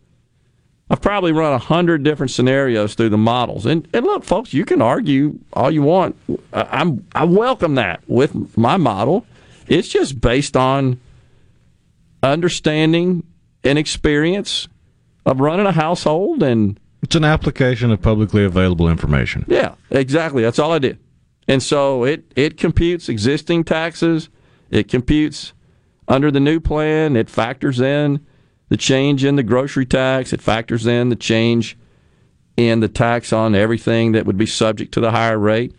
I've 0.89 1.01
probably 1.01 1.31
run 1.31 1.53
a 1.53 1.57
hundred 1.57 2.03
different 2.03 2.31
scenarios 2.31 2.95
through 2.95 3.09
the 3.09 3.17
models. 3.17 3.65
And, 3.65 3.87
and 3.93 4.05
look, 4.05 4.23
folks, 4.23 4.53
you 4.53 4.65
can 4.65 4.81
argue 4.81 5.39
all 5.53 5.71
you 5.71 5.81
want. 5.81 6.17
I'm 6.53 7.05
I 7.15 7.23
welcome 7.23 7.75
that 7.75 8.03
with 8.07 8.57
my 8.57 8.77
model. 8.77 9.25
It's 9.67 9.87
just 9.87 10.19
based 10.19 10.57
on 10.57 10.99
understanding 12.21 13.23
and 13.63 13.79
experience 13.79 14.67
of 15.25 15.39
running 15.39 15.65
a 15.65 15.71
household 15.71 16.43
and 16.43 16.79
it's 17.01 17.15
an 17.15 17.23
application 17.23 17.89
of 17.91 18.01
publicly 18.01 18.43
available 18.43 18.87
information. 18.87 19.45
Yeah, 19.47 19.75
exactly. 19.89 20.43
That's 20.43 20.59
all 20.59 20.71
I 20.71 20.79
did. 20.79 20.99
And 21.47 21.63
so 21.63 22.03
it 22.03 22.31
it 22.35 22.57
computes 22.57 23.09
existing 23.09 23.63
taxes, 23.63 24.29
it 24.71 24.87
computes 24.87 25.53
under 26.07 26.31
the 26.31 26.39
new 26.39 26.59
plan, 26.59 27.15
it 27.15 27.29
factors 27.29 27.79
in 27.79 28.25
the 28.71 28.77
change 28.77 29.25
in 29.25 29.35
the 29.35 29.43
grocery 29.43 29.85
tax. 29.85 30.31
It 30.31 30.41
factors 30.41 30.87
in 30.87 31.09
the 31.09 31.15
change 31.17 31.77
in 32.55 32.79
the 32.79 32.87
tax 32.87 33.33
on 33.33 33.53
everything 33.53 34.13
that 34.13 34.25
would 34.25 34.37
be 34.37 34.45
subject 34.45 34.93
to 34.93 35.01
the 35.01 35.11
higher 35.11 35.37
rate. 35.37 35.75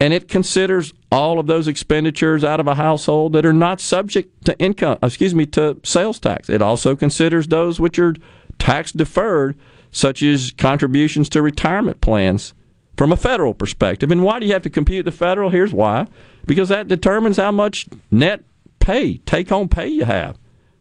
And 0.00 0.14
it 0.14 0.26
considers 0.26 0.94
all 1.12 1.38
of 1.38 1.46
those 1.46 1.68
expenditures 1.68 2.44
out 2.44 2.60
of 2.60 2.66
a 2.66 2.76
household 2.76 3.34
that 3.34 3.44
are 3.44 3.52
not 3.52 3.78
subject 3.78 4.46
to 4.46 4.58
income, 4.58 4.96
excuse 5.02 5.34
me, 5.34 5.44
to 5.46 5.78
sales 5.84 6.18
tax. 6.18 6.48
It 6.48 6.62
also 6.62 6.96
considers 6.96 7.48
those 7.48 7.78
which 7.78 7.98
are 7.98 8.14
tax 8.58 8.90
deferred, 8.90 9.58
such 9.90 10.22
as 10.22 10.52
contributions 10.52 11.28
to 11.30 11.42
retirement 11.42 12.00
plans 12.00 12.54
from 12.96 13.12
a 13.12 13.16
federal 13.16 13.52
perspective. 13.52 14.10
And 14.10 14.22
why 14.22 14.40
do 14.40 14.46
you 14.46 14.54
have 14.54 14.62
to 14.62 14.70
compute 14.70 15.04
the 15.04 15.12
federal? 15.12 15.50
Here's 15.50 15.74
why 15.74 16.06
because 16.48 16.70
that 16.70 16.88
determines 16.88 17.36
how 17.36 17.52
much 17.52 17.86
net 18.10 18.42
pay, 18.80 19.18
take 19.18 19.50
home 19.50 19.68
pay 19.68 19.86
you 19.86 20.04
have. 20.04 20.36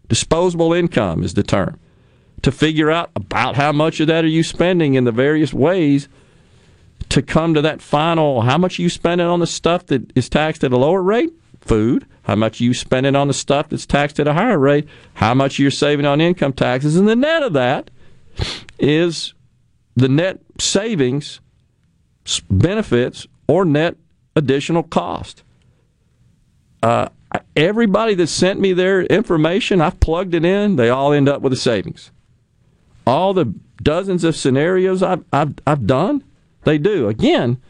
Disposable 0.07 0.73
income 0.73 1.23
is 1.23 1.35
the 1.35 1.44
term. 1.44 1.77
To 2.44 2.52
figure 2.52 2.89
out 2.89 3.11
about 3.15 3.56
how 3.56 3.72
much 3.72 3.99
of 3.99 4.07
that 4.07 4.23
are 4.23 4.30
you 4.30 4.44
spending 4.44 4.94
in 4.94 5.03
the 5.03 5.11
various 5.11 5.53
ways 5.53 6.07
to 7.10 7.22
come 7.22 7.53
to 7.53 7.61
that 7.61 7.81
final 7.81 8.41
how 8.41 8.57
much 8.57 8.80
are 8.80 8.81
you 8.81 8.89
spending 8.89 9.27
on 9.27 9.39
the 9.39 9.48
stuff 9.48 9.85
that 9.88 10.11
is 10.15 10.30
taxed 10.30 10.64
at 10.64 10.72
a 10.72 10.77
lower 10.77 11.02
rate? 11.02 11.31
Food. 11.61 12.06
How 12.23 12.35
much 12.35 12.61
are 12.61 12.64
you 12.64 12.73
spending 12.73 13.15
on 13.15 13.27
the 13.27 13.34
stuff 13.34 13.69
that's 13.69 13.85
taxed 13.85 14.19
at 14.19 14.27
a 14.27 14.34
higher 14.34 14.60
rate? 14.60 14.88
How 15.15 15.34
much 15.34 15.60
you're 15.60 15.72
saving 15.72 16.06
on 16.06 16.22
income 16.22 16.53
taxes? 16.53 16.95
And 16.95 17.07
the 17.07 17.15
net 17.15 17.44
of 17.44 17.53
that 17.53 17.89
is 18.80 19.34
the 19.95 20.07
net 20.07 20.39
savings, 20.60 21.41
benefits, 22.49 23.27
or 23.48 23.65
net 23.65 23.98
additional 24.35 24.84
cost. 24.84 25.44
Uh, 26.83 27.09
everybody 27.55 28.13
that 28.15 28.27
sent 28.27 28.59
me 28.59 28.73
their 28.73 29.01
information, 29.03 29.81
I've 29.81 29.99
plugged 29.99 30.33
it 30.33 30.45
in. 30.45 30.75
They 30.75 30.89
all 30.89 31.11
end 31.11 31.27
up 31.27 31.41
with 31.41 31.53
a 31.53 31.57
savings. 31.57 32.11
All 33.05 33.33
the 33.33 33.53
dozens 33.81 34.23
of 34.23 34.35
scenarios 34.35 35.01
I've, 35.01 35.23
I've, 35.31 35.53
I've 35.65 35.87
done, 35.87 36.23
they 36.63 36.77
do. 36.77 37.07
Again, 37.07 37.61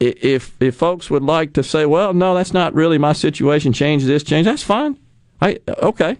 if 0.00 0.56
if 0.60 0.76
folks 0.76 1.10
would 1.10 1.22
like 1.22 1.52
to 1.52 1.62
say, 1.62 1.84
well, 1.84 2.14
no, 2.14 2.34
that's 2.34 2.54
not 2.54 2.74
really 2.74 2.96
my 2.96 3.12
situation. 3.12 3.72
Change 3.72 4.04
this, 4.04 4.22
change 4.22 4.46
that's 4.46 4.62
fine. 4.62 4.98
I 5.42 5.58
okay, 5.68 6.16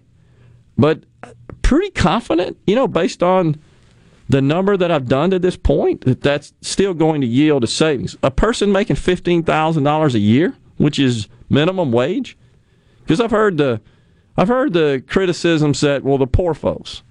but 0.76 1.05
pretty 1.62 1.90
confident, 1.90 2.59
you 2.66 2.74
know, 2.74 2.86
based 2.86 3.22
on 3.22 3.60
the 4.28 4.42
number 4.42 4.76
that 4.76 4.90
I've 4.90 5.09
done 5.09 5.30
to 5.30 5.38
this 5.38 5.56
point, 5.56 6.02
that 6.02 6.20
that's 6.20 6.52
still 6.60 6.94
going 6.94 7.20
to 7.22 7.26
yield 7.26 7.64
a 7.64 7.66
savings. 7.66 8.16
A 8.22 8.30
person 8.30 8.70
making 8.70 8.97
fifteen 8.97 9.42
thousand 9.42 9.84
dollars 9.84 10.14
a 10.14 10.20
year, 10.20 10.55
which 10.81 10.98
is 10.98 11.28
minimum 11.51 11.93
wage, 11.93 12.39
because 13.02 13.20
I've 13.20 13.31
heard 13.31 13.59
the 13.59 13.81
I've 14.36 14.48
heard 14.48 14.73
the 14.73 15.02
criticisms 15.07 15.81
that 15.82 16.02
well 16.02 16.16
the 16.16 16.27
poor 16.27 16.55
folks 16.55 17.02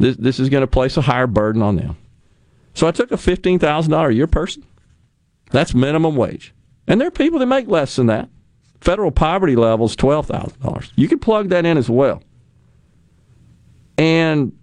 this, 0.00 0.16
this 0.16 0.40
is 0.40 0.48
going 0.48 0.62
to 0.62 0.66
place 0.66 0.96
a 0.96 1.02
higher 1.02 1.26
burden 1.26 1.62
on 1.62 1.76
them. 1.76 1.96
So 2.74 2.88
I 2.88 2.90
took 2.90 3.12
a 3.12 3.16
$15,000 3.16 4.08
a 4.08 4.14
year 4.14 4.26
person. 4.26 4.64
That's 5.50 5.74
minimum 5.74 6.16
wage. 6.16 6.54
And 6.88 7.00
there 7.00 7.08
are 7.08 7.12
people 7.12 7.38
that 7.38 7.46
make 7.46 7.68
less 7.68 7.96
than 7.96 8.06
that. 8.06 8.28
Federal 8.80 9.10
poverty 9.10 9.56
level 9.56 9.86
is 9.86 9.94
$12,000. 9.96 10.90
You 10.96 11.06
can 11.06 11.18
plug 11.18 11.50
that 11.50 11.66
in 11.66 11.76
as 11.76 11.90
well. 11.90 12.22
And 13.98 14.56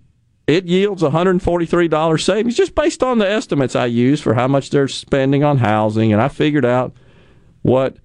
it 0.48 0.66
yields 0.66 1.04
$143 1.04 2.22
savings 2.22 2.56
just 2.56 2.74
based 2.74 3.04
on 3.04 3.20
the 3.20 3.30
estimates 3.30 3.76
I 3.76 3.86
use 3.86 4.20
for 4.20 4.34
how 4.34 4.48
much 4.48 4.72
they're 4.72 4.88
spending 4.88 5.44
on 5.44 5.60
housing. 5.60 6.12
And 6.12 6.22
I 6.22 6.30
figured 6.30 6.66
out 6.66 6.96
what 7.62 7.98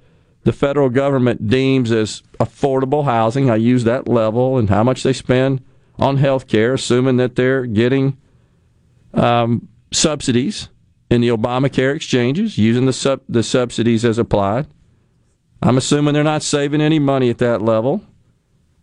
the 0.45 0.53
federal 0.53 0.89
government 0.89 1.49
deems 1.49 1.93
as 1.93 2.23
affordable 2.41 3.05
housing. 3.05 3.51
I 3.51 3.57
use 3.57 3.85
that 3.85 4.09
level 4.09 4.59
and 4.59 4.69
how 4.69 4.83
much 4.83 5.03
they 5.03 5.13
spend 5.13 5.63
on 5.99 6.17
health 6.17 6.49
care, 6.49 6.75
assuming 6.75 7.17
that 7.19 7.37
they're 7.37 7.67
getting 7.67 8.17
um, 9.15 9.69
subsidies 9.93 10.69
in 11.11 11.21
the 11.21 11.29
Obamacare 11.29 11.95
exchanges, 11.95 12.59
using 12.59 12.87
the, 12.87 12.93
sub- 12.93 13.23
the 13.29 13.43
subsidies 13.43 14.05
as 14.05 14.19
applied. 14.19 14.67
I'm 15.61 15.77
assuming 15.77 16.15
they're 16.15 16.25
not 16.25 16.43
saving 16.43 16.81
any 16.81 16.99
money 16.99 17.31
at 17.31 17.39
that 17.39 17.63
level, 17.63 18.03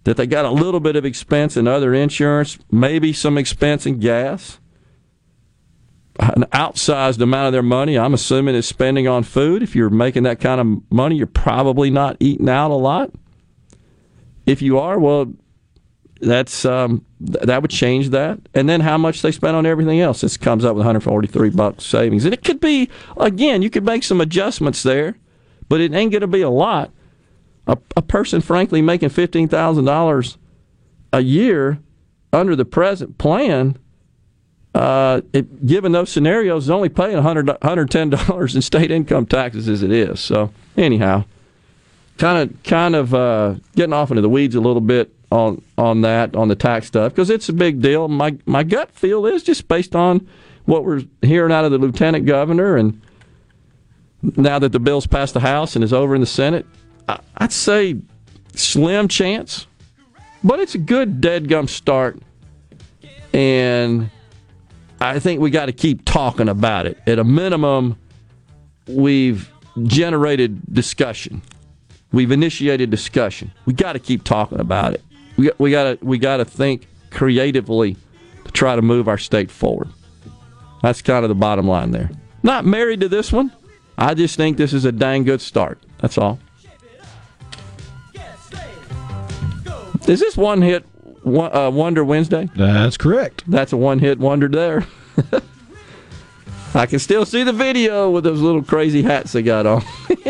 that 0.05 0.15
they 0.15 0.27
got 0.27 0.45
a 0.45 0.51
little 0.51 0.79
bit 0.79 0.95
of 0.95 1.03
expense 1.03 1.57
in 1.57 1.67
other 1.67 1.93
insurance, 1.93 2.57
maybe 2.71 3.11
some 3.11 3.37
expense 3.37 3.85
in 3.85 3.99
gas. 3.99 4.59
An 6.19 6.43
outsized 6.51 7.21
amount 7.21 7.47
of 7.47 7.53
their 7.53 7.63
money, 7.63 7.97
I'm 7.97 8.13
assuming, 8.13 8.55
is 8.55 8.67
spending 8.67 9.07
on 9.07 9.23
food. 9.23 9.63
If 9.63 9.75
you're 9.75 9.89
making 9.89 10.23
that 10.23 10.41
kind 10.41 10.59
of 10.59 10.91
money, 10.91 11.15
you're 11.15 11.27
probably 11.27 11.89
not 11.89 12.17
eating 12.19 12.49
out 12.49 12.71
a 12.71 12.75
lot. 12.75 13.11
If 14.45 14.61
you 14.61 14.79
are, 14.79 14.99
well, 14.99 15.31
that's 16.21 16.65
um, 16.65 17.05
that 17.21 17.61
would 17.61 17.71
change 17.71 18.09
that. 18.09 18.39
And 18.53 18.67
then 18.67 18.81
how 18.81 18.97
much 18.97 19.21
they 19.21 19.31
spend 19.31 19.55
on 19.55 19.65
everything 19.65 20.01
else. 20.01 20.21
This 20.21 20.37
comes 20.37 20.65
up 20.65 20.75
with 20.75 20.81
143 20.81 21.49
bucks 21.51 21.85
savings. 21.85 22.25
And 22.25 22.33
it 22.33 22.43
could 22.43 22.59
be 22.59 22.89
again, 23.17 23.61
you 23.61 23.69
could 23.69 23.85
make 23.85 24.03
some 24.03 24.19
adjustments 24.19 24.83
there, 24.83 25.17
but 25.69 25.79
it 25.79 25.93
ain't 25.93 26.11
going 26.11 26.21
to 26.21 26.27
be 26.27 26.41
a 26.41 26.49
lot. 26.49 26.91
A, 27.67 27.77
a 27.95 28.01
person, 28.01 28.41
frankly, 28.41 28.81
making 28.81 29.09
fifteen 29.09 29.47
thousand 29.47 29.85
dollars 29.85 30.37
a 31.13 31.21
year 31.21 31.79
under 32.33 32.55
the 32.55 32.65
present 32.65 33.17
plan, 33.17 33.77
uh, 34.75 35.21
it, 35.33 35.65
given 35.65 35.91
those 35.91 36.09
scenarios, 36.09 36.65
is 36.65 36.69
only 36.69 36.89
paying 36.89 37.15
100 37.15 37.47
$110 37.47 38.55
in 38.55 38.61
state 38.61 38.91
income 38.91 39.25
taxes 39.25 39.67
as 39.67 39.81
it 39.81 39.91
is. 39.91 40.19
So 40.19 40.51
anyhow, 40.77 41.25
kind 42.17 42.37
of 42.37 42.63
kind 42.63 42.95
of 42.95 43.13
uh, 43.13 43.55
getting 43.75 43.93
off 43.93 44.11
into 44.11 44.21
the 44.21 44.29
weeds 44.29 44.55
a 44.55 44.61
little 44.61 44.81
bit 44.81 45.11
on 45.31 45.61
on 45.77 46.01
that 46.01 46.35
on 46.35 46.47
the 46.47 46.55
tax 46.55 46.87
stuff 46.87 47.11
because 47.11 47.29
it's 47.29 47.49
a 47.49 47.53
big 47.53 47.81
deal. 47.81 48.07
My 48.07 48.37
my 48.45 48.63
gut 48.63 48.91
feel 48.91 49.25
is 49.25 49.43
just 49.43 49.67
based 49.67 49.95
on 49.95 50.27
what 50.65 50.85
we're 50.85 51.01
hearing 51.23 51.51
out 51.51 51.65
of 51.65 51.71
the 51.71 51.79
lieutenant 51.79 52.25
governor, 52.25 52.77
and 52.77 53.01
now 54.21 54.59
that 54.59 54.71
the 54.71 54.79
bill's 54.79 55.07
passed 55.07 55.33
the 55.33 55.39
House 55.39 55.75
and 55.75 55.83
is 55.83 55.93
over 55.93 56.13
in 56.13 56.21
the 56.21 56.27
Senate, 56.27 56.65
I, 57.07 57.19
I'd 57.37 57.51
say 57.51 57.97
slim 58.53 59.07
chance, 59.07 59.65
but 60.43 60.59
it's 60.59 60.75
a 60.75 60.79
good 60.79 61.21
dead 61.21 61.47
gum 61.47 61.67
start, 61.67 62.19
and 63.33 64.11
I 65.01 65.19
think 65.19 65.39
we 65.39 65.49
got 65.49 65.67
to 65.67 65.71
keep 65.71 66.05
talking 66.05 66.49
about 66.49 66.85
it. 66.85 66.99
At 67.07 67.19
a 67.19 67.23
minimum, 67.23 67.97
we've 68.87 69.49
generated 69.83 70.61
discussion. 70.73 71.41
We've 72.11 72.31
initiated 72.31 72.89
discussion. 72.89 73.51
We 73.65 73.73
got 73.73 73.93
to 73.93 73.99
keep 73.99 74.23
talking 74.23 74.59
about 74.59 74.93
it 74.93 75.03
we 75.39 75.51
we 75.57 75.71
got 75.71 75.83
to 75.83 76.05
we 76.05 76.17
got 76.17 76.37
to 76.37 76.45
think 76.45 76.87
creatively 77.11 77.95
to 78.43 78.51
try 78.51 78.75
to 78.75 78.81
move 78.81 79.07
our 79.07 79.17
state 79.17 79.49
forward. 79.49 79.87
That's 80.83 81.01
kind 81.01 81.23
of 81.23 81.29
the 81.29 81.35
bottom 81.35 81.67
line 81.67 81.91
there. 81.91 82.11
Not 82.43 82.65
married 82.65 82.99
to 83.01 83.09
this 83.09 83.31
one. 83.31 83.51
I 83.97 84.13
just 84.13 84.35
think 84.35 84.57
this 84.57 84.73
is 84.73 84.85
a 84.85 84.91
dang 84.91 85.23
good 85.23 85.41
start. 85.41 85.81
That's 85.99 86.17
all. 86.17 86.39
Is 90.07 90.19
this 90.19 90.35
one 90.35 90.61
hit 90.61 90.85
uh, 91.25 91.69
wonder 91.73 92.03
Wednesday? 92.03 92.49
That's 92.55 92.97
correct. 92.97 93.43
That's 93.47 93.73
a 93.73 93.77
one 93.77 93.99
hit 93.99 94.19
wonder 94.19 94.47
there. 94.47 94.85
I 96.73 96.85
can 96.85 96.99
still 96.99 97.25
see 97.25 97.43
the 97.43 97.53
video 97.53 98.09
with 98.11 98.23
those 98.23 98.41
little 98.41 98.63
crazy 98.63 99.01
hats 99.01 99.31
they 99.31 99.41
got 99.41 99.65
on. 99.65 99.83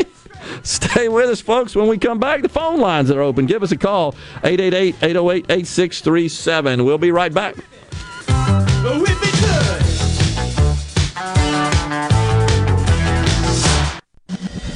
Stay 0.63 1.09
with 1.09 1.29
us, 1.29 1.41
folks. 1.41 1.75
When 1.75 1.87
we 1.87 1.97
come 1.97 2.19
back, 2.19 2.41
the 2.41 2.49
phone 2.49 2.79
lines 2.79 3.11
are 3.11 3.21
open. 3.21 3.45
Give 3.45 3.63
us 3.63 3.71
a 3.71 3.77
call 3.77 4.15
888 4.43 4.95
808 5.01 5.45
8637. 5.49 6.85
We'll 6.85 6.97
be 6.97 7.11
right 7.11 7.33
back. 7.33 7.55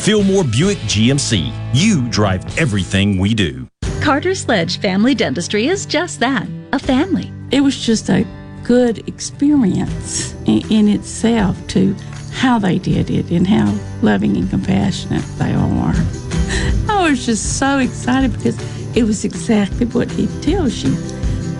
Fillmore 0.00 0.44
Buick 0.44 0.78
GMC. 0.78 1.52
You 1.74 2.08
drive 2.08 2.58
everything 2.58 3.18
we 3.18 3.34
do. 3.34 3.68
Carter 4.00 4.34
Sledge 4.34 4.78
Family 4.78 5.14
Dentistry 5.14 5.66
is 5.66 5.84
just 5.84 6.20
that 6.20 6.48
a 6.72 6.78
family. 6.78 7.30
It 7.50 7.60
was 7.60 7.78
just 7.78 8.08
a 8.08 8.26
good 8.64 9.06
experience 9.06 10.32
in, 10.46 10.62
in 10.72 10.88
itself 10.88 11.54
to 11.68 11.94
how 12.32 12.58
they 12.58 12.78
did 12.78 13.10
it 13.10 13.30
and 13.30 13.46
how 13.46 13.78
loving 14.00 14.38
and 14.38 14.48
compassionate 14.48 15.24
they 15.36 15.52
all 15.52 15.70
are. 15.80 15.94
I 16.88 17.06
was 17.10 17.26
just 17.26 17.58
so 17.58 17.76
excited 17.76 18.32
because 18.32 18.58
it 18.96 19.02
was 19.02 19.26
exactly 19.26 19.84
what 19.84 20.10
he 20.10 20.28
tells 20.40 20.82
you. 20.82 20.96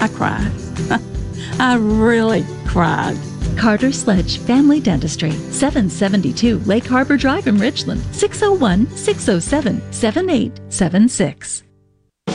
I 0.00 0.08
cried. 0.08 0.50
I 1.60 1.74
really 1.74 2.46
cried. 2.66 3.18
Carter 3.60 3.92
Sledge 3.92 4.38
Family 4.38 4.80
Dentistry, 4.80 5.32
772 5.32 6.60
Lake 6.60 6.86
Harbor 6.86 7.18
Drive 7.18 7.46
in 7.46 7.58
Richland, 7.58 8.00
601 8.10 8.88
607 8.96 9.92
7876. 9.92 11.69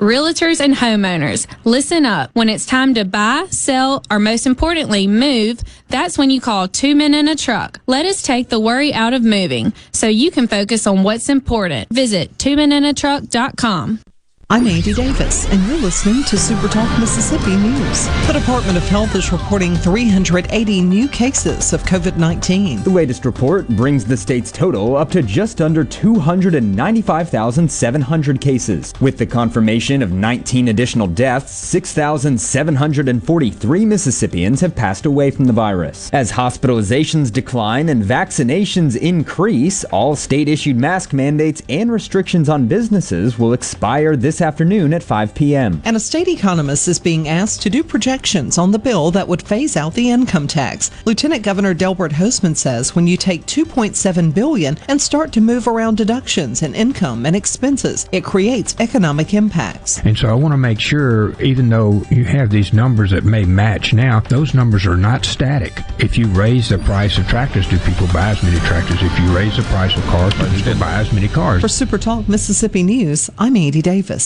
Realtors 0.00 0.60
and 0.60 0.74
homeowners, 0.74 1.46
listen 1.64 2.04
up. 2.04 2.28
When 2.34 2.50
it's 2.50 2.66
time 2.66 2.92
to 2.94 3.06
buy, 3.06 3.46
sell, 3.48 4.02
or 4.10 4.18
most 4.18 4.46
importantly, 4.46 5.06
move, 5.06 5.62
that's 5.88 6.18
when 6.18 6.28
you 6.28 6.38
call 6.38 6.68
two 6.68 6.94
men 6.94 7.14
in 7.14 7.28
a 7.28 7.34
truck. 7.34 7.80
Let 7.86 8.04
us 8.04 8.20
take 8.20 8.50
the 8.50 8.60
worry 8.60 8.92
out 8.92 9.14
of 9.14 9.24
moving 9.24 9.72
so 9.92 10.06
you 10.06 10.30
can 10.30 10.48
focus 10.48 10.86
on 10.86 11.02
what's 11.02 11.30
important. 11.30 11.88
Visit 11.88 12.36
twomeninatruck.com. 12.36 14.00
I'm 14.48 14.68
Andy 14.68 14.94
Davis, 14.94 15.50
and 15.50 15.60
you're 15.66 15.78
listening 15.78 16.22
to 16.22 16.38
Super 16.38 16.68
Talk 16.68 17.00
Mississippi 17.00 17.56
News. 17.56 18.06
The 18.28 18.34
Department 18.34 18.78
of 18.78 18.84
Health 18.84 19.16
is 19.16 19.32
reporting 19.32 19.74
380 19.74 20.82
new 20.82 21.08
cases 21.08 21.72
of 21.72 21.82
COVID 21.82 22.16
19. 22.16 22.84
The 22.84 22.90
latest 22.90 23.24
report 23.24 23.66
brings 23.66 24.04
the 24.04 24.16
state's 24.16 24.52
total 24.52 24.96
up 24.96 25.10
to 25.10 25.24
just 25.24 25.60
under 25.60 25.82
295,700 25.82 28.40
cases. 28.40 28.92
With 29.00 29.18
the 29.18 29.26
confirmation 29.26 30.00
of 30.00 30.12
19 30.12 30.68
additional 30.68 31.08
deaths, 31.08 31.52
6,743 31.52 33.84
Mississippians 33.84 34.60
have 34.60 34.76
passed 34.76 35.06
away 35.06 35.32
from 35.32 35.46
the 35.46 35.52
virus. 35.52 36.08
As 36.12 36.30
hospitalizations 36.30 37.32
decline 37.32 37.88
and 37.88 38.00
vaccinations 38.00 38.96
increase, 38.96 39.82
all 39.86 40.14
state 40.14 40.48
issued 40.48 40.76
mask 40.76 41.12
mandates 41.12 41.64
and 41.68 41.90
restrictions 41.90 42.48
on 42.48 42.68
businesses 42.68 43.40
will 43.40 43.52
expire 43.52 44.14
this 44.14 44.35
afternoon 44.40 44.92
at 44.94 45.02
5 45.02 45.34
p.m. 45.34 45.80
And 45.84 45.96
a 45.96 46.00
state 46.00 46.28
economist 46.28 46.88
is 46.88 46.98
being 46.98 47.28
asked 47.28 47.62
to 47.62 47.70
do 47.70 47.82
projections 47.82 48.58
on 48.58 48.70
the 48.70 48.78
bill 48.78 49.10
that 49.12 49.28
would 49.28 49.42
phase 49.42 49.76
out 49.76 49.94
the 49.94 50.10
income 50.10 50.46
tax. 50.46 50.90
Lieutenant 51.04 51.42
Governor 51.42 51.74
Delbert 51.74 52.12
Hosemann 52.12 52.56
says 52.56 52.94
when 52.94 53.06
you 53.06 53.16
take 53.16 53.46
2.7 53.46 54.34
billion 54.34 54.76
and 54.88 55.00
start 55.00 55.32
to 55.32 55.40
move 55.40 55.68
around 55.68 55.96
deductions 55.96 56.62
and 56.62 56.74
income 56.74 57.26
and 57.26 57.36
expenses, 57.36 58.08
it 58.12 58.24
creates 58.24 58.76
economic 58.78 59.34
impacts. 59.34 59.98
And 60.04 60.16
so 60.18 60.28
I 60.28 60.34
want 60.34 60.52
to 60.52 60.58
make 60.58 60.80
sure, 60.80 61.40
even 61.40 61.68
though 61.68 62.02
you 62.10 62.24
have 62.24 62.50
these 62.50 62.72
numbers 62.72 63.12
that 63.12 63.24
may 63.24 63.44
match 63.44 63.92
now, 63.92 64.20
those 64.20 64.54
numbers 64.54 64.86
are 64.86 64.96
not 64.96 65.24
static. 65.24 65.80
If 65.98 66.18
you 66.18 66.26
raise 66.28 66.68
the 66.68 66.78
price 66.78 67.18
of 67.18 67.26
tractors, 67.28 67.68
do 67.68 67.78
people 67.78 68.06
buy 68.08 68.30
as 68.30 68.42
many 68.42 68.58
tractors? 68.60 68.98
If 69.02 69.18
you 69.20 69.34
raise 69.34 69.56
the 69.56 69.62
price 69.64 69.96
of 69.96 70.04
cars, 70.04 70.34
do 70.34 70.50
people 70.50 70.80
buy 70.80 70.94
as 71.00 71.12
many 71.12 71.28
cars? 71.28 71.62
For 71.62 71.68
Super 71.68 71.98
Talk 71.98 72.28
Mississippi 72.28 72.82
News, 72.82 73.30
I'm 73.38 73.56
Andy 73.56 73.82
Davis. 73.82 74.25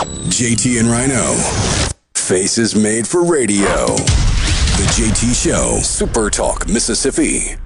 JT 0.00 0.80
and 0.80 0.88
Rhino. 0.88 1.34
Faces 2.14 2.74
made 2.74 3.06
for 3.06 3.22
radio. 3.22 3.86
The 3.86 4.86
JT 4.96 5.34
Show, 5.34 5.78
Super 5.80 6.30
Talk, 6.30 6.66
Mississippi. 6.68 7.56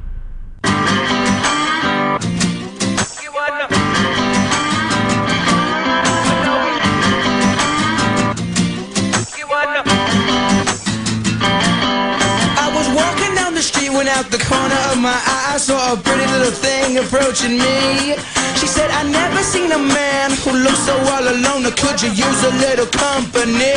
I 12.56 12.72
was 12.74 12.88
walking 12.96 13.34
down 13.36 13.54
the 13.54 13.62
street 13.62 13.90
when 13.90 14.08
out 14.08 14.30
the 14.32 14.38
corner 14.38 14.74
of 14.90 14.98
my 15.00 15.12
eye 15.12 15.52
I 15.54 15.58
saw 15.58 15.92
a 15.92 15.96
pretty 15.96 16.26
little 16.32 16.50
thing 16.50 16.98
approaching 16.98 17.58
me. 17.58 18.16
She 18.56 18.66
said, 18.66 18.90
I 18.90 19.02
never 19.08 19.42
seen 19.42 19.72
a 19.72 19.78
man 19.78 20.30
who 20.42 20.52
looks 20.52 20.86
so 20.86 20.96
all 21.12 21.22
alone. 21.22 21.66
Or 21.66 21.72
could 21.72 22.00
you 22.02 22.10
use 22.10 22.40
a 22.44 22.52
little 22.64 22.86
company? 22.86 23.74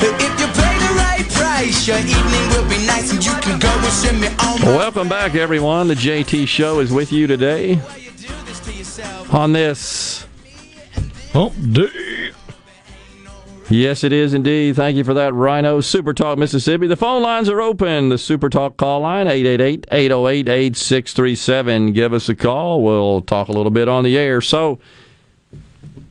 If 0.00 0.40
you 0.40 0.48
pay 0.60 0.74
the 0.84 0.92
right 0.96 1.26
price, 1.30 1.86
your 1.86 1.98
evening 1.98 2.44
will 2.50 2.68
be 2.68 2.84
nice 2.86 3.12
and 3.12 3.24
you 3.24 3.32
can 3.40 3.58
go 3.58 3.68
and 3.68 3.92
send 3.92 4.20
me 4.20 4.28
on 4.28 4.60
my 4.60 4.76
Welcome 4.76 5.08
back, 5.08 5.34
everyone. 5.34 5.88
The 5.88 5.94
JT 5.94 6.48
Show 6.48 6.80
is 6.80 6.92
with 6.92 7.12
you 7.12 7.26
today 7.26 7.80
on 9.30 9.52
this 9.52 10.26
oh, 11.34 11.50
hump 11.50 11.54
day. 11.72 12.23
Yes, 13.70 14.04
it 14.04 14.12
is 14.12 14.34
indeed. 14.34 14.76
Thank 14.76 14.96
you 14.96 15.04
for 15.04 15.14
that, 15.14 15.32
Rhino. 15.32 15.80
Super 15.80 16.12
Talk 16.12 16.36
Mississippi. 16.38 16.86
The 16.86 16.96
phone 16.96 17.22
lines 17.22 17.48
are 17.48 17.62
open. 17.62 18.10
The 18.10 18.18
Super 18.18 18.50
Talk 18.50 18.76
call 18.76 19.00
line, 19.00 19.26
888-808-8637. 19.26 21.94
Give 21.94 22.12
us 22.12 22.28
a 22.28 22.34
call. 22.34 22.82
We'll 22.82 23.22
talk 23.22 23.48
a 23.48 23.52
little 23.52 23.70
bit 23.70 23.88
on 23.88 24.04
the 24.04 24.18
air. 24.18 24.42
So, 24.42 24.78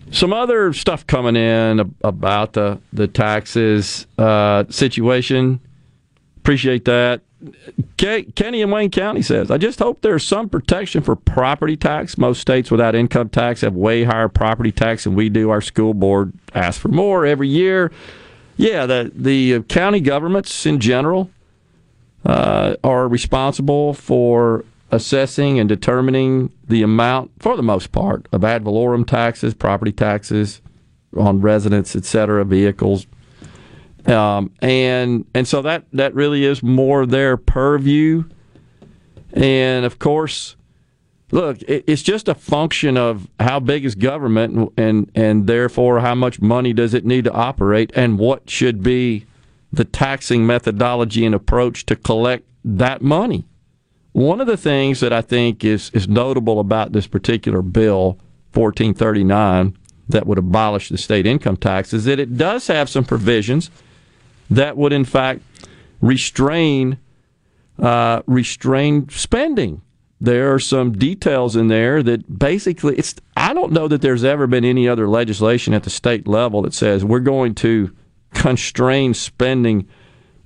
some 0.10 0.34
other 0.34 0.74
stuff 0.74 1.06
coming 1.06 1.36
in 1.36 1.94
about 2.04 2.54
the, 2.54 2.80
the 2.92 3.08
taxes 3.08 4.08
uh, 4.18 4.64
situation. 4.70 5.60
Appreciate 6.38 6.86
that. 6.86 7.22
Kenny 7.98 8.62
in 8.62 8.72
Wayne 8.72 8.92
County 8.92 9.22
says, 9.22 9.52
I 9.52 9.58
just 9.58 9.80
hope 9.80 10.02
there's 10.02 10.26
some 10.26 10.50
protection 10.50 11.04
for 11.04 11.16
property 11.16 11.76
tax. 11.78 12.18
Most 12.18 12.42
states 12.42 12.72
without 12.72 12.96
income 12.96 13.30
tax 13.30 13.62
have 13.62 13.74
way 13.76 14.04
higher 14.04 14.30
property 14.30 14.72
tax 14.72 15.04
than 15.04 15.16
we 15.16 15.30
do. 15.30 15.50
Our 15.50 15.62
school 15.62 15.94
board 15.94 16.34
asks 16.54 16.82
for 16.82 16.90
more 16.90 17.26
every 17.26 17.50
year. 17.50 17.92
Yeah, 18.58 18.86
the, 18.86 19.12
the 19.16 19.62
county 19.64 20.00
governments 20.00 20.66
in 20.66 20.80
general 20.80 21.30
uh, 22.26 22.76
are 22.84 23.08
responsible 23.08 23.94
for 23.94 24.64
assessing 24.92 25.60
and 25.60 25.68
determining 25.68 26.52
the 26.68 26.84
amount, 26.84 27.32
for 27.40 27.58
the 27.58 27.64
most 27.64 27.92
part, 27.92 28.28
of 28.32 28.44
ad 28.44 28.64
valorem 28.64 29.06
taxes, 29.06 29.54
property 29.54 29.92
taxes 29.92 30.62
on 31.18 31.42
residents, 31.42 31.96
et 31.96 32.06
cetera, 32.06 32.46
vehicles, 32.46 33.08
um, 34.08 34.52
and 34.62 35.26
and 35.34 35.48
so 35.48 35.62
that 35.62 35.86
that 35.94 36.14
really 36.14 36.46
is 36.46 36.62
more 36.62 37.06
their 37.06 37.38
purview. 37.38 38.24
And 39.34 39.86
of 39.86 39.98
course, 39.98 40.56
look, 41.32 41.62
it, 41.64 41.86
it's 41.88 42.04
just 42.04 42.28
a 42.28 42.36
function 42.36 42.98
of 42.98 43.28
how 43.40 43.60
big 43.60 43.86
is 43.86 43.96
government, 43.96 44.56
and, 44.56 44.70
and 44.78 45.12
and 45.16 45.48
therefore 45.48 46.02
how 46.02 46.16
much 46.16 46.42
money 46.42 46.74
does 46.74 46.94
it 46.94 47.06
need 47.06 47.24
to 47.26 47.32
operate, 47.32 47.92
and 47.96 48.20
what 48.20 48.50
should 48.50 48.84
be 48.84 49.26
the 49.72 49.86
taxing 49.86 50.46
methodology 50.46 51.26
and 51.26 51.34
approach 51.34 51.86
to 51.88 51.96
collect 51.96 52.48
that 52.64 53.02
money. 53.02 53.46
One 54.12 54.40
of 54.40 54.46
the 54.46 54.56
things 54.58 55.00
that 55.00 55.12
I 55.12 55.22
think 55.22 55.66
is, 55.66 55.90
is 55.94 56.08
notable 56.08 56.60
about 56.60 56.92
this 56.92 57.08
particular 57.08 57.64
bill, 57.64 58.20
1439, 58.54 59.76
that 60.10 60.28
would 60.28 60.38
abolish 60.38 60.90
the 60.90 60.98
state 61.00 61.26
income 61.26 61.58
tax, 61.58 61.92
is 61.92 62.06
that 62.06 62.20
it 62.20 62.38
does 62.38 62.68
have 62.68 62.88
some 62.88 63.04
provisions 63.04 63.72
that 64.50 64.78
would, 64.78 64.94
in 64.94 65.06
fact, 65.06 65.42
restrain 66.02 66.98
uh, 67.80 68.22
restrain 68.28 69.10
spending. 69.10 69.82
There 70.22 70.54
are 70.54 70.60
some 70.60 70.94
details 70.94 71.56
in 71.56 71.68
there 71.68 72.02
that 72.04 72.40
basically 72.40 72.96
it's. 72.98 73.16
I 73.36 73.54
don't 73.54 73.74
know 73.74 73.88
that 73.88 74.02
there's 74.02 74.24
ever 74.24 74.48
been 74.48 74.64
any 74.64 74.88
other 74.88 75.08
legislation 75.08 75.74
at 75.74 75.84
the 75.84 75.90
state 75.90 76.28
level 76.28 76.62
that 76.62 76.74
says 76.74 77.04
we're 77.04 77.20
going 77.20 77.56
to 77.56 77.94
constrain 78.34 79.14
spending 79.14 79.88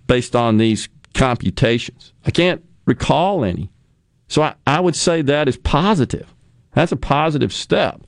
based 0.07 0.35
on 0.35 0.57
these 0.57 0.89
computations. 1.13 2.13
I 2.25 2.31
can't 2.31 2.63
recall 2.85 3.43
any. 3.43 3.69
So 4.29 4.41
I, 4.41 4.55
I 4.65 4.79
would 4.79 4.95
say 4.95 5.21
that 5.21 5.47
is 5.47 5.57
positive. 5.57 6.33
That's 6.73 6.91
a 6.91 6.97
positive 6.97 7.53
step. 7.53 8.01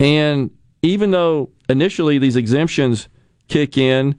And 0.00 0.50
even 0.82 1.12
though 1.12 1.50
initially 1.68 2.18
these 2.18 2.36
exemptions 2.36 3.08
kick 3.48 3.78
in 3.78 4.16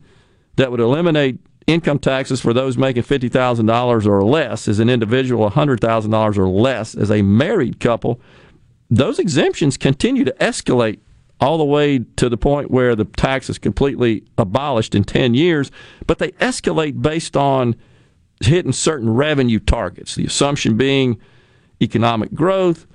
that 0.55 0.71
would 0.71 0.79
eliminate 0.79 1.39
income 1.67 1.99
taxes 1.99 2.41
for 2.41 2.53
those 2.53 2.77
making 2.77 3.03
$50,000 3.03 4.05
or 4.05 4.23
less 4.23 4.67
as 4.67 4.79
an 4.79 4.89
individual, 4.89 5.49
$100,000 5.49 6.37
or 6.37 6.47
less 6.47 6.95
as 6.95 7.09
a 7.09 7.21
married 7.21 7.79
couple, 7.79 8.19
those 8.89 9.17
exemptions 9.19 9.77
continue 9.77 10.23
to 10.23 10.33
escalate 10.33 10.99
all 11.41 11.57
the 11.57 11.65
way 11.65 11.99
to 11.99 12.29
the 12.29 12.37
point 12.37 12.71
where 12.71 12.95
the 12.95 13.05
tax 13.05 13.49
is 13.49 13.57
completely 13.57 14.23
abolished 14.37 14.95
in 14.95 15.03
10 15.03 15.33
years, 15.33 15.71
but 16.07 16.19
they 16.19 16.29
escalate 16.33 17.01
based 17.01 17.35
on 17.35 17.75
hitting 18.41 18.71
certain 18.71 19.13
revenue 19.13 19.59
targets. 19.59 20.15
The 20.15 20.25
assumption 20.25 20.77
being 20.77 21.19
economic 21.81 22.33
growth, 22.33 22.85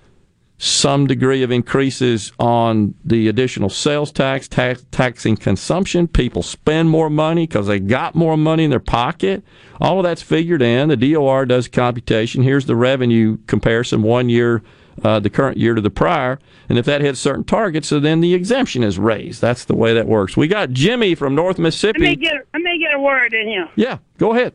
some 0.63 1.07
degree 1.07 1.43
of 1.43 1.51
increases 1.51 2.33
on 2.39 2.95
the 3.03 3.29
additional 3.29 3.71
sales 3.71 4.13
tax, 4.13 4.47
tax 4.47 4.85
taxing 4.91 5.35
consumption. 5.35 6.07
People 6.07 6.43
spend 6.43 6.91
more 6.91 7.09
money 7.09 7.47
because 7.47 7.67
they 7.67 7.81
got 7.81 8.15
more 8.15 8.37
money 8.37 8.65
in 8.65 8.71
their 8.71 8.79
pocket. 8.79 9.43
All 9.81 9.99
of 9.99 10.05
that's 10.05 10.21
figured 10.21 10.61
in. 10.61 10.91
The 10.91 11.15
DOR 11.15 11.47
does 11.47 11.67
computation. 11.67 12.43
Here's 12.43 12.67
the 12.67 12.77
revenue 12.77 13.39
comparison 13.47 14.03
one 14.03 14.29
year, 14.29 14.63
uh, 15.03 15.19
the 15.19 15.31
current 15.31 15.57
year 15.57 15.75
to 15.75 15.81
the 15.81 15.89
prior. 15.89 16.39
And 16.69 16.77
if 16.77 16.85
that 16.85 17.01
hits 17.01 17.19
certain 17.19 17.45
targets, 17.45 17.89
so 17.89 17.99
then 17.99 18.21
the 18.21 18.35
exemption 18.35 18.83
is 18.83 18.99
raised. 18.99 19.41
That's 19.41 19.65
the 19.65 19.75
way 19.75 19.95
that 19.95 20.07
works. 20.07 20.37
We 20.37 20.47
got 20.47 20.73
Jimmy 20.73 21.15
from 21.15 21.35
North 21.35 21.59
Mississippi. 21.59 22.01
Let 22.01 22.09
me 22.11 22.17
get 22.17 22.35
let 22.53 22.63
me 22.63 22.79
get 22.79 22.95
a 22.95 23.01
word 23.01 23.33
in 23.33 23.49
here. 23.49 23.69
Yeah, 23.77 23.97
go 24.19 24.35
ahead. 24.35 24.53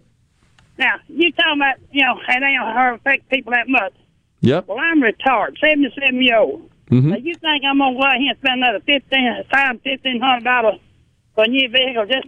Now 0.77 0.97
you 1.07 1.31
talking 1.31 1.59
about 1.59 1.77
you 1.91 2.05
know 2.05 2.19
it 2.27 2.43
ain't 2.43 2.59
gonna 2.59 2.93
affect 2.93 3.27
people 3.29 3.53
that 3.53 3.67
much. 3.67 3.93
Yep. 4.45 4.67
Well, 4.67 4.77
I'm 4.79 5.01
retired, 5.01 5.57
seventy 5.59 5.89
seven 5.99 6.21
year 6.21 6.37
old. 6.37 6.69
Mhm. 6.91 7.03
Now, 7.05 7.15
you 7.17 7.33
think 7.35 7.63
I'm 7.67 7.79
gonna 7.79 7.97
go 7.97 8.03
out 8.05 8.17
here 8.17 8.29
and 8.29 8.37
spend 8.39 8.61
another 8.63 8.79
fifteen 8.85 9.43
five 9.51 9.81
fifteen 9.83 10.21
hundred 10.21 10.43
dollars 10.43 10.79
for 11.33 11.43
a 11.45 11.47
new 11.47 11.67
vehicle 11.69 12.05
just 12.05 12.27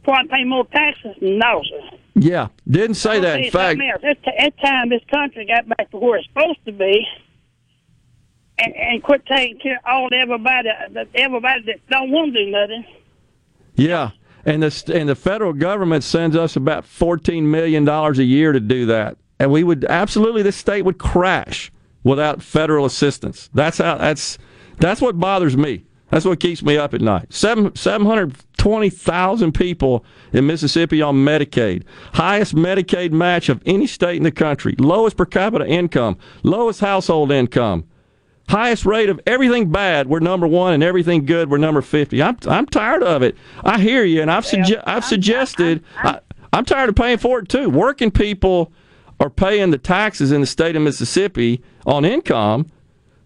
before 0.00 0.14
I 0.16 0.26
pay 0.26 0.44
more 0.44 0.64
taxes? 0.66 1.14
No, 1.20 1.62
sir. 1.68 1.96
Yeah, 2.14 2.48
didn't 2.68 2.94
say 2.94 3.20
that. 3.20 3.40
In 3.40 3.50
fact, 3.50 3.72
something 3.78 3.90
else. 3.90 4.00
It's, 4.02 4.20
t- 4.24 4.30
it's 4.38 4.56
time 4.60 4.88
this 4.88 5.02
country 5.12 5.44
got 5.46 5.68
back 5.68 5.90
to 5.90 5.98
where 5.98 6.18
it's 6.18 6.26
supposed 6.28 6.64
to 6.64 6.72
be, 6.72 7.06
and, 8.58 8.74
and 8.74 9.02
quit 9.02 9.24
taking 9.26 9.58
care 9.58 9.76
of 9.76 9.82
all 9.86 10.08
everybody 10.12 10.68
that 10.94 11.08
everybody 11.14 11.62
that 11.66 11.86
don't 11.90 12.10
want 12.10 12.32
to 12.34 12.44
do 12.44 12.50
nothing. 12.50 12.84
Yeah, 13.76 14.10
and 14.44 14.62
the 14.62 14.92
and 14.94 15.08
the 15.08 15.14
federal 15.14 15.52
government 15.52 16.02
sends 16.04 16.34
us 16.36 16.56
about 16.56 16.84
fourteen 16.86 17.50
million 17.50 17.84
dollars 17.84 18.18
a 18.18 18.24
year 18.24 18.52
to 18.52 18.60
do 18.60 18.86
that, 18.86 19.16
and 19.38 19.50
we 19.50 19.64
would 19.64 19.84
absolutely 19.84 20.42
this 20.42 20.56
state 20.56 20.82
would 20.82 20.98
crash 20.98 21.70
without 22.02 22.42
federal 22.42 22.84
assistance. 22.84 23.50
That's 23.54 23.78
how 23.78 23.98
that's 23.98 24.38
that's 24.78 25.00
what 25.00 25.18
bothers 25.18 25.56
me. 25.56 25.84
That's 26.10 26.24
what 26.24 26.40
keeps 26.40 26.62
me 26.62 26.78
up 26.78 26.94
at 26.94 27.00
night. 27.00 27.32
Seven 27.32 27.74
seven 27.76 28.06
hundred 28.06 28.34
twenty 28.56 28.90
thousand 28.90 29.52
people 29.52 30.04
in 30.32 30.46
Mississippi 30.46 31.02
on 31.02 31.16
Medicaid, 31.16 31.84
highest 32.14 32.54
Medicaid 32.54 33.12
match 33.12 33.48
of 33.48 33.62
any 33.66 33.86
state 33.86 34.16
in 34.16 34.22
the 34.22 34.30
country, 34.30 34.74
lowest 34.78 35.16
per 35.16 35.26
capita 35.26 35.66
income, 35.66 36.16
lowest 36.42 36.80
household 36.80 37.30
income 37.30 37.84
highest 38.48 38.86
rate 38.86 39.08
of 39.08 39.20
everything 39.26 39.70
bad, 39.70 40.08
we're 40.08 40.20
number 40.20 40.46
one, 40.46 40.72
and 40.72 40.82
everything 40.82 41.24
good, 41.24 41.50
we're 41.50 41.58
number 41.58 41.82
fifty. 41.82 42.22
I'm 42.22 42.36
I'm 42.46 42.66
tired 42.66 43.02
of 43.02 43.22
it. 43.22 43.36
I 43.64 43.78
hear 43.78 44.04
you, 44.04 44.22
and 44.22 44.30
I've 44.30 44.44
sugge- 44.44 44.82
I've 44.86 45.04
suggested 45.04 45.84
I, 45.98 46.20
I'm 46.52 46.64
tired 46.64 46.88
of 46.88 46.96
paying 46.96 47.18
for 47.18 47.40
it 47.40 47.48
too. 47.48 47.68
Working 47.68 48.10
people 48.10 48.72
are 49.20 49.30
paying 49.30 49.70
the 49.70 49.78
taxes 49.78 50.32
in 50.32 50.40
the 50.40 50.46
state 50.46 50.76
of 50.76 50.82
Mississippi 50.82 51.62
on 51.86 52.04
income. 52.04 52.66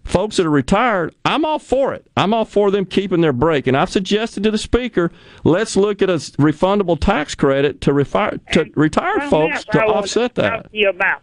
Folks 0.04 0.36
that 0.38 0.46
are 0.46 0.50
retired, 0.50 1.14
I'm 1.24 1.44
all 1.44 1.60
for 1.60 1.94
it. 1.94 2.10
I'm 2.16 2.34
all 2.34 2.44
for 2.44 2.72
them 2.72 2.84
keeping 2.84 3.20
their 3.20 3.32
break, 3.32 3.68
and 3.68 3.76
I've 3.76 3.88
suggested 3.90 4.42
to 4.42 4.50
the 4.50 4.58
speaker, 4.58 5.12
let's 5.44 5.76
look 5.76 6.02
at 6.02 6.10
a 6.10 6.14
refundable 6.14 6.98
tax 6.98 7.36
credit 7.36 7.80
to, 7.82 7.92
refi- 7.92 8.40
to 8.52 8.68
retired 8.74 9.22
folks 9.30 9.64
to 9.66 9.80
offset 9.84 10.34
to 10.34 10.42
that. 10.42 10.66
You 10.72 10.88
about. 10.88 11.22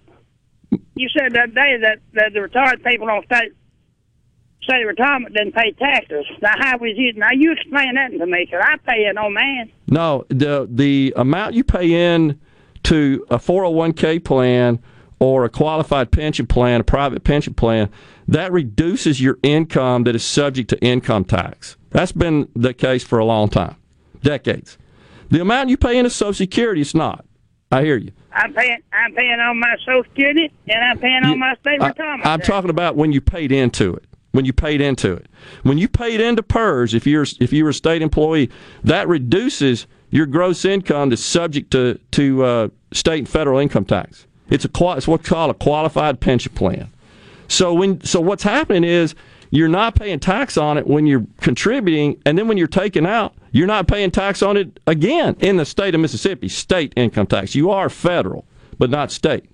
You 0.96 1.10
said 1.18 1.34
that 1.34 1.54
day 1.54 1.76
that, 1.82 2.00
that 2.14 2.32
the 2.34 2.42
retired 2.42 2.82
people 2.84 3.10
on 3.10 3.26
state 3.26 3.52
state 4.62 4.84
retirement 4.86 5.34
didn't 5.36 5.56
pay 5.56 5.72
taxes. 5.72 6.26
Now 6.42 6.54
how 6.60 6.78
was 6.78 6.92
you? 6.96 7.12
Now 7.14 7.30
you 7.34 7.52
explain 7.52 7.96
that 7.96 8.12
to 8.12 8.26
me, 8.26 8.32
me, 8.32 8.46
'cause 8.46 8.62
I 8.64 8.78
pay 8.90 9.02
it 9.08 9.18
on 9.18 9.34
man. 9.34 9.72
No, 9.88 10.26
the 10.30 10.68
the 10.72 11.14
amount 11.18 11.56
you 11.56 11.64
pay 11.64 12.14
in 12.14 12.40
to 12.84 13.26
a 13.30 13.38
401k 13.38 14.24
plan 14.24 14.80
or 15.20 15.44
a 15.44 15.50
qualified 15.50 16.12
pension 16.12 16.48
plan, 16.48 16.82
a 16.82 16.84
private 16.84 17.24
pension 17.24 17.54
plan, 17.54 17.90
that 18.28 18.52
reduces 18.52 19.22
your 19.22 19.38
income 19.44 20.04
that 20.04 20.16
is 20.16 20.24
subject 20.24 20.70
to 20.70 20.80
income 20.80 21.26
tax. 21.26 21.76
That's 21.90 22.12
been 22.12 22.48
the 22.56 22.74
case 22.74 23.04
for 23.04 23.20
a 23.20 23.26
long 23.26 23.50
time, 23.50 23.76
decades. 24.22 24.78
The 25.30 25.42
amount 25.42 25.70
you 25.70 25.78
pay 25.78 25.98
into 25.98 26.10
Social 26.10 26.34
Security, 26.34 26.82
is 26.82 26.96
not. 26.96 27.26
I 27.72 27.84
hear 27.84 27.98
you. 27.98 28.12
I'm 28.32 28.54
paying. 28.54 28.80
I'm 28.94 29.14
paying 29.14 29.40
on 29.40 29.60
my 29.60 29.76
Social 29.86 30.04
Security 30.04 30.52
and 30.68 30.84
I'm 30.84 31.00
paying 31.00 31.24
on 31.24 31.38
my 31.40 31.56
state 31.62 31.82
I, 31.82 31.90
retirement. 31.90 32.26
I'm 32.26 32.42
talking 32.42 32.70
about 32.70 32.96
when 32.96 33.12
you 33.12 33.22
paid 33.22 33.52
into 33.52 33.94
it. 33.94 34.06
When 34.32 34.46
you 34.46 34.54
paid 34.54 34.80
into 34.82 35.14
it. 35.14 35.28
When 35.64 35.78
you 35.78 35.88
paid 35.88 36.22
into 36.22 36.44
PERS, 36.44 36.94
if 36.94 37.08
you're 37.08 37.26
if 37.40 37.52
you're 37.52 37.70
a 37.70 37.74
state 37.74 38.02
employee, 38.02 38.50
that 38.84 39.08
reduces 39.08 39.88
your 40.12 40.26
gross 40.26 40.66
income 40.66 41.10
that's 41.10 41.24
subject 41.24 41.72
to 41.72 42.00
to 42.12 42.44
uh, 42.44 42.68
state 42.92 43.20
and 43.20 43.30
federal 43.30 43.60
income 43.60 43.86
tax. 43.86 44.26
It's 44.50 44.66
a 44.66 44.70
it's 44.98 45.08
what's 45.08 45.28
called 45.28 45.52
a 45.52 45.54
qualified 45.54 46.20
pension 46.20 46.54
plan. 46.54 46.90
So 47.48 47.74
when 47.74 48.02
so 48.02 48.20
what's 48.20 48.44
happening 48.44 48.84
is 48.84 49.16
you're 49.52 49.68
not 49.68 49.96
paying 49.96 50.20
tax 50.20 50.58
on 50.58 50.78
it 50.78 50.88
when 50.88 51.08
you're 51.08 51.26
contributing, 51.42 52.22
and 52.26 52.38
then 52.38 52.48
when 52.48 52.58
you're 52.58 52.68
taking 52.68 53.06
out, 53.06 53.34
you're 53.52 53.68
not 53.68 53.88
paying 53.88 54.12
tax 54.12 54.44
on 54.44 54.58
it 54.58 54.80
again 54.86 55.36
in 55.40 55.58
the 55.58 55.66
state 55.66 55.96
of 55.96 56.02
Mississippi. 56.02 56.48
State 56.50 56.94
income 56.96 57.26
tax. 57.28 57.56
You 57.56 57.72
are 57.72 57.90
federal, 57.90 58.46
but 58.78 58.90
not 58.90 59.12
state. 59.12 59.46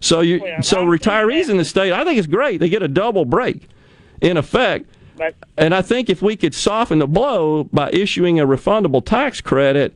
So 0.00 0.20
you 0.20 0.40
so 0.60 0.84
retirees 0.84 1.48
in 1.48 1.56
the 1.56 1.64
state, 1.64 1.92
I 1.92 2.04
think 2.04 2.18
it's 2.18 2.26
great. 2.26 2.60
They 2.60 2.68
get 2.68 2.82
a 2.82 2.88
double 2.88 3.24
break 3.24 3.68
in 4.20 4.36
effect. 4.36 4.88
And 5.56 5.74
I 5.74 5.82
think 5.82 6.10
if 6.10 6.22
we 6.22 6.36
could 6.36 6.54
soften 6.54 6.98
the 6.98 7.06
blow 7.06 7.64
by 7.64 7.90
issuing 7.90 8.40
a 8.40 8.46
refundable 8.46 9.04
tax 9.04 9.40
credit 9.40 9.94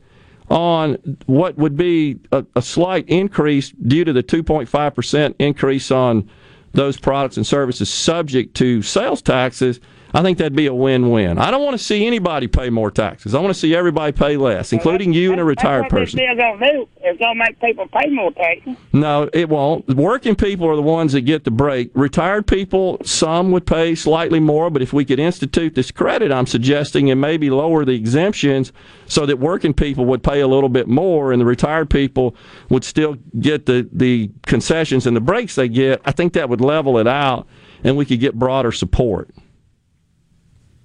on 0.50 0.96
what 1.26 1.56
would 1.56 1.76
be 1.76 2.18
a, 2.32 2.44
a 2.56 2.62
slight 2.62 3.08
increase 3.08 3.70
due 3.70 4.04
to 4.04 4.12
the 4.12 4.22
2.5% 4.22 5.34
increase 5.38 5.90
on 5.90 6.28
those 6.72 6.96
products 6.96 7.36
and 7.36 7.46
services 7.46 7.90
subject 7.90 8.54
to 8.54 8.82
sales 8.82 9.20
taxes, 9.22 9.80
I 10.14 10.22
think 10.22 10.39
that'd 10.39 10.56
be 10.56 10.66
a 10.66 10.74
win-win. 10.74 11.39
I 11.39 11.51
don't 11.51 11.62
want 11.62 11.76
to 11.76 11.85
see 11.85 12.06
anybody 12.06 12.47
pay 12.47 12.70
more 12.70 12.90
taxes. 12.90 13.35
I 13.35 13.40
want 13.40 13.52
to 13.52 13.59
see 13.59 13.74
everybody 13.74 14.12
pay 14.12 14.36
less, 14.36 14.72
including 14.72 15.12
you 15.12 15.32
and 15.32 15.40
a 15.40 15.44
retired 15.44 15.85
That's 15.85 15.93
what 15.93 16.01
person. 16.01 16.18
bill 16.18 16.36
gonna 16.36 16.72
do. 16.72 16.89
It's 17.02 17.18
gonna 17.18 17.35
make 17.35 17.60
people 17.60 17.86
pay 17.89 18.09
more 18.09 18.32
taxes. 18.32 18.76
No, 18.93 19.28
it 19.32 19.48
won't. 19.48 19.86
Working 19.89 20.35
people 20.35 20.66
are 20.66 20.76
the 20.76 20.82
ones 20.82 21.12
that 21.12 21.22
get 21.22 21.44
the 21.44 21.51
break. 21.51 21.90
Retired 21.94 22.47
people, 22.47 22.98
some 23.05 23.51
would 23.52 23.66
pay 23.66 23.94
slightly 23.94 24.40
more, 24.40 24.70
but 24.70 24.80
if 24.80 24.93
we 24.93 25.05
could 25.05 25.18
institute 25.18 25.74
this 25.74 25.90
credit, 25.90 26.32
I'm 26.32 26.47
suggesting, 26.47 27.10
and 27.10 27.20
maybe 27.20 27.51
lower 27.51 27.85
the 27.85 27.93
exemptions 27.93 28.72
so 29.06 29.26
that 29.26 29.39
working 29.39 29.74
people 29.74 30.06
would 30.06 30.22
pay 30.22 30.40
a 30.40 30.48
little 30.48 30.68
bit 30.68 30.89
more 30.89 31.32
and 31.32 31.40
the 31.40 31.47
retired 31.47 31.90
people 31.90 32.35
would 32.70 32.85
still 32.85 33.16
get 33.39 33.66
the, 33.66 33.89
the 33.93 34.30
concessions 34.47 35.06
and 35.06 35.16
the 35.16 35.20
breaks 35.20 35.55
they 35.55 35.68
get, 35.68 36.01
I 36.05 36.12
think 36.12 36.32
that 36.32 36.48
would 36.48 36.60
level 36.60 36.98
it 36.98 37.06
out 37.06 37.47
and 37.85 37.97
we 37.97 38.05
could 38.05 38.20
get 38.20 38.35
broader 38.35 38.72
support. 38.72 39.30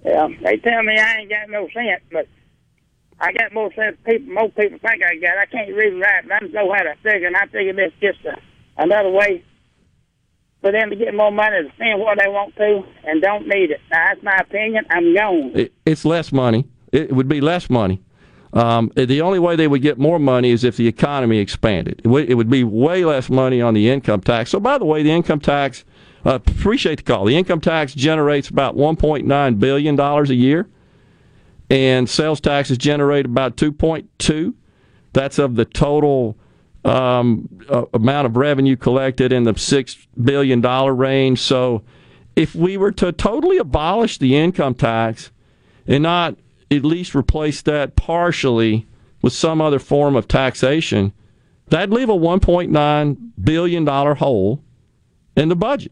Yeah, 0.05 0.27
they 0.43 0.57
tell 0.57 0.83
me 0.83 0.97
I 0.97 1.19
ain't 1.19 1.29
got 1.29 1.49
no 1.49 1.67
sense, 1.69 2.03
but 2.11 2.27
I 3.19 3.31
got 3.31 3.53
more 3.53 3.71
sense. 3.73 3.97
People, 4.05 4.33
most 4.33 4.55
people 4.55 4.79
think 4.79 5.03
I 5.03 5.15
got. 5.15 5.37
I 5.37 5.45
can't 5.45 5.73
read 5.73 5.93
and 5.93 6.01
write, 6.01 6.27
but 6.27 6.33
I 6.33 6.39
don't 6.39 6.53
know 6.53 6.73
how 6.73 6.83
to 6.83 6.95
figure, 7.03 7.27
and 7.27 7.37
I 7.37 7.45
figure 7.47 7.73
this 7.73 7.93
just 8.01 8.19
a, 8.25 8.37
another 8.77 9.09
way 9.09 9.43
for 10.61 10.71
them 10.71 10.89
to 10.89 10.95
get 10.95 11.13
more 11.13 11.31
money 11.31 11.63
to 11.63 11.73
spend 11.75 11.99
what 11.99 12.17
they 12.17 12.29
want 12.29 12.55
to 12.55 12.83
and 13.05 13.21
don't 13.21 13.47
need 13.47 13.71
it. 13.71 13.81
Now, 13.91 14.09
that's 14.09 14.23
my 14.23 14.37
opinion. 14.37 14.85
I'm 14.89 15.13
gone. 15.13 15.51
It, 15.55 15.73
it's 15.85 16.05
less 16.05 16.31
money. 16.31 16.65
It 16.91 17.13
would 17.13 17.27
be 17.27 17.41
less 17.41 17.69
money. 17.69 18.01
Um, 18.53 18.91
the 18.95 19.21
only 19.21 19.39
way 19.39 19.55
they 19.55 19.67
would 19.67 19.81
get 19.81 19.97
more 19.97 20.19
money 20.19 20.51
is 20.51 20.63
if 20.63 20.77
the 20.77 20.87
economy 20.87 21.39
expanded. 21.39 22.01
It 22.03 22.07
would, 22.07 22.29
it 22.29 22.35
would 22.35 22.49
be 22.49 22.63
way 22.63 23.03
less 23.03 23.29
money 23.29 23.61
on 23.61 23.73
the 23.73 23.89
income 23.89 24.21
tax. 24.21 24.51
So, 24.51 24.59
by 24.59 24.77
the 24.77 24.85
way, 24.85 25.01
the 25.01 25.11
income 25.11 25.39
tax, 25.39 25.83
uh, 26.25 26.35
appreciate 26.35 26.97
the 26.97 27.03
call. 27.03 27.25
The 27.25 27.37
income 27.37 27.61
tax 27.61 27.93
generates 27.93 28.49
about 28.49 28.75
$1.9 28.75 29.59
billion 29.59 29.99
a 29.99 30.23
year, 30.33 30.69
and 31.69 32.09
sales 32.09 32.39
taxes 32.39 32.77
generate 32.77 33.25
about 33.25 33.57
2.2. 33.57 34.53
That's 35.11 35.37
of 35.37 35.55
the 35.55 35.65
total 35.65 36.37
um, 36.85 37.47
uh, 37.69 37.85
amount 37.93 38.25
of 38.25 38.37
revenue 38.37 38.75
collected 38.75 39.31
in 39.31 39.43
the 39.43 39.53
$6 39.53 40.07
billion 40.23 40.61
range. 40.61 41.39
So, 41.39 41.83
if 42.35 42.55
we 42.55 42.77
were 42.77 42.91
to 42.93 43.11
totally 43.11 43.57
abolish 43.57 44.17
the 44.17 44.35
income 44.35 44.73
tax 44.73 45.31
and 45.85 46.01
not 46.03 46.35
at 46.71 46.83
least 46.83 47.13
replace 47.13 47.61
that 47.61 47.95
partially 47.95 48.87
with 49.21 49.33
some 49.33 49.61
other 49.61 49.77
form 49.77 50.15
of 50.15 50.27
taxation, 50.27 51.13
that'd 51.67 51.93
leave 51.93 52.09
a 52.09 52.13
$1.9 52.13 53.17
billion 53.41 53.87
hole 53.87 54.63
in 55.35 55.49
the 55.49 55.55
budget. 55.55 55.91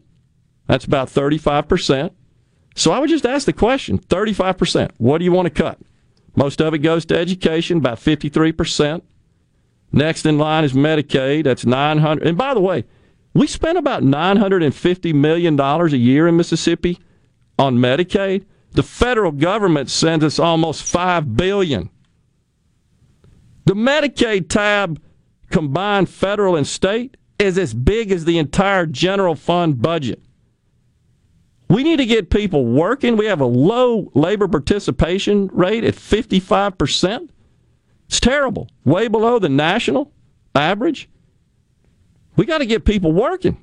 That's 0.72 0.86
about 0.86 1.08
35%. 1.08 2.12
So 2.74 2.92
I 2.92 2.98
would 2.98 3.10
just 3.10 3.26
ask 3.26 3.44
the 3.44 3.52
question 3.52 3.98
35%, 3.98 4.92
what 4.96 5.18
do 5.18 5.24
you 5.26 5.30
want 5.30 5.44
to 5.44 5.50
cut? 5.50 5.78
Most 6.34 6.62
of 6.62 6.72
it 6.72 6.78
goes 6.78 7.04
to 7.04 7.18
education, 7.18 7.76
about 7.76 7.98
53%. 7.98 9.02
Next 9.92 10.24
in 10.24 10.38
line 10.38 10.64
is 10.64 10.72
Medicaid, 10.72 11.44
that's 11.44 11.66
900. 11.66 12.26
And 12.26 12.38
by 12.38 12.54
the 12.54 12.60
way, 12.60 12.86
we 13.34 13.46
spend 13.46 13.76
about 13.76 14.02
$950 14.02 15.14
million 15.14 15.60
a 15.60 15.88
year 15.88 16.26
in 16.26 16.38
Mississippi 16.38 16.98
on 17.58 17.76
Medicaid. 17.76 18.46
The 18.70 18.82
federal 18.82 19.32
government 19.32 19.90
sends 19.90 20.24
us 20.24 20.38
almost 20.38 20.84
5 20.84 21.36
billion. 21.36 21.90
The 23.66 23.74
Medicaid 23.74 24.48
tab, 24.48 25.02
combined 25.50 26.08
federal 26.08 26.56
and 26.56 26.66
state, 26.66 27.18
is 27.38 27.58
as 27.58 27.74
big 27.74 28.10
as 28.10 28.24
the 28.24 28.38
entire 28.38 28.86
general 28.86 29.34
fund 29.34 29.82
budget. 29.82 30.22
We 31.72 31.84
need 31.84 31.96
to 31.96 32.04
get 32.04 32.28
people 32.28 32.66
working. 32.66 33.16
We 33.16 33.24
have 33.24 33.40
a 33.40 33.46
low 33.46 34.12
labor 34.12 34.46
participation 34.46 35.48
rate 35.54 35.84
at 35.84 35.94
55%. 35.94 37.30
It's 38.08 38.20
terrible, 38.20 38.68
way 38.84 39.08
below 39.08 39.38
the 39.38 39.48
national 39.48 40.12
average. 40.54 41.08
We 42.36 42.44
got 42.44 42.58
to 42.58 42.66
get 42.66 42.84
people 42.84 43.12
working 43.12 43.56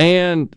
and 0.00 0.56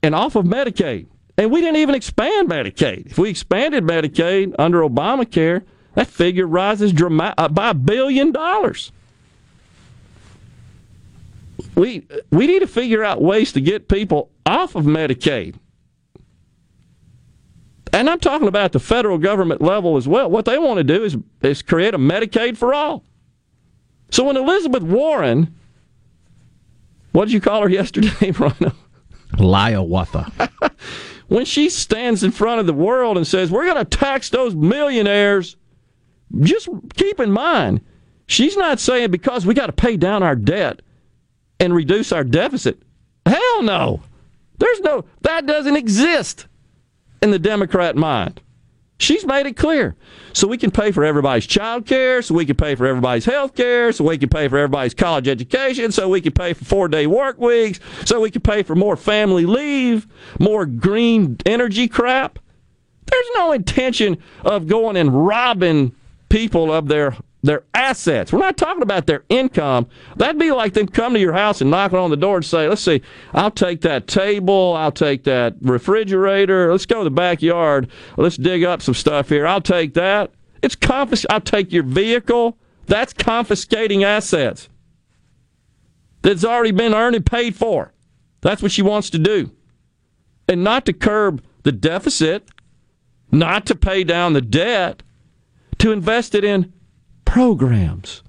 and 0.00 0.14
off 0.14 0.36
of 0.36 0.44
Medicaid. 0.44 1.08
And 1.36 1.50
we 1.50 1.60
didn't 1.60 1.78
even 1.78 1.96
expand 1.96 2.48
Medicaid. 2.48 3.06
If 3.06 3.18
we 3.18 3.30
expanded 3.30 3.82
Medicaid 3.82 4.54
under 4.60 4.82
Obamacare, 4.82 5.64
that 5.94 6.06
figure 6.06 6.46
rises 6.46 6.92
dramatic, 6.92 7.34
uh, 7.36 7.48
by 7.48 7.70
a 7.70 7.74
billion 7.74 8.30
dollars. 8.30 8.92
We, 11.80 12.06
we 12.30 12.46
need 12.46 12.58
to 12.58 12.66
figure 12.66 13.02
out 13.02 13.22
ways 13.22 13.52
to 13.52 13.60
get 13.60 13.88
people 13.88 14.30
off 14.44 14.74
of 14.74 14.84
Medicaid. 14.84 15.54
And 17.90 18.10
I'm 18.10 18.20
talking 18.20 18.48
about 18.48 18.72
the 18.72 18.78
federal 18.78 19.16
government 19.16 19.62
level 19.62 19.96
as 19.96 20.06
well. 20.06 20.30
What 20.30 20.44
they 20.44 20.58
want 20.58 20.76
to 20.76 20.84
do 20.84 21.02
is, 21.02 21.16
is 21.40 21.62
create 21.62 21.94
a 21.94 21.98
Medicaid 21.98 22.58
for 22.58 22.74
all. 22.74 23.02
So 24.10 24.24
when 24.24 24.36
Elizabeth 24.36 24.82
Warren, 24.82 25.54
what 27.12 27.24
did 27.24 27.32
you 27.32 27.40
call 27.40 27.62
her 27.62 27.68
yesterday, 27.70 28.30
Rhino? 28.38 28.72
Liawatha. 29.36 30.50
when 31.28 31.46
she 31.46 31.70
stands 31.70 32.22
in 32.22 32.30
front 32.30 32.60
of 32.60 32.66
the 32.66 32.74
world 32.74 33.16
and 33.16 33.26
says, 33.26 33.50
We're 33.50 33.64
going 33.64 33.82
to 33.82 33.86
tax 33.86 34.28
those 34.28 34.54
millionaires, 34.54 35.56
just 36.40 36.68
keep 36.92 37.20
in 37.20 37.32
mind, 37.32 37.80
she's 38.26 38.58
not 38.58 38.80
saying 38.80 39.10
because 39.12 39.46
we 39.46 39.54
got 39.54 39.66
to 39.68 39.72
pay 39.72 39.96
down 39.96 40.22
our 40.22 40.36
debt 40.36 40.82
and 41.60 41.74
reduce 41.74 42.10
our 42.10 42.24
deficit. 42.24 42.82
Hell 43.26 43.62
no. 43.62 44.02
There's 44.58 44.80
no, 44.80 45.04
that 45.22 45.46
doesn't 45.46 45.76
exist 45.76 46.46
in 47.22 47.30
the 47.30 47.38
Democrat 47.38 47.96
mind. 47.96 48.40
She's 48.98 49.24
made 49.24 49.46
it 49.46 49.56
clear. 49.56 49.96
So 50.34 50.46
we 50.46 50.58
can 50.58 50.70
pay 50.70 50.92
for 50.92 51.04
everybody's 51.04 51.46
child 51.46 51.86
care, 51.86 52.20
so 52.20 52.34
we 52.34 52.44
can 52.44 52.56
pay 52.56 52.74
for 52.74 52.86
everybody's 52.86 53.24
health 53.24 53.54
care, 53.54 53.92
so 53.92 54.04
we 54.04 54.18
can 54.18 54.28
pay 54.28 54.46
for 54.48 54.58
everybody's 54.58 54.92
college 54.92 55.26
education, 55.26 55.90
so 55.90 56.08
we 56.08 56.20
can 56.20 56.32
pay 56.32 56.52
for 56.52 56.64
four 56.66 56.88
day 56.88 57.06
work 57.06 57.38
weeks, 57.38 57.80
so 58.04 58.20
we 58.20 58.30
can 58.30 58.42
pay 58.42 58.62
for 58.62 58.74
more 58.74 58.96
family 58.96 59.46
leave, 59.46 60.06
more 60.38 60.66
green 60.66 61.38
energy 61.46 61.88
crap. 61.88 62.38
There's 63.06 63.26
no 63.36 63.52
intention 63.52 64.18
of 64.44 64.66
going 64.66 64.96
and 64.96 65.26
robbing 65.26 65.94
people 66.28 66.70
of 66.70 66.86
their 66.88 67.16
their 67.42 67.64
assets. 67.74 68.32
We're 68.32 68.40
not 68.40 68.56
talking 68.56 68.82
about 68.82 69.06
their 69.06 69.24
income. 69.28 69.88
That'd 70.16 70.38
be 70.38 70.52
like 70.52 70.74
them 70.74 70.86
come 70.86 71.14
to 71.14 71.20
your 71.20 71.32
house 71.32 71.60
and 71.60 71.70
knocking 71.70 71.98
on 71.98 72.10
the 72.10 72.16
door 72.16 72.36
and 72.36 72.44
say, 72.44 72.68
let's 72.68 72.82
see, 72.82 73.02
I'll 73.32 73.50
take 73.50 73.80
that 73.82 74.06
table, 74.06 74.74
I'll 74.76 74.92
take 74.92 75.24
that 75.24 75.54
refrigerator, 75.60 76.70
let's 76.70 76.86
go 76.86 76.98
to 76.98 77.04
the 77.04 77.10
backyard, 77.10 77.90
let's 78.16 78.36
dig 78.36 78.64
up 78.64 78.82
some 78.82 78.94
stuff 78.94 79.28
here. 79.28 79.46
I'll 79.46 79.60
take 79.60 79.94
that. 79.94 80.32
It's 80.62 80.76
confis- 80.76 81.26
I'll 81.30 81.40
take 81.40 81.72
your 81.72 81.82
vehicle. 81.82 82.58
That's 82.86 83.12
confiscating 83.12 84.04
assets 84.04 84.68
that's 86.22 86.44
already 86.44 86.72
been 86.72 86.94
earned 86.94 87.16
and 87.16 87.24
paid 87.24 87.54
for. 87.54 87.92
That's 88.40 88.62
what 88.62 88.72
she 88.72 88.82
wants 88.82 89.10
to 89.10 89.18
do. 89.18 89.52
And 90.48 90.64
not 90.64 90.86
to 90.86 90.92
curb 90.92 91.42
the 91.62 91.72
deficit, 91.72 92.48
not 93.30 93.66
to 93.66 93.74
pay 93.74 94.04
down 94.04 94.32
the 94.32 94.40
debt, 94.40 95.02
to 95.78 95.92
invest 95.92 96.34
it 96.34 96.44
in 96.44 96.72
programs. 97.30 98.24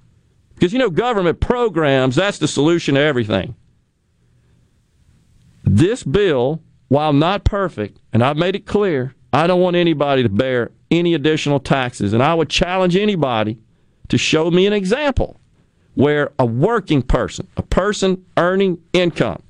Because, 0.54 0.74
you 0.74 0.78
know, 0.78 0.92
government 0.92 1.40
programs, 1.40 2.16
that's 2.16 2.38
the 2.38 2.48
solution 2.48 2.94
to 2.94 3.02
everything. 3.02 3.56
This 5.64 6.04
bill, 6.04 6.62
while 6.88 7.12
not 7.12 7.44
perfect, 7.44 8.00
and 8.14 8.24
I've 8.24 8.38
made 8.38 8.56
it 8.56 8.68
clear, 8.68 9.16
I 9.34 9.48
don't 9.48 9.60
want 9.60 9.76
anybody 9.76 10.22
to 10.22 10.30
bear 10.30 10.70
any 10.92 11.16
additional 11.16 11.60
taxes. 11.60 12.14
And 12.14 12.22
I 12.22 12.36
would 12.36 12.50
challenge 12.50 12.96
anybody 12.96 13.58
to 14.10 14.20
show 14.20 14.52
me 14.52 14.68
an 14.68 14.74
example 14.74 15.40
where 15.96 16.32
a 16.38 16.46
working 16.46 17.02
person, 17.02 17.48
a 17.58 17.64
person 17.64 18.24
earning 18.38 18.78
income, 18.94 19.42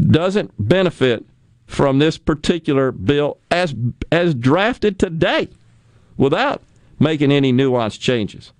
doesn't 0.00 0.50
benefit 0.58 1.24
from 1.66 2.00
this 2.00 2.18
particular 2.18 2.90
bill 2.90 3.38
as 3.50 3.74
as 4.10 4.34
drafted 4.34 4.98
today 4.98 5.48
without 6.16 6.62
making 6.98 7.32
any 7.32 7.52
nuanced 7.52 8.00
changes. 8.00 8.52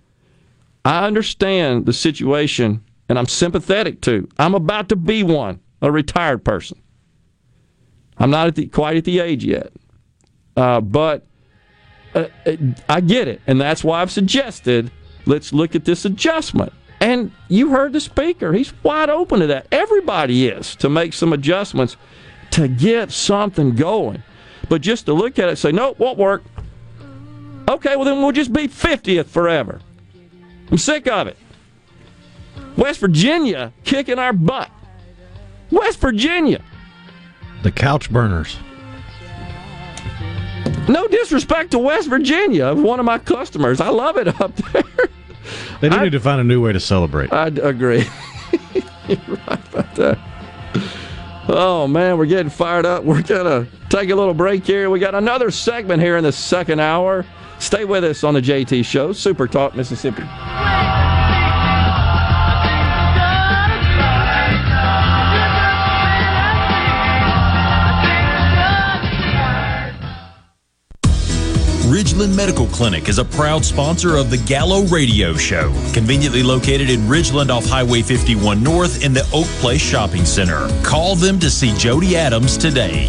I 0.85 1.06
understand 1.06 1.86
the 1.86 1.93
situation 1.93 2.85
and 3.09 3.19
I'm 3.19 3.27
sympathetic 3.27 4.01
to. 4.02 4.28
I'm 4.39 4.55
about 4.55 4.89
to 4.90 4.97
be 4.97 5.23
one, 5.23 5.61
a 5.82 5.90
retired 5.90 6.44
person. 6.44 6.81
I'm 8.19 8.31
not 8.31 8.48
at 8.48 8.55
the, 8.55 8.66
quite 8.66 8.97
at 8.97 9.05
the 9.05 9.20
age 9.20 9.44
yet. 9.44 9.73
Uh, 10.56 10.81
but 10.81 11.27
uh, 12.15 12.27
I 12.89 13.01
get 13.01 13.28
it. 13.28 13.40
And 13.47 13.61
that's 13.61 13.82
why 13.82 14.01
I've 14.01 14.12
suggested 14.12 14.90
let's 15.27 15.52
look 15.52 15.74
at 15.74 15.85
this 15.85 16.05
adjustment. 16.05 16.73
And 17.01 17.32
you 17.48 17.70
heard 17.70 17.93
the 17.93 18.01
speaker. 18.01 18.52
He's 18.52 18.73
wide 18.82 19.11
open 19.11 19.40
to 19.40 19.47
that. 19.48 19.66
Everybody 19.73 20.48
is 20.48 20.77
to 20.77 20.89
make 20.89 21.12
some 21.12 21.32
adjustments 21.32 21.97
to 22.52 22.69
get 22.69 23.11
something 23.11 23.74
going. 23.74 24.23
But 24.69 24.81
just 24.81 25.06
to 25.06 25.12
look 25.12 25.39
at 25.39 25.48
it 25.48 25.56
say, 25.56 25.73
nope, 25.73 25.98
won't 25.98 26.19
work. 26.19 26.44
Okay, 27.69 27.97
well, 27.97 28.05
then 28.05 28.19
we'll 28.20 28.32
just 28.32 28.53
be 28.53 28.69
50th 28.69 29.27
forever. 29.27 29.81
I'm 30.70 30.78
sick 30.78 31.07
of 31.07 31.27
it. 31.27 31.36
West 32.77 33.01
Virginia 33.01 33.73
kicking 33.85 34.19
our 34.19 34.32
butt. 34.32 34.70
West 35.70 36.01
Virginia. 36.01 36.62
The 37.62 37.73
couch 37.73 38.11
burners. 38.11 38.59
No 40.89 41.09
disrespect 41.09 41.70
to 41.70 41.78
West 41.78 42.09
Virginia, 42.09 42.74
one 42.74 43.01
of 43.01 43.07
my 43.07 43.19
customers. 43.19 43.81
I 43.81 43.89
love 43.89 44.16
it 44.19 44.28
up 44.41 44.55
there. 44.57 44.82
They 45.81 45.89
do 45.89 45.97
I, 45.97 46.05
need 46.05 46.12
to 46.12 46.20
find 46.20 46.41
a 46.41 46.45
new 46.45 46.62
way 46.62 46.73
to 46.73 46.81
celebrate. 46.81 47.32
I 47.32 47.47
agree. 47.47 48.07
You're 49.09 49.19
right 49.49 49.69
about 49.73 49.95
that. 49.97 50.19
Uh, 50.74 50.81
oh 51.49 51.86
man, 51.86 52.16
we're 52.19 52.27
getting 52.27 52.51
fired 52.51 52.86
up. 52.86 53.05
We're 53.05 53.23
gonna 53.23 53.66
take 53.89 54.11
a 54.11 54.15
little 54.15 54.35
break 54.35 54.66
here. 54.66 54.91
We 54.91 54.99
got 54.99 55.15
another 55.15 55.51
segment 55.51 56.03
here 56.03 56.16
in 56.16 56.24
the 56.24 56.32
second 56.32 56.81
hour. 56.81 57.24
Stay 57.65 57.86
with 57.86 58.05
us 58.05 58.23
on 58.24 58.35
the 58.35 58.43
JT 58.43 58.85
Show, 58.85 59.15
Super 59.15 59.49
Talk 59.49 59.74
Mississippi. 59.74 60.23
Ridgeland 71.89 72.36
Medical 72.36 72.66
Clinic 72.66 73.09
is 73.09 73.19
a 73.19 73.24
proud 73.24 73.65
sponsor 73.65 74.16
of 74.16 74.28
the 74.28 74.36
Gallo 74.36 74.82
Radio 74.89 75.32
Show, 75.32 75.73
conveniently 75.95 76.43
located 76.43 76.91
in 76.91 77.01
Ridgeland 77.01 77.49
off 77.49 77.65
Highway 77.65 78.03
51 78.03 78.62
North 78.62 79.03
in 79.03 79.15
the 79.15 79.27
Oak 79.32 79.47
Place 79.62 79.81
Shopping 79.81 80.27
Center. 80.27 80.69
Call 80.82 81.16
them 81.16 81.39
to 81.39 81.49
see 81.49 81.74
Jody 81.78 82.15
Adams 82.15 82.59
today. 82.59 83.09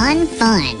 fun. 0.25 0.80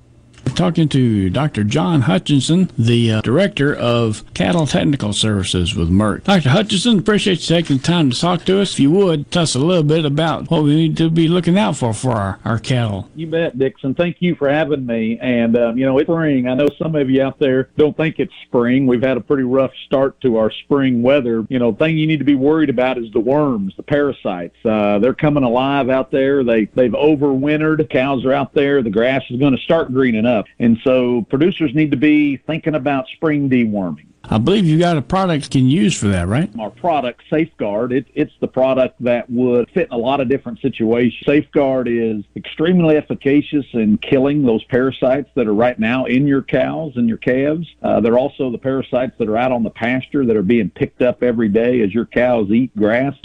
Talking 0.55 0.89
to 0.89 1.29
Dr. 1.29 1.63
John 1.63 2.01
Hutchinson, 2.01 2.69
the 2.77 3.13
uh, 3.13 3.21
director 3.21 3.73
of 3.73 4.23
cattle 4.33 4.67
technical 4.67 5.13
services 5.13 5.75
with 5.75 5.89
Merck. 5.89 6.25
Dr. 6.25 6.49
Hutchinson, 6.49 6.99
appreciate 6.99 7.41
you 7.41 7.55
taking 7.55 7.77
the 7.77 7.83
time 7.83 8.11
to 8.11 8.19
talk 8.19 8.45
to 8.45 8.61
us. 8.61 8.73
If 8.73 8.79
you 8.79 8.91
would, 8.91 9.31
tell 9.31 9.43
us 9.43 9.55
a 9.55 9.59
little 9.59 9.83
bit 9.83 10.05
about 10.05 10.51
what 10.51 10.63
we 10.63 10.75
need 10.75 10.97
to 10.97 11.09
be 11.09 11.27
looking 11.27 11.57
out 11.57 11.77
for 11.77 11.93
for 11.93 12.11
our, 12.11 12.39
our 12.45 12.59
cattle. 12.59 13.09
You 13.15 13.27
bet, 13.27 13.57
Dixon. 13.57 13.95
Thank 13.95 14.17
you 14.19 14.35
for 14.35 14.49
having 14.49 14.85
me. 14.85 15.17
And, 15.19 15.57
um, 15.57 15.77
you 15.77 15.85
know, 15.85 15.97
it's 15.97 16.07
spring. 16.07 16.47
I 16.47 16.53
know 16.53 16.67
some 16.77 16.95
of 16.95 17.09
you 17.09 17.23
out 17.23 17.39
there 17.39 17.69
don't 17.77 17.95
think 17.95 18.19
it's 18.19 18.33
spring. 18.45 18.85
We've 18.85 19.01
had 19.01 19.17
a 19.17 19.21
pretty 19.21 19.43
rough 19.43 19.71
start 19.85 20.19
to 20.21 20.37
our 20.37 20.51
spring 20.51 21.01
weather. 21.01 21.45
You 21.49 21.59
know, 21.59 21.73
thing 21.73 21.97
you 21.97 22.07
need 22.07 22.19
to 22.19 22.25
be 22.25 22.35
worried 22.35 22.69
about 22.69 22.97
is 22.97 23.11
the 23.11 23.19
worms, 23.19 23.73
the 23.77 23.83
parasites. 23.83 24.57
Uh, 24.65 24.99
they're 24.99 25.13
coming 25.13 25.43
alive 25.43 25.89
out 25.89 26.11
there. 26.11 26.43
They, 26.43 26.65
they've 26.65 26.91
overwintered. 26.91 27.89
Cows 27.89 28.25
are 28.25 28.33
out 28.33 28.53
there. 28.53 28.83
The 28.83 28.89
grass 28.89 29.23
is 29.29 29.39
going 29.39 29.55
to 29.55 29.61
start 29.61 29.93
greening 29.93 30.25
up. 30.25 30.30
And 30.59 30.77
so 30.83 31.25
producers 31.29 31.73
need 31.73 31.91
to 31.91 31.97
be 31.97 32.37
thinking 32.37 32.75
about 32.75 33.07
spring 33.15 33.49
deworming. 33.49 34.07
I 34.23 34.37
believe 34.37 34.65
you 34.65 34.77
got 34.77 34.97
a 34.97 35.01
product 35.01 35.45
you 35.45 35.61
can 35.61 35.69
use 35.69 35.97
for 35.97 36.07
that, 36.09 36.27
right? 36.27 36.49
Our 36.59 36.69
product, 36.69 37.23
Safeguard, 37.29 37.91
it, 37.91 38.05
it's 38.13 38.31
the 38.39 38.47
product 38.47 39.01
that 39.03 39.29
would 39.29 39.69
fit 39.71 39.87
in 39.87 39.93
a 39.93 39.97
lot 39.97 40.21
of 40.21 40.29
different 40.29 40.59
situations. 40.59 41.23
Safeguard 41.25 41.87
is 41.87 42.23
extremely 42.35 42.97
efficacious 42.97 43.65
in 43.73 43.97
killing 43.97 44.43
those 44.45 44.63
parasites 44.65 45.29
that 45.35 45.47
are 45.47 45.53
right 45.53 45.77
now 45.79 46.05
in 46.05 46.27
your 46.27 46.43
cows 46.43 46.93
and 46.95 47.09
your 47.09 47.17
calves. 47.17 47.67
Uh, 47.81 47.99
they're 47.99 48.19
also 48.19 48.51
the 48.51 48.57
parasites 48.57 49.13
that 49.17 49.27
are 49.27 49.37
out 49.37 49.51
on 49.51 49.63
the 49.63 49.69
pasture 49.69 50.25
that 50.25 50.35
are 50.35 50.43
being 50.43 50.69
picked 50.69 51.01
up 51.01 51.23
every 51.23 51.49
day 51.49 51.81
as 51.81 51.93
your 51.93 52.05
cows 52.05 52.49
eat 52.51 52.75
grass. 52.77 53.15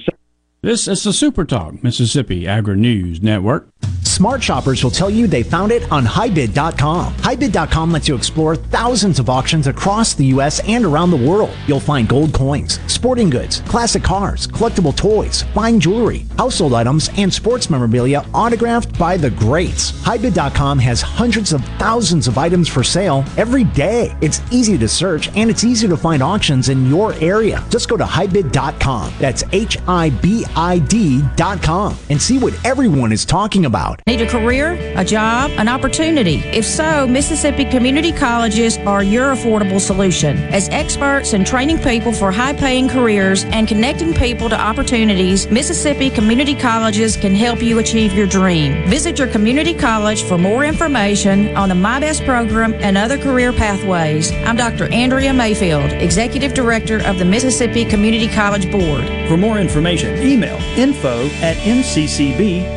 This 0.62 0.88
is 0.88 1.04
the 1.04 1.12
Super 1.12 1.44
Talk 1.44 1.84
Mississippi 1.84 2.48
Agri 2.48 2.76
News 2.76 3.22
Network. 3.22 3.68
Smart 4.02 4.42
shoppers 4.42 4.82
will 4.82 4.90
tell 4.90 5.10
you 5.10 5.26
they 5.26 5.42
found 5.42 5.70
it 5.70 5.92
on 5.92 6.02
HighBid.com. 6.06 7.12
HighBid.com 7.16 7.92
lets 7.92 8.08
you 8.08 8.14
explore 8.14 8.56
thousands 8.56 9.18
of 9.18 9.28
auctions 9.28 9.66
across 9.66 10.14
the 10.14 10.24
U.S. 10.26 10.66
and 10.66 10.86
around 10.86 11.10
the 11.10 11.18
world. 11.18 11.54
You'll 11.66 11.80
find 11.80 12.08
gold 12.08 12.32
coins, 12.32 12.80
sporting 12.86 13.28
goods, 13.28 13.60
classic 13.62 14.02
cars, 14.02 14.46
collectible 14.46 14.96
toys, 14.96 15.42
fine 15.52 15.78
jewelry, 15.78 16.24
household 16.38 16.72
items, 16.72 17.10
and 17.18 17.30
sports 17.30 17.68
memorabilia 17.68 18.24
autographed 18.32 18.98
by 18.98 19.18
the 19.18 19.28
greats. 19.32 19.92
HighBid.com 19.92 20.78
has 20.78 21.02
hundreds 21.02 21.52
of 21.52 21.62
thousands 21.78 22.26
of 22.26 22.38
items 22.38 22.68
for 22.68 22.82
sale 22.82 23.22
every 23.36 23.64
day. 23.64 24.16
It's 24.22 24.40
easy 24.50 24.78
to 24.78 24.88
search 24.88 25.28
and 25.36 25.50
it's 25.50 25.64
easy 25.64 25.86
to 25.88 25.96
find 25.96 26.22
auctions 26.22 26.70
in 26.70 26.88
your 26.88 27.12
area. 27.14 27.62
Just 27.68 27.86
go 27.86 27.98
to 27.98 28.04
HighBid.com. 28.04 29.12
That's 29.18 29.44
H 29.52 29.76
I 29.86 30.08
B 30.08 30.45
I 30.54 30.78
D.com 30.78 31.96
and 32.10 32.20
see 32.20 32.38
what 32.38 32.54
everyone 32.64 33.12
is 33.12 33.24
talking 33.24 33.64
about. 33.64 34.00
Need 34.06 34.20
a 34.20 34.28
career, 34.28 34.74
a 34.96 35.04
job, 35.04 35.50
an 35.52 35.68
opportunity? 35.68 36.36
If 36.46 36.64
so, 36.64 37.06
Mississippi 37.06 37.64
Community 37.64 38.12
Colleges 38.12 38.78
are 38.78 39.02
your 39.02 39.34
affordable 39.34 39.80
solution. 39.80 40.36
As 40.52 40.68
experts 40.68 41.32
in 41.32 41.44
training 41.44 41.78
people 41.78 42.12
for 42.12 42.30
high 42.30 42.54
paying 42.54 42.88
careers 42.88 43.44
and 43.44 43.66
connecting 43.66 44.14
people 44.14 44.48
to 44.48 44.60
opportunities, 44.60 45.48
Mississippi 45.48 46.10
Community 46.10 46.54
Colleges 46.54 47.16
can 47.16 47.34
help 47.34 47.62
you 47.62 47.78
achieve 47.78 48.12
your 48.12 48.26
dream. 48.26 48.88
Visit 48.88 49.18
your 49.18 49.28
community 49.28 49.74
college 49.74 50.22
for 50.22 50.38
more 50.38 50.64
information 50.64 51.56
on 51.56 51.68
the 51.68 51.74
My 51.74 52.00
Best 52.00 52.24
program 52.24 52.74
and 52.74 52.96
other 52.96 53.18
career 53.18 53.52
pathways. 53.52 54.32
I'm 54.32 54.56
Dr. 54.56 54.92
Andrea 54.92 55.32
Mayfield, 55.32 55.90
Executive 55.92 56.54
Director 56.54 57.00
of 57.06 57.18
the 57.18 57.24
Mississippi 57.24 57.84
Community 57.84 58.28
College 58.28 58.70
Board. 58.70 59.04
For 59.28 59.36
more 59.36 59.58
information, 59.58 60.16
email 60.36 60.56
info 60.76 61.26
at 61.40 61.56
mccb.edu. 61.56 62.76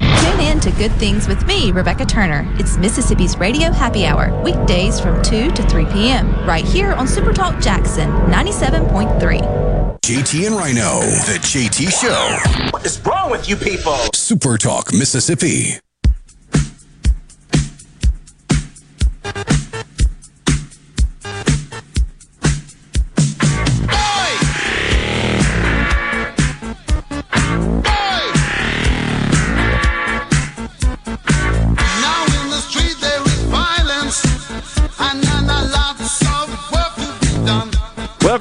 Tune 0.00 0.40
in 0.40 0.60
to 0.60 0.70
Good 0.72 0.92
Things 0.92 1.28
with 1.28 1.46
me, 1.46 1.70
Rebecca 1.70 2.04
Turner. 2.04 2.44
It's 2.58 2.76
Mississippi's 2.76 3.38
Radio 3.38 3.70
Happy 3.70 4.06
Hour, 4.06 4.42
weekdays 4.42 4.98
from 4.98 5.22
2 5.22 5.52
to 5.52 5.62
3 5.68 5.86
p.m., 5.86 6.34
right 6.46 6.64
here 6.64 6.92
on 6.94 7.06
Supertalk 7.06 7.62
Jackson 7.62 8.10
97.3. 8.26 10.00
JT 10.02 10.46
and 10.46 10.56
Rhino, 10.56 11.00
the 11.00 11.38
JT 11.40 11.90
Show. 12.00 12.70
What 12.70 12.84
is 12.84 12.98
wrong 13.00 13.30
with 13.30 13.48
you 13.48 13.54
people? 13.54 13.96
Super 14.12 14.58
Talk, 14.58 14.92
Mississippi. 14.92 15.78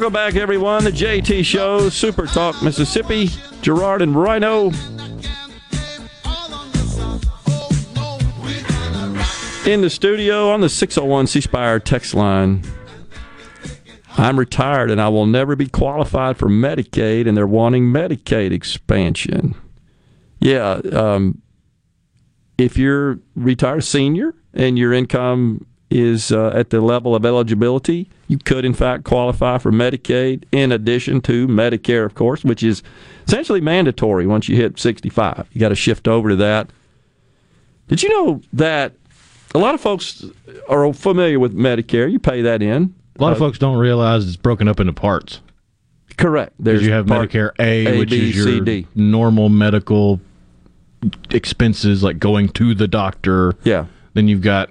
Welcome 0.10 0.34
back, 0.34 0.42
everyone. 0.42 0.84
The 0.86 0.92
JT 0.92 1.46
Show, 1.46 1.88
Super 1.90 2.26
Talk 2.26 2.64
Mississippi. 2.64 3.30
Gerard 3.62 4.02
and 4.02 4.16
Rhino. 4.16 4.72
In 9.68 9.82
the 9.82 9.90
studio 9.92 10.50
on 10.50 10.62
the 10.62 10.68
601 10.68 11.28
C 11.28 11.42
Spire 11.42 11.80
text 11.80 12.16
line. 12.16 12.64
I'm 14.18 14.40
retired 14.40 14.90
and 14.90 15.00
I 15.00 15.10
will 15.10 15.28
never 15.28 15.56
be 15.56 15.68
qualified 15.68 16.38
for 16.38 16.50
Medicaid, 16.50 17.28
and 17.28 17.38
they're 17.38 17.46
wanting 17.46 17.94
Medicaid 17.94 18.52
expansion. 18.52 19.54
Yeah, 20.40 20.82
um, 20.92 21.40
if 22.58 22.78
you're 22.78 23.20
retired 23.36 23.84
senior 23.84 24.34
and 24.56 24.76
your 24.76 24.92
income 24.92 25.68
is 25.90 26.32
uh, 26.32 26.52
at 26.54 26.70
the 26.70 26.82
level 26.82 27.16
of 27.16 27.26
eligibility, 27.26 28.10
you 28.28 28.38
could 28.38 28.64
in 28.64 28.74
fact 28.74 29.04
qualify 29.04 29.58
for 29.58 29.72
Medicaid 29.72 30.44
in 30.52 30.72
addition 30.72 31.20
to 31.22 31.48
Medicare, 31.48 32.06
of 32.06 32.14
course, 32.16 32.44
which 32.44 32.62
is 32.64 32.84
essentially 33.28 33.60
mandatory 33.62 34.28
once 34.28 34.48
you 34.48 34.56
hit 34.56 34.80
65. 34.80 35.48
You 35.52 35.60
got 35.60 35.70
to 35.70 35.76
shift 35.76 36.08
over 36.08 36.30
to 36.30 36.36
that. 36.38 36.70
Did 37.88 38.04
you 38.04 38.10
know 38.10 38.42
that 38.54 38.94
a 39.56 39.58
lot 39.58 39.74
of 39.74 39.82
folks 39.82 40.24
are 40.68 40.94
familiar 40.94 41.40
with 41.40 41.56
Medicare? 41.56 42.12
You 42.12 42.20
pay 42.20 42.44
that 42.44 42.62
in. 42.62 42.94
A 43.18 43.22
lot 43.22 43.32
of 43.32 43.42
Uh, 43.42 43.48
folks 43.48 43.58
don't 43.58 43.78
realize 43.78 44.28
it's 44.28 44.36
broken 44.36 44.68
up 44.68 44.80
into 44.80 44.94
parts. 44.94 45.42
Correct. 46.18 46.54
There's 46.60 46.82
There's 46.82 46.88
you 46.88 46.94
have 46.94 47.08
part 47.08 47.30
Medicare 47.32 47.52
A, 47.60 47.96
A, 47.96 47.98
which 47.98 48.12
B, 48.12 48.30
is 48.30 48.36
your 48.36 48.46
C, 48.46 48.60
D. 48.60 48.88
normal 48.94 49.50
medical 49.50 50.20
expenses, 51.32 52.04
like 52.04 52.20
going 52.20 52.50
to 52.50 52.76
the 52.76 52.88
doctor. 52.88 53.56
Yeah. 53.64 53.86
Then 54.14 54.28
you've 54.28 54.42
got 54.42 54.70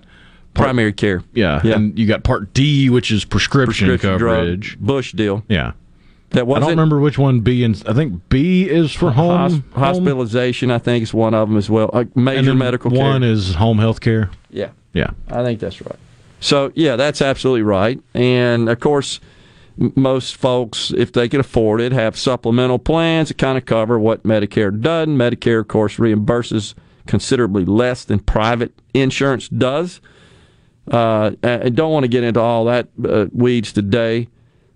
primary 0.58 0.92
care. 0.92 1.22
Yeah. 1.34 1.60
Yeah. 1.64 1.76
And 1.76 1.98
you 1.98 2.06
got 2.06 2.22
Part 2.24 2.52
D, 2.54 2.90
which 2.90 3.10
is 3.10 3.24
prescription, 3.24 3.88
Prescription 3.88 4.18
drug, 4.18 4.36
coverage. 4.38 4.78
Bush 4.78 5.12
deal. 5.12 5.44
Yeah. 5.48 5.72
That 6.30 6.40
I 6.40 6.42
wasn't 6.42 6.62
don't 6.64 6.70
remember 6.70 7.00
which 7.00 7.16
one 7.16 7.40
B 7.40 7.64
and 7.64 7.82
I 7.88 7.94
think 7.94 8.28
B 8.28 8.68
is 8.68 8.92
for 8.92 9.10
home. 9.12 9.38
Hos- 9.38 9.52
home, 9.52 9.64
hospitalization. 9.72 10.70
I 10.70 10.78
think 10.78 11.02
is 11.02 11.14
one 11.14 11.32
of 11.32 11.48
them 11.48 11.56
as 11.56 11.70
well. 11.70 11.88
Uh, 11.92 12.04
major 12.14 12.54
medical 12.54 12.90
One 12.90 13.22
care. 13.22 13.30
is 13.30 13.54
home 13.54 13.78
health 13.78 14.00
care. 14.00 14.30
Yeah. 14.50 14.70
Yeah. 14.92 15.10
I 15.28 15.42
think 15.42 15.60
that's 15.60 15.80
right. 15.80 15.96
So 16.40 16.70
yeah, 16.74 16.96
that's 16.96 17.22
absolutely 17.22 17.62
right. 17.62 17.98
And 18.14 18.68
of 18.68 18.78
course, 18.80 19.20
most 19.78 20.36
folks, 20.36 20.92
if 20.96 21.12
they 21.12 21.28
can 21.28 21.40
afford 21.40 21.80
it, 21.80 21.92
have 21.92 22.16
supplemental 22.18 22.78
plans 22.78 23.28
that 23.28 23.38
kind 23.38 23.56
of 23.56 23.64
cover 23.64 23.98
what 23.98 24.22
Medicare 24.24 24.78
doesn't. 24.78 25.16
Medicare, 25.16 25.60
of 25.60 25.68
course, 25.68 25.96
reimburses 25.96 26.74
considerably 27.06 27.64
less 27.64 28.04
than 28.04 28.18
private 28.18 28.72
insurance 28.92 29.48
does. 29.48 30.00
Uh, 30.90 31.32
I 31.42 31.68
don't 31.68 31.92
want 31.92 32.04
to 32.04 32.08
get 32.08 32.24
into 32.24 32.40
all 32.40 32.64
that 32.66 32.88
uh, 33.04 33.26
weeds 33.32 33.72
today 33.72 34.28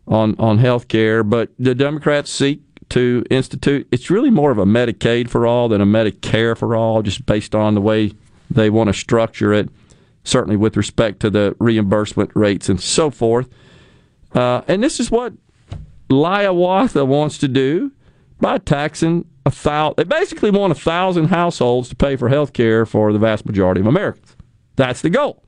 on 0.06 0.36
on 0.39 0.59
health 0.59 0.89
care, 0.89 1.22
but 1.22 1.51
the 1.59 1.74
Democrats 1.74 2.30
seek 2.30 2.60
to 2.90 3.24
institute. 3.30 3.89
It's 3.90 4.10
really 4.10 4.30
more 4.30 4.51
of 4.51 4.59
a 4.59 4.66
Medicaid 4.66 5.30
for 5.30 5.47
all 5.47 5.68
than 5.68 5.80
a 5.80 5.86
Medicare 5.86 6.56
for 6.56 6.76
all, 6.76 7.02
just 7.02 7.24
based 7.24 7.55
on 7.55 7.74
the 7.74 7.80
way 7.80 8.12
they 8.51 8.68
want 8.68 8.89
to 8.89 8.94
structure 8.94 9.52
it. 9.52 9.70
Certainly, 10.24 10.56
with 10.56 10.76
respect 10.76 11.20
to 11.20 11.30
the 11.30 11.56
reimbursement 11.59 12.30
rates 12.34 12.68
and 12.68 12.80
so 12.80 13.10
forth. 13.10 13.48
Uh, 14.34 14.62
and 14.68 14.82
this 14.82 15.01
is 15.01 15.10
what 15.10 15.32
Liawatha 16.09 17.06
wants 17.06 17.39
to 17.39 17.48
do 17.48 17.90
by 18.40 18.59
taxing 18.59 19.24
a 19.44 19.51
thousand. 19.51 19.97
They 19.97 20.05
basically 20.05 20.51
want 20.51 20.72
a 20.72 20.76
thousand 20.76 21.26
households 21.26 21.89
to 21.89 21.97
pay 21.97 22.16
for 22.16 22.28
health 22.28 22.52
care 22.52 22.86
for 22.86 23.12
the 23.12 23.18
vast 23.18 23.47
majority 23.47 23.80
of 23.80 23.86
Americans. 23.86 24.36
That's 24.76 25.01
the 25.01 25.10
goal. 25.10 25.43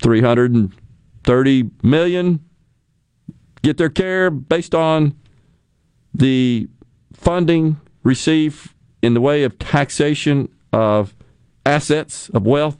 330 0.00 1.70
million 1.82 2.40
get 3.62 3.76
their 3.76 3.90
care 3.90 4.30
based 4.30 4.74
on 4.74 5.14
the 6.14 6.68
funding 7.12 7.80
received 8.02 8.72
in 9.02 9.14
the 9.14 9.20
way 9.20 9.44
of 9.44 9.58
taxation 9.58 10.48
of 10.72 11.14
assets, 11.64 12.28
of 12.30 12.46
wealth. 12.46 12.78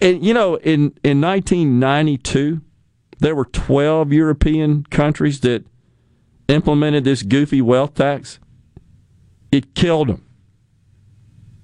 And 0.00 0.24
you 0.24 0.34
know, 0.34 0.56
in, 0.56 0.94
in 1.02 1.20
1992, 1.20 2.60
there 3.18 3.34
were 3.34 3.44
12 3.44 4.12
European 4.12 4.84
countries 4.84 5.40
that 5.40 5.64
implemented 6.48 7.04
this 7.04 7.22
goofy 7.22 7.62
wealth 7.62 7.94
tax. 7.94 8.38
It 9.50 9.74
killed 9.74 10.08
them. 10.08 10.26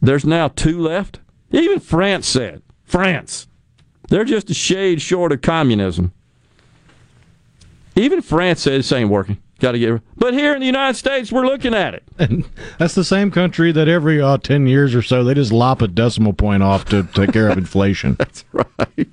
There's 0.00 0.24
now 0.24 0.48
two 0.48 0.78
left. 0.78 1.20
Even 1.50 1.80
France 1.80 2.26
said, 2.26 2.62
France, 2.84 3.48
they're 4.08 4.24
just 4.24 4.50
a 4.50 4.54
shade 4.54 5.00
short 5.00 5.32
of 5.32 5.40
communism. 5.40 6.12
Even 7.96 8.22
France 8.22 8.62
says 8.62 8.88
this 8.88 8.92
ain't 8.92 9.10
working. 9.10 9.38
Got 9.58 9.72
to 9.72 9.78
get. 9.78 10.00
But 10.16 10.34
here 10.34 10.54
in 10.54 10.60
the 10.60 10.66
United 10.66 10.94
States, 10.96 11.32
we're 11.32 11.44
looking 11.46 11.74
at 11.74 11.92
it. 11.94 12.04
And 12.16 12.48
that's 12.78 12.94
the 12.94 13.02
same 13.04 13.32
country 13.32 13.72
that 13.72 13.88
every 13.88 14.22
uh, 14.22 14.38
10 14.38 14.68
years 14.68 14.94
or 14.94 15.02
so, 15.02 15.24
they 15.24 15.34
just 15.34 15.52
lop 15.52 15.82
a 15.82 15.88
decimal 15.88 16.32
point 16.32 16.62
off 16.62 16.84
to 16.86 17.02
take 17.02 17.32
care 17.32 17.48
of 17.48 17.58
inflation. 17.58 18.14
that's 18.14 18.44
right. 18.52 19.08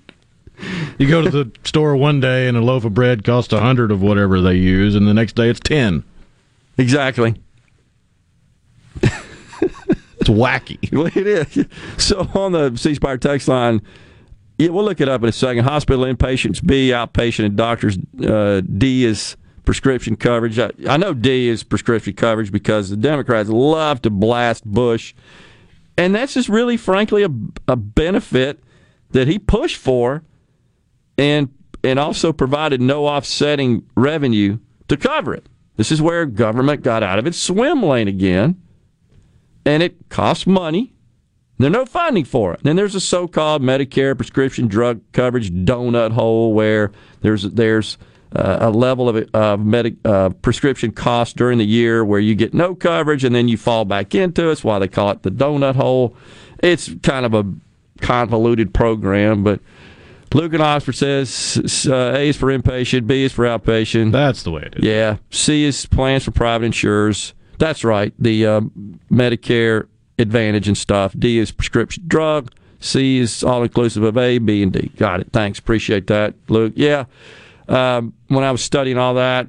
You 1.00 1.10
go 1.10 1.22
to 1.24 1.30
the 1.32 1.52
store 1.64 1.96
one 1.98 2.20
day 2.20 2.48
and 2.48 2.56
a 2.56 2.62
loaf 2.62 2.86
of 2.86 2.94
bread 2.94 3.24
costs 3.24 3.52
a 3.54 3.60
hundred 3.60 3.92
of 3.92 4.02
whatever 4.02 4.40
they 4.40 4.56
use, 4.56 4.96
and 4.96 5.08
the 5.08 5.14
next 5.14 5.36
day 5.36 5.50
it's 5.50 5.60
10. 5.60 6.04
Exactly. 6.78 7.36
it's 9.02 10.30
wacky. 10.30 10.78
Well, 10.96 11.08
it 11.08 11.28
is. 11.28 11.66
So 11.98 12.30
on 12.36 12.52
the 12.52 12.76
C 12.78 12.94
Spire 12.96 13.18
text 13.18 13.48
line, 13.48 13.82
yeah, 14.57 14.69
we'll 14.69 14.86
look 14.86 15.02
it 15.02 15.10
up 15.10 15.22
in 15.23 15.30
a 15.30 15.34
second. 15.34 15.64
Hospital 15.65 16.06
inpatients, 16.06 16.65
B, 16.65 16.90
outpatient, 16.90 17.45
and 17.45 17.56
doctors. 17.56 17.98
Uh, 18.23 18.61
D 18.61 19.03
is 19.06 19.36
prescription 19.65 20.15
coverage. 20.15 20.57
I, 20.60 20.72
I 20.88 20.98
know 20.98 21.14
D 21.14 21.49
is 21.49 21.64
prescription 21.64 22.14
coverage 22.14 22.52
because 22.52 22.90
the 22.90 22.98
Democrats 22.98 23.49
love 23.49 24.02
to 24.03 24.10
blast 24.10 24.64
Bush. 24.64 25.14
And 25.98 26.14
that's 26.15 26.34
just 26.34 26.49
really, 26.49 26.77
frankly, 26.77 27.23
a, 27.23 27.30
a 27.68 27.76
benefit 27.76 28.64
that 29.11 29.27
he 29.27 29.40
pushed 29.40 29.77
for 29.77 30.23
and 31.18 31.49
and 31.84 31.99
also 31.99 32.34
provided 32.34 32.82
no 32.82 33.06
offsetting 33.06 33.84
revenue 33.95 34.57
to 34.88 34.98
cover 34.98 35.34
it. 35.34 35.48
This 35.77 35.91
is 35.91 36.02
where 36.02 36.26
government 36.26 36.82
got 36.82 37.03
out 37.03 37.19
of 37.19 37.27
its 37.27 37.38
swim 37.38 37.84
lane 37.84 38.07
again, 38.07 38.61
and 39.65 39.84
it 39.84 40.10
costs 40.10 40.48
money. 40.48 40.95
There's 41.57 41.72
no 41.72 41.86
funding 41.86 42.26
for 42.26 42.53
it. 42.53 42.61
Then 42.64 42.76
there's 42.76 42.95
a 42.95 42.99
so-called 42.99 43.61
Medicare 43.61 44.15
prescription 44.15 44.68
drug 44.68 45.02
coverage 45.14 45.52
donut 45.52 46.11
hole 46.11 46.53
where 46.53 46.91
there's 47.22 47.44
there's 47.44 47.98
uh, 48.36 48.57
a 48.60 48.69
level 48.69 49.07
of 49.07 49.34
uh, 49.34 49.56
medic, 49.57 49.95
uh, 50.03 50.30
prescription 50.41 50.91
cost 50.91 51.38
during 51.38 51.57
the 51.57 51.65
year 51.65 52.03
where 52.03 52.19
you 52.19 52.36
get 52.36 52.53
no 52.53 52.76
coverage 52.76 53.23
and 53.23 53.34
then 53.34 53.48
you 53.48 53.56
fall 53.56 53.86
back 53.86 54.14
into 54.14 54.49
it. 54.49 54.52
It's 54.52 54.64
why 54.64 54.80
they 54.80 54.90
call 54.90 55.11
it 55.11 55.23
the 55.23 55.32
donut 55.32 55.76
hole. 55.76 56.15
It's 56.60 56.94
kind 57.02 57.26
of 57.26 57.34
a 57.34 57.45
convoluted 58.02 58.73
program, 58.73 59.44
but 59.44 59.61
Luke 60.34 60.53
and 60.53 60.61
Oxford 60.61 60.95
says 60.95 61.88
uh, 61.90 62.14
A 62.14 62.27
is 62.27 62.36
for 62.36 62.48
inpatient, 62.48 63.07
B 63.07 63.23
is 63.23 63.32
for 63.32 63.45
outpatient. 63.45 64.11
That's 64.11 64.44
the 64.44 64.52
way 64.52 64.64
it 64.64 64.76
is. 64.76 64.84
Yeah. 64.84 65.18
C 65.30 65.64
is 65.64 65.86
plans 65.86 66.26
for 66.26 66.32
private 66.32 66.65
insurers. 66.65 67.34
That's 67.57 67.86
right. 67.86 68.14
The 68.19 68.45
uh, 68.45 68.61
Medicare 69.10 69.88
Advantage 70.18 70.68
and 70.68 70.78
stuff. 70.78 71.14
D 71.18 71.38
is 71.40 71.52
prescription 71.52 72.04
drug. 72.08 72.52
C 72.80 73.20
is 73.20 73.44
all 73.44 73.64
inclusive 73.64 74.04
of 74.04 74.18
A, 74.18 74.38
B, 74.38 74.62
and 74.64 74.72
D. 74.72 74.92
Got 74.98 75.20
it. 75.22 75.28
Thanks. 75.34 75.60
Appreciate 75.60 76.08
that, 76.08 76.34
Luke. 76.48 76.74
Yeah. 76.76 77.06
Um, 77.68 78.14
when 78.28 78.44
I 78.44 78.52
was 78.52 78.62
studying 78.64 78.98
all 78.98 79.16
that, 79.16 79.48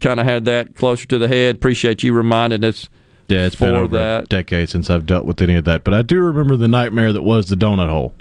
kind 0.00 0.20
of 0.20 0.26
had 0.26 0.44
that 0.44 0.74
closer 0.76 1.06
to 1.08 1.18
the 1.18 1.28
head. 1.28 1.56
Appreciate 1.56 2.02
you 2.02 2.12
reminding 2.12 2.62
us. 2.62 2.88
Yeah, 3.28 3.46
it's 3.46 3.56
for 3.56 3.66
been 3.66 3.74
over 3.76 3.96
that. 3.96 4.24
a 4.24 4.26
decade 4.26 4.68
since 4.68 4.90
I've 4.90 5.06
dealt 5.06 5.24
with 5.24 5.40
any 5.40 5.54
of 5.54 5.64
that. 5.64 5.82
But 5.82 5.94
I 5.94 6.02
do 6.02 6.20
remember 6.20 6.56
the 6.56 6.68
nightmare 6.68 7.12
that 7.12 7.22
was 7.22 7.48
the 7.48 7.56
donut 7.56 7.88
hole. 7.88 8.12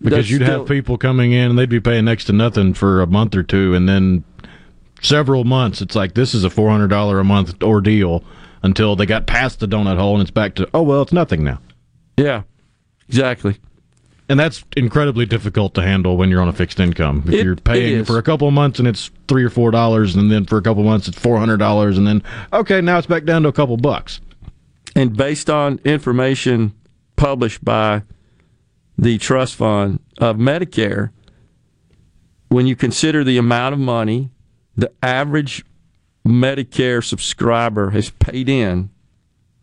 Because 0.00 0.16
That's 0.18 0.30
you'd 0.30 0.42
still- 0.42 0.60
have 0.60 0.68
people 0.68 0.96
coming 0.96 1.32
in 1.32 1.50
and 1.50 1.58
they'd 1.58 1.68
be 1.68 1.78
paying 1.80 2.06
next 2.06 2.24
to 2.24 2.32
nothing 2.32 2.72
for 2.74 3.02
a 3.02 3.06
month 3.06 3.36
or 3.36 3.42
two, 3.42 3.74
and 3.74 3.86
then 3.88 4.24
several 5.02 5.44
months, 5.44 5.82
it's 5.82 5.94
like 5.94 6.14
this 6.14 6.32
is 6.34 6.42
a 6.42 6.50
four 6.50 6.70
hundred 6.70 6.88
dollar 6.88 7.20
a 7.20 7.24
month 7.24 7.62
ordeal 7.62 8.24
until 8.62 8.96
they 8.96 9.06
got 9.06 9.26
past 9.26 9.60
the 9.60 9.66
donut 9.66 9.96
hole 9.98 10.14
and 10.14 10.22
it's 10.22 10.30
back 10.30 10.54
to 10.56 10.68
oh 10.74 10.82
well, 10.82 11.02
it's 11.02 11.12
nothing 11.12 11.42
now. 11.44 11.58
Yeah, 12.16 12.42
exactly. 13.08 13.56
And 14.28 14.38
that's 14.40 14.64
incredibly 14.76 15.26
difficult 15.26 15.74
to 15.74 15.82
handle 15.82 16.16
when 16.16 16.30
you're 16.30 16.40
on 16.40 16.48
a 16.48 16.52
fixed 16.52 16.80
income. 16.80 17.24
If 17.26 17.34
It- 17.34 17.44
you're 17.44 17.56
paying 17.56 18.04
for 18.04 18.18
a 18.18 18.22
couple 18.22 18.48
of 18.48 18.54
months 18.54 18.78
and 18.78 18.88
it's 18.88 19.10
three 19.28 19.44
or 19.44 19.50
four 19.50 19.70
dollars, 19.70 20.14
and 20.16 20.30
then 20.30 20.44
for 20.46 20.56
a 20.58 20.62
couple 20.62 20.82
of 20.82 20.86
months 20.86 21.08
it's 21.08 21.18
four 21.18 21.38
hundred 21.38 21.58
dollars, 21.58 21.98
and 21.98 22.06
then 22.06 22.22
okay, 22.52 22.80
now 22.80 22.98
it's 22.98 23.06
back 23.06 23.24
down 23.24 23.42
to 23.42 23.48
a 23.48 23.52
couple 23.52 23.76
bucks. 23.76 24.20
And 24.94 25.16
based 25.16 25.48
on 25.50 25.80
information 25.84 26.72
published 27.16 27.64
by 27.64 28.02
the 28.98 29.18
trust 29.18 29.56
fund 29.56 30.00
of 30.18 30.36
Medicare, 30.36 31.10
when 32.48 32.66
you 32.66 32.76
consider 32.76 33.24
the 33.24 33.38
amount 33.38 33.72
of 33.72 33.78
money 33.80 34.30
the 34.76 34.90
average 35.02 35.64
Medicare 36.26 37.02
subscriber 37.04 37.90
has 37.90 38.10
paid 38.10 38.48
in 38.48 38.90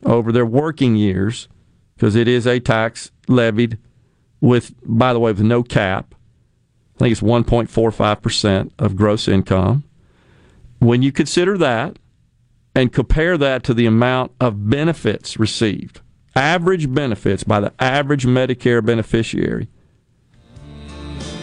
over 0.06 0.32
their 0.32 0.46
working 0.46 0.96
years, 0.96 1.48
because 1.96 2.16
it 2.16 2.28
is 2.28 2.48
a 2.48 2.60
tax 2.60 3.12
levied 3.28 3.78
with, 4.42 4.74
by 4.84 5.14
the 5.14 5.20
way, 5.20 5.32
with 5.32 5.42
no 5.42 5.64
cap. 5.64 6.16
I 6.96 7.00
think 7.00 7.12
it's 7.12 7.22
1.45% 7.22 8.72
of 8.78 8.96
gross 8.96 9.28
income. 9.28 9.84
When 10.80 11.02
you 11.02 11.12
consider 11.12 11.58
that 11.58 11.98
and 12.76 12.94
compare 12.94 13.38
that 13.38 13.64
to 13.64 13.74
the 13.74 13.86
amount 13.86 14.32
of 14.40 14.70
benefits 14.70 15.38
received, 15.38 16.02
average 16.36 16.94
benefits 16.94 17.44
by 17.44 17.60
the 17.60 17.74
average 17.80 18.26
Medicare 18.26 18.86
beneficiary, 18.86 19.68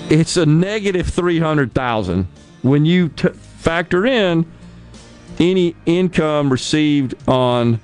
it's 0.08 0.36
a 0.36 0.46
negative 0.46 1.08
300,000 1.08 2.28
when 2.62 2.86
you 2.86 3.08
t- 3.08 3.28
factor 3.28 4.06
in 4.06 4.50
any 5.38 5.76
income 5.86 6.50
received 6.50 7.14
on 7.28 7.80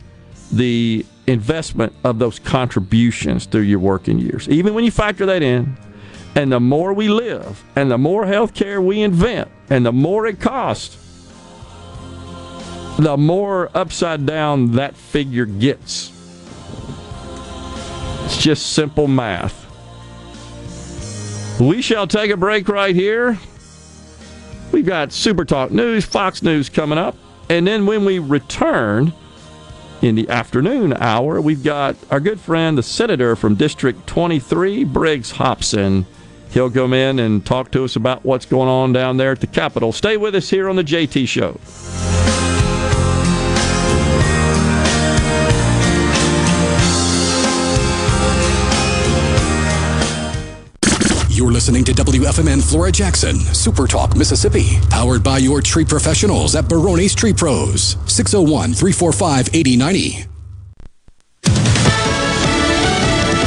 the 0.50 1.04
investment 1.26 1.92
of 2.04 2.18
those 2.18 2.38
contributions 2.38 3.46
through 3.46 3.62
your 3.62 3.78
working 3.78 4.18
years. 4.18 4.48
Even 4.48 4.74
when 4.74 4.84
you 4.84 4.90
factor 4.90 5.26
that 5.26 5.42
in, 5.42 5.76
and 6.34 6.50
the 6.50 6.60
more 6.60 6.92
we 6.92 7.08
live, 7.08 7.62
and 7.76 7.90
the 7.90 7.98
more 7.98 8.26
health 8.26 8.54
care 8.54 8.80
we 8.80 9.02
invent, 9.02 9.50
and 9.70 9.84
the 9.84 9.92
more 9.92 10.26
it 10.26 10.40
costs, 10.40 10.98
the 12.98 13.16
more 13.16 13.70
upside 13.74 14.26
down 14.26 14.72
that 14.72 14.96
figure 14.96 15.46
gets. 15.46 16.10
It's 18.24 18.42
just 18.42 18.72
simple 18.72 19.08
math. 19.08 19.60
We 21.60 21.82
shall 21.82 22.06
take 22.06 22.30
a 22.30 22.36
break 22.36 22.68
right 22.68 22.94
here. 22.94 23.38
We've 24.72 24.86
got 24.86 25.12
Super 25.12 25.44
Talk 25.44 25.70
News, 25.70 26.04
Fox 26.04 26.42
News 26.42 26.68
coming 26.68 26.98
up. 26.98 27.16
And 27.52 27.66
then 27.66 27.84
when 27.84 28.06
we 28.06 28.18
return 28.18 29.12
in 30.00 30.14
the 30.14 30.26
afternoon 30.30 30.94
hour, 30.94 31.38
we've 31.38 31.62
got 31.62 31.96
our 32.10 32.18
good 32.18 32.40
friend, 32.40 32.78
the 32.78 32.82
senator 32.82 33.36
from 33.36 33.56
District 33.56 34.06
23, 34.06 34.84
Briggs 34.84 35.32
Hopson. 35.32 36.06
He'll 36.48 36.70
come 36.70 36.94
in 36.94 37.18
and 37.18 37.44
talk 37.44 37.70
to 37.72 37.84
us 37.84 37.94
about 37.94 38.24
what's 38.24 38.46
going 38.46 38.70
on 38.70 38.94
down 38.94 39.18
there 39.18 39.32
at 39.32 39.42
the 39.42 39.46
Capitol. 39.46 39.92
Stay 39.92 40.16
with 40.16 40.34
us 40.34 40.48
here 40.48 40.66
on 40.66 40.76
the 40.76 40.82
JT 40.82 41.28
Show. 41.28 41.60
You're 51.34 51.50
listening 51.50 51.82
to 51.84 51.92
WFMN 51.92 52.62
Flora 52.62 52.92
Jackson, 52.92 53.38
Super 53.38 53.86
Talk, 53.86 54.14
Mississippi, 54.14 54.78
powered 54.90 55.24
by 55.24 55.38
your 55.38 55.62
tree 55.62 55.86
professionals 55.86 56.54
at 56.54 56.68
Barone's 56.68 57.14
Tree 57.14 57.32
Pros, 57.32 57.96
601 58.04 58.74
345 58.74 59.48
8090. 59.54 60.26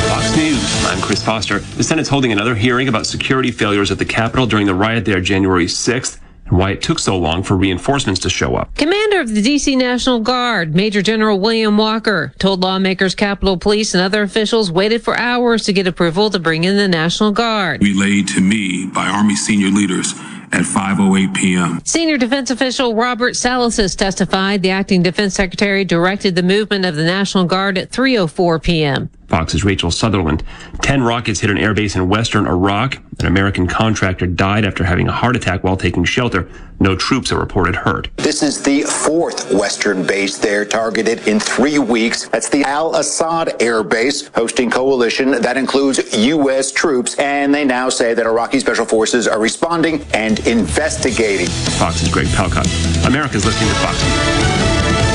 Fox 0.10 0.36
News. 0.36 0.86
I'm 0.88 1.00
Chris 1.00 1.24
Foster. 1.24 1.60
The 1.60 1.84
Senate's 1.84 2.10
holding 2.10 2.32
another 2.32 2.56
hearing 2.56 2.88
about 2.88 3.06
security 3.06 3.52
failures 3.52 3.92
at 3.92 4.00
the 4.00 4.06
Capitol 4.06 4.48
during 4.48 4.66
the 4.66 4.74
riot 4.74 5.06
there 5.06 5.22
January 5.22 5.68
6th 5.68 6.20
and 6.48 6.58
why 6.58 6.72
it 6.72 6.82
took 6.82 7.00
so 7.00 7.18
long 7.18 7.44
for 7.44 7.56
reinforcements 7.56 8.22
to 8.22 8.30
show 8.30 8.56
up. 8.56 8.74
Commander 8.76 9.20
of 9.20 9.34
the 9.34 9.42
D.C. 9.42 9.76
National 9.76 10.20
Guard, 10.20 10.76
Major 10.76 11.02
General 11.02 11.40
William 11.40 11.78
Walker, 11.78 12.34
told 12.40 12.62
lawmakers 12.62 13.16
Capitol 13.16 13.58
Police 13.58 13.94
and 13.94 14.04
other 14.04 14.22
officials 14.24 14.72
waited 14.72 15.04
for 15.04 15.18
hours 15.18 15.64
to 15.66 15.74
get 15.74 15.88
approval 15.88 16.30
to 16.30 16.40
bring 16.40 16.64
in 16.64 16.78
the 16.78 16.88
National 16.88 17.32
Guard. 17.32 17.82
Relayed 17.82 18.28
to 18.30 18.42
me 18.42 18.86
by 18.88 19.08
Army 19.08 19.36
senior 19.36 19.70
leaders 19.70 20.14
at 20.52 20.62
5:08 20.62 21.36
p.m. 21.36 21.82
Senior 21.84 22.18
defense 22.18 22.50
official 22.50 22.96
Robert 22.96 23.34
Salesses 23.34 23.96
testified 23.96 24.62
the 24.62 24.70
acting 24.70 25.04
defense 25.04 25.34
secretary 25.34 25.84
directed 25.84 26.36
the 26.36 26.44
movement 26.44 26.86
of 26.86 26.96
the 26.96 27.04
National 27.04 27.46
Guard 27.46 27.78
at 27.78 27.92
3:04 27.92 28.62
p.m. 28.62 29.10
Fox's 29.36 29.66
Rachel 29.66 29.92
Sutherland. 29.92 30.44
Ten 30.82 31.04
rockets 31.04 31.42
hit 31.42 31.50
an 31.50 31.58
airbase 31.58 31.98
in 31.98 32.08
western 32.08 32.48
Iraq. 32.48 33.00
An 33.20 33.26
American 33.26 33.68
contractor 33.68 34.26
died 34.26 34.64
after 34.64 34.86
having 34.86 35.10
a 35.10 35.12
heart 35.12 35.36
attack 35.36 35.62
while 35.62 35.76
taking 35.76 36.06
shelter. 36.06 36.48
No 36.80 36.96
troops 36.96 37.34
are 37.34 37.38
reported 37.38 37.76
hurt. 37.76 38.08
This 38.16 38.42
is 38.42 38.64
the 38.64 38.84
fourth 38.84 39.52
Western 39.52 40.08
base 40.08 40.38
there 40.38 40.64
targeted 40.64 41.28
in 41.28 41.42
three 41.42 41.80
weeks. 41.80 42.30
That's 42.30 42.48
the 42.48 42.64
Al 42.64 42.96
Asad 42.96 43.62
Air 43.62 43.84
Base, 43.84 44.30
hosting 44.30 44.72
coalition 44.72 45.32
that 45.32 45.58
includes 45.58 46.16
U.S. 46.18 46.72
troops. 46.72 47.16
And 47.20 47.54
they 47.54 47.66
now 47.66 47.90
say 47.90 48.14
that 48.14 48.26
Iraqi 48.26 48.62
special 48.62 48.86
forces 48.86 49.28
are 49.28 49.40
responding 49.42 50.06
and 50.14 50.40
investigating. 50.48 51.48
Fox's 51.48 52.08
Greg 52.08 52.28
Palkot. 52.28 52.68
America's 53.06 53.46
listening 53.46 53.68
to 53.68 53.76
Fox 53.76 55.15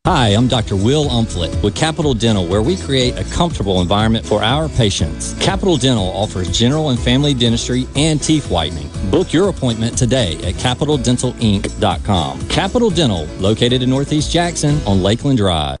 Hi, 0.07 0.29
I'm 0.29 0.47
Dr. 0.47 0.75
Will 0.75 1.05
Umflett 1.05 1.61
with 1.61 1.75
Capital 1.75 2.15
Dental, 2.15 2.47
where 2.47 2.63
we 2.63 2.75
create 2.75 3.19
a 3.19 3.23
comfortable 3.25 3.81
environment 3.81 4.25
for 4.25 4.41
our 4.41 4.67
patients. 4.67 5.35
Capital 5.35 5.77
Dental 5.77 6.07
offers 6.07 6.49
general 6.49 6.89
and 6.89 6.99
family 6.99 7.35
dentistry 7.35 7.87
and 7.95 8.19
teeth 8.19 8.49
whitening. 8.49 8.89
Book 9.11 9.31
your 9.31 9.49
appointment 9.49 9.95
today 9.95 10.37
at 10.37 10.55
capitaldentalinc.com. 10.55 12.47
Capital 12.49 12.89
Dental, 12.89 13.25
located 13.39 13.83
in 13.83 13.91
Northeast 13.91 14.31
Jackson 14.31 14.81
on 14.87 15.03
Lakeland 15.03 15.37
Drive. 15.37 15.80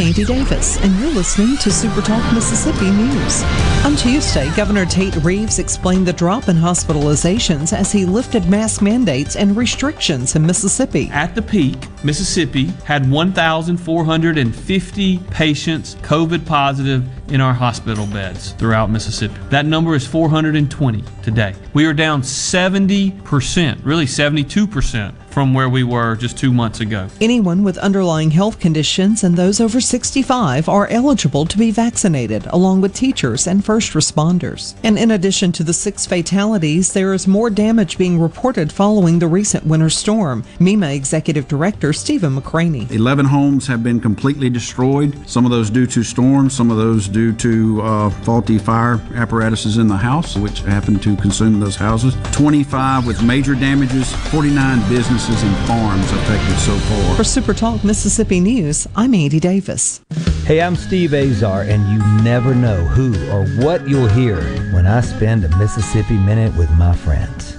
Andy 0.00 0.24
Davis, 0.24 0.82
and 0.82 0.98
you're 0.98 1.10
listening 1.10 1.56
to 1.58 1.70
Super 1.70 2.00
Talk 2.00 2.34
Mississippi 2.34 2.90
News. 2.90 3.42
On 3.84 3.94
Tuesday, 3.96 4.50
Governor 4.56 4.86
Tate 4.86 5.14
Reeves 5.16 5.58
explained 5.58 6.06
the 6.06 6.12
drop 6.12 6.48
in 6.48 6.56
hospitalizations 6.56 7.72
as 7.72 7.90
he 7.92 8.04
lifted 8.04 8.48
mask 8.48 8.82
mandates 8.82 9.36
and 9.36 9.56
restrictions 9.56 10.36
in 10.36 10.44
Mississippi. 10.44 11.08
At 11.10 11.34
the 11.34 11.42
peak, 11.42 11.78
Mississippi 12.04 12.66
had 12.84 13.10
1,450 13.10 15.18
patients 15.30 15.94
COVID 15.96 16.44
positive 16.44 17.04
in 17.32 17.40
our 17.40 17.54
hospital 17.54 18.06
beds 18.06 18.52
throughout 18.52 18.90
Mississippi. 18.90 19.40
That 19.50 19.66
number 19.66 19.94
is 19.94 20.06
420 20.06 21.04
today. 21.22 21.54
We 21.72 21.86
are 21.86 21.94
down 21.94 22.22
70%, 22.22 23.80
really 23.84 24.06
72% 24.06 25.14
from 25.34 25.52
where 25.52 25.68
we 25.68 25.82
were 25.82 26.14
just 26.14 26.38
two 26.38 26.52
months 26.52 26.78
ago. 26.78 27.08
Anyone 27.20 27.64
with 27.64 27.76
underlying 27.78 28.30
health 28.30 28.60
conditions 28.60 29.24
and 29.24 29.36
those 29.36 29.60
over 29.60 29.80
65 29.80 30.68
are 30.68 30.86
eligible 30.86 31.44
to 31.44 31.58
be 31.58 31.72
vaccinated, 31.72 32.46
along 32.46 32.80
with 32.80 32.94
teachers 32.94 33.48
and 33.48 33.64
first 33.64 33.94
responders. 33.94 34.76
And 34.84 34.96
in 34.96 35.10
addition 35.10 35.50
to 35.52 35.64
the 35.64 35.72
six 35.72 36.06
fatalities, 36.06 36.92
there 36.92 37.12
is 37.12 37.26
more 37.26 37.50
damage 37.50 37.98
being 37.98 38.20
reported 38.20 38.72
following 38.72 39.18
the 39.18 39.26
recent 39.26 39.66
winter 39.66 39.90
storm. 39.90 40.44
MEMA 40.60 40.94
Executive 40.94 41.48
Director 41.48 41.92
Stephen 41.92 42.36
McCraney. 42.36 42.88
11 42.92 43.26
homes 43.26 43.66
have 43.66 43.82
been 43.82 43.98
completely 43.98 44.48
destroyed, 44.48 45.28
some 45.28 45.44
of 45.44 45.50
those 45.50 45.68
due 45.68 45.88
to 45.88 46.04
storms, 46.04 46.54
some 46.54 46.70
of 46.70 46.76
those 46.76 47.08
due 47.08 47.32
to 47.32 47.82
uh, 47.82 48.10
faulty 48.22 48.56
fire 48.56 49.00
apparatuses 49.16 49.78
in 49.78 49.88
the 49.88 49.96
house, 49.96 50.36
which 50.36 50.60
happened 50.60 51.02
to 51.02 51.16
consume 51.16 51.58
those 51.58 51.74
houses. 51.74 52.14
25 52.30 53.04
with 53.04 53.20
major 53.24 53.56
damages, 53.56 54.14
49 54.26 54.88
businesses 54.88 55.23
and 55.28 55.56
farms 55.66 56.12
affected 56.12 56.58
so 56.58 56.76
far. 56.76 57.16
For 57.16 57.24
Super 57.24 57.54
Talk 57.54 57.82
Mississippi 57.82 58.40
News, 58.40 58.86
I'm 58.94 59.14
Andy 59.14 59.40
Davis. 59.40 60.02
Hey, 60.44 60.60
I'm 60.60 60.76
Steve 60.76 61.14
Azar, 61.14 61.62
and 61.62 61.82
you 61.90 62.22
never 62.22 62.54
know 62.54 62.84
who 62.84 63.14
or 63.30 63.46
what 63.64 63.88
you'll 63.88 64.08
hear 64.08 64.36
when 64.74 64.86
I 64.86 65.00
spend 65.00 65.44
a 65.44 65.56
Mississippi 65.56 66.18
Minute 66.18 66.54
with 66.58 66.70
my 66.72 66.94
friends. 66.94 67.56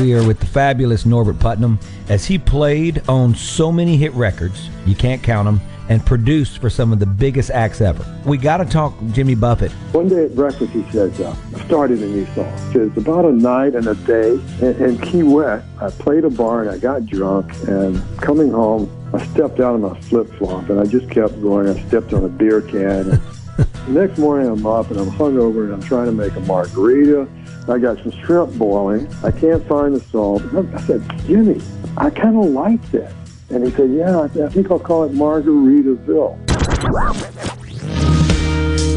We 0.00 0.14
are 0.14 0.26
with 0.26 0.40
the 0.40 0.46
fabulous 0.46 1.06
Norbert 1.06 1.38
Putnam 1.38 1.78
as 2.08 2.24
he 2.24 2.36
played 2.36 3.00
on 3.08 3.36
so 3.36 3.70
many 3.70 3.96
hit 3.96 4.12
records, 4.14 4.68
you 4.84 4.96
can't 4.96 5.22
count 5.22 5.46
them, 5.46 5.60
and 5.88 6.04
produced 6.04 6.58
for 6.58 6.70
some 6.70 6.92
of 6.92 6.98
the 6.98 7.06
biggest 7.06 7.50
acts 7.50 7.80
ever. 7.80 8.04
We 8.24 8.38
got 8.38 8.58
to 8.58 8.64
talk 8.64 8.94
Jimmy 9.12 9.34
Buffett. 9.34 9.72
One 9.92 10.08
day 10.08 10.26
at 10.26 10.34
breakfast, 10.34 10.72
he 10.72 10.82
says, 10.90 11.20
uh, 11.20 11.36
I 11.54 11.64
started 11.64 12.02
a 12.02 12.06
new 12.06 12.26
song. 12.34 12.52
It's 12.74 12.96
about 12.96 13.24
a 13.24 13.32
night 13.32 13.74
and 13.74 13.86
a 13.86 13.94
day 13.94 14.32
in, 14.60 14.84
in 14.84 14.98
Key 14.98 15.22
West. 15.22 15.66
I 15.80 15.90
played 15.90 16.24
a 16.24 16.30
bar 16.30 16.62
and 16.62 16.70
I 16.70 16.78
got 16.78 17.06
drunk, 17.06 17.52
and 17.66 18.00
coming 18.18 18.50
home, 18.50 18.90
I 19.14 19.24
stepped 19.26 19.60
out 19.60 19.74
of 19.74 19.80
my 19.80 20.00
flip 20.00 20.32
flop 20.38 20.70
and 20.70 20.80
I 20.80 20.84
just 20.84 21.10
kept 21.10 21.40
going. 21.42 21.68
I 21.68 21.88
stepped 21.88 22.12
on 22.14 22.24
a 22.24 22.28
beer 22.28 22.62
can. 22.62 23.10
And 23.10 23.88
next 23.88 24.18
morning, 24.18 24.48
I'm 24.48 24.64
up 24.66 24.90
and 24.90 24.98
I'm 24.98 25.10
hungover 25.10 25.64
and 25.64 25.74
I'm 25.74 25.82
trying 25.82 26.06
to 26.06 26.12
make 26.12 26.34
a 26.34 26.40
margarita. 26.40 27.28
I 27.68 27.78
got 27.78 27.98
some 27.98 28.12
shrimp 28.24 28.54
boiling. 28.54 29.12
I 29.22 29.30
can't 29.30 29.66
find 29.68 29.94
the 29.94 30.00
salt. 30.00 30.42
I 30.54 30.80
said, 30.86 31.02
Jimmy, 31.26 31.60
I 31.96 32.08
kind 32.10 32.36
of 32.36 32.46
like 32.46 32.82
that. 32.92 33.12
And 33.52 33.64
he 33.64 33.70
said, 33.72 33.92
Yeah, 33.92 34.20
I, 34.22 34.28
think 34.28 34.70
I'll 34.70 34.78
call 34.78 35.04
it 35.04 35.12
Margaritaville. 35.12 36.38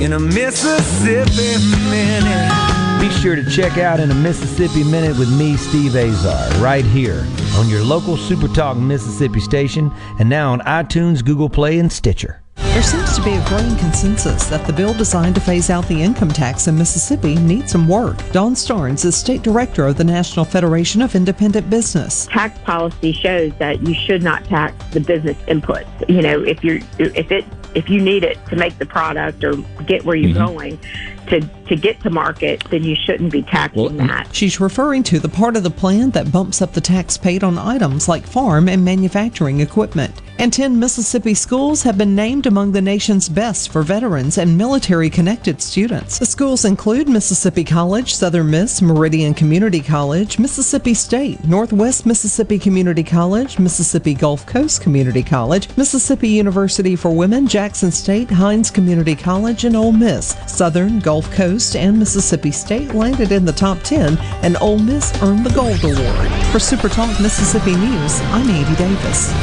In 0.01 0.13
a 0.13 0.19
Mississippi 0.19 1.57
Minute. 1.89 2.75
Be 3.01 3.09
sure 3.09 3.35
to 3.35 3.47
check 3.49 3.77
out 3.77 3.99
In 3.99 4.09
a 4.11 4.15
Mississippi 4.15 4.83
Minute 4.83 5.17
with 5.19 5.29
me, 5.37 5.57
Steve 5.57 5.95
Azar, 5.95 6.61
right 6.61 6.85
here 6.85 7.27
on 7.55 7.67
your 7.67 7.83
local 7.83 8.15
Super 8.15 8.47
Talk 8.47 8.77
Mississippi 8.77 9.41
station 9.41 9.91
and 10.19 10.29
now 10.29 10.53
on 10.53 10.61
iTunes, 10.61 11.23
Google 11.23 11.49
Play, 11.49 11.79
and 11.79 11.91
Stitcher. 11.91 12.44
There 12.75 12.83
seems 12.83 13.15
to 13.15 13.23
be 13.23 13.31
a 13.31 13.45
growing 13.47 13.73
consensus 13.77 14.47
that 14.47 14.67
the 14.67 14.73
bill 14.73 14.93
designed 14.93 15.35
to 15.35 15.41
phase 15.41 15.69
out 15.69 15.87
the 15.87 16.03
income 16.03 16.27
tax 16.27 16.67
in 16.67 16.77
Mississippi 16.77 17.35
needs 17.35 17.71
some 17.71 17.87
work. 17.87 18.17
Dawn 18.33 18.53
Starns 18.53 19.05
is 19.05 19.15
state 19.15 19.43
director 19.43 19.87
of 19.87 19.95
the 19.95 20.03
National 20.03 20.43
Federation 20.43 21.01
of 21.01 21.15
Independent 21.15 21.69
Business. 21.69 22.25
Tax 22.27 22.59
policy 22.65 23.13
shows 23.13 23.53
that 23.59 23.81
you 23.87 23.93
should 23.93 24.21
not 24.21 24.43
tax 24.43 24.75
the 24.91 24.99
business 24.99 25.37
inputs. 25.47 25.87
You 26.09 26.21
know, 26.21 26.41
if 26.43 26.65
you're 26.65 26.79
if 26.99 27.31
it 27.31 27.45
if 27.75 27.89
you 27.89 28.01
need 28.01 28.25
it 28.25 28.37
to 28.47 28.57
make 28.57 28.77
the 28.77 28.85
product 28.85 29.41
or 29.45 29.55
get 29.85 30.03
where 30.03 30.17
you're 30.17 30.31
Mhm. 30.35 30.47
going 30.47 30.79
to 31.27 31.41
to 31.67 31.75
get 31.75 31.99
to 32.01 32.09
market, 32.09 32.63
then 32.69 32.83
you 32.83 32.95
shouldn't 32.95 33.31
be 33.31 33.41
taxing 33.41 33.97
that. 33.97 34.27
She's 34.31 34.59
referring 34.59 35.03
to 35.03 35.19
the 35.19 35.29
part 35.29 35.57
of 35.57 35.63
the 35.63 35.69
plan 35.69 36.11
that 36.11 36.31
bumps 36.31 36.61
up 36.61 36.73
the 36.73 36.81
tax 36.81 37.17
paid 37.17 37.43
on 37.43 37.57
items 37.57 38.07
like 38.07 38.25
farm 38.25 38.69
and 38.69 38.85
manufacturing 38.85 39.61
equipment. 39.61 40.21
And 40.37 40.51
10 40.51 40.77
Mississippi 40.77 41.33
schools 41.33 41.81
have 41.83 41.97
been 41.97 42.13
named 42.13 42.45
among 42.45 42.73
the 42.73 42.81
nation's 42.81 43.29
best 43.29 43.71
for 43.71 43.83
veterans 43.83 44.37
and 44.37 44.57
military 44.57 45.09
connected 45.09 45.61
students. 45.61 46.19
The 46.19 46.25
schools 46.25 46.65
include 46.65 47.07
Mississippi 47.07 47.63
College, 47.63 48.13
Southern 48.13 48.49
Miss, 48.49 48.81
Meridian 48.81 49.33
Community 49.33 49.79
College, 49.79 50.37
Mississippi 50.37 50.93
State, 50.93 51.45
Northwest 51.45 52.05
Mississippi 52.05 52.59
Community 52.59 53.03
College, 53.03 53.59
Mississippi 53.59 54.13
Gulf 54.13 54.45
Coast 54.45 54.81
Community 54.81 55.23
College, 55.23 55.69
Mississippi 55.77 56.27
University 56.27 56.97
for 56.97 57.11
Women, 57.11 57.47
Jackson 57.47 57.89
State, 57.89 58.29
Hinds 58.29 58.69
Community 58.69 59.15
College, 59.15 59.63
and 59.63 59.75
Ole 59.75 59.93
Miss. 59.93 60.35
Southern, 60.47 60.99
Gulf 60.99 61.14
Coast, 61.23 61.75
and 61.75 61.97
Mississippi 61.97 62.51
State 62.51 62.93
landed 62.93 63.31
in 63.31 63.45
the 63.45 63.51
top 63.51 63.79
10, 63.83 64.17
and 64.43 64.57
Ole 64.57 64.79
Miss 64.79 65.11
earned 65.21 65.45
the 65.45 65.53
Gold 65.53 65.83
Award. 65.83 66.31
For 66.51 66.59
Super 66.59 66.89
Talk 66.89 67.19
Mississippi 67.19 67.75
News, 67.75 68.19
I'm 68.21 68.49
Andy 68.49 68.75
Davis. 68.75 69.33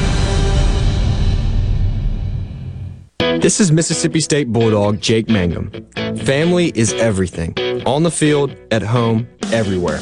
This 3.43 3.59
is 3.59 3.73
Mississippi 3.73 4.21
State 4.21 4.53
Bulldog 4.53 5.01
Jake 5.01 5.29
Mangum. 5.29 5.71
Family 6.19 6.71
is 6.75 6.93
everything. 6.95 7.55
On 7.87 8.03
the 8.03 8.11
field, 8.11 8.55
at 8.71 8.83
home, 8.83 9.27
everywhere. 9.53 9.99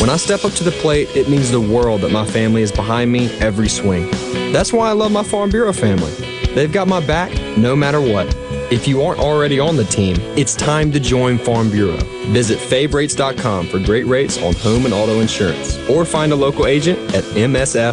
When 0.00 0.10
I 0.10 0.16
step 0.16 0.44
up 0.44 0.52
to 0.52 0.64
the 0.64 0.70
plate, 0.70 1.08
it 1.16 1.28
means 1.28 1.50
the 1.50 1.60
world 1.60 2.02
that 2.02 2.12
my 2.12 2.26
family 2.26 2.62
is 2.62 2.72
behind 2.72 3.10
me 3.10 3.30
every 3.38 3.68
swing. 3.68 4.10
That's 4.52 4.72
why 4.72 4.90
I 4.90 4.92
love 4.92 5.12
my 5.12 5.22
Farm 5.22 5.50
Bureau 5.50 5.72
family. 5.72 6.12
They've 6.54 6.72
got 6.72 6.86
my 6.86 7.04
back 7.06 7.32
no 7.56 7.74
matter 7.74 8.00
what. 8.00 8.26
If 8.70 8.88
you 8.88 9.02
aren't 9.02 9.20
already 9.20 9.60
on 9.60 9.76
the 9.76 9.84
team, 9.84 10.16
it's 10.36 10.54
time 10.54 10.90
to 10.92 11.00
join 11.00 11.38
Farm 11.38 11.70
Bureau. 11.70 11.98
Visit 12.28 12.58
favrates.com 12.58 13.68
for 13.68 13.78
great 13.78 14.06
rates 14.06 14.40
on 14.42 14.54
home 14.54 14.86
and 14.86 14.94
auto 14.94 15.20
insurance, 15.20 15.76
or 15.88 16.04
find 16.04 16.32
a 16.32 16.36
local 16.36 16.66
agent 16.66 16.98
at 17.14 17.24
msfbins.com. 17.24 17.84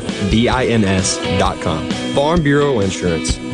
Farm 2.15 2.41
Bureau 2.41 2.79
Insurance. 2.79 3.50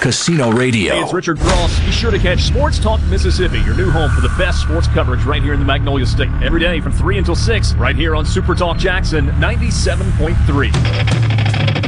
Casino 0.00 0.50
Radio. 0.50 0.94
Hey, 0.94 1.02
it's 1.02 1.12
Richard 1.12 1.38
Cross. 1.38 1.80
Be 1.80 1.90
sure 1.90 2.10
to 2.10 2.18
catch 2.18 2.40
Sports 2.40 2.78
Talk 2.78 3.00
Mississippi, 3.04 3.58
your 3.60 3.76
new 3.76 3.90
home 3.90 4.10
for 4.10 4.20
the 4.20 4.32
best 4.38 4.60
sports 4.60 4.86
coverage 4.88 5.24
right 5.24 5.42
here 5.42 5.54
in 5.54 5.60
the 5.60 5.66
Magnolia 5.66 6.06
State. 6.06 6.30
Every 6.42 6.60
day 6.60 6.80
from 6.80 6.92
3 6.92 7.18
until 7.18 7.34
6, 7.36 7.74
right 7.74 7.96
here 7.96 8.14
on 8.14 8.24
Super 8.24 8.54
Talk 8.54 8.78
Jackson 8.78 9.26
97.3. 9.32 10.72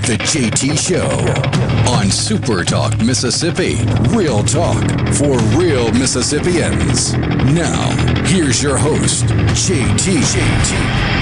The 0.02 0.19
JT 0.19 0.77
Show 0.78 1.93
on 1.93 2.10
Super 2.10 2.64
Talk 2.64 2.98
Mississippi. 2.98 3.77
Real 4.10 4.43
talk 4.43 4.82
for 5.14 5.39
real 5.56 5.93
Mississippians. 5.93 7.14
Now, 7.55 7.90
here's 8.27 8.62
your 8.62 8.77
host, 8.77 9.27
JT. 9.27 10.19
JT. 10.19 11.22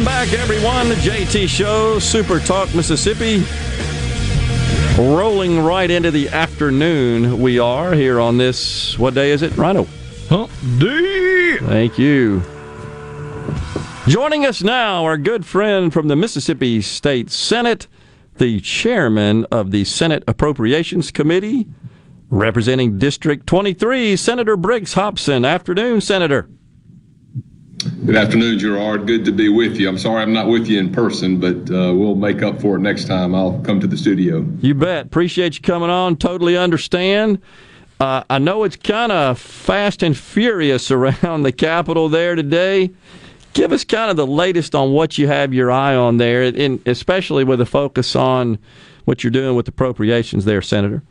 Welcome 0.00 0.30
back, 0.30 0.40
everyone. 0.40 0.88
The 0.88 0.94
JT 0.94 1.46
Show, 1.46 1.98
Super 1.98 2.40
Talk 2.40 2.74
Mississippi. 2.74 3.44
Rolling 4.96 5.60
right 5.60 5.90
into 5.90 6.10
the 6.10 6.30
afternoon, 6.30 7.38
we 7.38 7.58
are 7.58 7.92
here 7.92 8.18
on 8.18 8.38
this. 8.38 8.98
What 8.98 9.12
day 9.12 9.30
is 9.30 9.42
it, 9.42 9.54
Rhino? 9.58 9.86
Hump 10.30 10.50
day. 10.78 11.58
Thank 11.58 11.98
you. 11.98 12.42
Joining 14.06 14.46
us 14.46 14.62
now, 14.62 15.04
our 15.04 15.18
good 15.18 15.44
friend 15.44 15.92
from 15.92 16.08
the 16.08 16.16
Mississippi 16.16 16.80
State 16.80 17.30
Senate, 17.30 17.86
the 18.38 18.58
chairman 18.60 19.44
of 19.52 19.70
the 19.70 19.84
Senate 19.84 20.24
Appropriations 20.26 21.10
Committee, 21.10 21.68
representing 22.30 22.96
District 22.96 23.46
23, 23.46 24.16
Senator 24.16 24.56
Briggs 24.56 24.94
Hopson. 24.94 25.44
Afternoon, 25.44 26.00
Senator. 26.00 26.48
Good 27.82 28.16
afternoon, 28.16 28.58
Gerard. 28.58 29.06
Good 29.06 29.24
to 29.24 29.32
be 29.32 29.48
with 29.48 29.76
you. 29.76 29.88
I'm 29.88 29.98
sorry 29.98 30.22
I'm 30.22 30.32
not 30.32 30.48
with 30.48 30.66
you 30.66 30.78
in 30.78 30.92
person, 30.92 31.38
but 31.38 31.70
uh, 31.70 31.94
we'll 31.94 32.14
make 32.14 32.42
up 32.42 32.60
for 32.60 32.76
it 32.76 32.80
next 32.80 33.06
time. 33.06 33.34
I'll 33.34 33.58
come 33.60 33.80
to 33.80 33.86
the 33.86 33.96
studio. 33.96 34.46
You 34.60 34.74
bet. 34.74 35.06
Appreciate 35.06 35.54
you 35.54 35.62
coming 35.62 35.88
on. 35.88 36.16
Totally 36.16 36.56
understand. 36.56 37.40
Uh, 37.98 38.24
I 38.28 38.38
know 38.38 38.64
it's 38.64 38.76
kind 38.76 39.12
of 39.12 39.38
fast 39.38 40.02
and 40.02 40.16
furious 40.16 40.90
around 40.90 41.42
the 41.42 41.52
Capitol 41.52 42.08
there 42.08 42.34
today. 42.34 42.90
Give 43.52 43.72
us 43.72 43.84
kind 43.84 44.10
of 44.10 44.16
the 44.16 44.26
latest 44.26 44.74
on 44.74 44.92
what 44.92 45.18
you 45.18 45.26
have 45.26 45.52
your 45.52 45.70
eye 45.70 45.94
on 45.94 46.18
there, 46.18 46.42
and 46.42 46.86
especially 46.86 47.44
with 47.44 47.60
a 47.60 47.66
focus 47.66 48.14
on 48.14 48.58
what 49.04 49.24
you're 49.24 49.30
doing 49.30 49.56
with 49.56 49.66
appropriations 49.66 50.44
there, 50.44 50.62
Senator. 50.62 51.02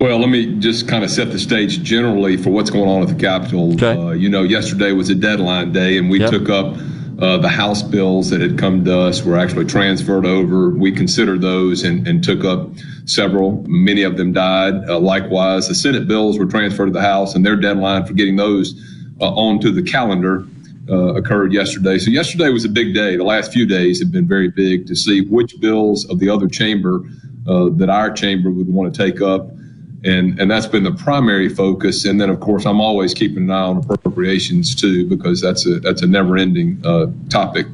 Well, 0.00 0.20
let 0.20 0.28
me 0.28 0.60
just 0.60 0.86
kind 0.86 1.02
of 1.02 1.10
set 1.10 1.32
the 1.32 1.40
stage 1.40 1.82
generally 1.82 2.36
for 2.36 2.50
what's 2.50 2.70
going 2.70 2.88
on 2.88 3.02
at 3.02 3.08
the 3.08 3.16
Capitol. 3.16 3.82
Uh, 3.82 4.12
you 4.12 4.28
know, 4.28 4.44
yesterday 4.44 4.92
was 4.92 5.10
a 5.10 5.14
deadline 5.16 5.72
day, 5.72 5.98
and 5.98 6.08
we 6.08 6.20
took 6.20 6.48
up 6.48 6.76
uh, 7.20 7.36
the 7.38 7.48
House 7.48 7.82
bills 7.82 8.30
that 8.30 8.40
had 8.40 8.56
come 8.56 8.84
to 8.84 8.96
us 8.96 9.24
were 9.24 9.36
actually 9.36 9.64
transferred 9.64 10.24
over. 10.24 10.70
We 10.70 10.92
considered 10.92 11.40
those 11.40 11.82
and, 11.82 12.06
and 12.06 12.22
took 12.22 12.44
up 12.44 12.70
several. 13.06 13.64
Many 13.66 14.04
of 14.04 14.16
them 14.16 14.32
died. 14.32 14.88
Uh, 14.88 15.00
likewise, 15.00 15.66
the 15.66 15.74
Senate 15.74 16.06
bills 16.06 16.38
were 16.38 16.46
transferred 16.46 16.86
to 16.86 16.92
the 16.92 17.02
House, 17.02 17.34
and 17.34 17.44
their 17.44 17.56
deadline 17.56 18.06
for 18.06 18.12
getting 18.12 18.36
those 18.36 18.80
uh, 19.20 19.34
onto 19.34 19.72
the 19.72 19.82
calendar 19.82 20.46
uh, 20.88 21.14
occurred 21.16 21.52
yesterday. 21.52 21.98
So 21.98 22.12
yesterday 22.12 22.50
was 22.50 22.64
a 22.64 22.68
big 22.68 22.94
day. 22.94 23.16
The 23.16 23.24
last 23.24 23.52
few 23.52 23.66
days 23.66 23.98
have 23.98 24.12
been 24.12 24.28
very 24.28 24.48
big 24.48 24.86
to 24.86 24.94
see 24.94 25.22
which 25.22 25.60
bills 25.60 26.08
of 26.08 26.20
the 26.20 26.28
other 26.28 26.46
chamber 26.46 27.00
uh, 27.48 27.70
that 27.70 27.90
our 27.90 28.12
chamber 28.12 28.52
would 28.52 28.68
want 28.68 28.94
to 28.94 29.04
take 29.04 29.20
up 29.20 29.57
and 30.04 30.38
and 30.40 30.50
that's 30.50 30.66
been 30.66 30.84
the 30.84 30.92
primary 30.92 31.48
focus. 31.48 32.04
And 32.04 32.20
then, 32.20 32.30
of 32.30 32.40
course, 32.40 32.66
I'm 32.66 32.80
always 32.80 33.14
keeping 33.14 33.44
an 33.44 33.50
eye 33.50 33.60
on 33.60 33.78
appropriations 33.78 34.74
too, 34.74 35.06
because 35.08 35.40
that's 35.40 35.66
a 35.66 35.80
that's 35.80 36.02
a 36.02 36.06
never-ending 36.06 36.80
uh, 36.84 37.06
topic. 37.30 37.66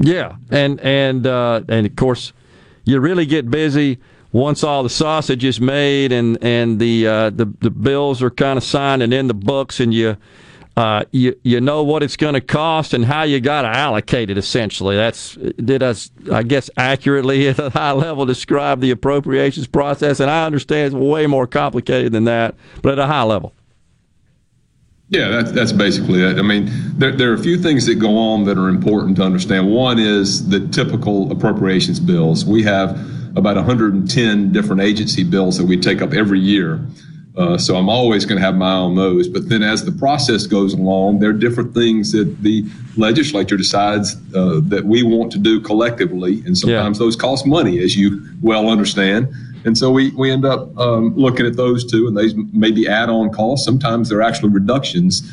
Yeah, 0.00 0.36
and 0.50 0.80
and 0.80 1.26
uh, 1.26 1.62
and 1.68 1.86
of 1.86 1.96
course, 1.96 2.32
you 2.84 3.00
really 3.00 3.26
get 3.26 3.50
busy 3.50 3.98
once 4.32 4.64
all 4.64 4.82
the 4.82 4.90
sausage 4.90 5.44
is 5.44 5.60
made 5.60 6.12
and 6.12 6.38
and 6.42 6.78
the 6.80 7.06
uh, 7.06 7.30
the 7.30 7.46
the 7.60 7.70
bills 7.70 8.22
are 8.22 8.30
kind 8.30 8.56
of 8.56 8.64
signed 8.64 9.02
and 9.02 9.14
in 9.14 9.28
the 9.28 9.34
books, 9.34 9.80
and 9.80 9.94
you. 9.94 10.16
Uh, 10.76 11.04
you 11.12 11.38
you 11.44 11.60
know 11.60 11.84
what 11.84 12.02
it's 12.02 12.16
going 12.16 12.34
to 12.34 12.40
cost 12.40 12.94
and 12.94 13.04
how 13.04 13.22
you 13.22 13.40
got 13.40 13.62
to 13.62 13.68
allocate 13.68 14.28
it. 14.28 14.36
Essentially, 14.36 14.96
that's 14.96 15.34
did 15.36 15.84
us 15.84 16.10
I 16.32 16.42
guess 16.42 16.68
accurately 16.76 17.48
at 17.48 17.58
a 17.60 17.70
high 17.70 17.92
level 17.92 18.26
describe 18.26 18.80
the 18.80 18.90
appropriations 18.90 19.68
process. 19.68 20.18
And 20.18 20.30
I 20.30 20.44
understand 20.46 20.86
it's 20.86 20.94
way 20.94 21.26
more 21.26 21.46
complicated 21.46 22.12
than 22.12 22.24
that, 22.24 22.56
but 22.82 22.92
at 22.92 22.98
a 22.98 23.06
high 23.06 23.22
level. 23.22 23.52
Yeah, 25.10 25.28
that's 25.28 25.52
that's 25.52 25.72
basically 25.72 26.22
it. 26.22 26.38
I 26.38 26.42
mean, 26.42 26.70
there, 26.98 27.12
there 27.12 27.30
are 27.30 27.34
a 27.34 27.42
few 27.42 27.56
things 27.56 27.86
that 27.86 27.96
go 27.96 28.16
on 28.16 28.44
that 28.44 28.58
are 28.58 28.68
important 28.68 29.16
to 29.18 29.22
understand. 29.22 29.70
One 29.70 29.98
is 29.98 30.48
the 30.48 30.66
typical 30.68 31.30
appropriations 31.30 32.00
bills. 32.00 32.44
We 32.44 32.64
have 32.64 32.98
about 33.36 33.56
110 33.56 34.52
different 34.52 34.82
agency 34.82 35.22
bills 35.22 35.58
that 35.58 35.66
we 35.66 35.76
take 35.76 36.02
up 36.02 36.14
every 36.14 36.40
year. 36.40 36.80
Uh, 37.36 37.58
so 37.58 37.76
I'm 37.76 37.88
always 37.88 38.24
going 38.24 38.38
to 38.38 38.44
have 38.44 38.54
my 38.54 38.66
eye 38.66 38.76
on 38.76 38.94
those. 38.94 39.28
But 39.28 39.48
then 39.48 39.62
as 39.62 39.84
the 39.84 39.90
process 39.92 40.46
goes 40.46 40.72
along, 40.72 41.18
there 41.18 41.30
are 41.30 41.34
different 41.34 41.74
things 41.74 42.12
that 42.12 42.42
the 42.42 42.64
legislature 42.96 43.56
decides 43.56 44.14
uh, 44.34 44.60
that 44.64 44.84
we 44.84 45.02
want 45.02 45.32
to 45.32 45.38
do 45.38 45.60
collectively. 45.60 46.42
And 46.46 46.56
sometimes 46.56 46.98
yeah. 46.98 47.04
those 47.04 47.16
cost 47.16 47.44
money, 47.44 47.80
as 47.80 47.96
you 47.96 48.24
well 48.40 48.68
understand. 48.68 49.34
And 49.64 49.76
so 49.76 49.90
we, 49.90 50.10
we 50.12 50.30
end 50.30 50.44
up 50.44 50.76
um, 50.78 51.14
looking 51.16 51.46
at 51.46 51.56
those 51.56 51.90
two, 51.90 52.06
and 52.06 52.16
they 52.16 52.34
may 52.56 52.70
be 52.70 52.86
add 52.86 53.08
on 53.08 53.30
costs. 53.30 53.64
Sometimes 53.64 54.10
they're 54.10 54.22
actually 54.22 54.50
reductions. 54.50 55.28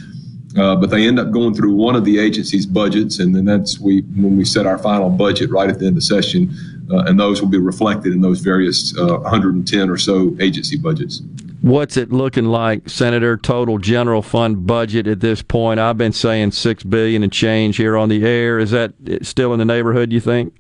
Uh, 0.58 0.76
but 0.76 0.90
they 0.90 1.08
end 1.08 1.18
up 1.18 1.32
going 1.32 1.54
through 1.54 1.74
one 1.74 1.96
of 1.96 2.04
the 2.04 2.20
agency's 2.20 2.66
budgets, 2.66 3.20
and 3.20 3.34
then 3.34 3.46
that's 3.46 3.80
we 3.80 4.02
when 4.18 4.36
we 4.36 4.44
set 4.44 4.66
our 4.66 4.78
final 4.78 5.10
budget 5.10 5.50
right 5.50 5.70
at 5.70 5.80
the 5.80 5.88
end 5.88 5.96
of 5.96 6.04
session, 6.04 6.54
uh, 6.92 7.04
and 7.06 7.18
those 7.18 7.42
will 7.42 7.48
be 7.48 7.58
reflected 7.58 8.12
in 8.12 8.20
those 8.20 8.42
various 8.42 8.94
uh, 8.98 9.20
110 9.20 9.90
or 9.90 9.98
so 9.98 10.36
agency 10.42 10.78
budgets. 10.78 11.22
What's 11.62 11.96
it 11.96 12.12
looking 12.12 12.46
like, 12.46 12.90
Senator? 12.90 13.38
Total 13.38 13.78
general 13.78 14.24
fund 14.24 14.66
budget 14.66 15.06
at 15.06 15.20
this 15.20 15.44
point? 15.44 15.80
I've 15.80 15.98
been 15.98 16.12
saying 16.12 16.52
six 16.52 16.84
billion 16.84 17.22
and 17.22 17.32
change 17.32 17.78
here 17.78 17.96
on 17.96 18.10
the 18.10 18.26
air. 18.26 18.58
Is 18.58 18.72
that 18.72 18.94
still 19.22 19.54
in 19.54 19.60
the 19.60 19.66
neighborhood? 19.66 20.12
You 20.12 20.20
think? 20.20 20.56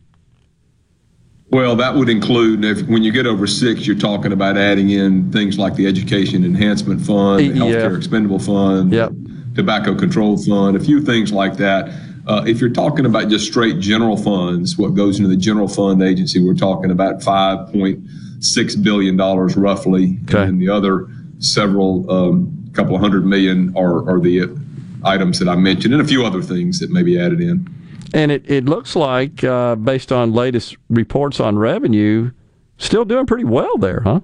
Well, 1.49 1.75
that 1.75 1.95
would 1.95 2.07
include 2.07 2.63
if, 2.63 2.87
when 2.87 3.03
you 3.03 3.11
get 3.11 3.25
over 3.25 3.45
six, 3.47 3.85
you're 3.85 3.97
talking 3.97 4.31
about 4.31 4.57
adding 4.57 4.91
in 4.91 5.31
things 5.31 5.57
like 5.57 5.75
the 5.75 5.87
Education 5.87 6.45
Enhancement 6.45 7.01
Fund, 7.01 7.39
the 7.39 7.59
Healthcare 7.59 7.91
yeah. 7.91 7.97
Expendable 7.97 8.39
Fund, 8.39 8.93
yep. 8.93 9.11
Tobacco 9.55 9.95
Control 9.95 10.37
Fund, 10.37 10.77
a 10.77 10.79
few 10.79 11.01
things 11.01 11.33
like 11.33 11.57
that. 11.57 11.91
Uh, 12.27 12.43
if 12.45 12.61
you're 12.61 12.69
talking 12.69 13.05
about 13.05 13.27
just 13.27 13.47
straight 13.47 13.79
general 13.79 14.15
funds, 14.15 14.77
what 14.77 14.93
goes 14.93 15.17
into 15.17 15.27
the 15.27 15.35
general 15.35 15.67
fund 15.67 16.03
agency, 16.03 16.39
we're 16.39 16.53
talking 16.53 16.91
about 16.91 17.23
five 17.23 17.71
point 17.73 17.99
six 18.41 18.75
billion 18.75 19.15
dollars 19.15 19.55
roughly, 19.55 20.19
okay. 20.25 20.43
and 20.43 20.61
the 20.61 20.67
other 20.67 21.07
several 21.39 22.11
um, 22.11 22.69
couple 22.73 22.95
of 22.95 23.01
hundred 23.01 23.25
million 23.25 23.73
are, 23.77 24.07
are 24.09 24.19
the 24.19 24.49
items 25.03 25.39
that 25.39 25.47
I 25.47 25.55
mentioned, 25.55 25.93
and 25.93 26.01
a 26.01 26.05
few 26.05 26.25
other 26.25 26.41
things 26.41 26.79
that 26.79 26.91
may 26.91 27.03
be 27.03 27.19
added 27.19 27.39
in. 27.39 27.67
And 28.13 28.31
it, 28.31 28.49
it 28.49 28.65
looks 28.65 28.95
like, 28.95 29.43
uh, 29.43 29.75
based 29.75 30.11
on 30.11 30.33
latest 30.33 30.75
reports 30.89 31.39
on 31.39 31.57
revenue, 31.57 32.31
still 32.77 33.05
doing 33.05 33.25
pretty 33.25 33.45
well 33.45 33.77
there, 33.77 34.01
huh? 34.01 34.19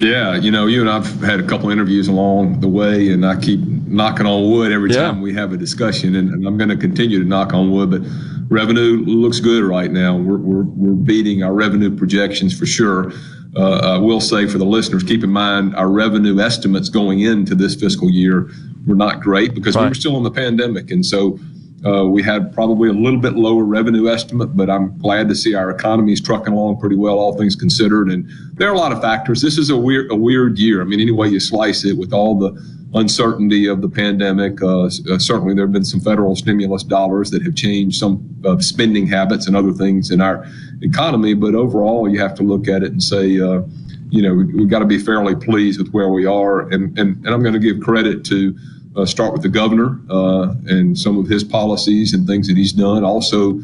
Yeah, 0.00 0.34
you 0.34 0.50
know, 0.50 0.66
you 0.66 0.80
and 0.80 0.90
I've 0.90 1.20
had 1.20 1.38
a 1.38 1.46
couple 1.46 1.70
interviews 1.70 2.08
along 2.08 2.60
the 2.60 2.68
way, 2.68 3.10
and 3.10 3.24
I 3.24 3.36
keep 3.36 3.60
knocking 3.60 4.26
on 4.26 4.50
wood 4.50 4.72
every 4.72 4.90
yeah. 4.90 5.02
time 5.02 5.20
we 5.20 5.32
have 5.34 5.52
a 5.52 5.56
discussion, 5.56 6.16
and, 6.16 6.30
and 6.30 6.46
I'm 6.46 6.58
going 6.58 6.70
to 6.70 6.76
continue 6.76 7.20
to 7.20 7.24
knock 7.24 7.54
on 7.54 7.70
wood. 7.70 7.90
But 7.90 8.02
revenue 8.48 9.04
looks 9.06 9.38
good 9.38 9.62
right 9.62 9.90
now. 9.90 10.16
We're, 10.16 10.38
we're, 10.38 10.64
we're 10.64 10.94
beating 10.94 11.44
our 11.44 11.52
revenue 11.52 11.96
projections 11.96 12.58
for 12.58 12.66
sure. 12.66 13.12
Uh, 13.56 13.94
I 13.94 13.98
will 13.98 14.20
say 14.20 14.48
for 14.48 14.58
the 14.58 14.64
listeners, 14.64 15.04
keep 15.04 15.22
in 15.22 15.30
mind 15.30 15.76
our 15.76 15.88
revenue 15.88 16.40
estimates 16.40 16.88
going 16.88 17.20
into 17.20 17.54
this 17.54 17.76
fiscal 17.76 18.10
year 18.10 18.50
were 18.86 18.96
not 18.96 19.20
great 19.20 19.54
because 19.54 19.76
right. 19.76 19.82
we 19.82 19.88
were 19.90 19.94
still 19.94 20.16
in 20.16 20.24
the 20.24 20.30
pandemic. 20.30 20.90
And 20.90 21.06
so 21.06 21.38
uh, 21.84 22.04
we 22.06 22.22
had 22.22 22.52
probably 22.52 22.88
a 22.88 22.92
little 22.92 23.20
bit 23.20 23.34
lower 23.34 23.64
revenue 23.64 24.08
estimate, 24.08 24.56
but 24.56 24.70
I'm 24.70 24.96
glad 24.98 25.28
to 25.28 25.34
see 25.34 25.54
our 25.54 25.70
economy 25.70 26.12
is 26.12 26.20
trucking 26.20 26.52
along 26.52 26.80
pretty 26.80 26.96
well, 26.96 27.18
all 27.18 27.36
things 27.36 27.54
considered. 27.54 28.08
And 28.08 28.28
there 28.54 28.68
are 28.68 28.74
a 28.74 28.78
lot 28.78 28.92
of 28.92 29.02
factors. 29.02 29.42
This 29.42 29.58
is 29.58 29.68
a 29.68 29.76
weird, 29.76 30.10
a 30.10 30.16
weird 30.16 30.58
year. 30.58 30.80
I 30.80 30.84
mean, 30.84 31.00
any 31.00 31.12
way 31.12 31.28
you 31.28 31.40
slice 31.40 31.84
it, 31.84 31.98
with 31.98 32.12
all 32.12 32.38
the 32.38 32.52
uncertainty 32.94 33.66
of 33.66 33.82
the 33.82 33.88
pandemic. 33.88 34.62
Uh, 34.62 34.84
uh, 34.84 35.18
certainly, 35.18 35.54
there 35.54 35.64
have 35.64 35.72
been 35.72 35.84
some 35.84 36.00
federal 36.00 36.34
stimulus 36.36 36.82
dollars 36.82 37.30
that 37.30 37.42
have 37.42 37.54
changed 37.54 37.98
some 37.98 38.24
uh, 38.44 38.58
spending 38.60 39.06
habits 39.06 39.46
and 39.46 39.56
other 39.56 39.72
things 39.72 40.10
in 40.10 40.20
our 40.20 40.46
economy. 40.80 41.34
But 41.34 41.54
overall, 41.54 42.08
you 42.08 42.20
have 42.20 42.34
to 42.36 42.42
look 42.42 42.68
at 42.68 42.82
it 42.82 42.92
and 42.92 43.02
say, 43.02 43.40
uh, 43.40 43.62
you 44.10 44.22
know, 44.22 44.34
we, 44.34 44.62
have 44.62 44.70
got 44.70 44.78
to 44.78 44.86
be 44.86 44.98
fairly 44.98 45.34
pleased 45.34 45.80
with 45.80 45.90
where 45.92 46.08
we 46.08 46.24
are. 46.24 46.70
And, 46.70 46.96
and, 46.98 47.16
and 47.24 47.28
I'm 47.28 47.42
going 47.42 47.54
to 47.54 47.60
give 47.60 47.80
credit 47.80 48.24
to 48.26 48.56
uh, 48.96 49.04
start 49.04 49.32
with 49.32 49.42
the 49.42 49.48
governor 49.48 50.00
uh, 50.10 50.54
and 50.66 50.98
some 50.98 51.18
of 51.18 51.26
his 51.26 51.44
policies 51.44 52.14
and 52.14 52.26
things 52.26 52.48
that 52.48 52.56
he's 52.56 52.72
done. 52.72 53.04
Also, 53.04 53.60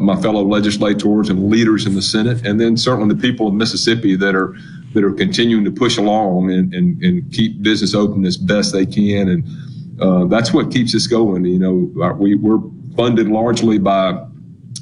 my 0.00 0.20
fellow 0.20 0.42
legislators 0.42 1.30
and 1.30 1.48
leaders 1.48 1.86
in 1.86 1.94
the 1.94 2.02
Senate, 2.02 2.44
and 2.44 2.60
then 2.60 2.76
certainly 2.76 3.14
the 3.14 3.20
people 3.20 3.48
of 3.48 3.54
Mississippi 3.54 4.16
that 4.16 4.34
are 4.34 4.54
that 4.92 5.04
are 5.04 5.12
continuing 5.12 5.64
to 5.64 5.70
push 5.70 5.96
along 5.96 6.50
and, 6.50 6.74
and, 6.74 7.02
and 7.02 7.32
keep 7.32 7.62
business 7.62 7.94
open 7.94 8.24
as 8.24 8.36
best 8.36 8.72
they 8.72 8.86
can. 8.86 9.28
And 9.28 10.00
uh, 10.00 10.24
that's 10.26 10.52
what 10.52 10.70
keeps 10.70 10.94
us 10.94 11.06
going. 11.06 11.44
You 11.44 11.58
know, 11.58 12.14
we, 12.18 12.34
we're 12.34 12.60
funded 12.96 13.28
largely 13.28 13.78
by 13.78 14.22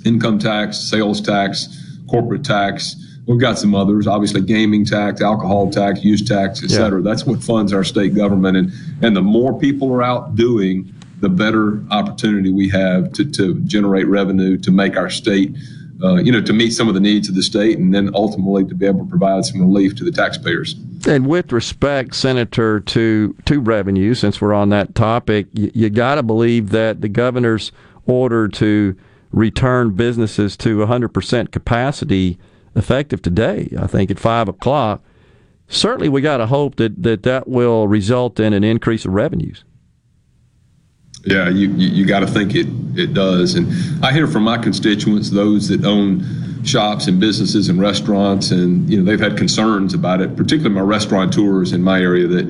income 0.04 0.38
tax, 0.38 0.78
sales 0.78 1.20
tax, 1.20 1.68
corporate 2.08 2.44
tax. 2.44 2.96
We've 3.30 3.38
got 3.38 3.60
some 3.60 3.76
others, 3.76 4.08
obviously 4.08 4.40
gaming 4.40 4.84
tax, 4.84 5.20
alcohol 5.20 5.70
tax, 5.70 6.02
use 6.02 6.20
tax, 6.20 6.64
et 6.64 6.70
cetera. 6.70 7.00
Yeah. 7.00 7.04
That's 7.08 7.24
what 7.24 7.40
funds 7.40 7.72
our 7.72 7.84
state 7.84 8.12
government. 8.12 8.56
And, 8.56 8.72
and 9.02 9.16
the 9.16 9.22
more 9.22 9.56
people 9.56 9.92
are 9.92 10.02
out 10.02 10.34
doing, 10.34 10.92
the 11.20 11.28
better 11.28 11.80
opportunity 11.92 12.50
we 12.52 12.68
have 12.70 13.12
to, 13.12 13.30
to 13.30 13.60
generate 13.60 14.08
revenue 14.08 14.58
to 14.58 14.72
make 14.72 14.96
our 14.96 15.08
state 15.08 15.54
uh, 16.02 16.16
you 16.16 16.32
know, 16.32 16.40
to 16.40 16.52
meet 16.52 16.70
some 16.70 16.88
of 16.88 16.94
the 16.94 17.00
needs 17.00 17.28
of 17.28 17.34
the 17.34 17.42
state 17.42 17.78
and 17.78 17.94
then 17.94 18.10
ultimately 18.14 18.64
to 18.64 18.74
be 18.74 18.86
able 18.86 19.04
to 19.04 19.10
provide 19.10 19.44
some 19.44 19.60
relief 19.60 19.94
to 19.94 20.02
the 20.02 20.10
taxpayers. 20.10 20.74
And 21.06 21.26
with 21.26 21.52
respect, 21.52 22.16
Senator, 22.16 22.80
to, 22.80 23.36
to 23.44 23.60
revenue, 23.60 24.14
since 24.14 24.40
we're 24.40 24.54
on 24.54 24.70
that 24.70 24.94
topic, 24.94 25.46
you, 25.52 25.70
you 25.74 25.90
got 25.90 26.14
to 26.16 26.22
believe 26.22 26.70
that 26.70 27.00
the 27.02 27.08
governor's 27.08 27.70
order 28.06 28.48
to 28.48 28.96
return 29.30 29.90
businesses 29.90 30.56
to 30.56 30.78
100% 30.78 31.52
capacity 31.52 32.38
effective 32.74 33.22
today, 33.22 33.72
I 33.78 33.86
think 33.86 34.10
at 34.10 34.18
5 34.18 34.48
o'clock, 34.48 35.02
certainly 35.68 36.08
we 36.08 36.20
got 36.20 36.38
to 36.38 36.46
hope 36.46 36.76
that, 36.76 37.02
that 37.02 37.22
that 37.24 37.48
will 37.48 37.88
result 37.88 38.40
in 38.40 38.52
an 38.52 38.64
increase 38.64 39.04
of 39.04 39.12
revenues. 39.12 39.64
Yeah, 41.24 41.48
you, 41.50 41.68
you, 41.72 41.88
you 41.88 42.06
got 42.06 42.20
to 42.20 42.26
think 42.26 42.54
it, 42.54 42.66
it 42.96 43.12
does. 43.12 43.54
And 43.54 43.70
I 44.04 44.12
hear 44.12 44.26
from 44.26 44.44
my 44.44 44.56
constituents, 44.56 45.30
those 45.30 45.68
that 45.68 45.84
own 45.84 46.64
shops 46.64 47.06
and 47.06 47.20
businesses 47.20 47.68
and 47.68 47.80
restaurants, 47.80 48.50
and 48.50 48.88
you 48.90 48.98
know 48.98 49.04
they've 49.04 49.20
had 49.20 49.36
concerns 49.36 49.92
about 49.92 50.20
it, 50.20 50.36
particularly 50.36 50.74
my 50.74 50.80
restaurateurs 50.80 51.72
in 51.72 51.82
my 51.82 52.00
area 52.00 52.26
that 52.26 52.46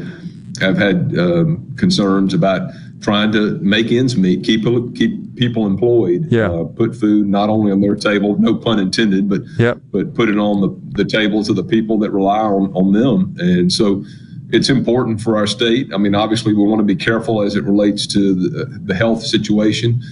have 0.60 0.76
had 0.76 1.18
um, 1.18 1.74
concerns 1.76 2.34
about 2.34 2.70
trying 3.00 3.32
to 3.32 3.58
make 3.60 3.90
ends 3.90 4.16
meet, 4.16 4.44
keep 4.44 4.64
keep 4.94 5.36
people 5.36 5.66
employed, 5.66 6.26
yeah. 6.30 6.50
Uh, 6.50 6.64
put 6.64 6.94
food 6.94 7.26
not 7.26 7.48
only 7.48 7.72
on 7.72 7.80
their 7.80 7.96
table, 7.96 8.38
no 8.38 8.54
pun 8.54 8.78
intended, 8.78 9.28
but 9.28 9.42
yep. 9.58 9.80
but 9.90 10.14
put 10.14 10.28
it 10.28 10.38
on 10.38 10.60
the, 10.60 11.02
the 11.02 11.04
tables 11.04 11.48
of 11.48 11.56
the 11.56 11.64
people 11.64 11.98
that 11.98 12.10
rely 12.10 12.38
on, 12.38 12.72
on 12.74 12.92
them. 12.92 13.34
And 13.38 13.72
so 13.72 14.04
it's 14.50 14.68
important 14.68 15.20
for 15.20 15.36
our 15.36 15.46
state. 15.46 15.90
I 15.94 15.98
mean, 15.98 16.14
obviously, 16.14 16.52
we 16.52 16.62
want 16.64 16.80
to 16.80 16.84
be 16.84 16.96
careful 16.96 17.42
as 17.42 17.56
it 17.56 17.64
relates 17.64 18.06
to 18.08 18.34
the, 18.34 18.64
the 18.84 18.94
health 18.94 19.22
situation. 19.22 20.02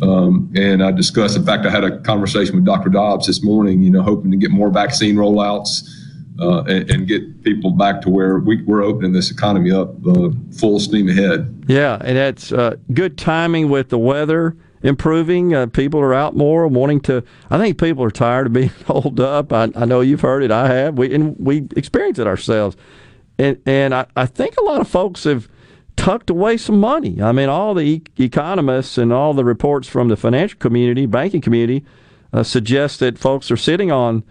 Um, 0.00 0.52
and 0.54 0.82
I 0.82 0.92
discussed, 0.92 1.36
in 1.36 1.44
fact, 1.44 1.66
I 1.66 1.70
had 1.70 1.82
a 1.82 1.98
conversation 2.00 2.54
with 2.54 2.64
Dr. 2.64 2.88
Dobbs 2.88 3.26
this 3.26 3.42
morning, 3.42 3.82
you 3.82 3.90
know, 3.90 4.02
hoping 4.02 4.30
to 4.30 4.36
get 4.36 4.50
more 4.50 4.70
vaccine 4.70 5.16
rollouts 5.16 5.97
uh, 6.38 6.62
and, 6.62 6.90
and, 6.90 7.08
get 7.08 7.42
people 7.42 7.70
back 7.70 8.00
to 8.02 8.10
where 8.10 8.38
we, 8.38 8.64
are 8.68 8.82
opening 8.82 9.12
this 9.12 9.30
economy 9.30 9.72
up 9.72 9.94
uh, 10.06 10.30
full 10.56 10.78
steam 10.78 11.08
ahead. 11.08 11.64
Yeah, 11.66 11.98
and 12.00 12.16
that's 12.16 12.52
uh, 12.52 12.76
good 12.94 13.18
timing 13.18 13.70
with 13.70 13.88
the 13.88 13.98
weather 13.98 14.56
improving. 14.82 15.54
Uh, 15.54 15.66
people 15.66 16.00
are 16.00 16.14
out 16.14 16.36
more, 16.36 16.68
wanting 16.68 17.00
to. 17.00 17.24
I 17.50 17.58
think 17.58 17.78
people 17.78 18.04
are 18.04 18.10
tired 18.10 18.46
of 18.46 18.52
being 18.52 18.68
holed 18.86 19.18
up. 19.18 19.52
I, 19.52 19.70
I 19.74 19.84
know 19.84 20.00
you've 20.00 20.20
heard 20.20 20.42
it. 20.42 20.50
I 20.50 20.68
have. 20.68 20.96
We 20.96 21.14
and 21.14 21.36
we 21.38 21.66
experience 21.76 22.18
it 22.18 22.26
ourselves 22.26 22.76
and 23.38 23.60
and 23.64 23.94
I, 23.94 24.06
I 24.16 24.26
think 24.26 24.56
a 24.56 24.64
lot 24.64 24.80
of 24.80 24.88
folks 24.88 25.24
have 25.24 25.48
tucked 25.96 26.30
away 26.30 26.56
some 26.56 26.78
money. 26.80 27.22
I 27.22 27.32
mean, 27.32 27.48
all 27.48 27.74
the 27.74 27.82
e- 27.82 28.02
economists 28.18 28.98
and 28.98 29.12
all 29.12 29.32
the 29.32 29.44
reports 29.44 29.88
from 29.88 30.08
the 30.08 30.16
financial 30.16 30.58
community, 30.58 31.06
banking 31.06 31.40
community, 31.40 31.84
uh, 32.32 32.42
suggest 32.42 33.00
that 33.00 33.18
folks 33.18 33.50
are 33.50 33.56
sitting 33.56 33.90
on 33.90 34.24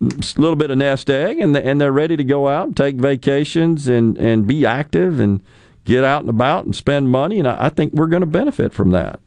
a 0.00 0.40
little 0.40 0.56
bit 0.56 0.70
of 0.70 0.78
nest 0.78 1.10
egg 1.10 1.40
and 1.40 1.54
and 1.56 1.80
they're 1.80 1.92
ready 1.92 2.16
to 2.16 2.24
go 2.24 2.48
out 2.48 2.68
and 2.68 2.76
take 2.76 2.96
vacations 2.96 3.86
and 3.86 4.16
and 4.16 4.46
be 4.46 4.64
active 4.64 5.20
and 5.20 5.42
get 5.84 6.04
out 6.04 6.22
and 6.22 6.30
about 6.30 6.64
and 6.64 6.74
spend 6.74 7.10
money. 7.10 7.38
And 7.38 7.48
I, 7.48 7.66
I 7.66 7.68
think 7.68 7.92
we're 7.92 8.06
going 8.06 8.20
to 8.22 8.26
benefit 8.26 8.72
from 8.72 8.90
that. 8.90 9.20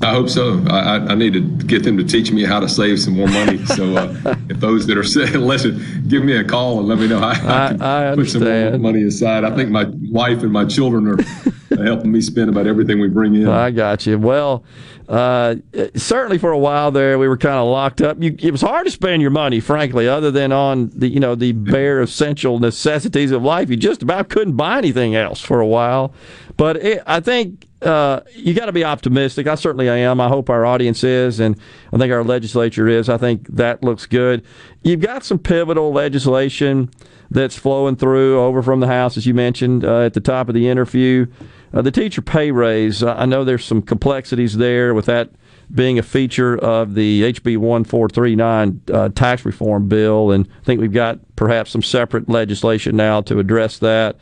I 0.00 0.12
hope 0.12 0.28
so. 0.28 0.62
I, 0.68 0.98
I, 0.98 1.14
need 1.16 1.32
to 1.32 1.40
get 1.40 1.82
them 1.82 1.96
to 1.96 2.04
teach 2.04 2.30
me 2.30 2.44
how 2.44 2.60
to 2.60 2.68
save 2.68 3.00
some 3.00 3.14
more 3.14 3.26
money. 3.26 3.58
So 3.78 3.96
uh, 3.96 4.34
if 4.48 4.60
those 4.60 4.86
that 4.86 4.96
are 4.96 5.04
saying, 5.04 5.34
listen, 5.34 6.04
give 6.08 6.24
me 6.24 6.36
a 6.36 6.44
call 6.44 6.78
and 6.78 6.88
let 6.88 6.98
me 6.98 7.06
know 7.06 7.18
how 7.18 7.28
I, 7.28 7.68
can 7.68 7.82
I 7.82 8.14
put 8.14 8.30
some 8.30 8.44
more 8.44 8.78
money 8.78 9.02
aside. 9.04 9.44
I 9.44 9.54
think 9.54 9.70
my 9.70 9.86
wife 10.10 10.42
and 10.42 10.52
my 10.52 10.64
children 10.64 11.06
are 11.08 11.22
helping 11.84 12.10
me 12.10 12.20
spend 12.20 12.48
about 12.48 12.66
everything 12.66 13.00
we 13.00 13.08
bring 13.08 13.34
in. 13.34 13.48
I 13.48 13.70
got 13.70 14.06
you. 14.06 14.18
Well, 14.18 14.64
uh, 15.08 15.56
certainly 15.94 16.38
for 16.38 16.50
a 16.50 16.58
while 16.58 16.90
there, 16.90 17.18
we 17.18 17.28
were 17.28 17.36
kind 17.36 17.56
of 17.56 17.66
locked 17.68 18.00
up. 18.00 18.20
You, 18.20 18.34
it 18.38 18.50
was 18.50 18.62
hard 18.62 18.86
to 18.86 18.90
spend 18.90 19.22
your 19.22 19.30
money, 19.30 19.60
frankly, 19.60 20.08
other 20.08 20.30
than 20.30 20.50
on 20.50 20.90
the 20.94 21.08
you 21.08 21.20
know 21.20 21.34
the 21.34 21.52
bare 21.52 22.00
essential 22.00 22.58
necessities 22.58 23.30
of 23.30 23.42
life. 23.42 23.70
You 23.70 23.76
just 23.76 24.02
about 24.02 24.28
couldn't 24.28 24.56
buy 24.56 24.78
anything 24.78 25.14
else 25.14 25.40
for 25.40 25.60
a 25.60 25.66
while. 25.66 26.12
But 26.58 26.76
it, 26.78 27.02
I 27.06 27.20
think 27.20 27.68
uh, 27.82 28.20
you 28.34 28.52
got 28.52 28.66
to 28.66 28.72
be 28.72 28.84
optimistic. 28.84 29.46
I 29.46 29.54
certainly 29.54 29.88
am. 29.88 30.20
I 30.20 30.26
hope 30.26 30.50
our 30.50 30.66
audience 30.66 31.04
is, 31.04 31.38
and 31.38 31.56
I 31.92 31.98
think 31.98 32.12
our 32.12 32.24
legislature 32.24 32.88
is. 32.88 33.08
I 33.08 33.16
think 33.16 33.46
that 33.54 33.84
looks 33.84 34.06
good. 34.06 34.44
You've 34.82 35.00
got 35.00 35.24
some 35.24 35.38
pivotal 35.38 35.92
legislation 35.92 36.90
that's 37.30 37.56
flowing 37.56 37.94
through 37.94 38.40
over 38.40 38.60
from 38.60 38.80
the 38.80 38.88
House, 38.88 39.16
as 39.16 39.24
you 39.24 39.34
mentioned 39.34 39.84
uh, 39.84 40.00
at 40.00 40.14
the 40.14 40.20
top 40.20 40.48
of 40.48 40.54
the 40.54 40.68
interview. 40.68 41.26
Uh, 41.72 41.80
the 41.80 41.92
teacher 41.92 42.22
pay 42.22 42.50
raise, 42.50 43.04
I 43.04 43.24
know 43.24 43.44
there's 43.44 43.64
some 43.64 43.80
complexities 43.80 44.56
there 44.56 44.94
with 44.94 45.06
that 45.06 45.30
being 45.72 45.98
a 45.98 46.02
feature 46.02 46.56
of 46.56 46.94
the 46.94 47.22
HB 47.22 47.58
1439 47.58 48.80
uh, 48.92 49.08
tax 49.10 49.44
reform 49.44 49.86
bill, 49.86 50.32
and 50.32 50.48
I 50.60 50.64
think 50.64 50.80
we've 50.80 50.92
got 50.92 51.20
perhaps 51.36 51.70
some 51.70 51.82
separate 51.82 52.28
legislation 52.28 52.96
now 52.96 53.20
to 53.22 53.38
address 53.38 53.78
that. 53.78 54.16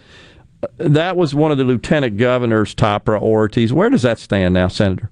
That 0.79 1.17
was 1.17 1.35
one 1.35 1.53
of 1.53 1.59
the 1.59 1.65
lieutenant 1.65 2.17
governor's 2.17 2.75
top 2.75 3.05
priorities. 3.05 3.73
Where 3.73 3.91
does 3.91 4.03
that 4.03 4.19
stand 4.19 4.55
now, 4.55 4.69
Senator? 4.69 5.11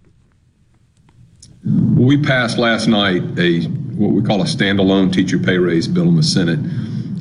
We 1.96 2.20
passed 2.20 2.58
last 2.58 2.88
night 2.88 3.22
a 3.38 3.62
what 3.94 4.12
we 4.12 4.22
call 4.22 4.42
a 4.42 4.44
standalone 4.44 5.12
teacher 5.12 5.38
pay 5.38 5.56
raise 5.56 5.88
bill 5.88 6.08
in 6.08 6.16
the 6.16 6.22
Senate. 6.22 6.58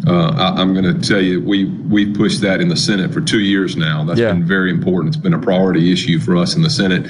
Uh, 0.05 0.53
I, 0.57 0.61
am 0.61 0.73
going 0.73 0.83
to 0.83 1.07
tell 1.07 1.21
you, 1.21 1.41
we 1.41 1.65
we 1.65 2.13
pushed 2.13 2.41
that 2.41 2.59
in 2.59 2.67
the 2.67 2.75
Senate 2.75 3.13
for 3.13 3.21
two 3.21 3.39
years 3.39 3.77
now. 3.77 4.03
That's 4.03 4.19
yeah. 4.19 4.33
been 4.33 4.45
very 4.45 4.69
important. 4.69 5.15
It's 5.15 5.23
been 5.23 5.33
a 5.33 5.39
priority 5.39 5.93
issue 5.93 6.19
for 6.19 6.35
us 6.35 6.55
in 6.55 6.61
the 6.61 6.69
Senate. 6.69 7.09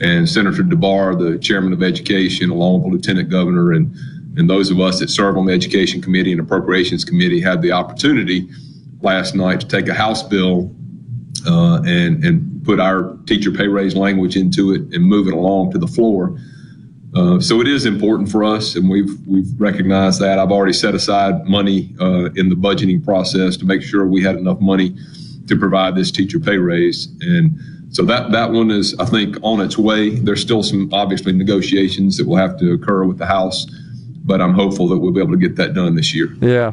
And 0.00 0.28
Senator 0.28 0.62
DeBar, 0.62 1.18
the 1.18 1.38
chairman 1.38 1.72
of 1.72 1.82
education, 1.82 2.50
along 2.50 2.82
with 2.82 2.82
the 2.84 2.96
lieutenant 2.96 3.28
governor, 3.28 3.72
and 3.72 3.94
and 4.38 4.48
those 4.48 4.70
of 4.70 4.80
us 4.80 4.98
that 5.00 5.10
serve 5.10 5.36
on 5.36 5.44
the 5.44 5.52
Education 5.52 6.00
Committee 6.00 6.32
and 6.32 6.40
Appropriations 6.40 7.04
Committee 7.04 7.40
had 7.40 7.60
the 7.60 7.72
opportunity 7.72 8.48
last 9.02 9.34
night 9.34 9.60
to 9.60 9.68
take 9.68 9.88
a 9.88 9.94
House 9.94 10.22
bill 10.22 10.74
uh, 11.46 11.82
and 11.84 12.24
and 12.24 12.64
put 12.64 12.78
our 12.80 13.16
teacher 13.26 13.50
pay 13.50 13.66
raise 13.66 13.96
language 13.96 14.36
into 14.36 14.72
it 14.72 14.82
and 14.92 15.04
move 15.04 15.26
it 15.26 15.34
along 15.34 15.72
to 15.72 15.78
the 15.78 15.86
floor. 15.86 16.38
Uh, 17.14 17.38
so 17.40 17.60
it 17.60 17.68
is 17.68 17.84
important 17.84 18.30
for 18.30 18.42
us, 18.42 18.74
and 18.74 18.88
we've 18.88 19.14
we've 19.26 19.60
recognized 19.60 20.20
that. 20.20 20.38
I've 20.38 20.50
already 20.50 20.72
set 20.72 20.94
aside 20.94 21.46
money 21.46 21.94
uh, 22.00 22.30
in 22.36 22.48
the 22.48 22.54
budgeting 22.54 23.04
process 23.04 23.56
to 23.58 23.66
make 23.66 23.82
sure 23.82 24.06
we 24.06 24.22
had 24.22 24.36
enough 24.36 24.60
money 24.60 24.96
to 25.48 25.58
provide 25.58 25.94
this 25.94 26.10
teacher 26.10 26.40
pay 26.40 26.56
raise, 26.56 27.08
and 27.20 27.58
so 27.90 28.02
that 28.04 28.32
that 28.32 28.52
one 28.52 28.70
is, 28.70 28.98
I 28.98 29.04
think, 29.04 29.36
on 29.42 29.60
its 29.60 29.76
way. 29.76 30.10
There's 30.10 30.40
still 30.40 30.62
some 30.62 30.88
obviously 30.92 31.32
negotiations 31.32 32.16
that 32.16 32.26
will 32.26 32.38
have 32.38 32.58
to 32.60 32.72
occur 32.72 33.04
with 33.04 33.18
the 33.18 33.26
House, 33.26 33.66
but 34.24 34.40
I'm 34.40 34.54
hopeful 34.54 34.88
that 34.88 34.98
we'll 34.98 35.12
be 35.12 35.20
able 35.20 35.32
to 35.32 35.38
get 35.38 35.56
that 35.56 35.74
done 35.74 35.96
this 35.96 36.14
year. 36.14 36.34
Yeah 36.40 36.72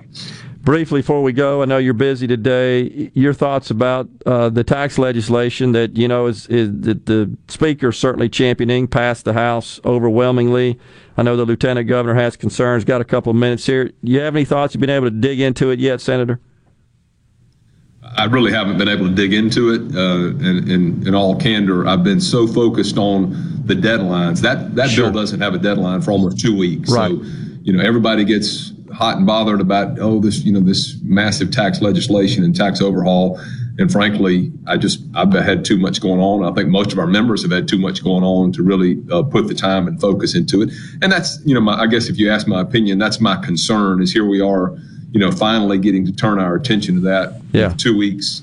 briefly 0.70 1.00
before 1.00 1.24
we 1.24 1.34
go, 1.34 1.64
I 1.64 1.66
know 1.66 1.80
you're 1.80 1.96
busy 1.96 2.28
today. 2.28 3.10
Your 3.16 3.34
thoughts 3.34 3.72
about 3.72 4.08
uh, 4.28 4.50
the 4.50 4.64
tax 4.64 5.00
legislation 5.00 5.72
that 5.72 5.98
you 5.98 6.08
know 6.08 6.28
is, 6.28 6.46
is 6.46 6.70
that 6.82 7.08
the 7.08 7.36
speaker 7.48 7.92
certainly 7.92 8.30
championing, 8.30 8.88
passed 8.88 9.26
the 9.26 9.34
House 9.34 9.80
overwhelmingly. 9.84 10.80
I 11.18 11.24
know 11.24 11.36
the 11.36 11.44
lieutenant 11.44 11.88
governor 11.88 12.14
has 12.14 12.38
concerns. 12.38 12.86
Got 12.86 13.02
a 13.02 13.04
couple 13.04 13.32
of 13.32 13.36
minutes 13.36 13.66
here. 13.66 13.86
Do 13.86 13.94
you 14.04 14.20
have 14.20 14.36
any 14.36 14.46
thoughts? 14.46 14.76
You've 14.76 14.82
been 14.82 14.92
able 14.92 15.08
to 15.08 15.16
dig 15.16 15.40
into 15.40 15.72
it 15.72 15.80
yet, 15.80 16.02
Senator? 16.02 16.40
I 18.04 18.26
really 18.26 18.52
haven't 18.52 18.78
been 18.78 18.90
able 18.90 19.08
to 19.08 19.16
dig 19.16 19.34
into 19.34 19.74
it. 19.74 19.82
Uh, 19.96 20.48
and, 20.48 20.70
and 20.70 21.08
in 21.08 21.16
all 21.16 21.36
candor, 21.36 21.88
I've 21.88 22.04
been 22.04 22.22
so 22.22 22.46
focused 22.46 23.00
on 23.00 23.32
the 23.66 23.74
deadlines. 23.74 24.42
That 24.42 24.76
that 24.76 24.92
sure. 24.92 25.06
bill 25.06 25.20
doesn't 25.20 25.42
have 25.42 25.56
a 25.56 25.60
deadline 25.60 26.04
for 26.04 26.12
almost 26.12 26.40
two 26.40 26.56
weeks. 26.56 26.92
Right. 26.92 27.10
So, 27.10 27.24
you 27.64 27.74
know, 27.74 27.84
everybody 27.84 28.24
gets 28.24 28.72
hot 28.92 29.18
and 29.18 29.26
bothered 29.26 29.62
about 29.62 30.00
oh 30.00 30.20
this 30.20 30.40
you 30.44 30.52
know 30.52 30.60
this 30.60 30.98
massive 31.04 31.52
tax 31.52 31.82
legislation 31.82 32.44
and 32.44 32.56
tax 32.56 32.82
overhaul. 32.82 33.40
And 33.78 33.90
frankly 33.90 34.52
i 34.68 34.76
just 34.76 35.00
i've 35.16 35.32
had 35.32 35.64
too 35.64 35.78
much 35.78 36.02
going 36.02 36.20
on. 36.20 36.44
I 36.44 36.54
think 36.54 36.70
most 36.70 36.92
of 36.92 37.00
our 37.00 37.08
members 37.08 37.42
have 37.44 37.52
had 37.52 37.68
too 37.68 37.78
much 37.78 38.04
going 38.04 38.24
on 38.24 38.52
to 38.54 38.64
really 38.64 39.02
uh, 39.12 39.24
put 39.24 39.48
the 39.48 39.54
time 39.54 39.88
and 39.88 40.00
focus 40.00 40.36
into 40.36 40.62
it. 40.62 40.72
And 41.02 41.12
that's 41.12 41.40
you 41.46 41.54
know 41.54 41.62
my, 41.62 41.80
i 41.80 41.88
guess 41.88 42.10
if 42.10 42.18
you 42.18 42.30
ask 42.30 42.48
my 42.48 42.62
opinion 42.62 42.98
that's 43.00 43.22
my 43.22 43.38
concern 43.38 44.02
is 44.02 44.12
here 44.12 44.28
we 44.28 44.42
are 44.42 44.78
you 45.12 45.20
know 45.20 45.32
finally 45.32 45.78
getting 45.78 46.06
to 46.06 46.12
turn 46.12 46.40
our 46.40 46.56
attention 46.56 46.96
to 46.96 47.02
that. 47.02 47.42
Yeah. 47.54 47.74
Two 47.78 47.98
weeks 47.98 48.42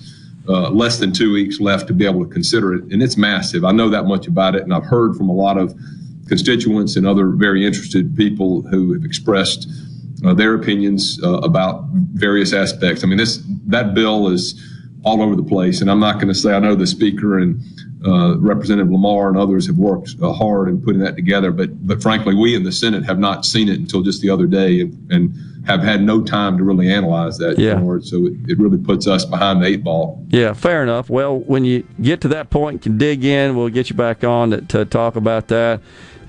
uh, 0.48 0.70
less 0.70 0.98
than 0.98 1.12
two 1.12 1.32
weeks 1.32 1.60
left 1.60 1.88
to 1.88 1.92
be 1.92 2.06
able 2.06 2.24
to 2.24 2.30
consider 2.30 2.72
it. 2.72 2.84
And 2.84 3.02
it's 3.02 3.16
massive. 3.16 3.64
I 3.64 3.72
know 3.72 3.88
that 3.90 4.04
much 4.04 4.26
about 4.26 4.54
it. 4.54 4.62
And 4.62 4.72
i've 4.72 4.84
heard 4.84 5.16
from 5.16 5.28
a 5.28 5.34
lot 5.34 5.58
of 5.58 5.74
constituents 6.28 6.96
and 6.96 7.06
other 7.06 7.28
very 7.28 7.64
interested 7.64 8.16
people 8.16 8.62
who 8.62 8.92
have 8.92 9.04
expressed 9.04 9.68
uh, 10.24 10.34
their 10.34 10.54
opinions 10.54 11.20
uh, 11.22 11.38
about 11.38 11.84
various 12.14 12.52
aspects. 12.52 13.04
I 13.04 13.06
mean, 13.06 13.18
this 13.18 13.42
that 13.66 13.94
bill 13.94 14.28
is 14.28 14.60
all 15.04 15.22
over 15.22 15.36
the 15.36 15.42
place, 15.42 15.80
and 15.80 15.90
I'm 15.90 16.00
not 16.00 16.14
going 16.14 16.28
to 16.28 16.34
say 16.34 16.52
I 16.54 16.58
know 16.58 16.74
the 16.74 16.86
speaker 16.86 17.38
and 17.38 17.60
uh, 18.04 18.38
Representative 18.38 18.90
Lamar 18.90 19.28
and 19.28 19.36
others 19.36 19.66
have 19.66 19.78
worked 19.78 20.14
uh, 20.22 20.32
hard 20.32 20.68
in 20.68 20.80
putting 20.80 21.00
that 21.00 21.16
together, 21.16 21.50
but 21.50 21.86
but 21.86 22.02
frankly, 22.02 22.34
we 22.34 22.54
in 22.54 22.64
the 22.64 22.72
Senate 22.72 23.04
have 23.04 23.18
not 23.18 23.44
seen 23.44 23.68
it 23.68 23.78
until 23.78 24.02
just 24.02 24.20
the 24.22 24.30
other 24.30 24.46
day, 24.46 24.80
and, 24.80 25.12
and 25.12 25.34
have 25.66 25.82
had 25.82 26.00
no 26.02 26.22
time 26.22 26.56
to 26.56 26.64
really 26.64 26.90
analyze 26.90 27.38
that. 27.38 27.58
Yeah. 27.58 27.80
So 28.02 28.26
it, 28.26 28.34
it 28.48 28.58
really 28.58 28.78
puts 28.78 29.06
us 29.08 29.24
behind 29.24 29.62
the 29.62 29.66
eight 29.66 29.82
ball. 29.82 30.24
Yeah, 30.28 30.52
fair 30.52 30.82
enough. 30.82 31.10
Well, 31.10 31.40
when 31.40 31.64
you 31.64 31.84
get 32.00 32.20
to 32.20 32.28
that 32.28 32.50
point, 32.50 32.82
can 32.82 32.98
dig 32.98 33.24
in. 33.24 33.56
We'll 33.56 33.68
get 33.68 33.90
you 33.90 33.96
back 33.96 34.22
on 34.22 34.50
to, 34.50 34.60
to 34.60 34.84
talk 34.84 35.16
about 35.16 35.48
that. 35.48 35.80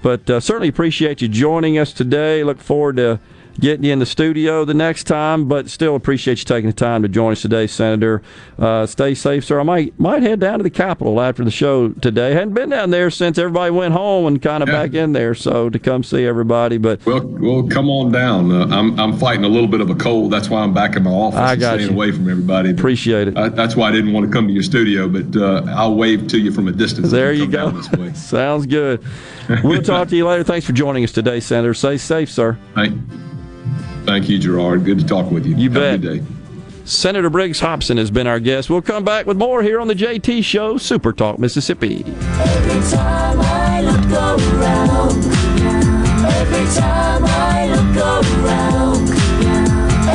But 0.01 0.29
uh, 0.29 0.39
certainly 0.39 0.69
appreciate 0.69 1.21
you 1.21 1.27
joining 1.27 1.77
us 1.77 1.93
today. 1.93 2.43
Look 2.43 2.59
forward 2.59 2.97
to 2.97 3.19
getting 3.59 3.83
you 3.85 3.93
in 3.93 3.99
the 3.99 4.05
studio 4.05 4.65
the 4.65 4.73
next 4.73 5.05
time, 5.05 5.47
but 5.47 5.69
still 5.69 5.95
appreciate 5.95 6.39
you 6.39 6.45
taking 6.45 6.69
the 6.69 6.75
time 6.75 7.01
to 7.01 7.07
join 7.07 7.31
us 7.31 7.41
today, 7.41 7.67
Senator. 7.67 8.21
Uh, 8.57 8.85
stay 8.85 9.13
safe, 9.13 9.45
sir. 9.45 9.59
I 9.59 9.63
might 9.63 9.99
might 9.99 10.23
head 10.23 10.39
down 10.39 10.59
to 10.59 10.63
the 10.63 10.69
Capitol 10.69 11.19
after 11.21 11.43
the 11.43 11.51
show 11.51 11.89
today. 11.89 12.33
Hadn't 12.33 12.53
been 12.53 12.69
down 12.69 12.89
there 12.89 13.09
since 13.09 13.37
everybody 13.37 13.71
went 13.71 13.93
home 13.93 14.25
and 14.27 14.41
kind 14.41 14.63
of 14.63 14.69
yeah. 14.69 14.83
back 14.83 14.93
in 14.93 15.13
there, 15.13 15.33
so 15.33 15.69
to 15.69 15.79
come 15.79 16.03
see 16.03 16.25
everybody. 16.25 16.77
But 16.77 17.05
well, 17.05 17.25
well, 17.25 17.67
come 17.67 17.89
on 17.89 18.11
down. 18.11 18.51
Uh, 18.51 18.67
I'm 18.67 18.99
I'm 18.99 19.17
fighting 19.17 19.43
a 19.43 19.49
little 19.49 19.67
bit 19.67 19.81
of 19.81 19.89
a 19.89 19.95
cold. 19.95 20.31
That's 20.31 20.49
why 20.49 20.61
I'm 20.61 20.73
back 20.73 20.95
in 20.95 21.03
my 21.03 21.11
office. 21.11 21.39
I 21.39 21.55
got 21.55 21.75
staying 21.75 21.89
you. 21.89 21.95
away 21.95 22.11
from 22.11 22.29
everybody. 22.29 22.71
Appreciate 22.71 23.29
it. 23.29 23.37
I, 23.37 23.49
that's 23.49 23.75
why 23.75 23.89
I 23.89 23.91
didn't 23.91 24.13
want 24.13 24.25
to 24.25 24.31
come 24.31 24.47
to 24.47 24.53
your 24.53 24.63
studio, 24.63 25.07
but 25.07 25.35
uh, 25.35 25.63
I'll 25.69 25.95
wave 25.95 26.27
to 26.27 26.37
you 26.37 26.51
from 26.51 26.67
a 26.67 26.71
distance. 26.71 27.11
There 27.11 27.33
you 27.33 27.47
go. 27.47 27.81
Sounds 28.13 28.65
good. 28.65 29.03
we'll 29.63 29.81
talk 29.81 30.09
to 30.09 30.15
you 30.15 30.27
later. 30.27 30.43
Thanks 30.43 30.65
for 30.65 30.73
joining 30.73 31.03
us 31.03 31.11
today, 31.11 31.39
Senator. 31.39 31.73
Stay 31.73 31.97
safe, 31.97 32.29
sir. 32.29 32.57
Thank. 32.75 32.99
Thank 34.07 34.29
you, 34.29 34.39
Gerard. 34.39 34.85
Good 34.85 34.99
to 34.99 35.05
talk 35.05 35.29
with 35.31 35.45
you. 35.45 35.53
You 35.57 35.69
Have 35.69 36.01
bet. 36.01 36.21
Senator 36.85 37.29
Briggs 37.29 37.59
Hopson 37.59 37.97
has 37.97 38.09
been 38.09 38.25
our 38.25 38.39
guest. 38.39 38.69
We'll 38.69 38.81
come 38.81 39.03
back 39.03 39.25
with 39.25 39.35
more 39.35 39.61
here 39.61 39.81
on 39.81 39.89
the 39.89 39.95
JT 39.95 40.45
Show, 40.45 40.77
Super 40.77 41.11
Talk, 41.11 41.39
Mississippi. 41.39 42.05
Every 42.05 42.81
time 42.89 43.37
I 43.37 43.81
look 43.81 44.09
around, 44.13 45.25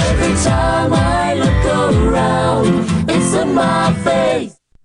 every 0.00 0.44
time 0.44 0.94
I 0.94 1.11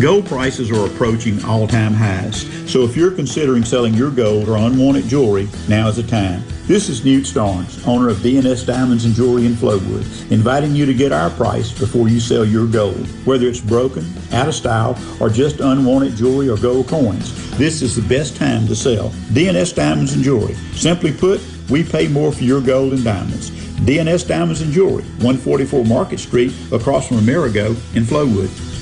Gold 0.00 0.26
prices 0.26 0.70
are 0.70 0.84
approaching 0.84 1.42
all 1.46 1.66
time 1.66 1.94
highs, 1.94 2.42
so 2.70 2.82
if 2.82 2.94
you're 2.94 3.10
considering 3.10 3.64
selling 3.64 3.94
your 3.94 4.10
gold 4.10 4.46
or 4.46 4.58
unwanted 4.58 5.06
jewelry, 5.06 5.48
now 5.68 5.88
is 5.88 5.96
the 5.96 6.02
time. 6.02 6.42
This 6.66 6.90
is 6.90 7.02
Newt 7.02 7.26
Starns, 7.26 7.82
owner 7.86 8.10
of 8.10 8.18
DNS 8.18 8.66
Diamonds 8.66 9.06
and 9.06 9.14
Jewelry 9.14 9.46
in 9.46 9.54
Flowood, 9.54 10.30
inviting 10.30 10.74
you 10.74 10.84
to 10.84 10.92
get 10.92 11.12
our 11.12 11.30
price 11.30 11.72
before 11.72 12.10
you 12.10 12.20
sell 12.20 12.44
your 12.44 12.66
gold. 12.66 13.06
Whether 13.24 13.48
it's 13.48 13.58
broken, 13.58 14.04
out 14.32 14.48
of 14.48 14.54
style, 14.54 14.98
or 15.18 15.30
just 15.30 15.60
unwanted 15.60 16.14
jewelry 16.14 16.50
or 16.50 16.58
gold 16.58 16.88
coins, 16.88 17.56
this 17.56 17.80
is 17.80 17.96
the 17.96 18.06
best 18.06 18.36
time 18.36 18.66
to 18.66 18.76
sell. 18.76 19.08
DNS 19.32 19.74
Diamonds 19.74 20.12
and 20.12 20.22
Jewelry. 20.22 20.56
Simply 20.74 21.10
put, 21.10 21.40
we 21.70 21.82
pay 21.82 22.06
more 22.06 22.32
for 22.32 22.44
your 22.44 22.60
gold 22.60 22.92
and 22.92 23.02
diamonds. 23.02 23.50
DNS 23.80 24.28
Diamonds 24.28 24.60
and 24.60 24.72
Jewelry, 24.72 25.04
144 25.04 25.86
Market 25.86 26.20
Street, 26.20 26.52
across 26.70 27.08
from 27.08 27.16
Amerigo 27.16 27.68
in 27.94 28.04
Flowood. 28.04 28.75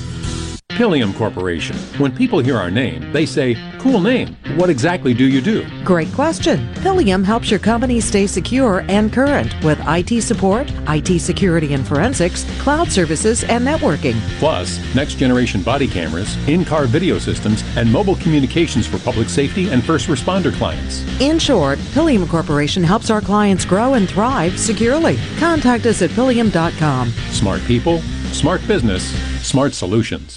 Pilium 0.75 1.15
Corporation. 1.15 1.77
When 1.99 2.13
people 2.13 2.39
hear 2.39 2.57
our 2.57 2.69
name, 2.69 3.09
they 3.13 3.25
say, 3.25 3.55
cool 3.79 4.01
name. 4.01 4.35
What 4.57 4.69
exactly 4.69 5.13
do 5.13 5.23
you 5.23 5.39
do? 5.39 5.65
Great 5.85 6.11
question. 6.11 6.67
Pilium 6.75 7.23
helps 7.23 7.49
your 7.49 7.61
company 7.61 8.01
stay 8.01 8.27
secure 8.27 8.83
and 8.89 9.11
current 9.11 9.55
with 9.63 9.79
IT 9.87 10.21
support, 10.21 10.69
IT 10.89 11.21
security 11.21 11.73
and 11.73 11.87
forensics, 11.87 12.43
cloud 12.59 12.91
services, 12.91 13.45
and 13.45 13.65
networking. 13.65 14.19
Plus, 14.37 14.77
next 14.93 15.15
generation 15.15 15.61
body 15.61 15.87
cameras, 15.87 16.35
in 16.49 16.65
car 16.65 16.87
video 16.87 17.19
systems, 17.19 17.63
and 17.77 17.89
mobile 17.89 18.17
communications 18.17 18.85
for 18.85 18.99
public 18.99 19.29
safety 19.29 19.69
and 19.69 19.81
first 19.81 20.09
responder 20.09 20.53
clients. 20.53 21.05
In 21.21 21.39
short, 21.39 21.79
Pilium 21.93 22.27
Corporation 22.27 22.83
helps 22.83 23.09
our 23.09 23.21
clients 23.21 23.63
grow 23.63 23.93
and 23.93 24.09
thrive 24.09 24.59
securely. 24.59 25.17
Contact 25.37 25.85
us 25.85 26.01
at 26.01 26.09
pilium.com. 26.09 27.11
Smart 27.31 27.61
people, 27.61 28.01
smart 28.33 28.59
business, 28.67 29.03
smart 29.41 29.73
solutions. 29.73 30.35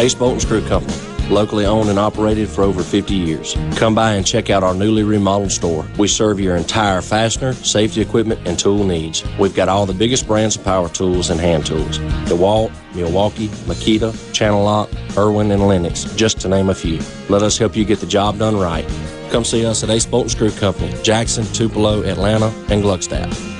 Ace 0.00 0.14
Bolt 0.14 0.32
and 0.32 0.40
Screw 0.40 0.66
Company, 0.66 0.96
locally 1.28 1.66
owned 1.66 1.90
and 1.90 1.98
operated 1.98 2.48
for 2.48 2.62
over 2.62 2.82
50 2.82 3.14
years. 3.14 3.54
Come 3.76 3.94
by 3.94 4.14
and 4.14 4.26
check 4.26 4.48
out 4.48 4.62
our 4.62 4.74
newly 4.74 5.02
remodeled 5.02 5.52
store. 5.52 5.86
We 5.98 6.08
serve 6.08 6.40
your 6.40 6.56
entire 6.56 7.02
fastener, 7.02 7.52
safety 7.52 8.00
equipment, 8.00 8.40
and 8.46 8.58
tool 8.58 8.84
needs. 8.84 9.22
We've 9.38 9.54
got 9.54 9.68
all 9.68 9.84
the 9.84 9.92
biggest 9.92 10.26
brands 10.26 10.56
of 10.56 10.64
power 10.64 10.88
tools 10.88 11.28
and 11.28 11.38
hand 11.38 11.66
tools. 11.66 11.98
DeWalt, 12.30 12.72
Milwaukee, 12.94 13.48
Makita, 13.68 14.12
Channellock, 14.32 14.88
Irwin, 15.18 15.50
and 15.50 15.68
Lenox, 15.68 16.04
just 16.16 16.40
to 16.40 16.48
name 16.48 16.70
a 16.70 16.74
few. 16.74 16.98
Let 17.28 17.42
us 17.42 17.58
help 17.58 17.76
you 17.76 17.84
get 17.84 18.00
the 18.00 18.06
job 18.06 18.38
done 18.38 18.56
right. 18.56 18.88
Come 19.30 19.44
see 19.44 19.66
us 19.66 19.84
at 19.84 19.90
Ace 19.90 20.06
Bolt 20.06 20.22
and 20.22 20.30
Screw 20.30 20.50
Company, 20.50 20.94
Jackson, 21.02 21.44
Tupelo, 21.52 22.04
Atlanta, 22.04 22.46
and 22.70 22.82
Gluckstadt. 22.82 23.59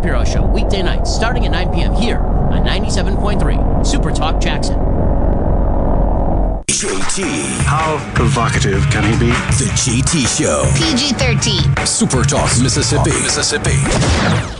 Shapiro 0.00 0.24
Show 0.24 0.46
weekday 0.46 0.82
nights 0.82 1.14
starting 1.14 1.44
at 1.44 1.50
9 1.50 1.74
p.m. 1.74 1.94
here 1.94 2.20
on 2.20 2.64
97.3 2.64 3.86
Super 3.86 4.10
Talk 4.10 4.40
Jackson. 4.40 4.76
JT. 6.70 7.60
How 7.66 7.98
provocative 8.14 8.82
can 8.88 9.04
he 9.04 9.18
be? 9.18 9.26
The 9.26 9.70
JT 9.76 10.38
Show. 10.38 10.64
PG 10.78 11.12
13. 11.18 11.86
Super 11.86 12.22
Talk, 12.22 12.50
Mississippi. 12.62 13.10
Mississippi. 13.10 14.59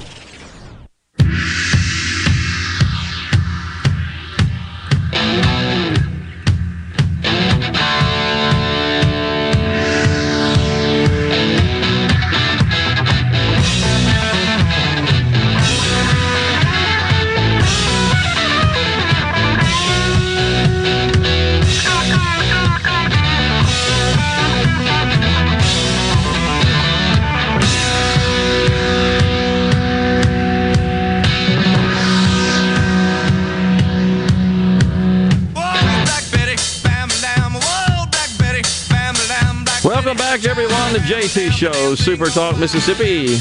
Show, 41.60 41.94
Super 41.94 42.30
Talk, 42.30 42.58
Mississippi. 42.58 43.36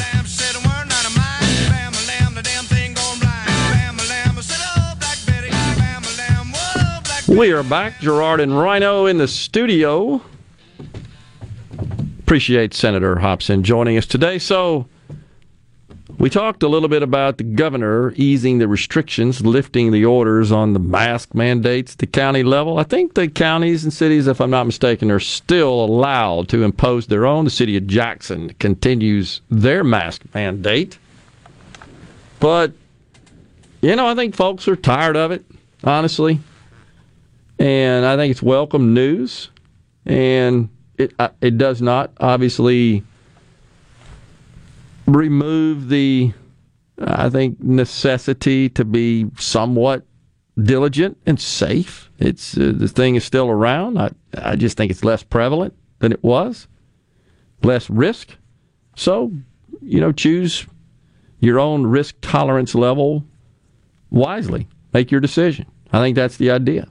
We 7.30 7.54
are 7.54 7.64
back, 7.64 8.02
Gerard 8.02 8.42
and 8.42 8.60
Rhino 8.60 9.06
in 9.06 9.20
the 9.20 9.28
studio. 9.30 10.22
Appreciate 12.20 12.74
Senator 12.74 13.20
Hopson 13.20 13.64
joining 13.64 13.98
us 13.98 14.06
today. 14.06 14.38
So, 14.38 14.90
we 16.20 16.30
talked 16.30 16.64
a 16.64 16.68
little 16.68 16.90
bit 16.90 17.02
about 17.02 17.38
the 17.38 17.46
governor 17.46 18.14
easing 18.18 18.58
the 18.58 18.68
restrictions, 18.68 19.40
lifting 19.46 19.92
the 19.92 20.04
orders 20.04 20.52
on 20.52 20.74
the 20.74 20.80
mask 20.80 21.34
mandates 21.34 21.94
at 21.94 22.00
the 22.00 22.08
county 22.08 22.44
level. 22.44 22.78
I 22.78 22.84
think 22.84 23.14
the 23.14 23.30
counties 23.30 23.86
and 23.86 23.94
cities, 23.94 24.28
if 24.28 24.42
I'm 24.42 24.50
not 24.50 24.66
mistaken, 24.66 25.12
are 25.12 25.22
still 25.22 25.86
allowed 25.86 26.50
to 26.50 26.64
impose 26.64 27.08
their 27.08 27.26
own. 27.26 27.46
The 27.46 27.52
city 27.52 27.78
of 27.78 27.88
Jackson 27.88 28.54
continues 28.60 29.40
their 29.50 29.82
mask 29.86 30.24
mandate. 30.34 31.00
But, 32.42 32.74
you 33.82 33.96
know, 33.96 34.06
I 34.06 34.14
think 34.14 34.36
folks 34.36 34.68
are 34.68 34.76
tired 34.76 35.16
of 35.16 35.32
it, 35.32 35.46
honestly. 35.86 36.42
And 37.60 38.06
I 38.06 38.18
think 38.18 38.32
it's 38.32 38.44
welcome 38.44 38.94
news. 38.94 39.52
And 40.06 40.68
it, 40.98 41.14
uh, 41.18 41.30
it 41.40 41.58
does 41.58 41.82
not, 41.82 42.12
obviously 42.20 43.04
remove 45.16 45.90
the, 45.90 46.34
I 47.00 47.30
think, 47.30 47.62
necessity 47.62 48.70
to 48.70 48.86
be 48.86 49.28
somewhat 49.38 50.06
diligent 50.62 51.18
and 51.26 51.40
safe. 51.40 52.10
It's 52.20 52.58
uh, 52.58 52.74
the 52.76 52.88
thing 52.88 53.16
is 53.16 53.24
still 53.24 53.50
around. 53.50 53.98
I 53.98 54.12
I 54.38 54.56
just 54.56 54.78
think 54.78 54.92
it's 54.92 55.04
less 55.04 55.24
prevalent 55.24 55.74
than 56.00 56.12
it 56.12 56.24
was, 56.24 56.68
less 57.64 57.90
risk. 57.90 58.36
So, 58.96 59.32
you 59.82 60.00
know, 60.00 60.12
choose 60.12 60.66
your 61.40 61.60
own 61.60 61.88
risk 61.88 62.16
tolerance 62.22 62.76
level 62.76 63.24
wisely. 64.10 64.68
Make 64.94 65.12
your 65.12 65.22
decision. 65.22 65.66
I 65.94 66.00
think 66.00 66.16
that's 66.16 66.38
the 66.38 66.52
idea. 66.52 66.88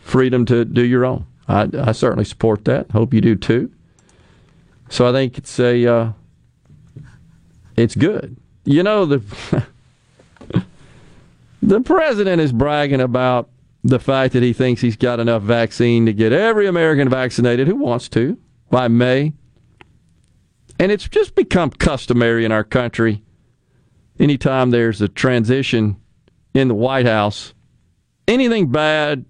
Freedom 0.00 0.44
to 0.46 0.64
do 0.64 0.82
your 0.82 1.04
own. 1.04 1.26
I, 1.48 1.68
I 1.78 1.92
certainly 1.92 2.24
support 2.24 2.64
that. 2.64 2.90
Hope 2.90 3.12
you 3.12 3.20
do 3.20 3.36
too. 3.36 3.70
So 4.88 5.08
I 5.08 5.12
think 5.12 5.38
it's 5.38 5.58
a 5.60 5.86
uh, 5.86 6.12
it's 7.82 7.94
good. 7.94 8.36
You 8.64 8.82
know 8.82 9.06
the 9.06 9.22
the 11.62 11.80
president 11.80 12.40
is 12.40 12.52
bragging 12.52 13.00
about 13.00 13.48
the 13.84 13.98
fact 13.98 14.32
that 14.34 14.42
he 14.42 14.52
thinks 14.52 14.80
he's 14.80 14.96
got 14.96 15.20
enough 15.20 15.42
vaccine 15.42 16.06
to 16.06 16.12
get 16.12 16.32
every 16.32 16.66
American 16.66 17.08
vaccinated 17.08 17.66
who 17.66 17.76
wants 17.76 18.08
to 18.10 18.38
by 18.70 18.88
May. 18.88 19.32
And 20.78 20.90
it's 20.92 21.08
just 21.08 21.34
become 21.34 21.70
customary 21.70 22.44
in 22.44 22.52
our 22.52 22.64
country 22.64 23.22
anytime 24.18 24.70
there's 24.70 25.00
a 25.00 25.08
transition 25.08 25.96
in 26.54 26.68
the 26.68 26.74
White 26.74 27.06
House, 27.06 27.54
anything 28.28 28.70
bad 28.70 29.24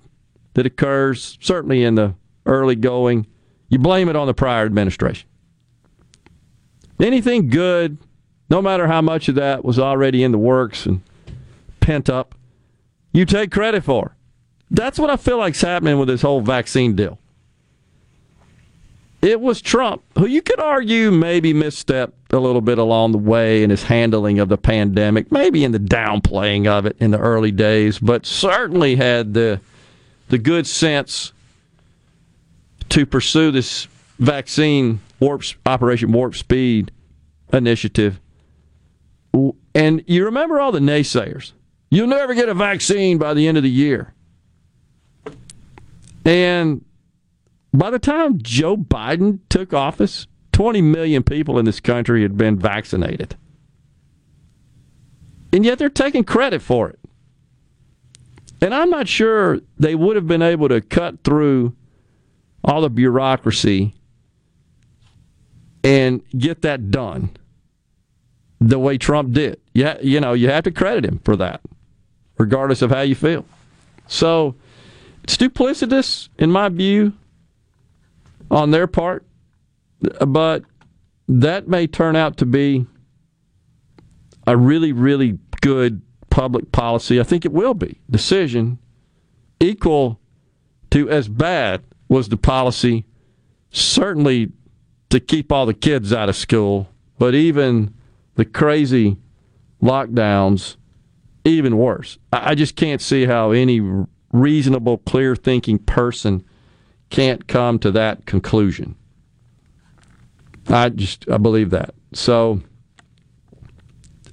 that 0.55 0.67
occurs, 0.67 1.39
certainly 1.41 1.83
in 1.83 1.95
the 1.95 2.15
early 2.47 2.77
going, 2.77 3.27
you 3.69 3.79
blame 3.79 4.09
it 4.09 4.17
on 4.17 4.27
the 4.27 4.35
prior 4.35 4.67
administration. 4.67 5.29
Anything 7.01 7.49
good 7.49 7.99
no 8.53 8.61
matter 8.61 8.87
how 8.87 9.01
much 9.01 9.31
of 9.31 9.35
that 9.37 9.65
was 9.65 9.79
already 9.79 10.23
in 10.23 10.31
the 10.31 10.37
works 10.37 10.85
and 10.85 11.01
pent 11.81 12.11
up, 12.11 12.35
you 13.11 13.25
take 13.25 13.51
credit 13.51 13.83
for. 13.83 14.15
That's 14.71 14.99
what 14.99 15.09
I 15.09 15.17
feel 15.17 15.39
like's 15.39 15.63
happening 15.63 15.99
with 15.99 16.09
this 16.09 16.21
whole 16.21 16.43
vaccine 16.43 16.95
deal. 16.95 17.19
it 19.23 19.41
was 19.41 19.63
Trump, 19.63 20.03
who 20.19 20.27
you 20.27 20.43
could 20.43 20.61
argue 20.61 21.11
maybe 21.11 21.55
misstepped 21.55 22.13
a 22.31 22.39
little 22.39 22.61
bit 22.61 22.77
along 22.77 23.13
the 23.13 23.19
way 23.19 23.63
in 23.63 23.71
his 23.71 23.85
handling 23.85 24.39
of 24.39 24.51
the 24.51 24.59
pandemic, 24.59 25.33
maybe 25.33 25.65
in 25.65 25.73
the 25.73 25.79
downplaying 25.79 26.67
of 26.67 26.85
it 26.85 26.95
in 27.01 27.11
the 27.11 27.19
early 27.19 27.53
days, 27.53 27.99
but 27.99 28.27
certainly 28.27 28.97
had 28.97 29.33
the 29.33 29.61
the 30.29 30.37
good 30.37 30.67
sense 30.67 31.33
to 32.91 33.07
pursue 33.07 33.51
this 33.51 33.89
vaccine 34.19 35.01
warp 35.21 35.43
operation 35.65 36.13
warp 36.13 36.37
speed 36.37 36.91
initiative. 37.51 38.21
And 39.75 40.05
you 40.07 40.25
remember 40.25 40.61
all 40.61 40.73
the 40.73 40.79
naysayers. 40.79 41.53
You'll 41.91 42.07
never 42.07 42.35
get 42.35 42.49
a 42.49 42.55
vaccine 42.55 43.19
by 43.19 43.35
the 43.35 43.47
end 43.47 43.57
of 43.57 43.63
the 43.63 43.71
year. 43.71 44.15
And 46.25 46.85
by 47.73 47.91
the 47.91 47.99
time 47.99 48.41
Joe 48.43 48.77
Biden 48.77 49.41
took 49.49 49.73
office, 49.73 50.27
20 50.53 50.83
million 50.83 51.23
people 51.23 51.59
in 51.59 51.65
this 51.65 51.81
country 51.81 52.23
had 52.23 52.37
been 52.37 52.59
vaccinated. 52.59 53.37
And 55.53 55.65
yet 55.65 55.79
they're 55.79 55.89
taking 55.91 56.25
credit 56.25 56.63
for 56.63 56.89
it. 56.89 56.99
And 58.61 58.75
I'm 58.75 58.91
not 58.91 59.09
sure 59.09 59.61
they 59.79 59.95
would 59.95 60.17
have 60.17 60.29
been 60.29 60.43
able 60.43 60.69
to 60.69 60.81
cut 60.81 61.25
through 61.25 61.75
all 62.63 62.81
the 62.81 62.91
bureaucracy 62.91 63.95
and 65.83 66.23
get 66.39 66.63
that 66.63 66.91
done 66.91 67.37
the 68.69 68.79
way 68.79 68.99
Trump 68.99 69.33
did. 69.33 69.61
Yeah, 69.75 69.99
you 70.01 70.21
know, 70.21 70.33
you 70.33 70.49
have 70.49 70.65
to 70.65 70.71
credit 70.71 71.05
him 71.05 71.21
for 71.25 71.37
that, 71.37 71.61
regardless 72.39 72.83
of 72.83 72.91
how 72.91 73.01
you 73.01 73.15
feel. 73.15 73.45
So 74.07 74.55
it's 75.25 75.37
duplicitous, 75.37 76.29
in 76.39 76.51
my 76.51 76.69
view, 76.69 77.13
on 78.51 78.71
their 78.71 78.87
part, 78.87 79.25
but 80.27 80.63
that 81.29 81.69
may 81.69 81.87
turn 81.87 82.17
out 82.17 82.37
to 82.39 82.47
be 82.47 82.87
a 84.47 84.57
really, 84.57 84.93
really 84.93 85.39
good 85.61 86.03
public 86.31 86.73
policy. 86.73 87.21
I 87.21 87.23
think 87.23 87.45
it 87.45 87.53
will 87.53 87.75
be 87.75 88.01
decision 88.11 88.79
equal 89.61 90.19
to 90.91 91.09
as 91.09 91.29
bad 91.29 91.83
was 92.09 92.29
the 92.29 92.37
policy, 92.37 93.07
certainly 93.71 94.51
to 95.09 95.21
keep 95.21 95.53
all 95.53 95.67
the 95.67 95.75
kids 95.75 96.13
out 96.13 96.29
of 96.29 96.37
school, 96.37 96.89
but 97.19 97.35
even 97.35 97.95
the 98.35 98.45
crazy 98.45 99.19
lockdowns, 99.83 100.77
even 101.45 101.77
worse. 101.77 102.19
I 102.33 102.55
just 102.55 102.77
can't 102.77 103.01
see 103.01 103.27
how 103.27 103.51
any 103.51 103.81
reasonable, 104.33 104.99
clear 104.99 105.37
thinking 105.37 105.79
person 105.79 106.45
can't 107.11 107.47
come 107.47 107.79
to 107.81 107.91
that 107.91 108.27
conclusion. 108.27 108.97
I 110.69 110.89
just 110.89 111.29
I 111.29 111.37
believe 111.39 111.71
that. 111.71 111.95
So 112.13 112.63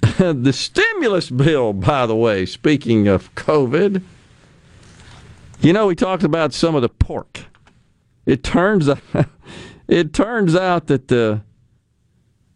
the 0.18 0.52
stimulus 0.52 1.30
bill, 1.30 1.72
by 1.72 2.06
the 2.06 2.16
way, 2.16 2.46
speaking 2.46 3.08
of 3.08 3.34
COVID, 3.34 4.02
you 5.60 5.72
know 5.72 5.86
we 5.86 5.94
talked 5.94 6.22
about 6.22 6.54
some 6.54 6.74
of 6.74 6.82
the 6.82 6.88
pork. 6.88 7.40
It 8.24 8.42
turns 8.42 8.88
out, 8.88 9.00
it 9.88 10.14
turns 10.14 10.54
out 10.54 10.86
that 10.86 11.08
the 11.08 11.42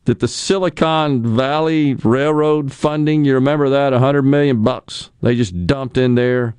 that 0.05 0.21
the 0.21 0.29
Silicon 0.29 1.23
Valley 1.37 1.95
Railroad 1.95 2.73
funding, 2.73 3.25
you 3.25 3.35
remember 3.35 3.71
that, 3.71 3.93
100 3.93 4.23
million 4.23 4.63
bucks. 4.63 5.11
They 5.23 5.35
just 5.35 5.67
dumped 5.67 5.97
in 5.97 6.15
there 6.15 6.55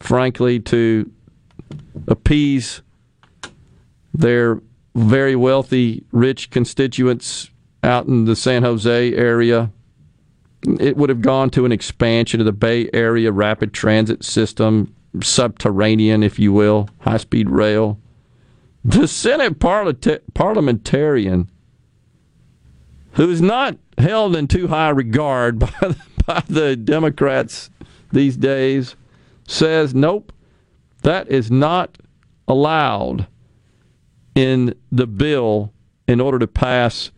frankly 0.00 0.58
to 0.58 1.10
appease 2.08 2.82
their 4.12 4.60
very 4.94 5.36
wealthy, 5.36 6.04
rich 6.12 6.50
constituents 6.50 7.50
out 7.82 8.06
in 8.06 8.24
the 8.24 8.36
San 8.36 8.62
Jose 8.62 9.14
area. 9.14 9.70
It 10.80 10.96
would 10.96 11.08
have 11.08 11.22
gone 11.22 11.50
to 11.50 11.64
an 11.64 11.72
expansion 11.72 12.40
of 12.40 12.46
the 12.46 12.52
Bay 12.52 12.88
Area 12.92 13.32
rapid 13.32 13.72
transit 13.72 14.24
system, 14.24 14.94
subterranean, 15.22 16.22
if 16.22 16.38
you 16.38 16.52
will, 16.52 16.88
high 17.00 17.16
speed 17.16 17.50
rail. 17.50 17.98
The 18.84 19.08
Senate 19.08 19.58
parliamentarian, 19.58 21.50
who 23.12 23.30
is 23.30 23.40
not 23.40 23.76
held 23.98 24.36
in 24.36 24.48
too 24.48 24.68
high 24.68 24.90
regard 24.90 25.58
by 25.58 25.72
the, 25.80 25.96
by 26.26 26.42
the 26.48 26.76
Democrats 26.76 27.70
these 28.12 28.36
days, 28.36 28.96
says 29.46 29.94
nope, 29.94 30.32
that 31.02 31.28
is 31.28 31.50
not 31.50 31.98
allowed 32.48 33.26
in 34.34 34.74
the 34.90 35.06
bill 35.06 35.72
in 36.08 36.20
order 36.20 36.38
to 36.38 36.46
pass 36.46 37.10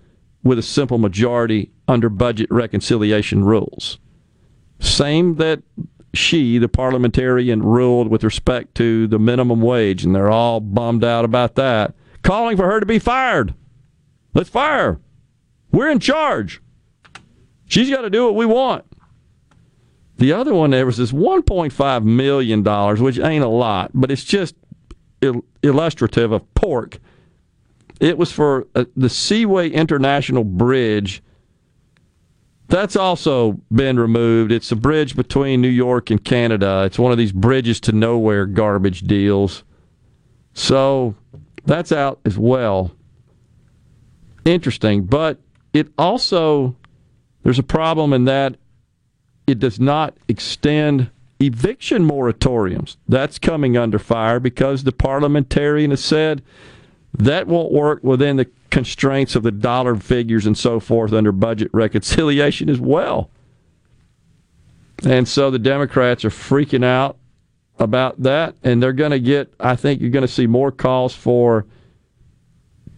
with 0.43 0.59
a 0.59 0.63
simple 0.63 0.99
majority 0.99 1.71
under 1.89 2.09
budget 2.09 2.51
reconciliation 2.51 3.45
rules. 3.45 3.99
Same 4.79 5.37
that 5.37 5.63
she, 6.13 6.59
the 6.59 6.69
parliamentarian, 6.69 7.63
ruled 7.63 8.09
with 8.09 8.23
respect 8.23 8.75
to 8.77 9.07
the 9.07 9.19
minimum 9.19 9.61
wage, 9.61 10.05
and 10.05 10.15
they're 10.15 10.31
all 10.31 10.61
bummed 10.61 11.05
out 11.05 11.25
about 11.25 11.55
that, 11.57 11.95
calling 12.23 12.57
for 12.57 12.67
her 12.67 12.81
to 12.81 12.87
be 12.87 12.99
fired. 12.99 13.55
Let's 14.33 14.51
fire. 14.51 15.01
We're 15.75 15.91
in 15.91 15.99
charge. 15.99 16.63
She's 17.67 17.91
got 17.91 18.03
to 18.03 18.11
do 18.11 18.27
what 18.27 18.37
we 18.37 18.47
want. 18.47 18.85
The 20.19 20.33
other 20.33 20.55
one 20.55 20.71
there 20.71 20.87
was 20.87 20.99
this 20.99 21.11
$1.5 21.11 22.05
million, 22.05 23.03
which 23.03 23.19
ain't 23.19 23.43
a 23.43 23.49
lot, 23.49 23.91
but 23.93 24.13
it's 24.13 24.23
just 24.23 24.55
illustrative 25.65 26.31
of 26.31 26.55
pork. 26.55 26.99
It 27.99 28.17
was 28.17 28.31
for 28.31 28.69
uh, 28.77 28.85
the 28.97 29.09
Seaway 29.09 29.69
International 29.71 30.45
Bridge. 30.45 31.25
That's 32.69 32.95
also 32.95 33.61
been 33.73 33.99
removed. 33.99 34.53
It's 34.53 34.71
a 34.71 34.77
bridge 34.77 35.17
between 35.17 35.61
New 35.61 35.69
York 35.69 36.09
and 36.09 36.25
Canada. 36.25 36.85
It's 36.87 37.01
one 37.01 37.11
of 37.11 37.19
these 37.19 37.33
bridges 37.33 37.81
to 37.81 37.93
nowhere 37.93 38.47
garbage 38.47 39.01
deals. 39.01 39.65
So 40.53 41.17
that's 41.65 41.91
out 41.91 42.21
as 42.25 42.39
well. 42.39 42.93
Interesting. 44.45 45.07
But 45.07 45.41
it 45.75 45.89
also, 45.99 46.77
there's 47.43 47.59
a 47.59 47.65
problem 47.65 48.15
in 48.15 48.25
that 48.25 48.57
it 49.47 49.59
does 49.59 49.79
not 49.79 50.17
extend 50.29 51.11
eviction 51.41 52.09
moratoriums. 52.09 52.97
That's 53.07 53.39
coming 53.39 53.77
under 53.77 53.99
fire 53.99 54.41
because 54.41 54.85
the 54.85 54.93
parliamentarian 54.93 55.91
has 55.91 56.03
said 56.03 56.43
that 57.13 57.47
won't 57.47 57.73
work 57.73 58.03
within 58.03 58.37
the 58.37 58.49
constraints 58.71 59.37
of 59.37 59.43
the 59.43 59.53
dollar 59.53 59.97
figures 59.97 60.47
and 60.47 60.57
so 60.57 60.81
forth 60.81 61.13
under 61.13 61.33
budget 61.33 61.71
reconciliation 61.73 62.71
as 62.71 62.81
well. 62.81 63.31
And 65.05 65.29
so 65.29 65.51
the 65.51 65.59
Democrats 65.59 66.25
are 66.25 66.31
freaking 66.31 66.85
out 66.85 67.19
about 67.79 68.23
that, 68.23 68.55
and 68.63 68.83
they're 68.83 68.93
going 68.93 69.11
to 69.11 69.21
get, 69.21 69.53
I 69.59 69.75
think 69.77 70.01
you're 70.01 70.11
going 70.11 70.23
to 70.27 70.29
see 70.29 70.47
more 70.47 70.71
calls 70.71 71.15
for 71.15 71.67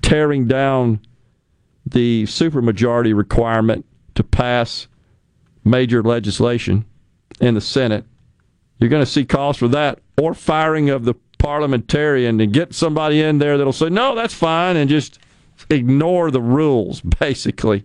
tearing 0.02 0.46
down 0.46 1.00
the 1.86 2.24
supermajority 2.24 3.16
requirement 3.16 3.86
to 4.14 4.24
pass 4.24 4.88
major 5.64 6.02
legislation 6.02 6.84
in 7.40 7.54
the 7.54 7.60
Senate. 7.60 8.04
You're 8.78 8.90
going 8.90 9.04
to 9.04 9.10
see 9.10 9.24
calls 9.24 9.56
for 9.56 9.68
that 9.68 10.00
or 10.20 10.34
firing 10.34 10.90
of 10.90 11.04
the 11.04 11.14
parliamentarian 11.38 12.40
and 12.40 12.52
get 12.52 12.74
somebody 12.74 13.22
in 13.22 13.38
there 13.38 13.56
that'll 13.56 13.72
say, 13.72 13.88
no, 13.88 14.14
that's 14.14 14.34
fine, 14.34 14.76
and 14.76 14.90
just 14.90 15.18
ignore 15.70 16.30
the 16.30 16.40
rules, 16.40 17.00
basically. 17.20 17.84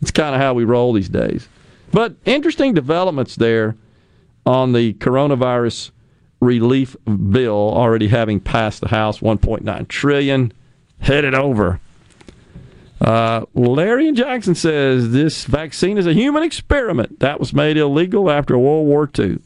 It's 0.00 0.10
kind 0.10 0.34
of 0.34 0.40
how 0.40 0.54
we 0.54 0.64
roll 0.64 0.92
these 0.92 1.08
days. 1.08 1.48
But 1.92 2.16
interesting 2.24 2.74
developments 2.74 3.36
there 3.36 3.76
on 4.44 4.72
the 4.72 4.94
coronavirus 4.94 5.90
relief 6.40 6.96
bill 7.04 7.72
already 7.74 8.08
having 8.08 8.40
passed 8.40 8.80
the 8.80 8.88
House 8.88 9.18
1.9 9.18 9.88
trillion 9.88 10.52
headed 11.00 11.34
over 11.34 11.80
uh, 13.00 13.44
Larry 13.54 14.08
and 14.08 14.16
Jackson 14.16 14.54
says 14.54 15.10
this 15.10 15.44
vaccine 15.44 15.98
is 15.98 16.06
a 16.06 16.12
human 16.12 16.42
experiment 16.42 17.20
that 17.20 17.38
was 17.38 17.52
made 17.52 17.76
illegal 17.76 18.30
after 18.30 18.58
World 18.58 18.86
War 18.86 19.08
II. 19.16 19.38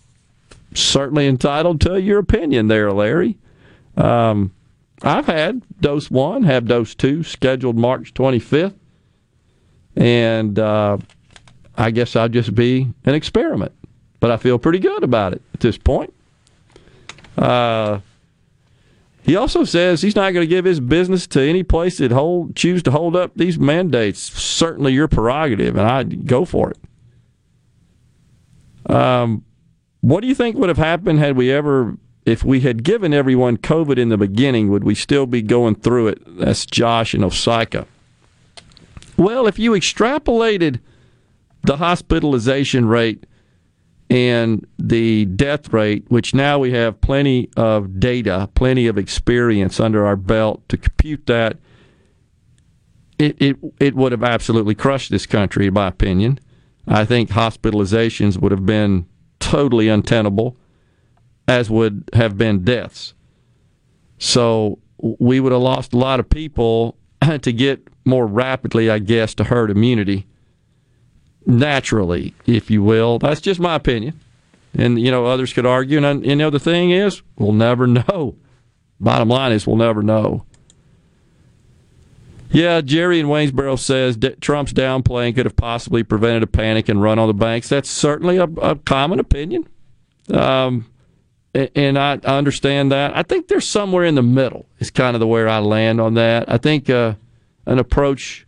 Certainly 0.74 1.26
entitled 1.26 1.80
to 1.82 2.00
your 2.00 2.18
opinion 2.18 2.68
there, 2.68 2.90
Larry. 2.92 3.36
Um, 3.96 4.52
I've 5.02 5.26
had 5.26 5.62
dose 5.80 6.10
one, 6.10 6.44
have 6.44 6.66
dose 6.66 6.94
two 6.94 7.22
scheduled 7.22 7.76
March 7.76 8.14
25th, 8.14 8.74
and 9.96 10.58
uh, 10.58 10.96
I 11.76 11.90
guess 11.90 12.16
I'll 12.16 12.28
just 12.28 12.54
be 12.54 12.88
an 13.04 13.14
experiment. 13.14 13.72
But 14.20 14.30
I 14.30 14.36
feel 14.38 14.58
pretty 14.58 14.78
good 14.78 15.02
about 15.02 15.34
it 15.34 15.42
at 15.52 15.60
this 15.60 15.76
point. 15.76 16.14
Uh, 17.36 18.00
he 19.22 19.36
also 19.36 19.64
says 19.64 20.02
he's 20.02 20.16
not 20.16 20.32
going 20.32 20.44
to 20.44 20.50
give 20.50 20.64
his 20.64 20.80
business 20.80 21.26
to 21.28 21.40
any 21.40 21.62
place 21.62 21.98
that 21.98 22.10
hold 22.10 22.56
choose 22.56 22.82
to 22.84 22.90
hold 22.90 23.14
up 23.14 23.32
these 23.36 23.58
mandates. 23.58 24.18
Certainly, 24.20 24.92
your 24.94 25.08
prerogative, 25.08 25.76
and 25.76 25.86
I'd 25.86 26.26
go 26.26 26.44
for 26.44 26.70
it. 26.70 26.78
Um, 28.90 29.44
what 30.00 30.22
do 30.22 30.26
you 30.26 30.34
think 30.34 30.56
would 30.56 30.68
have 30.68 30.78
happened 30.78 31.20
had 31.20 31.36
we 31.36 31.52
ever 31.52 31.96
if 32.24 32.44
we 32.44 32.60
had 32.60 32.84
given 32.84 33.12
everyone 33.12 33.56
COVID 33.56 33.98
in 33.98 34.08
the 34.08 34.16
beginning, 34.16 34.70
would 34.70 34.84
we 34.84 34.94
still 34.94 35.26
be 35.26 35.42
going 35.42 35.74
through 35.76 36.08
it? 36.08 36.22
That's 36.26 36.66
Josh 36.66 37.14
in 37.14 37.20
Osyka. 37.22 37.86
Well, 39.16 39.46
if 39.46 39.58
you 39.58 39.72
extrapolated 39.72 40.80
the 41.64 41.76
hospitalization 41.76 42.86
rate 42.86 43.24
and 44.12 44.66
the 44.78 45.24
death 45.24 45.72
rate, 45.72 46.04
which 46.08 46.34
now 46.34 46.58
we 46.58 46.70
have 46.72 47.00
plenty 47.00 47.48
of 47.56 47.98
data, 47.98 48.50
plenty 48.54 48.86
of 48.86 48.98
experience 48.98 49.80
under 49.80 50.04
our 50.04 50.16
belt 50.16 50.68
to 50.68 50.76
compute 50.76 51.24
that, 51.26 51.56
it, 53.18 53.40
it, 53.40 53.56
it 53.80 53.94
would 53.94 54.12
have 54.12 54.22
absolutely 54.22 54.74
crushed 54.74 55.10
this 55.10 55.24
country, 55.24 55.68
in 55.68 55.72
my 55.72 55.88
opinion. 55.88 56.38
I 56.86 57.06
think 57.06 57.30
hospitalizations 57.30 58.36
would 58.36 58.52
have 58.52 58.66
been 58.66 59.06
totally 59.40 59.88
untenable, 59.88 60.58
as 61.48 61.70
would 61.70 62.10
have 62.12 62.36
been 62.36 62.64
deaths. 62.64 63.14
So 64.18 64.78
we 64.98 65.40
would 65.40 65.52
have 65.52 65.62
lost 65.62 65.94
a 65.94 65.98
lot 65.98 66.20
of 66.20 66.28
people 66.28 66.98
to 67.40 67.50
get 67.50 67.88
more 68.04 68.26
rapidly, 68.26 68.90
I 68.90 68.98
guess, 68.98 69.34
to 69.36 69.44
herd 69.44 69.70
immunity 69.70 70.26
naturally, 71.46 72.34
if 72.46 72.70
you 72.70 72.82
will. 72.82 73.18
That's 73.18 73.40
just 73.40 73.60
my 73.60 73.74
opinion. 73.74 74.20
And, 74.74 75.00
you 75.00 75.10
know, 75.10 75.26
others 75.26 75.52
could 75.52 75.66
argue. 75.66 76.02
And, 76.02 76.24
you 76.24 76.36
know, 76.36 76.50
the 76.50 76.58
thing 76.58 76.90
is, 76.90 77.22
we'll 77.36 77.52
never 77.52 77.86
know. 77.86 78.36
Bottom 79.00 79.28
line 79.28 79.52
is, 79.52 79.66
we'll 79.66 79.76
never 79.76 80.02
know. 80.02 80.44
Yeah, 82.50 82.82
Jerry 82.82 83.18
in 83.18 83.26
Waynesboro 83.26 83.78
says 83.78 84.18
Trump's 84.40 84.74
downplaying 84.74 85.34
could 85.36 85.46
have 85.46 85.56
possibly 85.56 86.02
prevented 86.02 86.42
a 86.42 86.46
panic 86.46 86.90
and 86.90 87.00
run 87.00 87.18
on 87.18 87.26
the 87.26 87.34
banks. 87.34 87.70
That's 87.70 87.88
certainly 87.88 88.36
a, 88.36 88.44
a 88.44 88.76
common 88.76 89.18
opinion. 89.18 89.66
Um, 90.30 90.86
and 91.54 91.98
I 91.98 92.14
understand 92.24 92.92
that. 92.92 93.16
I 93.16 93.22
think 93.22 93.48
there's 93.48 93.66
somewhere 93.66 94.04
in 94.04 94.14
the 94.14 94.22
middle 94.22 94.66
is 94.78 94.90
kind 94.90 95.16
of 95.16 95.20
the 95.20 95.26
where 95.26 95.48
I 95.48 95.58
land 95.58 96.00
on 96.00 96.14
that. 96.14 96.50
I 96.50 96.58
think 96.58 96.88
uh, 96.90 97.14
an 97.66 97.78
approach 97.78 98.46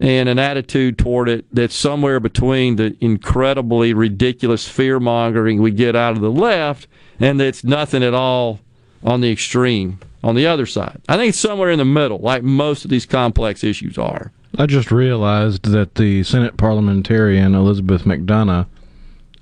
and 0.00 0.28
an 0.28 0.38
attitude 0.38 0.98
toward 0.98 1.28
it 1.28 1.44
that's 1.52 1.74
somewhere 1.74 2.18
between 2.18 2.76
the 2.76 2.96
incredibly 3.00 3.92
ridiculous 3.92 4.66
fear 4.66 4.98
mongering 4.98 5.60
we 5.60 5.70
get 5.70 5.94
out 5.94 6.12
of 6.12 6.22
the 6.22 6.30
left 6.30 6.88
and 7.20 7.38
that's 7.38 7.62
nothing 7.62 8.02
at 8.02 8.14
all 8.14 8.60
on 9.04 9.20
the 9.20 9.30
extreme 9.30 9.98
on 10.22 10.34
the 10.34 10.46
other 10.46 10.66
side. 10.66 11.00
I 11.08 11.16
think 11.16 11.30
it's 11.30 11.38
somewhere 11.38 11.70
in 11.70 11.78
the 11.78 11.84
middle, 11.84 12.18
like 12.18 12.42
most 12.42 12.84
of 12.84 12.90
these 12.90 13.06
complex 13.06 13.64
issues 13.64 13.98
are. 13.98 14.32
I 14.58 14.66
just 14.66 14.90
realized 14.90 15.66
that 15.66 15.94
the 15.94 16.22
Senate 16.24 16.56
parliamentarian 16.56 17.54
Elizabeth 17.54 18.04
MacDonough 18.04 18.66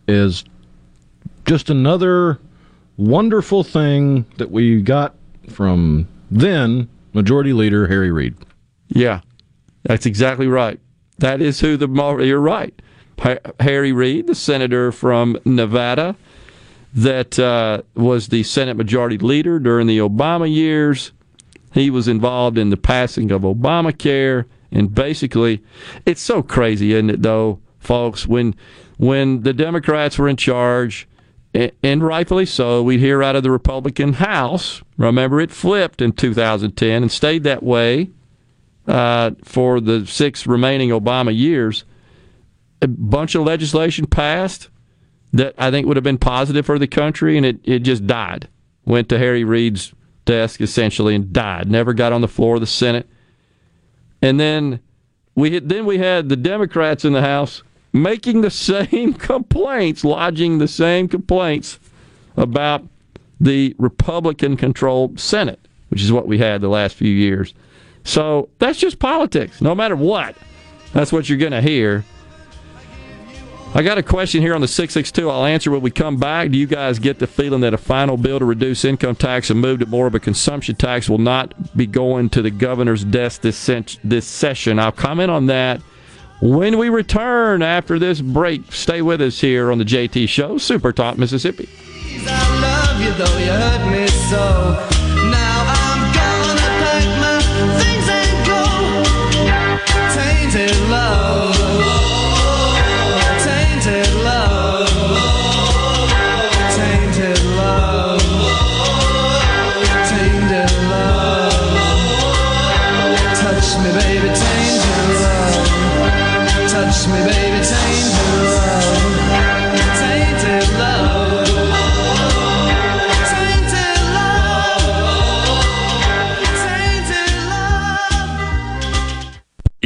is 0.07 0.45
just 1.47 1.71
another 1.71 2.39
wonderful 2.97 3.65
thing 3.65 4.27
that 4.37 4.51
we 4.51 4.83
got 4.83 5.15
from 5.49 6.07
then 6.31 6.89
Majority 7.15 7.53
Leader 7.53 7.87
Harry 7.87 8.13
Reid. 8.13 8.35
Yeah, 8.89 9.21
that's 9.83 10.07
exactly 10.07 10.47
right. 10.47 10.81
That 11.19 11.41
is 11.41 11.61
who 11.61 11.77
the 11.77 11.89
you're 12.25 12.41
right. 12.41 12.81
Harry 13.61 13.93
Reid, 13.93 14.29
the 14.29 14.35
senator 14.35 14.93
from 14.93 15.39
Nevada, 15.45 16.17
that 16.95 17.39
uh, 17.39 17.83
was 17.95 18.29
the 18.29 18.45
Senate 18.45 18.77
Majority 18.77 19.19
Leader 19.19 19.59
during 19.59 19.87
the 19.87 19.99
Obama 19.99 20.53
years. 20.53 21.13
He 21.73 21.91
was 21.91 22.09
involved 22.09 22.57
in 22.57 22.71
the 22.71 22.77
passing 22.77 23.31
of 23.31 23.43
Obamacare, 23.43 24.45
and 24.71 24.95
basically, 24.95 25.63
it's 26.07 26.21
so 26.21 26.43
crazy, 26.43 26.93
isn't 26.93 27.11
it? 27.11 27.23
Though, 27.23 27.61
folks, 27.79 28.27
when 28.27 28.55
when 28.97 29.43
the 29.43 29.53
Democrats 29.53 30.19
were 30.19 30.29
in 30.29 30.37
charge, 30.37 31.09
and 31.83 32.03
rightfully 32.03 32.47
so, 32.47 32.83
we'd 32.83 33.01
hear 33.01 33.23
out 33.23 33.37
of 33.37 33.43
the 33.43 33.51
Republican 33.51 34.15
House. 34.15 34.83
Remember, 34.97 35.41
it 35.41 35.51
flipped 35.51 36.01
in 36.01 36.13
2010 36.13 37.03
and 37.03 37.13
stayed 37.13 37.43
that 37.45 37.63
way 37.63 38.11
uh, 38.89 39.33
for 39.45 39.81
the 39.81 40.07
six 40.07 40.47
remaining 40.47 40.91
Obama 40.91 41.37
years. 41.37 41.85
A 42.81 42.89
bunch 42.89 43.35
of 43.35 43.43
legislation 43.43 44.07
passed 44.07 44.69
that 45.33 45.55
I 45.59 45.71
think 45.71 45.87
would 45.87 45.97
have 45.97 46.05
been 46.05 46.19
positive 46.19 46.65
for 46.65 46.79
the 46.79 46.87
country, 46.87 47.37
and 47.37 47.45
it, 47.45 47.61
it 47.65 47.81
just 47.81 48.07
died. 48.07 48.49
Went 48.85 49.09
to 49.11 49.19
Harry 49.19 49.45
Reid's 49.45 49.93
desk 50.25 50.61
essentially 50.61 51.15
and 51.15 51.33
died. 51.33 51.71
Never 51.71 51.93
got 51.93 52.13
on 52.13 52.21
the 52.21 52.29
floor 52.29 52.55
of 52.55 52.61
the 52.61 52.67
Senate. 52.67 53.09
And 54.23 54.41
then 54.41 54.81
we 55.35 55.59
then 55.59 55.87
we 55.87 55.99
had 55.99 56.29
the 56.29 56.37
Democrats 56.37 57.05
in 57.05 57.13
the 57.13 57.21
House 57.21 57.63
making 57.93 58.41
the 58.41 58.51
same 58.51 59.13
complaints, 59.15 60.05
lodging 60.05 60.59
the 60.59 60.69
same 60.69 61.09
complaints 61.09 61.79
about 62.37 62.85
the 63.41 63.75
Republican 63.79 64.57
controlled 64.57 65.21
Senate, 65.21 65.61
which 65.91 66.03
is 66.03 66.11
what 66.13 66.27
we 66.27 66.39
had 66.39 66.61
the 66.61 66.69
last 66.69 66.97
few 66.97 67.11
years. 67.11 67.55
So 68.09 68.49
that's 68.59 68.79
just 68.79 68.99
politics, 68.99 69.61
no 69.61 69.75
matter 69.75 69.95
what. 69.95 70.35
That's 70.95 71.13
what 71.13 71.29
you're 71.29 71.37
going 71.37 71.53
to 71.53 71.61
hear. 71.61 72.07
I 73.75 73.83
got 73.83 73.99
a 73.99 74.03
question 74.03 74.41
here 74.41 74.55
on 74.55 74.63
the 74.63 74.67
662. 74.67 75.29
I'll 75.29 75.45
answer 75.45 75.71
when 75.71 75.83
we 75.83 75.91
come 75.91 76.17
back. 76.17 76.51
Do 76.51 76.57
you 76.57 76.67
guys 76.67 76.99
get 76.99 77.19
the 77.19 77.27
feeling 77.27 77.61
that 77.61 77.75
a 77.75 77.79
final 77.79 78.17
bill 78.17 78.39
to 78.39 78.47
reduce 78.47 78.87
income 78.87 79.15
tax 79.15 79.51
and 79.51 79.61
move 79.61 79.81
to 79.81 79.87
more 79.87 80.07
of 80.07 80.15
a 80.15 80.21
consumption 80.21 80.75
tax 80.75 81.11
will 81.11 81.19
not 81.19 81.77
be 81.77 81.87
going 81.87 82.31
to 82.31 82.41
the 82.41 82.51
governor's 82.51 83.05
desk 83.05 83.43
this, 83.43 83.71
this 84.03 84.27
session? 84.27 84.79
I'll 84.79 84.91
comment 84.91 85.31
on 85.31 85.45
that 85.47 85.83
when 86.41 86.79
we 86.79 86.89
return 86.89 87.61
after 87.61 87.99
this 87.99 88.23
break. 88.23 88.73
Stay 88.73 89.03
with 89.03 89.21
us 89.21 89.39
here 89.39 89.71
on 89.71 89.77
the 89.77 89.85
JT 89.85 90.31
Show, 90.31 90.57
Super 90.57 90.95
Talk 90.95 91.19
Mississippi. 91.19 91.69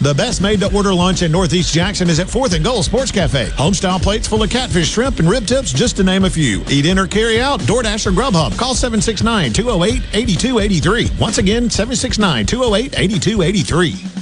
The 0.00 0.14
best 0.14 0.40
made 0.40 0.60
to 0.60 0.72
order 0.72 0.94
lunch 0.94 1.22
in 1.22 1.32
Northeast 1.32 1.74
Jackson 1.74 2.08
is 2.08 2.20
at 2.20 2.28
4th 2.28 2.54
and 2.54 2.64
Goal 2.64 2.82
Sports 2.84 3.10
Cafe. 3.10 3.46
Homestyle 3.46 4.00
plates 4.00 4.28
full 4.28 4.42
of 4.42 4.50
catfish, 4.50 4.90
shrimp, 4.90 5.18
and 5.18 5.28
rib 5.28 5.46
tips, 5.46 5.72
just 5.72 5.96
to 5.96 6.04
name 6.04 6.24
a 6.24 6.30
few. 6.30 6.62
Eat 6.68 6.86
in 6.86 6.98
or 6.98 7.08
carry 7.08 7.40
out, 7.40 7.60
DoorDash 7.60 8.06
or 8.06 8.12
Grubhub. 8.12 8.56
Call 8.56 8.74
769 8.74 9.52
208 9.52 10.02
8283. 10.14 11.10
Once 11.18 11.38
again, 11.38 11.68
769 11.68 12.46
208 12.46 12.98
8283. 12.98 14.16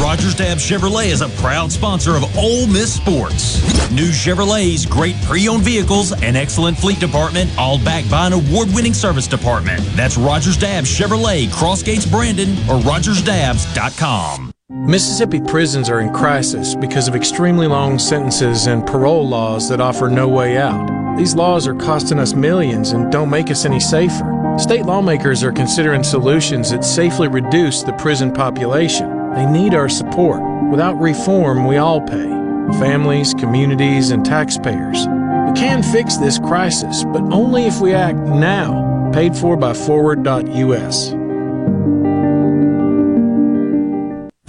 Rogers 0.00 0.34
Dabbs 0.34 0.62
Chevrolet 0.62 1.08
is 1.08 1.20
a 1.20 1.28
proud 1.42 1.70
sponsor 1.70 2.16
of 2.16 2.24
Ole 2.38 2.66
Miss 2.66 2.94
Sports. 2.94 3.60
New 3.90 4.10
Chevrolets, 4.10 4.88
great 4.88 5.16
pre-owned 5.22 5.62
vehicles, 5.62 6.12
and 6.22 6.36
excellent 6.36 6.78
fleet 6.78 7.00
department, 7.00 7.50
all 7.58 7.78
backed 7.78 8.10
by 8.10 8.28
an 8.28 8.32
award-winning 8.32 8.94
service 8.94 9.26
department. 9.26 9.82
That's 9.96 10.16
Rogers 10.16 10.56
Dabbs 10.56 10.88
Chevrolet, 10.88 11.48
Crossgates 11.48 12.10
Brandon, 12.10 12.50
or 12.70 12.80
RogersDabbs.com. 12.80 14.49
Mississippi 14.72 15.40
prisons 15.40 15.90
are 15.90 16.00
in 16.00 16.12
crisis 16.14 16.76
because 16.76 17.08
of 17.08 17.16
extremely 17.16 17.66
long 17.66 17.98
sentences 17.98 18.68
and 18.68 18.86
parole 18.86 19.28
laws 19.28 19.68
that 19.68 19.80
offer 19.80 20.08
no 20.08 20.28
way 20.28 20.58
out. 20.58 21.16
These 21.18 21.34
laws 21.34 21.66
are 21.66 21.74
costing 21.74 22.20
us 22.20 22.34
millions 22.34 22.92
and 22.92 23.10
don't 23.10 23.30
make 23.30 23.50
us 23.50 23.64
any 23.64 23.80
safer. 23.80 24.54
State 24.58 24.86
lawmakers 24.86 25.42
are 25.42 25.50
considering 25.50 26.04
solutions 26.04 26.70
that 26.70 26.84
safely 26.84 27.26
reduce 27.26 27.82
the 27.82 27.92
prison 27.94 28.32
population. 28.32 29.32
They 29.34 29.44
need 29.44 29.74
our 29.74 29.88
support. 29.88 30.40
Without 30.70 31.00
reform, 31.00 31.66
we 31.66 31.78
all 31.78 32.00
pay 32.00 32.30
families, 32.78 33.34
communities, 33.34 34.12
and 34.12 34.24
taxpayers. 34.24 34.98
We 34.98 35.60
can 35.60 35.82
fix 35.82 36.16
this 36.16 36.38
crisis, 36.38 37.04
but 37.12 37.22
only 37.32 37.64
if 37.64 37.80
we 37.80 37.92
act 37.92 38.18
now. 38.18 39.10
Paid 39.12 39.36
for 39.36 39.56
by 39.56 39.72
FWD.us. 39.72 41.20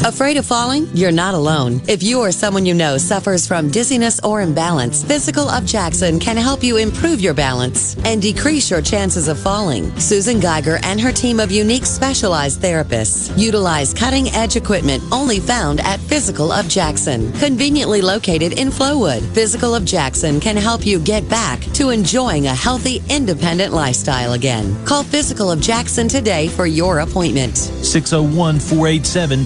Afraid 0.03 0.37
of 0.37 0.47
falling? 0.47 0.87
You're 0.95 1.11
not 1.11 1.35
alone. 1.35 1.79
If 1.87 2.01
you 2.01 2.21
or 2.21 2.31
someone 2.31 2.65
you 2.65 2.73
know 2.73 2.97
suffers 2.97 3.45
from 3.45 3.69
dizziness 3.69 4.19
or 4.23 4.41
imbalance, 4.41 5.03
Physical 5.03 5.47
of 5.47 5.63
Jackson 5.63 6.19
can 6.19 6.37
help 6.37 6.63
you 6.63 6.77
improve 6.77 7.21
your 7.21 7.35
balance 7.35 7.95
and 8.03 8.19
decrease 8.19 8.71
your 8.71 8.81
chances 8.81 9.27
of 9.27 9.37
falling. 9.37 9.95
Susan 9.99 10.39
Geiger 10.39 10.79
and 10.81 10.99
her 10.99 11.11
team 11.11 11.39
of 11.39 11.51
unique 11.51 11.85
specialized 11.85 12.61
therapists 12.61 13.31
utilize 13.37 13.93
cutting 13.93 14.29
edge 14.29 14.55
equipment 14.55 15.03
only 15.11 15.39
found 15.39 15.79
at 15.81 15.99
Physical 15.99 16.51
of 16.51 16.67
Jackson, 16.67 17.31
conveniently 17.33 18.01
located 18.01 18.57
in 18.57 18.69
Flowood. 18.69 19.21
Physical 19.35 19.75
of 19.75 19.85
Jackson 19.85 20.39
can 20.39 20.57
help 20.57 20.83
you 20.83 20.97
get 20.97 21.29
back 21.29 21.59
to 21.75 21.91
enjoying 21.91 22.47
a 22.47 22.55
healthy, 22.55 23.03
independent 23.07 23.71
lifestyle 23.71 24.33
again. 24.33 24.83
Call 24.83 25.03
Physical 25.03 25.51
of 25.51 25.61
Jackson 25.61 26.07
today 26.07 26.47
for 26.47 26.65
your 26.65 27.01
appointment. 27.01 27.55
601 27.55 28.59
487 28.59 29.45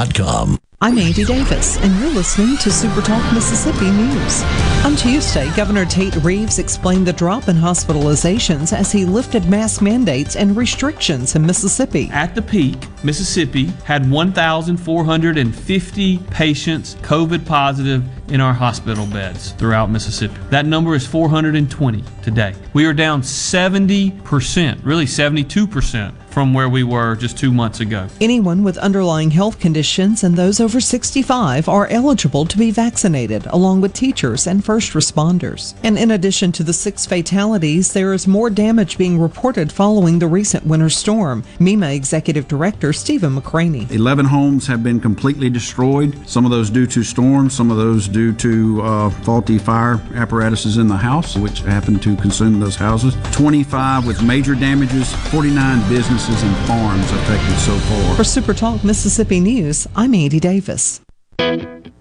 WatkinsConstructionInc.com. 0.01 0.57
I'm 0.83 0.97
Andy 0.97 1.23
Davis, 1.23 1.77
and 1.77 1.99
you're 1.99 2.09
listening 2.09 2.57
to 2.57 2.71
Super 2.71 3.01
Talk 3.01 3.33
Mississippi 3.33 3.91
News. 3.91 4.41
On 4.83 4.95
Tuesday, 4.95 5.47
Governor 5.55 5.85
Tate 5.85 6.15
Reeves 6.23 6.57
explained 6.57 7.05
the 7.05 7.13
drop 7.13 7.49
in 7.49 7.55
hospitalizations 7.55 8.75
as 8.75 8.91
he 8.91 9.05
lifted 9.05 9.47
mask 9.47 9.83
mandates 9.83 10.35
and 10.35 10.57
restrictions 10.57 11.35
in 11.35 11.45
Mississippi. 11.45 12.09
At 12.11 12.33
the 12.33 12.41
peak, 12.41 12.79
Mississippi 13.03 13.65
had 13.85 14.09
1,450 14.09 16.17
patients 16.29 16.95
COVID 17.01 17.45
positive 17.45 18.03
in 18.31 18.39
our 18.39 18.53
hospital 18.53 19.05
beds 19.07 19.51
throughout 19.53 19.89
Mississippi. 19.89 20.35
That 20.49 20.65
number 20.65 20.95
is 20.95 21.05
420 21.05 22.03
today. 22.23 22.55
We 22.73 22.85
are 22.85 22.93
down 22.93 23.21
70%, 23.21 24.79
really 24.83 25.05
72% 25.05 26.13
from 26.31 26.53
where 26.53 26.69
we 26.69 26.83
were 26.83 27.15
just 27.15 27.37
two 27.37 27.51
months 27.51 27.81
ago. 27.81 28.07
Anyone 28.21 28.63
with 28.63 28.77
underlying 28.77 29.31
health 29.31 29.59
conditions 29.59 30.23
and 30.23 30.37
those 30.37 30.61
over 30.61 30.79
65 30.79 31.67
are 31.67 31.87
eligible 31.87 32.45
to 32.45 32.57
be 32.57 32.71
vaccinated, 32.71 33.45
along 33.47 33.81
with 33.81 33.93
teachers 33.93 34.47
and 34.47 34.63
first 34.63 34.93
responders. 34.93 35.73
And 35.83 35.97
in 35.97 36.11
addition 36.11 36.53
to 36.53 36.63
the 36.63 36.71
six 36.71 37.05
fatalities, 37.05 37.91
there 37.91 38.13
is 38.13 38.27
more 38.27 38.49
damage 38.49 38.97
being 38.97 39.19
reported 39.19 39.73
following 39.73 40.19
the 40.19 40.27
recent 40.27 40.65
winter 40.65 40.89
storm. 40.89 41.43
MEMA 41.59 41.93
Executive 41.93 42.47
Director 42.47 42.90
Stephen 42.93 43.35
McCraney. 43.35 43.89
11 43.91 44.25
homes 44.25 44.67
have 44.67 44.83
been 44.83 44.99
completely 44.99 45.49
destroyed, 45.49 46.17
some 46.27 46.45
of 46.45 46.51
those 46.51 46.69
due 46.69 46.87
to 46.87 47.03
storms, 47.03 47.53
some 47.53 47.71
of 47.71 47.77
those 47.77 48.07
due 48.07 48.33
to 48.33 48.81
uh, 48.81 49.09
faulty 49.09 49.57
fire 49.57 50.01
apparatuses 50.15 50.77
in 50.77 50.87
the 50.87 50.97
house, 50.97 51.35
which 51.35 51.59
happened 51.59 52.01
to 52.03 52.15
consume 52.17 52.59
those 52.59 52.75
houses. 52.75 53.15
25 53.31 54.05
with 54.07 54.23
major 54.23 54.55
damages, 54.55 55.13
49 55.29 55.89
businesses 55.89 56.43
and 56.43 56.55
farms 56.67 57.11
affected 57.11 57.57
so 57.59 57.77
far. 57.77 58.15
For 58.15 58.23
Super 58.23 58.53
Talk 58.53 58.83
Mississippi 58.83 59.39
News, 59.39 59.87
I'm 59.95 60.13
Andy 60.13 60.39
Davis. 60.39 61.01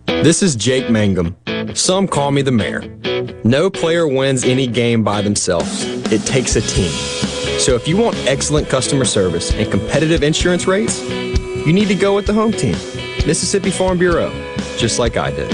This 0.07 0.43
is 0.43 0.55
Jake 0.55 0.91
Mangum. 0.91 1.37
Some 1.75 2.07
call 2.07 2.31
me 2.31 2.43
the 2.43 2.53
mayor. 2.53 2.83
No 3.45 3.71
player 3.71 4.07
wins 4.07 4.45
any 4.45 4.67
game 4.67 5.03
by 5.03 5.23
themselves. 5.23 5.85
It 6.13 6.23
takes 6.27 6.57
a 6.57 6.61
team. 6.61 6.93
So 7.61 7.75
if 7.75 7.87
you 7.87 7.97
want 7.99 8.17
excellent 8.27 8.71
customer 8.71 9.05
service 9.05 9.53
and 9.53 9.71
competitive 9.71 10.23
insurance 10.23 10.67
rates, 10.67 11.07
you 11.07 11.75
need 11.75 11.89
to 11.89 11.95
go 11.95 12.15
with 12.15 12.25
the 12.27 12.33
home 12.33 12.53
team, 12.53 12.73
Mississippi 13.27 13.71
Farm 13.71 13.99
Bureau, 13.99 14.31
just 14.79 14.99
like 14.99 15.19
I 15.19 15.31
did. 15.31 15.53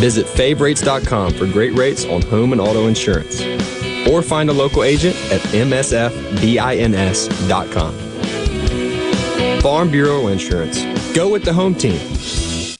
Visit 0.00 0.26
favrates.com 0.26 1.34
for 1.34 1.46
great 1.46 1.74
rates 1.74 2.04
on 2.06 2.22
home 2.22 2.50
and 2.50 2.60
auto 2.60 2.88
insurance 2.88 3.40
or 4.08 4.20
find 4.20 4.50
a 4.50 4.52
local 4.52 4.82
agent 4.82 5.14
at 5.30 5.40
msfbins.com. 5.42 6.10
Farm 9.60 9.90
Bureau 9.90 10.26
Insurance. 10.26 10.84
Go 11.14 11.30
with 11.30 11.44
the 11.44 11.52
home 11.52 11.76
team. 11.76 12.00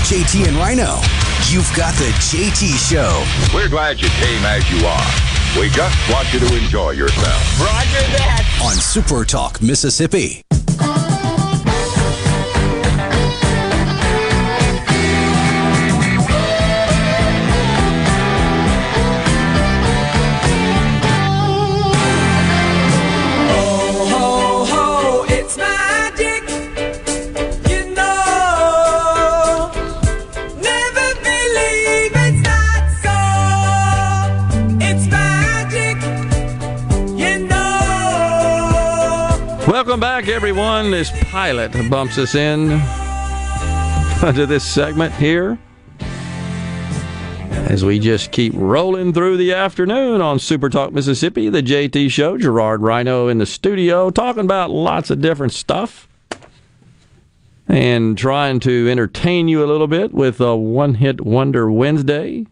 JT 0.00 0.48
and 0.48 0.56
Rhino. 0.56 1.00
You've 1.48 1.70
got 1.76 1.94
the 1.94 2.10
JT 2.18 2.90
Show. 2.90 3.24
We're 3.54 3.68
glad 3.68 4.00
you 4.00 4.08
came 4.08 4.44
as 4.44 4.68
you 4.70 4.84
are. 4.86 5.60
We 5.60 5.68
just 5.68 5.96
want 6.12 6.32
you 6.32 6.40
to 6.40 6.56
enjoy 6.56 6.92
yourself. 6.92 7.60
Roger 7.60 8.06
that. 8.16 8.60
On 8.64 8.74
Super 8.74 9.24
Talk 9.24 9.60
Mississippi. 9.60 10.42
Welcome 39.80 39.98
back, 40.00 40.28
everyone. 40.28 40.90
This 40.90 41.10
pilot 41.30 41.72
bumps 41.88 42.18
us 42.18 42.34
in. 42.34 42.68
to 44.34 44.44
this 44.44 44.62
segment 44.62 45.14
here 45.14 45.58
as 47.48 47.82
we 47.82 47.98
just 47.98 48.30
keep 48.30 48.52
rolling 48.54 49.14
through 49.14 49.38
the 49.38 49.54
afternoon 49.54 50.20
on 50.20 50.38
Super 50.38 50.68
Talk 50.68 50.92
Mississippi, 50.92 51.48
the 51.48 51.62
JT 51.62 52.10
Show. 52.10 52.36
Gerard 52.36 52.82
Rhino 52.82 53.28
in 53.28 53.38
the 53.38 53.46
studio 53.46 54.10
talking 54.10 54.44
about 54.44 54.68
lots 54.68 55.08
of 55.08 55.22
different 55.22 55.54
stuff 55.54 56.06
and 57.66 58.18
trying 58.18 58.60
to 58.60 58.86
entertain 58.90 59.48
you 59.48 59.64
a 59.64 59.66
little 59.66 59.88
bit 59.88 60.12
with 60.12 60.42
a 60.42 60.54
one 60.54 60.92
hit 60.92 61.22
wonder 61.22 61.72
Wednesday. 61.72 62.44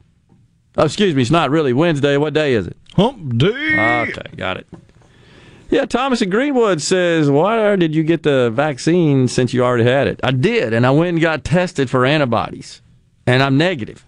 Oh, 0.79 0.87
excuse 0.87 1.15
me, 1.15 1.21
it's 1.21 1.31
not 1.31 1.51
really 1.51 1.75
Wednesday. 1.75 2.17
What 2.17 2.33
day 2.33 2.55
is 2.55 2.67
it? 2.67 2.79
Hump 2.95 3.37
day. 3.37 4.07
Okay, 4.09 4.35
got 4.35 4.57
it. 4.57 4.67
Yeah, 5.71 5.85
Thomas 5.85 6.23
in 6.23 6.31
Greenwood 6.31 6.81
says, 6.81 7.31
Why 7.31 7.77
did 7.77 7.95
you 7.95 8.03
get 8.03 8.23
the 8.23 8.51
vaccine 8.51 9.29
since 9.29 9.53
you 9.53 9.63
already 9.63 9.85
had 9.85 10.07
it? 10.07 10.21
I 10.23 10.31
did, 10.31 10.73
and 10.73 10.87
I 10.87 10.91
went 10.91 11.11
and 11.11 11.21
got 11.21 11.45
tested 11.45 11.91
for 11.91 12.07
antibodies, 12.07 12.81
and 13.27 13.43
I'm 13.43 13.59
negative. 13.59 14.07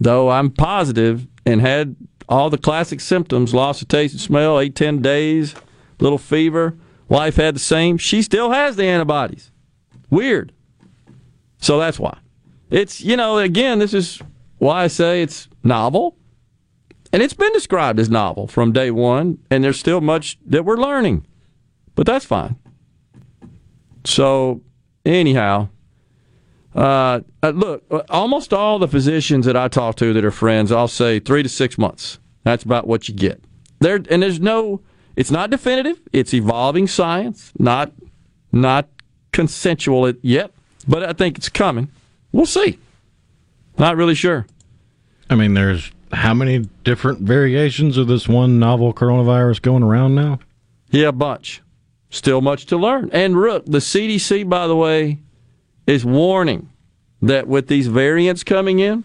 Though 0.00 0.30
I'm 0.30 0.50
positive 0.50 1.28
and 1.46 1.60
had 1.60 1.94
all 2.28 2.50
the 2.50 2.58
classic 2.58 3.00
symptoms 3.00 3.54
loss 3.54 3.82
of 3.82 3.88
taste 3.88 4.14
and 4.14 4.20
smell, 4.20 4.58
eight, 4.58 4.74
ten 4.74 5.00
days, 5.00 5.54
little 6.00 6.18
fever. 6.18 6.76
Wife 7.08 7.36
had 7.36 7.54
the 7.54 7.60
same. 7.60 7.98
She 7.98 8.22
still 8.22 8.50
has 8.50 8.76
the 8.76 8.84
antibodies. 8.84 9.52
Weird. 10.10 10.52
So 11.58 11.78
that's 11.78 12.00
why. 12.00 12.18
It's, 12.70 13.00
you 13.00 13.16
know, 13.16 13.38
again, 13.38 13.78
this 13.78 13.94
is 13.94 14.20
why 14.58 14.84
I 14.84 14.86
say 14.88 15.22
it's 15.22 15.48
novel. 15.62 16.16
And 17.14 17.22
it's 17.22 17.32
been 17.32 17.52
described 17.52 18.00
as 18.00 18.10
novel 18.10 18.48
from 18.48 18.72
day 18.72 18.90
one, 18.90 19.38
and 19.48 19.62
there's 19.62 19.78
still 19.78 20.00
much 20.00 20.36
that 20.46 20.64
we're 20.64 20.76
learning. 20.76 21.24
But 21.94 22.06
that's 22.06 22.24
fine. 22.24 22.56
So, 24.04 24.62
anyhow, 25.06 25.68
uh, 26.74 27.20
uh 27.40 27.50
look, 27.50 27.84
almost 28.10 28.52
all 28.52 28.80
the 28.80 28.88
physicians 28.88 29.46
that 29.46 29.56
I 29.56 29.68
talk 29.68 29.94
to 29.98 30.12
that 30.12 30.24
are 30.24 30.32
friends, 30.32 30.72
I'll 30.72 30.88
say 30.88 31.20
three 31.20 31.44
to 31.44 31.48
six 31.48 31.78
months. 31.78 32.18
That's 32.42 32.64
about 32.64 32.88
what 32.88 33.08
you 33.08 33.14
get. 33.14 33.40
There, 33.78 34.02
and 34.10 34.20
there's 34.20 34.40
no, 34.40 34.80
it's 35.14 35.30
not 35.30 35.50
definitive. 35.50 36.00
It's 36.12 36.34
evolving 36.34 36.88
science, 36.88 37.52
not, 37.60 37.92
not 38.50 38.88
consensual 39.30 40.12
yet. 40.20 40.50
But 40.88 41.04
I 41.04 41.12
think 41.12 41.38
it's 41.38 41.48
coming. 41.48 41.92
We'll 42.32 42.44
see. 42.44 42.80
Not 43.78 43.96
really 43.96 44.16
sure. 44.16 44.46
I 45.30 45.36
mean, 45.36 45.54
there's 45.54 45.92
how 46.14 46.34
many 46.34 46.60
different 46.84 47.20
variations 47.20 47.96
of 47.96 48.08
this 48.08 48.28
one 48.28 48.58
novel 48.58 48.94
coronavirus 48.94 49.62
going 49.62 49.82
around 49.82 50.14
now? 50.14 50.38
Yeah, 50.90 51.08
a 51.08 51.12
bunch. 51.12 51.60
Still 52.10 52.40
much 52.40 52.66
to 52.66 52.76
learn. 52.76 53.10
And 53.12 53.34
look, 53.34 53.66
the 53.66 53.78
CDC, 53.78 54.48
by 54.48 54.66
the 54.66 54.76
way, 54.76 55.18
is 55.86 56.04
warning 56.04 56.70
that 57.22 57.48
with 57.48 57.66
these 57.68 57.88
variants 57.88 58.44
coming 58.44 58.78
in, 58.78 59.04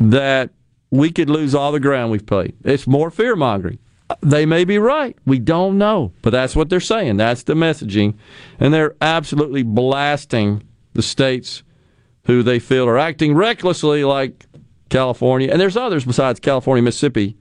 that 0.00 0.50
we 0.90 1.10
could 1.10 1.28
lose 1.28 1.54
all 1.54 1.72
the 1.72 1.80
ground 1.80 2.10
we've 2.10 2.24
played. 2.26 2.54
It's 2.64 2.86
more 2.86 3.10
fear 3.10 3.36
mongering. 3.36 3.78
They 4.22 4.46
may 4.46 4.64
be 4.64 4.78
right. 4.78 5.16
We 5.26 5.38
don't 5.38 5.76
know. 5.76 6.12
But 6.22 6.30
that's 6.30 6.56
what 6.56 6.70
they're 6.70 6.80
saying. 6.80 7.18
That's 7.18 7.42
the 7.42 7.54
messaging. 7.54 8.14
And 8.58 8.72
they're 8.72 8.96
absolutely 9.02 9.62
blasting 9.62 10.62
the 10.94 11.02
states 11.02 11.62
who 12.24 12.42
they 12.42 12.58
feel 12.58 12.88
are 12.88 12.98
acting 12.98 13.34
recklessly 13.34 14.04
like 14.04 14.46
California, 14.88 15.50
and 15.50 15.60
there's 15.60 15.76
others 15.76 16.04
besides 16.04 16.40
California, 16.40 16.82
Mississippi. 16.82 17.36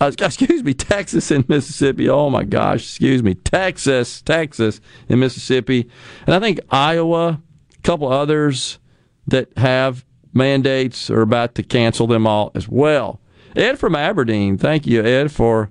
Uh, 0.00 0.12
excuse 0.20 0.62
me, 0.62 0.74
Texas 0.74 1.30
and 1.30 1.48
Mississippi. 1.48 2.08
Oh 2.08 2.30
my 2.30 2.44
gosh, 2.44 2.82
excuse 2.82 3.22
me, 3.22 3.34
Texas, 3.34 4.22
Texas 4.22 4.80
and 5.08 5.20
Mississippi, 5.20 5.88
and 6.26 6.34
I 6.34 6.40
think 6.40 6.60
Iowa, 6.70 7.40
a 7.76 7.82
couple 7.82 8.08
others 8.08 8.78
that 9.26 9.56
have 9.56 10.04
mandates 10.32 11.10
are 11.10 11.22
about 11.22 11.54
to 11.56 11.62
cancel 11.62 12.06
them 12.06 12.26
all 12.26 12.50
as 12.54 12.68
well. 12.68 13.20
Ed 13.54 13.78
from 13.78 13.94
Aberdeen, 13.94 14.56
thank 14.56 14.86
you, 14.86 15.02
Ed, 15.02 15.30
for 15.30 15.70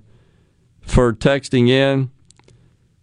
for 0.82 1.12
texting 1.12 1.68
in. 1.68 2.10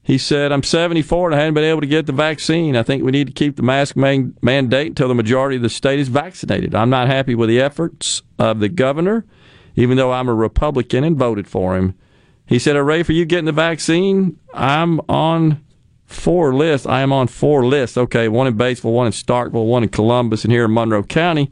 He 0.10 0.18
said, 0.18 0.52
I'm 0.52 0.64
74 0.64 1.28
and 1.28 1.36
I 1.36 1.40
haven't 1.42 1.54
been 1.54 1.64
able 1.64 1.82
to 1.82 1.88
get 1.88 2.08
the 2.08 2.12
vaccine. 2.12 2.76
I 2.76 2.82
think 2.82 3.04
we 3.04 3.12
need 3.12 3.28
to 3.28 3.34
keep 3.34 3.58
the 3.58 3.62
mask 3.62 3.96
man- 3.96 4.36
mandate 4.42 4.88
until 4.88 5.08
the 5.08 5.14
majority 5.14 5.58
of 5.58 5.62
the 5.62 5.70
state 5.70 6.00
is 6.00 6.08
vaccinated. 6.08 6.74
I'm 6.74 6.90
not 6.90 7.06
happy 7.06 7.36
with 7.36 7.48
the 7.48 7.62
efforts 7.62 8.24
of 8.40 8.60
the 8.60 8.70
governor, 8.70 9.24
even 9.76 9.98
though 9.98 10.12
I'm 10.12 10.28
a 10.28 10.34
Republican 10.34 11.04
and 11.04 11.16
voted 11.16 11.48
for 11.48 11.78
him. 11.78 11.94
He 12.48 12.58
said, 12.58 12.76
Hooray 12.76 13.04
for 13.04 13.12
you 13.12 13.24
getting 13.24 13.46
the 13.46 13.52
vaccine. 13.52 14.40
I'm 14.52 15.00
on 15.08 15.64
four 16.08 16.56
lists. 16.56 16.88
I 16.88 17.02
am 17.02 17.14
on 17.14 17.28
four 17.28 17.64
lists. 17.68 17.96
Okay, 17.96 18.28
one 18.30 18.48
in 18.48 18.58
Batesville, 18.58 18.92
one 18.92 19.06
in 19.06 19.14
Starkville, 19.14 19.68
one 19.68 19.84
in 19.84 19.90
Columbus, 19.90 20.44
and 20.44 20.52
here 20.52 20.66
in 20.66 20.74
Monroe 20.74 21.04
County. 21.04 21.52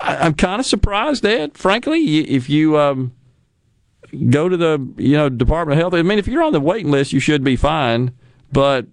I- 0.00 0.26
am 0.26 0.32
kind 0.32 0.58
of 0.58 0.64
surprised, 0.64 1.26
Ed, 1.26 1.58
frankly, 1.58 2.20
if 2.20 2.48
you. 2.48 2.78
Um, 2.78 3.12
go 4.30 4.48
to 4.48 4.56
the 4.56 4.92
you 4.96 5.16
know 5.16 5.28
Department 5.28 5.78
of 5.78 5.80
Health. 5.80 5.94
I 5.94 6.02
mean, 6.02 6.18
if 6.18 6.26
you're 6.26 6.42
on 6.42 6.52
the 6.52 6.60
waiting 6.60 6.90
list, 6.90 7.12
you 7.12 7.20
should 7.20 7.44
be 7.44 7.56
fine. 7.56 8.12
But 8.52 8.86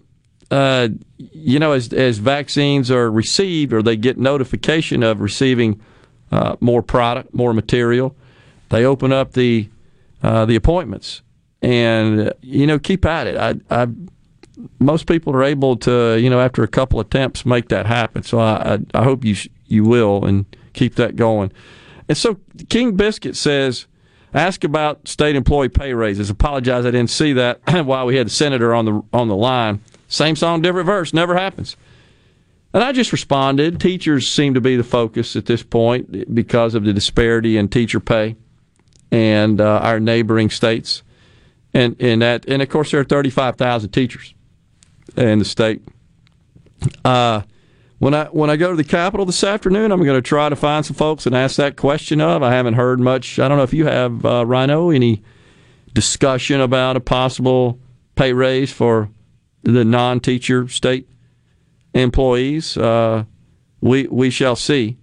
uh, 0.50 0.88
you 1.16 1.58
know, 1.58 1.72
as 1.72 1.92
as 1.92 2.18
vaccines 2.18 2.90
are 2.90 3.10
received 3.10 3.72
or 3.72 3.82
they 3.82 3.96
get 3.96 4.18
notification 4.18 5.02
of 5.02 5.20
receiving 5.20 5.80
uh, 6.30 6.56
more 6.60 6.82
product, 6.82 7.34
more 7.34 7.52
material, 7.52 8.16
they 8.70 8.84
open 8.84 9.12
up 9.12 9.32
the 9.32 9.68
uh, 10.22 10.44
the 10.44 10.56
appointments, 10.56 11.22
and 11.62 12.32
you 12.40 12.66
know, 12.66 12.78
keep 12.78 13.04
at 13.04 13.26
it. 13.26 13.36
I, 13.36 13.54
I 13.70 13.88
most 14.78 15.06
people 15.06 15.34
are 15.34 15.44
able 15.44 15.76
to 15.76 16.16
you 16.18 16.30
know 16.30 16.40
after 16.40 16.62
a 16.62 16.68
couple 16.68 17.00
attempts 17.00 17.44
make 17.44 17.68
that 17.68 17.86
happen. 17.86 18.22
So 18.22 18.38
I 18.38 18.74
I, 18.74 18.78
I 18.94 19.04
hope 19.04 19.24
you 19.24 19.36
you 19.66 19.84
will 19.84 20.24
and 20.24 20.46
keep 20.72 20.94
that 20.94 21.16
going. 21.16 21.52
And 22.08 22.16
so 22.16 22.38
King 22.70 22.96
Biscuit 22.96 23.36
says 23.36 23.86
Ask 24.34 24.62
about 24.64 25.08
state 25.08 25.36
employee 25.36 25.70
pay 25.70 25.94
raises. 25.94 26.28
Apologize, 26.28 26.84
I 26.84 26.90
didn't 26.90 27.10
see 27.10 27.32
that 27.34 27.60
while 27.86 28.06
we 28.06 28.16
had 28.16 28.26
the 28.26 28.30
senator 28.30 28.74
on 28.74 28.84
the 28.84 29.02
on 29.12 29.28
the 29.28 29.36
line. 29.36 29.80
Same 30.08 30.36
song, 30.36 30.62
different 30.62 30.86
verse. 30.86 31.12
Never 31.12 31.36
happens. 31.36 31.76
And 32.74 32.82
I 32.82 32.92
just 32.92 33.12
responded. 33.12 33.80
Teachers 33.80 34.28
seem 34.28 34.54
to 34.54 34.60
be 34.60 34.76
the 34.76 34.84
focus 34.84 35.36
at 35.36 35.46
this 35.46 35.62
point 35.62 36.34
because 36.34 36.74
of 36.74 36.84
the 36.84 36.92
disparity 36.92 37.56
in 37.56 37.68
teacher 37.68 38.00
pay 38.00 38.36
and 39.10 39.60
uh, 39.60 39.80
our 39.82 39.98
neighboring 39.98 40.50
states. 40.50 41.02
And 41.72 41.96
and 42.00 42.22
that 42.22 42.46
and 42.48 42.62
of 42.62 42.68
course 42.68 42.90
there 42.90 43.00
are 43.00 43.04
thirty 43.04 43.30
five 43.30 43.56
thousand 43.56 43.90
teachers 43.90 44.34
in 45.16 45.38
the 45.38 45.44
state. 45.44 45.82
Uh, 47.04 47.42
when 47.98 48.14
I 48.14 48.26
when 48.26 48.48
I 48.48 48.56
go 48.56 48.70
to 48.70 48.76
the 48.76 48.84
Capitol 48.84 49.26
this 49.26 49.42
afternoon, 49.42 49.90
I'm 49.90 50.02
going 50.02 50.16
to 50.16 50.22
try 50.22 50.48
to 50.48 50.56
find 50.56 50.86
some 50.86 50.94
folks 50.94 51.26
and 51.26 51.34
ask 51.34 51.56
that 51.56 51.76
question 51.76 52.20
of. 52.20 52.42
I 52.42 52.52
haven't 52.52 52.74
heard 52.74 53.00
much. 53.00 53.38
I 53.38 53.48
don't 53.48 53.58
know 53.58 53.64
if 53.64 53.72
you 53.72 53.86
have, 53.86 54.24
uh, 54.24 54.46
Rhino, 54.46 54.90
any 54.90 55.22
discussion 55.94 56.60
about 56.60 56.96
a 56.96 57.00
possible 57.00 57.80
pay 58.14 58.32
raise 58.32 58.72
for 58.72 59.10
the 59.62 59.84
non-teacher 59.84 60.68
state 60.68 61.08
employees. 61.92 62.76
Uh, 62.76 63.24
we 63.80 64.06
we 64.06 64.30
shall 64.30 64.54
see. 64.54 64.96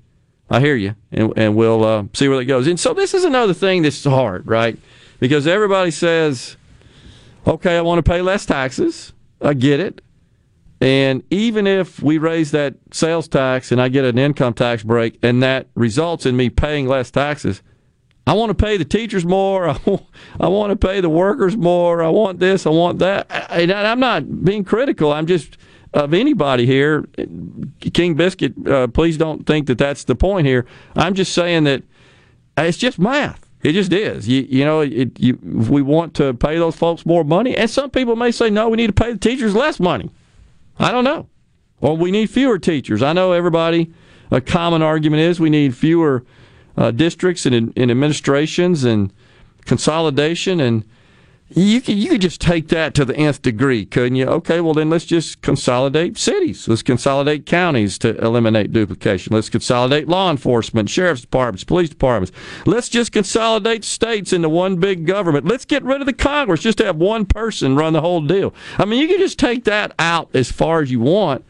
I 0.49 0.59
hear 0.59 0.75
you, 0.75 0.95
and, 1.11 1.33
and 1.35 1.55
we'll 1.55 1.83
uh, 1.83 2.03
see 2.13 2.27
where 2.27 2.37
that 2.37 2.45
goes. 2.45 2.67
And 2.67 2.79
so 2.79 2.93
this 2.93 3.13
is 3.13 3.23
another 3.23 3.53
thing 3.53 3.81
that's 3.81 4.03
hard, 4.03 4.47
right? 4.47 4.77
Because 5.19 5.47
everybody 5.47 5.91
says, 5.91 6.55
"Okay, 7.45 7.75
I 7.77 7.81
want 7.81 8.03
to 8.03 8.09
pay 8.09 8.21
less 8.21 8.45
taxes." 8.45 9.11
I 9.41 9.53
get 9.53 9.81
it. 9.81 10.01
And 10.81 11.23
even 11.29 11.67
if 11.67 12.01
we 12.01 12.17
raise 12.17 12.51
that 12.51 12.75
sales 12.91 13.27
tax 13.27 13.71
and 13.71 13.81
I 13.81 13.87
get 13.87 14.03
an 14.03 14.17
income 14.17 14.53
tax 14.53 14.83
break 14.83 15.17
and 15.21 15.41
that 15.41 15.67
results 15.75 16.25
in 16.25 16.35
me 16.35 16.49
paying 16.49 16.87
less 16.87 17.11
taxes, 17.11 17.61
I 18.27 18.33
want 18.33 18.49
to 18.49 18.65
pay 18.65 18.77
the 18.77 18.85
teachers 18.85 19.25
more. 19.25 19.69
I 20.39 20.47
want, 20.47 20.71
to 20.71 20.87
pay 20.87 20.99
the 20.99 21.09
workers 21.09 21.55
more. 21.55 22.03
I 22.03 22.09
want 22.09 22.39
this. 22.39 22.65
I 22.65 22.71
want 22.71 22.99
that. 22.99 23.27
And 23.49 23.71
I'm 23.71 23.99
not 23.99 24.43
being 24.43 24.63
critical. 24.63 25.13
I'm 25.13 25.27
just 25.27 25.57
of 25.93 26.13
anybody 26.13 26.65
here. 26.65 27.07
King 27.93 28.15
Biscuit, 28.15 28.67
uh, 28.67 28.87
please 28.87 29.17
don't 29.17 29.45
think 29.45 29.67
that 29.67 29.77
that's 29.77 30.03
the 30.03 30.15
point 30.15 30.45
here. 30.45 30.65
I'm 30.95 31.13
just 31.13 31.33
saying 31.33 31.63
that 31.65 31.83
it's 32.57 32.77
just 32.77 32.99
math. 32.99 33.45
It 33.63 33.73
just 33.73 33.93
is. 33.93 34.27
You, 34.27 34.45
you 34.47 34.65
know, 34.65 34.81
it, 34.81 35.19
you, 35.19 35.39
we 35.41 35.81
want 35.81 36.13
to 36.15 36.33
pay 36.33 36.57
those 36.57 36.75
folks 36.75 37.05
more 37.05 37.23
money. 37.23 37.55
And 37.55 37.69
some 37.69 37.89
people 37.89 38.15
may 38.15 38.31
say, 38.31 38.49
no, 38.49 38.69
we 38.69 38.77
need 38.77 38.87
to 38.87 38.93
pay 38.93 39.13
the 39.13 39.17
teachers 39.17 39.55
less 39.55 39.79
money. 39.79 40.11
I 40.77 40.91
don't 40.91 41.03
know. 41.03 41.27
Or 41.81 41.95
we 41.95 42.11
need 42.11 42.29
fewer 42.29 42.57
teachers. 42.57 43.01
I 43.01 43.13
know 43.13 43.31
everybody, 43.31 43.93
a 44.31 44.41
common 44.41 44.81
argument 44.81 45.21
is 45.21 45.39
we 45.39 45.49
need 45.49 45.75
fewer 45.75 46.25
uh, 46.77 46.91
districts 46.91 47.45
and, 47.45 47.73
and 47.77 47.91
administrations 47.91 48.83
and 48.83 49.13
consolidation. 49.65 50.59
And 50.59 50.85
you 51.49 51.79
could, 51.79 51.95
you 51.95 52.09
could 52.09 52.21
just 52.21 52.41
take 52.41 52.69
that 52.69 52.95
to 52.95 53.05
the 53.05 53.15
nth 53.15 53.43
degree, 53.43 53.85
couldn't 53.85 54.15
you? 54.15 54.25
Okay, 54.25 54.61
well, 54.61 54.73
then 54.73 54.89
let's 54.89 55.05
just 55.05 55.41
consolidate 55.41 56.17
cities. 56.17 56.67
Let's 56.67 56.81
consolidate 56.81 57.45
counties 57.45 57.99
to 57.99 58.17
eliminate 58.17 58.71
duplication. 58.71 59.33
Let's 59.33 59.49
consolidate 59.49 60.07
law 60.07 60.31
enforcement, 60.31 60.89
sheriff's 60.89 61.21
departments, 61.21 61.63
police 61.63 61.89
departments. 61.89 62.35
Let's 62.65 62.89
just 62.89 63.11
consolidate 63.11 63.83
states 63.83 64.33
into 64.33 64.49
one 64.49 64.77
big 64.77 65.05
government. 65.05 65.45
Let's 65.45 65.65
get 65.65 65.83
rid 65.83 66.01
of 66.01 66.07
the 66.07 66.13
Congress, 66.13 66.61
just 66.61 66.79
have 66.79 66.95
one 66.95 67.27
person 67.27 67.75
run 67.75 67.93
the 67.93 68.01
whole 68.01 68.21
deal. 68.21 68.51
I 68.79 68.85
mean, 68.85 68.99
you 68.99 69.07
can 69.07 69.19
just 69.19 69.37
take 69.37 69.65
that 69.65 69.93
out 69.99 70.29
as 70.33 70.51
far 70.51 70.81
as 70.81 70.89
you 70.89 70.99
want, 70.99 71.45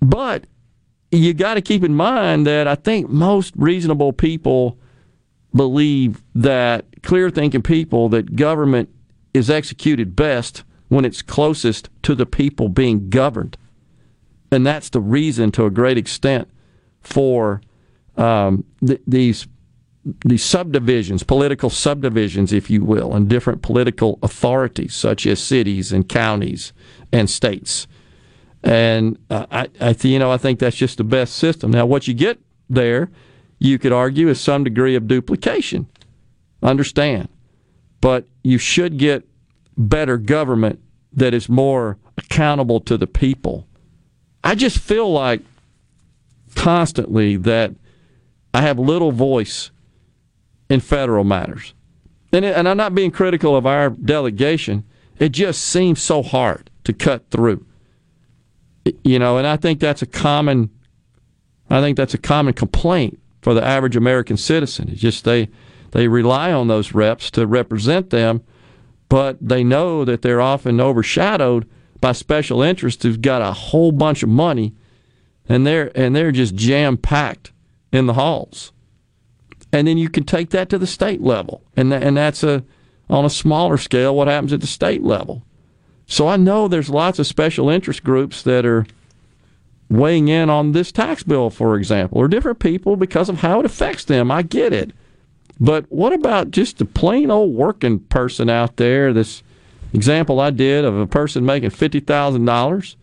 but 0.00 0.44
you 1.10 1.34
got 1.34 1.54
to 1.54 1.62
keep 1.62 1.82
in 1.82 1.96
mind 1.96 2.46
that 2.46 2.68
I 2.68 2.76
think 2.76 3.08
most 3.08 3.54
reasonable 3.56 4.12
people 4.12 4.78
believe 5.52 6.22
that 6.36 6.84
clear 7.02 7.28
thinking 7.28 7.62
people 7.62 8.08
that 8.10 8.36
government 8.36 8.88
is 9.32 9.50
executed 9.50 10.16
best 10.16 10.64
when 10.88 11.04
it's 11.04 11.22
closest 11.22 11.88
to 12.02 12.14
the 12.14 12.26
people 12.26 12.68
being 12.68 13.10
governed. 13.10 13.56
And 14.50 14.66
that's 14.66 14.90
the 14.90 15.00
reason, 15.00 15.52
to 15.52 15.64
a 15.64 15.70
great 15.70 15.96
extent, 15.96 16.48
for 17.00 17.60
um, 18.16 18.64
th- 18.84 19.00
these 19.06 19.46
these 20.24 20.42
subdivisions, 20.42 21.22
political 21.22 21.68
subdivisions, 21.68 22.52
if 22.52 22.70
you 22.70 22.82
will, 22.82 23.14
and 23.14 23.28
different 23.28 23.60
political 23.60 24.18
authorities, 24.22 24.94
such 24.94 25.26
as 25.26 25.38
cities 25.38 25.92
and 25.92 26.08
counties 26.08 26.72
and 27.12 27.28
states. 27.28 27.86
And 28.62 29.18
uh, 29.28 29.46
I, 29.50 29.68
I, 29.78 29.94
you 30.02 30.18
know, 30.18 30.32
I 30.32 30.38
think 30.38 30.58
that's 30.58 30.76
just 30.76 30.96
the 30.96 31.04
best 31.04 31.36
system. 31.36 31.70
Now, 31.70 31.84
what 31.84 32.08
you 32.08 32.14
get 32.14 32.38
there, 32.68 33.10
you 33.58 33.78
could 33.78 33.92
argue, 33.92 34.28
is 34.28 34.40
some 34.40 34.64
degree 34.64 34.96
of 34.96 35.06
duplication. 35.06 35.86
Understand, 36.62 37.28
but 38.00 38.26
you 38.42 38.58
should 38.58 38.98
get 38.98 39.26
better 39.76 40.16
government 40.16 40.80
that 41.12 41.34
is 41.34 41.48
more 41.48 41.98
accountable 42.16 42.80
to 42.80 42.96
the 42.96 43.06
people. 43.06 43.66
I 44.42 44.54
just 44.54 44.78
feel 44.78 45.10
like 45.12 45.42
constantly 46.54 47.36
that 47.36 47.72
I 48.52 48.62
have 48.62 48.78
little 48.78 49.12
voice 49.12 49.70
in 50.68 50.80
federal 50.80 51.24
matters. 51.24 51.74
And, 52.32 52.44
it, 52.44 52.56
and 52.56 52.68
I'm 52.68 52.76
not 52.76 52.94
being 52.94 53.10
critical 53.10 53.56
of 53.56 53.66
our 53.66 53.90
delegation. 53.90 54.84
It 55.18 55.30
just 55.30 55.62
seems 55.62 56.00
so 56.00 56.22
hard 56.22 56.70
to 56.84 56.92
cut 56.92 57.28
through. 57.30 57.64
You 59.04 59.18
know, 59.18 59.36
and 59.36 59.46
I 59.46 59.56
think 59.56 59.80
that's 59.80 60.02
a 60.02 60.06
common 60.06 60.70
I 61.70 61.80
think 61.80 61.96
that's 61.96 62.14
a 62.14 62.18
common 62.18 62.54
complaint 62.54 63.20
for 63.42 63.54
the 63.54 63.64
average 63.64 63.96
American 63.96 64.36
citizen. 64.36 64.88
It's 64.90 65.00
just 65.00 65.24
they 65.24 65.48
they 65.92 66.08
rely 66.08 66.52
on 66.52 66.68
those 66.68 66.94
reps 66.94 67.30
to 67.32 67.46
represent 67.46 68.10
them, 68.10 68.42
but 69.08 69.36
they 69.40 69.64
know 69.64 70.04
that 70.04 70.22
they're 70.22 70.40
often 70.40 70.80
overshadowed 70.80 71.68
by 72.00 72.12
special 72.12 72.62
interests 72.62 73.02
who've 73.02 73.20
got 73.20 73.42
a 73.42 73.52
whole 73.52 73.92
bunch 73.92 74.22
of 74.22 74.28
money 74.28 74.74
and 75.48 75.66
they're 75.66 75.90
and 75.98 76.14
they're 76.14 76.32
just 76.32 76.54
jam 76.54 76.96
packed 76.96 77.52
in 77.92 78.06
the 78.06 78.14
halls 78.14 78.72
and 79.72 79.86
then 79.86 79.98
you 79.98 80.08
can 80.08 80.24
take 80.24 80.50
that 80.50 80.68
to 80.70 80.78
the 80.78 80.86
state 80.86 81.20
level, 81.20 81.62
and 81.76 81.92
and 81.92 82.16
that's 82.16 82.42
a 82.42 82.64
on 83.08 83.24
a 83.24 83.30
smaller 83.30 83.76
scale 83.76 84.14
what 84.14 84.28
happens 84.28 84.52
at 84.52 84.60
the 84.60 84.66
state 84.66 85.02
level. 85.02 85.42
So 86.06 86.28
I 86.28 86.36
know 86.36 86.66
there's 86.66 86.90
lots 86.90 87.18
of 87.18 87.26
special 87.26 87.68
interest 87.68 88.02
groups 88.02 88.42
that 88.42 88.66
are 88.66 88.86
weighing 89.88 90.28
in 90.28 90.50
on 90.50 90.72
this 90.72 90.92
tax 90.92 91.22
bill, 91.22 91.50
for 91.50 91.76
example, 91.76 92.18
or 92.18 92.28
different 92.28 92.58
people 92.58 92.96
because 92.96 93.28
of 93.28 93.38
how 93.38 93.60
it 93.60 93.66
affects 93.66 94.04
them. 94.04 94.30
I 94.30 94.42
get 94.42 94.72
it. 94.72 94.92
But 95.60 95.84
what 95.90 96.12
about 96.14 96.50
just 96.50 96.78
the 96.78 96.86
plain 96.86 97.30
old 97.30 97.54
working 97.54 98.00
person 98.00 98.48
out 98.48 98.76
there? 98.76 99.12
This 99.12 99.42
example 99.92 100.40
I 100.40 100.50
did 100.50 100.84
of 100.86 100.96
a 100.96 101.06
person 101.06 101.44
making 101.44 101.70
$50,000. 101.70 102.96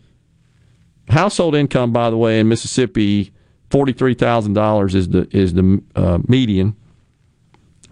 Household 1.09 1.55
income, 1.55 1.93
by 1.93 2.09
the 2.09 2.17
way, 2.17 2.39
in 2.39 2.49
Mississippi 2.49 3.31
forty-three 3.69 4.13
thousand 4.13 4.53
dollars 4.53 4.95
is 4.95 5.09
the 5.09 5.27
is 5.31 5.53
the 5.53 5.81
uh, 5.95 6.19
median. 6.27 6.75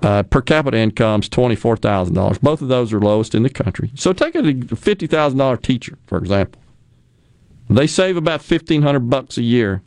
Uh, 0.02 0.24
per 0.24 0.42
capita 0.42 0.77
incomes 0.77 1.30
twenty 1.30 1.56
four 1.56 1.77
thousand 1.77 2.14
dollars. 2.14 2.38
Both 2.38 2.61
of 2.61 2.68
those 2.68 2.92
are 2.94 3.00
lowest 3.00 3.34
in 3.34 3.44
the 3.44 3.50
country. 3.50 3.92
So 3.95 4.14
take 4.14 4.35
a 4.35 4.76
fifty 4.76 5.08
thousand 5.08 5.40
dollar 5.40 5.58
teacher, 5.58 5.98
for 6.08 6.18
example. 6.18 6.61
They 7.69 7.88
save 7.88 8.18
about 8.18 8.42
fifteen 8.42 8.82
hundred 8.82 9.10
bucks 9.10 9.38
a 9.38 9.44
year, 9.44 9.82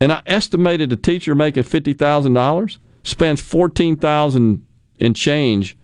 and 0.00 0.12
I 0.12 0.22
estimated 0.26 0.92
a 0.92 0.96
teacher 0.96 1.34
making 1.34 1.62
fifty 1.64 1.94
thousand 1.94 2.34
dollars 2.34 2.78
spends 3.02 3.40
fourteen 3.40 3.96
thousand 3.96 4.66
in 4.98 5.14
change 5.14 5.76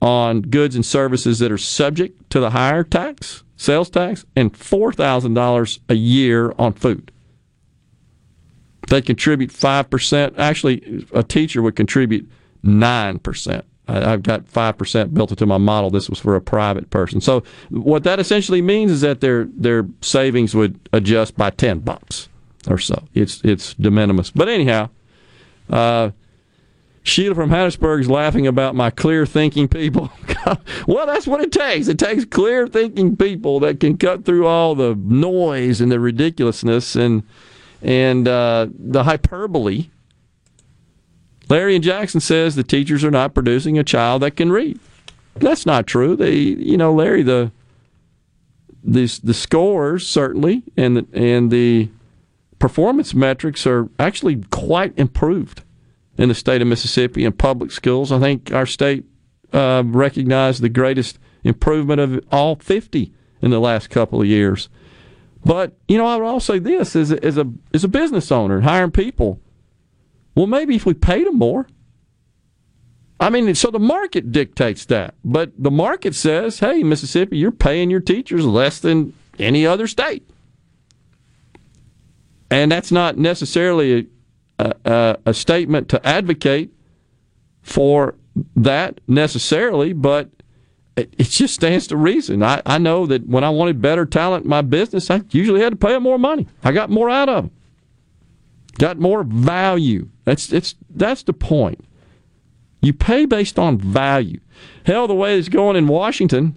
on 0.00 0.42
goods 0.42 0.74
and 0.74 0.84
services 0.84 1.38
that 1.38 1.52
are 1.52 1.58
subject 1.58 2.28
to 2.30 2.40
the 2.40 2.50
higher 2.50 2.82
tax, 2.82 3.44
sales 3.56 3.88
tax, 3.90 4.24
and 4.34 4.56
four 4.56 4.92
thousand 4.92 5.34
dollars 5.34 5.80
a 5.88 5.94
year 5.94 6.52
on 6.58 6.72
food. 6.72 7.12
They 8.88 9.00
contribute 9.00 9.50
5%. 9.50 10.38
Actually, 10.38 11.06
a 11.14 11.22
teacher 11.22 11.62
would 11.62 11.76
contribute 11.76 12.28
9%. 12.64 13.62
I've 13.88 14.22
got 14.22 14.46
5% 14.46 15.14
built 15.14 15.30
into 15.30 15.46
my 15.46 15.58
model. 15.58 15.90
This 15.90 16.08
was 16.08 16.18
for 16.18 16.36
a 16.36 16.40
private 16.40 16.90
person. 16.90 17.20
So 17.20 17.42
what 17.70 18.04
that 18.04 18.20
essentially 18.20 18.62
means 18.62 18.90
is 18.90 19.00
that 19.00 19.20
their 19.20 19.44
their 19.56 19.86
savings 20.02 20.54
would 20.54 20.78
adjust 20.92 21.36
by 21.36 21.50
10 21.50 21.80
bucks 21.80 22.28
or 22.68 22.78
so. 22.78 23.02
It's 23.12 23.40
it's 23.42 23.74
de 23.74 23.90
minimis. 23.90 24.30
But 24.30 24.48
anyhow, 24.48 24.88
uh, 25.68 26.10
Sheila 27.04 27.34
from 27.34 27.50
Hattiesburg 27.50 28.00
is 28.00 28.10
laughing 28.10 28.46
about 28.46 28.76
my 28.76 28.90
clear 28.90 29.26
thinking 29.26 29.66
people. 29.66 30.12
well, 30.86 31.06
that's 31.06 31.26
what 31.26 31.40
it 31.40 31.50
takes. 31.50 31.88
It 31.88 31.98
takes 31.98 32.24
clear 32.24 32.68
thinking 32.68 33.16
people 33.16 33.58
that 33.60 33.80
can 33.80 33.96
cut 33.98 34.24
through 34.24 34.46
all 34.46 34.74
the 34.74 34.94
noise 34.94 35.80
and 35.80 35.90
the 35.90 35.98
ridiculousness 35.98 36.94
and 36.94 37.24
and 37.82 38.28
uh, 38.28 38.68
the 38.72 39.02
hyperbole. 39.02 39.88
Larry 41.48 41.74
and 41.74 41.82
Jackson 41.82 42.20
says 42.20 42.54
the 42.54 42.62
teachers 42.62 43.02
are 43.02 43.10
not 43.10 43.34
producing 43.34 43.76
a 43.78 43.84
child 43.84 44.22
that 44.22 44.36
can 44.36 44.52
read. 44.52 44.78
That's 45.34 45.66
not 45.66 45.88
true. 45.88 46.14
They, 46.14 46.34
you 46.34 46.76
know, 46.76 46.94
Larry, 46.94 47.24
the 47.24 47.50
the 48.84 49.20
the 49.24 49.34
scores 49.34 50.06
certainly 50.06 50.62
and 50.76 50.96
the, 50.96 51.06
and 51.12 51.50
the 51.50 51.88
performance 52.60 53.12
metrics 53.12 53.66
are 53.66 53.88
actually 53.98 54.44
quite 54.50 54.96
improved 54.96 55.62
in 56.18 56.28
the 56.28 56.34
state 56.34 56.62
of 56.62 56.68
Mississippi 56.68 57.24
in 57.24 57.32
public 57.32 57.70
schools. 57.70 58.12
I 58.12 58.18
think 58.20 58.52
our 58.52 58.66
state 58.66 59.04
uh, 59.52 59.82
recognized 59.86 60.62
the 60.62 60.68
greatest 60.68 61.18
improvement 61.44 62.00
of 62.00 62.20
all 62.30 62.56
50 62.56 63.12
in 63.40 63.50
the 63.50 63.60
last 63.60 63.90
couple 63.90 64.20
of 64.20 64.26
years. 64.26 64.68
But 65.44 65.76
you 65.88 65.98
know, 65.98 66.06
I 66.06 66.16
would 66.16 66.26
also 66.26 66.54
say 66.54 66.58
this 66.60 66.94
as 66.94 67.10
a, 67.10 67.24
as 67.24 67.36
a 67.36 67.50
as 67.74 67.82
a 67.84 67.88
business 67.88 68.30
owner 68.30 68.56
and 68.56 68.64
hiring 68.64 68.92
people. 68.92 69.40
Well, 70.34 70.46
maybe 70.46 70.76
if 70.76 70.86
we 70.86 70.94
paid 70.94 71.26
them 71.26 71.38
more. 71.38 71.66
I 73.18 73.30
mean, 73.30 73.54
so 73.54 73.70
the 73.70 73.78
market 73.78 74.32
dictates 74.32 74.84
that, 74.86 75.14
but 75.24 75.52
the 75.56 75.70
market 75.70 76.14
says, 76.14 76.58
"Hey, 76.58 76.82
Mississippi, 76.82 77.38
you're 77.38 77.52
paying 77.52 77.90
your 77.90 78.00
teachers 78.00 78.44
less 78.44 78.80
than 78.80 79.14
any 79.38 79.64
other 79.64 79.86
state," 79.86 80.28
and 82.50 82.70
that's 82.70 82.90
not 82.90 83.18
necessarily 83.18 84.08
a, 84.58 85.18
a, 85.26 85.34
statement 85.34 85.88
to 85.88 86.06
advocate 86.06 86.72
for 87.62 88.14
that 88.56 89.00
necessarily, 89.08 89.92
but 89.92 90.30
it, 90.96 91.14
it 91.18 91.28
just 91.28 91.54
stands 91.54 91.86
to 91.88 91.96
reason. 91.96 92.42
I, 92.42 92.62
I 92.66 92.78
know 92.78 93.06
that 93.06 93.26
when 93.26 93.44
I 93.44 93.50
wanted 93.50 93.80
better 93.80 94.06
talent 94.06 94.44
in 94.44 94.50
my 94.50 94.62
business, 94.62 95.10
I 95.10 95.22
usually 95.30 95.60
had 95.60 95.70
to 95.70 95.76
pay 95.76 95.92
them 95.92 96.02
more 96.02 96.18
money. 96.18 96.46
I 96.62 96.72
got 96.72 96.90
more 96.90 97.10
out 97.10 97.28
of 97.28 97.44
them, 97.44 97.52
got 98.78 98.98
more 98.98 99.24
value. 99.24 100.08
That's 100.24 100.52
it's 100.52 100.74
that's 100.90 101.22
the 101.22 101.32
point. 101.32 101.84
You 102.80 102.92
pay 102.92 103.26
based 103.26 103.58
on 103.58 103.78
value. 103.78 104.40
Hell, 104.84 105.06
the 105.06 105.14
way 105.14 105.38
it's 105.38 105.48
going 105.48 105.76
in 105.76 105.86
Washington, 105.86 106.56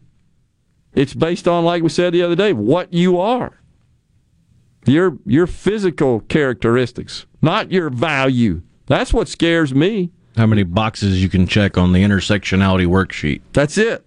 it's 0.94 1.14
based 1.14 1.48
on, 1.48 1.64
like 1.64 1.84
we 1.84 1.90
said 1.90 2.14
the 2.14 2.24
other 2.24 2.36
day, 2.36 2.52
what 2.52 2.92
you 2.92 3.20
are. 3.20 3.60
Your 4.86 5.18
your 5.26 5.48
physical 5.48 6.22
characteristics, 6.22 7.26
not 7.42 7.72
your 7.72 7.90
value. 7.90 8.62
That's 8.88 9.14
what 9.14 9.28
scares 9.28 9.74
me. 9.74 10.12
How 10.36 10.46
many 10.46 10.64
boxes 10.64 11.24
you 11.24 11.30
can 11.30 11.48
check 11.48 11.78
on 11.78 11.94
the 11.94 12.04
intersectionality 12.04 12.86
worksheet? 12.86 13.42
That's 13.54 13.78
it. 13.78 14.06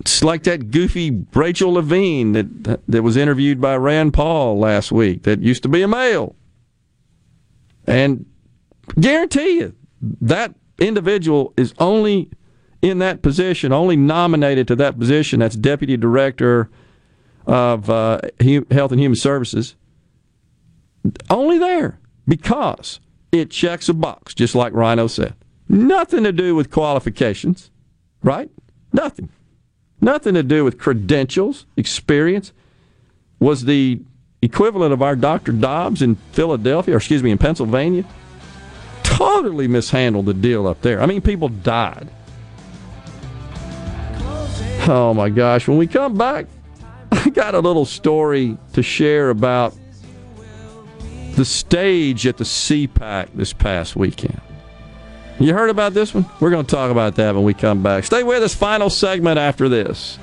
It's 0.00 0.22
like 0.22 0.44
that 0.44 0.70
goofy 0.70 1.24
Rachel 1.34 1.72
Levine 1.72 2.32
that 2.32 2.80
that 2.86 3.02
was 3.02 3.16
interviewed 3.16 3.60
by 3.60 3.76
Rand 3.76 4.14
Paul 4.14 4.58
last 4.58 4.92
week. 4.92 5.24
That 5.24 5.40
used 5.40 5.62
to 5.64 5.68
be 5.68 5.82
a 5.82 5.88
male, 5.88 6.36
and 7.86 8.26
guarantee 9.00 9.58
you 9.58 9.74
that 10.20 10.54
individual 10.78 11.52
is 11.56 11.74
only 11.78 12.30
in 12.82 12.98
that 12.98 13.22
position, 13.22 13.72
only 13.72 13.96
nominated 13.96 14.68
to 14.68 14.76
that 14.76 14.98
position. 14.98 15.40
That's 15.40 15.56
deputy 15.56 15.96
director 15.96 16.70
of 17.46 17.88
uh, 17.88 18.20
Health 18.70 18.92
and 18.92 19.00
Human 19.00 19.16
Services. 19.16 19.76
Only 21.30 21.58
there 21.58 21.98
because 22.26 23.00
it 23.32 23.50
checks 23.50 23.88
a 23.88 23.94
box, 23.94 24.34
just 24.34 24.54
like 24.54 24.72
Rhino 24.72 25.06
said. 25.06 25.34
Nothing 25.68 26.24
to 26.24 26.32
do 26.32 26.54
with 26.54 26.70
qualifications, 26.70 27.70
right? 28.22 28.50
Nothing. 28.92 29.28
Nothing 30.00 30.34
to 30.34 30.42
do 30.42 30.64
with 30.64 30.78
credentials, 30.78 31.66
experience. 31.76 32.52
Was 33.38 33.64
the 33.64 34.00
equivalent 34.42 34.92
of 34.92 35.02
our 35.02 35.16
Dr. 35.16 35.52
Dobbs 35.52 36.02
in 36.02 36.16
Philadelphia, 36.32 36.94
or 36.94 36.98
excuse 36.98 37.22
me, 37.22 37.30
in 37.30 37.38
Pennsylvania. 37.38 38.04
Totally 39.02 39.68
mishandled 39.68 40.26
the 40.26 40.34
deal 40.34 40.66
up 40.66 40.82
there. 40.82 41.00
I 41.00 41.06
mean, 41.06 41.20
people 41.20 41.48
died. 41.48 42.08
Oh 44.88 45.12
my 45.14 45.28
gosh. 45.28 45.66
When 45.66 45.78
we 45.78 45.86
come 45.86 46.16
back, 46.16 46.46
I 47.12 47.30
got 47.30 47.54
a 47.54 47.60
little 47.60 47.84
story 47.84 48.56
to 48.72 48.82
share 48.82 49.30
about 49.30 49.74
the 51.34 51.44
stage 51.44 52.26
at 52.26 52.38
the 52.38 52.44
CPAC 52.44 53.28
this 53.34 53.52
past 53.52 53.94
weekend. 53.96 54.40
You 55.38 55.52
heard 55.52 55.68
about 55.68 55.92
this 55.92 56.14
one? 56.14 56.24
We're 56.40 56.50
going 56.50 56.64
to 56.64 56.70
talk 56.74 56.90
about 56.90 57.16
that 57.16 57.34
when 57.34 57.44
we 57.44 57.52
come 57.52 57.82
back. 57.82 58.04
Stay 58.04 58.22
with 58.22 58.42
us. 58.42 58.54
Final 58.54 58.88
segment 58.88 59.38
after 59.38 59.68
this. 59.68 60.18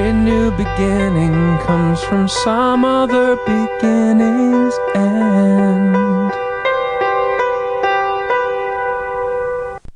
Every 0.00 0.14
new 0.14 0.50
beginning 0.52 1.58
comes 1.58 2.02
from 2.02 2.26
some 2.26 2.86
other 2.86 3.36
beginning's 3.36 4.74
end. 4.94 6.39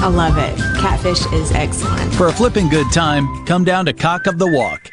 I 0.00 0.08
love 0.08 0.38
it. 0.38 0.56
Catfish 0.80 1.26
is 1.32 1.50
excellent. 1.52 2.14
For 2.14 2.28
a 2.28 2.32
flipping 2.32 2.68
good 2.68 2.90
time, 2.92 3.44
come 3.46 3.64
down 3.64 3.86
to 3.86 3.92
Cock 3.92 4.26
of 4.26 4.38
the 4.38 4.46
Walk. 4.46 4.90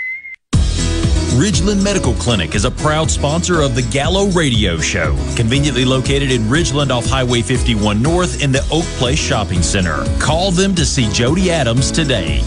Ridgeland 1.35 1.83
Medical 1.83 2.13
Clinic 2.13 2.55
is 2.55 2.63
a 2.63 2.71
proud 2.71 3.11
sponsor 3.11 3.61
of 3.61 3.75
the 3.75 3.81
Gallo 3.81 4.27
Radio 4.31 4.77
Show, 4.77 5.13
conveniently 5.35 5.83
located 5.83 6.31
in 6.31 6.43
Ridgeland 6.43 6.91
off 6.91 7.05
Highway 7.05 7.41
51 7.41 8.01
North 8.01 8.41
in 8.41 8.53
the 8.53 8.65
Oak 8.71 8.85
Place 8.97 9.19
Shopping 9.19 9.61
Center. 9.61 10.05
Call 10.17 10.51
them 10.51 10.73
to 10.75 10.85
see 10.85 11.11
Jody 11.11 11.51
Adams 11.51 11.91
today. 11.91 12.41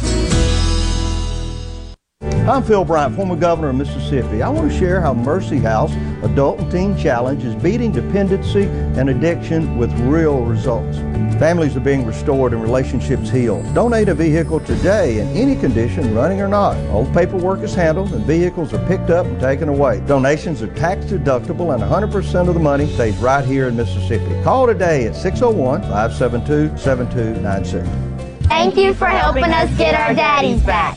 I'm 2.48 2.62
Phil 2.62 2.82
Bryant, 2.82 3.14
former 3.14 3.36
governor 3.36 3.68
of 3.68 3.76
Mississippi. 3.76 4.40
I 4.40 4.48
want 4.48 4.72
to 4.72 4.78
share 4.78 5.02
how 5.02 5.12
Mercy 5.12 5.58
House 5.58 5.92
Adult 6.22 6.58
and 6.58 6.72
Teen 6.72 6.96
Challenge 6.96 7.44
is 7.44 7.54
beating 7.56 7.92
dependency 7.92 8.62
and 8.62 9.10
addiction 9.10 9.76
with 9.76 9.92
real 10.00 10.40
results. 10.46 10.96
Families 11.38 11.76
are 11.76 11.80
being 11.80 12.06
restored 12.06 12.54
and 12.54 12.62
relationships 12.62 13.28
healed. 13.28 13.62
Donate 13.74 14.08
a 14.08 14.14
vehicle 14.14 14.60
today 14.60 15.20
in 15.20 15.28
any 15.36 15.56
condition, 15.56 16.14
running 16.14 16.40
or 16.40 16.48
not. 16.48 16.74
All 16.88 17.04
paperwork 17.12 17.60
is 17.60 17.74
handled 17.74 18.14
and 18.14 18.24
vehicles 18.24 18.72
are 18.72 18.88
picked 18.88 19.10
up 19.10 19.26
and 19.26 19.38
taken 19.38 19.68
away. 19.68 20.00
Donations 20.06 20.62
are 20.62 20.74
tax 20.74 21.04
deductible 21.04 21.74
and 21.74 21.82
100% 21.82 22.48
of 22.48 22.54
the 22.54 22.60
money 22.60 22.86
stays 22.94 23.18
right 23.18 23.44
here 23.44 23.68
in 23.68 23.76
Mississippi. 23.76 24.42
Call 24.42 24.66
today 24.66 25.06
at 25.06 25.14
601 25.14 25.82
572 25.82 26.78
7296. 26.78 28.48
Thank 28.48 28.78
you 28.78 28.94
for 28.94 29.06
helping 29.06 29.44
us 29.44 29.68
get 29.76 29.94
our 29.94 30.14
daddies 30.14 30.62
back. 30.62 30.96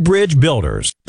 Bridge 0.00 0.40
Builders. 0.40 0.94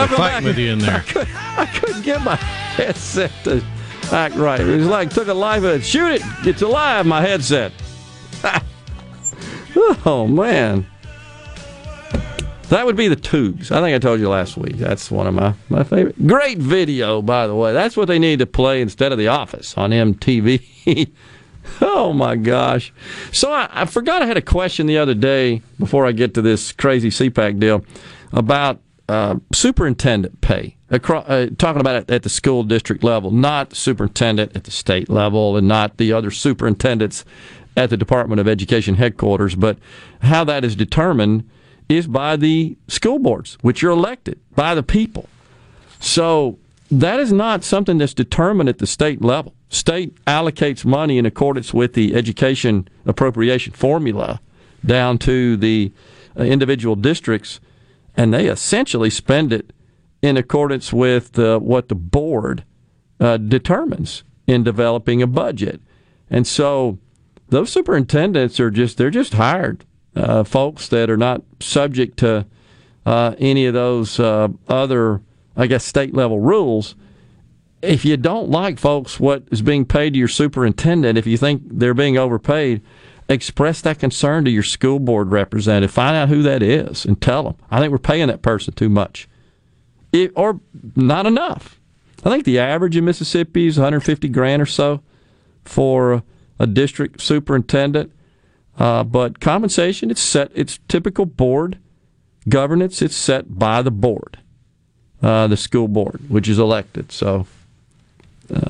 Welcome 0.00 0.16
fighting 0.16 0.38
back. 0.38 0.44
with 0.44 0.58
you 0.58 0.72
in 0.72 0.78
there. 0.78 0.96
I, 1.58 1.66
could, 1.66 1.82
couldn't 1.82 2.02
get 2.02 2.22
my 2.22 2.36
headset 2.36 3.30
to 3.44 3.62
act 4.10 4.34
right. 4.34 4.58
It 4.58 4.78
was 4.78 4.86
like 4.86 5.10
took 5.10 5.28
a 5.28 5.34
life 5.34 5.62
of 5.62 5.70
it. 5.70 5.84
Shoot 5.84 6.12
it! 6.12 6.22
It's 6.46 6.62
alive. 6.62 7.04
My 7.04 7.20
headset. 7.20 7.72
oh 10.06 10.26
man, 10.26 10.86
that 12.70 12.86
would 12.86 12.96
be 12.96 13.08
the 13.08 13.16
Tubes. 13.16 13.70
I 13.70 13.82
think 13.82 13.94
I 13.94 13.98
told 13.98 14.20
you 14.20 14.30
last 14.30 14.56
week. 14.56 14.76
That's 14.76 15.10
one 15.10 15.26
of 15.26 15.34
my 15.34 15.52
my 15.68 15.84
favorite. 15.84 16.26
Great 16.26 16.56
video, 16.56 17.20
by 17.20 17.46
the 17.46 17.54
way. 17.54 17.74
That's 17.74 17.94
what 17.94 18.08
they 18.08 18.18
need 18.18 18.38
to 18.38 18.46
play 18.46 18.80
instead 18.80 19.12
of 19.12 19.18
The 19.18 19.28
Office 19.28 19.76
on 19.76 19.90
MTV. 19.90 21.10
oh 21.82 22.14
my 22.14 22.36
gosh! 22.36 22.90
So 23.32 23.52
I, 23.52 23.68
I 23.70 23.84
forgot 23.84 24.22
I 24.22 24.26
had 24.26 24.38
a 24.38 24.42
question 24.42 24.86
the 24.86 24.96
other 24.96 25.14
day 25.14 25.60
before 25.78 26.06
I 26.06 26.12
get 26.12 26.32
to 26.34 26.42
this 26.42 26.72
crazy 26.72 27.10
CPAC 27.10 27.60
deal 27.60 27.84
about 28.32 28.80
uh, 29.10 29.36
superintendent 29.52 30.40
pay. 30.40 30.76
Across, 30.88 31.28
uh, 31.28 31.48
talking 31.58 31.80
about 31.80 31.96
it 31.96 32.10
at 32.10 32.22
the 32.22 32.28
school 32.28 32.62
district 32.62 33.02
level, 33.02 33.30
not 33.30 33.74
superintendent 33.74 34.56
at 34.56 34.64
the 34.64 34.70
state 34.70 35.08
level, 35.08 35.56
and 35.56 35.66
not 35.66 35.96
the 35.96 36.12
other 36.12 36.30
superintendents 36.30 37.24
at 37.76 37.90
the 37.90 37.96
Department 37.96 38.40
of 38.40 38.46
Education 38.46 38.94
headquarters, 38.94 39.54
but 39.54 39.78
how 40.22 40.44
that 40.44 40.64
is 40.64 40.76
determined 40.76 41.48
is 41.88 42.06
by 42.06 42.36
the 42.36 42.76
school 42.86 43.18
boards, 43.18 43.58
which 43.62 43.82
are 43.82 43.90
elected 43.90 44.38
by 44.54 44.74
the 44.74 44.82
people. 44.82 45.28
So 45.98 46.58
that 46.90 47.18
is 47.18 47.32
not 47.32 47.64
something 47.64 47.98
that's 47.98 48.14
determined 48.14 48.68
at 48.68 48.78
the 48.78 48.86
state 48.86 49.22
level. 49.22 49.54
State 49.70 50.24
allocates 50.24 50.84
money 50.84 51.18
in 51.18 51.26
accordance 51.26 51.74
with 51.74 51.94
the 51.94 52.14
education 52.14 52.88
appropriation 53.06 53.72
formula 53.72 54.40
down 54.84 55.18
to 55.18 55.56
the 55.56 55.92
uh, 56.38 56.42
individual 56.42 56.96
districts, 56.96 57.60
and 58.20 58.34
they 58.34 58.48
essentially 58.48 59.08
spend 59.08 59.50
it 59.50 59.72
in 60.20 60.36
accordance 60.36 60.92
with 60.92 61.38
uh, 61.38 61.58
what 61.58 61.88
the 61.88 61.94
board 61.94 62.64
uh, 63.18 63.38
determines 63.38 64.24
in 64.46 64.62
developing 64.62 65.22
a 65.22 65.26
budget. 65.26 65.80
And 66.28 66.46
so 66.46 66.98
those 67.48 67.72
superintendents 67.72 68.60
are 68.60 68.70
just 68.70 68.98
they're 68.98 69.08
just 69.08 69.32
hired 69.32 69.86
uh, 70.14 70.44
folks 70.44 70.86
that 70.88 71.08
are 71.08 71.16
not 71.16 71.40
subject 71.60 72.18
to 72.18 72.44
uh, 73.06 73.36
any 73.38 73.64
of 73.64 73.72
those 73.72 74.20
uh, 74.20 74.48
other, 74.68 75.22
I 75.56 75.66
guess, 75.66 75.82
state 75.82 76.12
level 76.12 76.40
rules. 76.40 76.96
If 77.80 78.04
you 78.04 78.18
don't 78.18 78.50
like 78.50 78.78
folks 78.78 79.18
what 79.18 79.44
is 79.50 79.62
being 79.62 79.86
paid 79.86 80.12
to 80.12 80.18
your 80.18 80.28
superintendent, 80.28 81.16
if 81.16 81.26
you 81.26 81.38
think 81.38 81.62
they're 81.64 81.94
being 81.94 82.18
overpaid, 82.18 82.82
express 83.30 83.80
that 83.82 83.98
concern 83.98 84.44
to 84.44 84.50
your 84.50 84.62
school 84.62 84.98
board 84.98 85.30
representative. 85.30 85.90
Find 85.90 86.16
out 86.16 86.28
who 86.28 86.42
that 86.42 86.62
is 86.62 87.04
and 87.04 87.20
tell 87.20 87.44
them. 87.44 87.56
I 87.70 87.78
think 87.78 87.92
we're 87.92 87.98
paying 87.98 88.26
that 88.28 88.42
person 88.42 88.74
too 88.74 88.88
much, 88.88 89.28
it, 90.12 90.32
or 90.36 90.60
not 90.96 91.26
enough. 91.26 91.80
I 92.24 92.30
think 92.30 92.44
the 92.44 92.58
average 92.58 92.96
in 92.96 93.04
Mississippi 93.04 93.66
is 93.66 93.78
150 93.78 94.28
grand 94.28 94.60
or 94.60 94.66
so 94.66 95.00
for 95.64 96.22
a 96.58 96.66
district 96.66 97.20
superintendent. 97.22 98.12
Uh, 98.78 99.04
but 99.04 99.40
compensation, 99.40 100.10
it's 100.10 100.20
set. 100.20 100.50
It's 100.54 100.78
typical 100.88 101.26
board 101.26 101.78
governance. 102.48 103.02
It's 103.02 103.16
set 103.16 103.58
by 103.58 103.82
the 103.82 103.90
board, 103.90 104.38
uh, 105.22 105.46
the 105.46 105.56
school 105.56 105.88
board, 105.88 106.20
which 106.28 106.48
is 106.48 106.58
elected. 106.58 107.12
So 107.12 107.46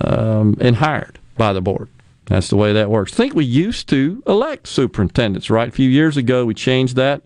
um, 0.00 0.56
and 0.60 0.76
hired 0.76 1.18
by 1.36 1.52
the 1.52 1.60
board. 1.60 1.89
That's 2.31 2.49
the 2.49 2.57
way 2.57 2.73
that 2.73 2.89
works. 2.89 3.12
I 3.12 3.17
think 3.17 3.34
we 3.34 3.44
used 3.44 3.89
to 3.89 4.23
elect 4.25 4.68
superintendents, 4.68 5.50
right? 5.50 5.67
A 5.67 5.73
few 5.73 5.91
years 5.91 6.17
ago, 6.17 6.44
we 6.44 6.55
changed 6.55 6.94
that 6.94 7.23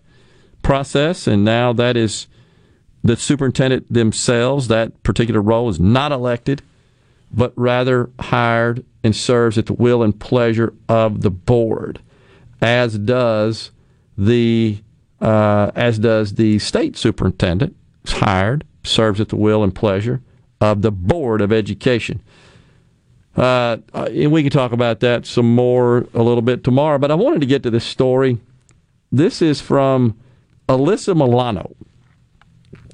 process, 0.62 1.26
and 1.26 1.44
now 1.44 1.74
that 1.74 1.94
is 1.94 2.26
the 3.02 3.14
superintendent 3.14 3.92
themselves. 3.92 4.68
That 4.68 5.02
particular 5.02 5.42
role 5.42 5.68
is 5.68 5.78
not 5.78 6.10
elected, 6.10 6.62
but 7.30 7.52
rather 7.54 8.08
hired 8.18 8.82
and 9.04 9.14
serves 9.14 9.58
at 9.58 9.66
the 9.66 9.74
will 9.74 10.02
and 10.02 10.18
pleasure 10.18 10.72
of 10.88 11.20
the 11.20 11.30
board, 11.30 12.00
as 12.62 12.96
does 12.96 13.72
the 14.16 14.82
uh, 15.20 15.70
as 15.74 15.98
does 15.98 16.36
the 16.36 16.58
state 16.58 16.96
superintendent. 16.96 17.76
Is 18.06 18.12
hired, 18.12 18.64
serves 18.84 19.20
at 19.20 19.28
the 19.28 19.36
will 19.36 19.62
and 19.62 19.74
pleasure 19.74 20.22
of 20.62 20.80
the 20.80 20.90
board 20.90 21.42
of 21.42 21.52
education. 21.52 22.22
Uh, 23.36 23.78
and 23.92 24.30
we 24.30 24.42
can 24.42 24.50
talk 24.50 24.72
about 24.72 25.00
that 25.00 25.26
some 25.26 25.54
more 25.54 26.06
a 26.14 26.22
little 26.22 26.42
bit 26.42 26.62
tomorrow. 26.62 26.98
But 26.98 27.10
I 27.10 27.14
wanted 27.14 27.40
to 27.40 27.46
get 27.46 27.62
to 27.64 27.70
this 27.70 27.84
story. 27.84 28.38
This 29.10 29.42
is 29.42 29.60
from 29.60 30.16
Alyssa 30.68 31.16
Milano. 31.16 31.74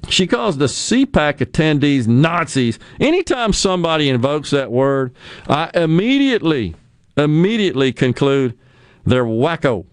She 0.09 0.25
calls 0.27 0.57
the 0.57 0.65
CPAC 0.65 1.37
attendees 1.37 2.07
Nazis. 2.07 2.79
Anytime 2.99 3.53
somebody 3.53 4.09
invokes 4.09 4.49
that 4.49 4.71
word, 4.71 5.13
I 5.47 5.69
immediately, 5.75 6.75
immediately 7.15 7.93
conclude 7.93 8.57
they're 9.05 9.25
wacko, 9.25 9.85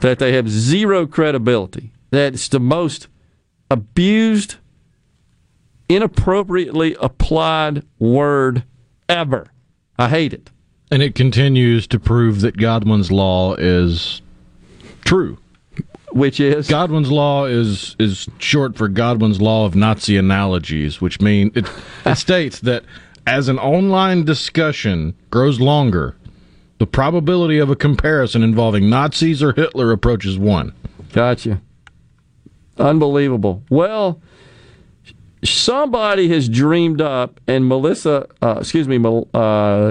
that 0.00 0.18
they 0.18 0.32
have 0.32 0.48
zero 0.48 1.06
credibility, 1.06 1.92
that 2.10 2.34
it's 2.34 2.48
the 2.48 2.60
most 2.60 3.08
abused, 3.70 4.56
inappropriately 5.88 6.96
applied 7.00 7.84
word 7.98 8.64
ever. 9.08 9.46
I 9.98 10.08
hate 10.08 10.32
it. 10.32 10.50
And 10.90 11.02
it 11.02 11.14
continues 11.14 11.86
to 11.88 11.98
prove 11.98 12.40
that 12.42 12.56
Godwin's 12.56 13.10
law 13.10 13.54
is 13.54 14.22
true. 15.04 15.38
Which 16.12 16.38
is 16.38 16.68
Godwin's 16.68 17.10
law 17.10 17.46
is 17.46 17.96
is 17.98 18.28
short 18.38 18.76
for 18.76 18.86
Godwin's 18.86 19.40
law 19.40 19.66
of 19.66 19.74
Nazi 19.74 20.16
analogies, 20.16 21.00
which 21.00 21.20
mean 21.20 21.50
it, 21.56 21.68
it 22.06 22.16
states 22.16 22.60
that 22.60 22.84
as 23.26 23.48
an 23.48 23.58
online 23.58 24.24
discussion 24.24 25.16
grows 25.30 25.58
longer, 25.60 26.14
the 26.78 26.86
probability 26.86 27.58
of 27.58 27.70
a 27.70 27.74
comparison 27.74 28.44
involving 28.44 28.88
Nazis 28.88 29.42
or 29.42 29.52
Hitler 29.54 29.90
approaches 29.90 30.38
one. 30.38 30.72
Gotcha. 31.12 31.60
Unbelievable. 32.78 33.62
Well, 33.70 34.20
somebody 35.44 36.28
has 36.28 36.48
dreamed 36.48 37.00
up, 37.00 37.40
and 37.46 37.66
Melissa, 37.66 38.26
uh, 38.42 38.56
excuse 38.60 38.88
me, 38.88 38.96
uh, 38.96 39.00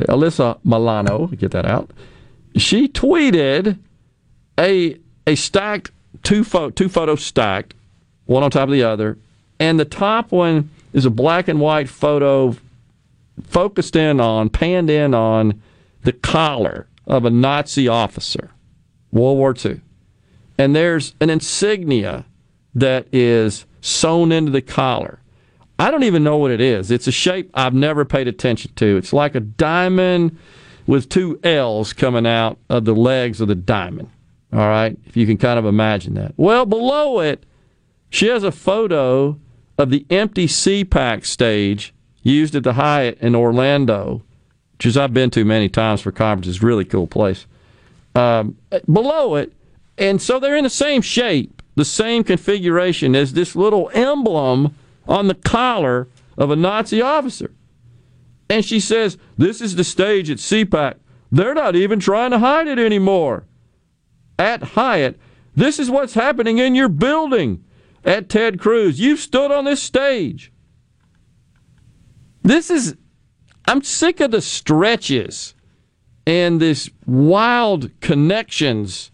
Alyssa 0.10 0.60
Milano, 0.64 1.28
get 1.28 1.52
that 1.52 1.66
out. 1.66 1.92
She 2.56 2.88
tweeted 2.88 3.78
a 4.60 4.98
a 5.26 5.36
stacked 5.36 5.92
two 6.24 6.44
photo, 6.44 6.70
two 6.70 6.90
photos 6.90 7.24
stacked, 7.24 7.74
one 8.26 8.44
on 8.44 8.52
top 8.52 8.68
of 8.68 8.74
the 8.74 8.84
other, 8.84 9.18
and 9.60 9.80
the 9.80 9.86
top 9.86 10.32
one 10.32 10.70
is 10.94 11.06
a 11.06 11.10
black 11.10 11.48
and 11.48 11.60
white 11.60 11.90
photo 11.90 12.56
focused 13.44 13.96
in 13.96 14.20
on, 14.20 14.50
panned 14.50 14.90
in 14.90 15.14
on 15.14 15.62
the 16.04 16.14
collar 16.14 16.88
of 17.08 17.26
a 17.26 17.30
Nazi 17.30 17.88
officer, 17.88 18.52
World 19.12 19.38
War 19.38 19.56
II. 19.64 19.82
And 20.58 20.76
there's 20.76 21.16
an 21.20 21.30
insignia 21.30 22.26
that 22.76 23.08
is 23.12 23.66
sewn 23.82 24.32
into 24.32 24.52
the 24.52 24.62
collar. 24.62 25.20
I 25.80 25.92
don't 25.92 26.04
even 26.04 26.24
know 26.24 26.38
what 26.38 26.52
it 26.52 26.62
is. 26.62 26.92
It's 26.92 27.08
a 27.08 27.12
shape 27.12 27.50
I've 27.54 27.74
never 27.74 28.06
paid 28.06 28.28
attention 28.28 28.72
to. 28.76 28.98
It's 28.98 29.14
like 29.14 29.36
a 29.36 29.40
diamond 29.40 30.38
with 30.86 31.10
two 31.10 31.40
L's 31.44 31.94
coming 31.94 32.28
out 32.28 32.58
of 32.70 32.86
the 32.86 32.94
legs 32.94 33.42
of 33.42 33.48
the 33.48 33.56
diamond. 33.56 34.10
All 34.52 34.60
right, 34.60 34.96
if 35.06 35.18
you 35.18 35.26
can 35.26 35.38
kind 35.38 35.58
of 35.58 35.66
imagine 35.66 36.14
that. 36.14 36.34
Well, 36.38 36.66
below 36.66 37.20
it, 37.20 37.44
she 38.10 38.28
has 38.28 38.44
a 38.44 38.52
photo 38.52 39.40
of 39.80 39.90
the 39.90 40.06
empty 40.12 40.46
CPAC 40.46 41.26
stage 41.26 41.94
used 42.22 42.54
at 42.54 42.64
the 42.64 42.74
Hyatt 42.74 43.18
in 43.20 43.36
Orlando, 43.36 44.22
which 44.74 44.86
is 44.86 44.96
I've 44.96 45.14
been 45.14 45.32
to 45.32 45.44
many 45.44 45.70
times 45.70 46.02
for 46.02 46.12
conferences. 46.12 46.62
Really 46.62 46.86
cool 46.86 47.08
place. 47.08 47.48
Um, 48.14 48.58
below 48.92 49.36
it, 49.36 49.54
and 49.98 50.22
so 50.22 50.40
they're 50.40 50.56
in 50.56 50.66
the 50.66 50.70
same 50.70 51.02
shape, 51.02 51.64
the 51.76 51.86
same 51.86 52.24
configuration 52.24 53.16
as 53.16 53.34
this 53.34 53.56
little 53.56 53.90
emblem 53.96 54.76
on 55.08 55.28
the 55.28 55.36
collar 55.36 56.08
of 56.38 56.52
a 56.52 56.56
Nazi 56.56 57.02
officer. 57.02 57.54
And 58.50 58.64
she 58.64 58.80
says, 58.80 59.18
This 59.38 59.62
is 59.62 59.76
the 59.76 59.84
stage 59.84 60.30
at 60.30 60.38
CPAC. 60.38 60.96
They're 61.32 61.54
not 61.54 61.76
even 61.76 62.00
trying 62.00 62.32
to 62.32 62.40
hide 62.40 62.68
it 62.68 62.80
anymore. 62.80 63.46
At 64.38 64.64
Hyatt, 64.64 65.20
this 65.56 65.80
is 65.80 65.90
what's 65.90 66.14
happening 66.14 66.58
in 66.58 66.76
your 66.76 66.90
building. 66.90 67.64
At 68.06 68.30
Ted 68.30 68.60
Cruz, 68.60 69.00
you've 69.00 69.20
stood 69.20 69.52
on 69.52 69.66
this 69.66 69.82
stage. 69.82 70.52
This 72.42 72.70
is, 72.70 72.96
I'm 73.68 73.82
sick 73.82 74.20
of 74.20 74.32
the 74.32 74.42
stretches 74.42 75.56
and 76.28 76.60
this 76.60 76.90
wild 77.06 77.90
connections, 78.02 79.12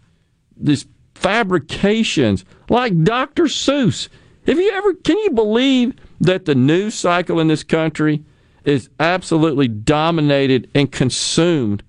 this 0.56 0.86
fabrications, 1.14 2.44
like 2.68 3.04
Dr. 3.04 3.44
Seuss. 3.44 4.08
Have 4.46 4.58
you 4.58 4.70
ever, 4.72 4.94
can 4.94 5.18
you 5.18 5.30
believe 5.30 5.94
that 6.20 6.44
the 6.44 6.54
news 6.54 6.94
cycle 6.94 7.40
in 7.40 7.48
this 7.48 7.62
country 7.62 8.24
is 8.64 8.90
absolutely 8.98 9.68
dominated 9.68 10.70
and 10.74 10.90
consumed 10.90 11.82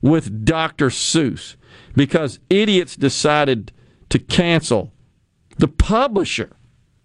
with 0.00 0.44
Dr. 0.44 0.88
Seuss 0.88 1.56
because 1.94 2.38
idiots 2.50 2.96
decided 2.96 3.72
to 4.08 4.18
cancel. 4.18 4.92
The 5.58 5.68
publisher 5.68 6.50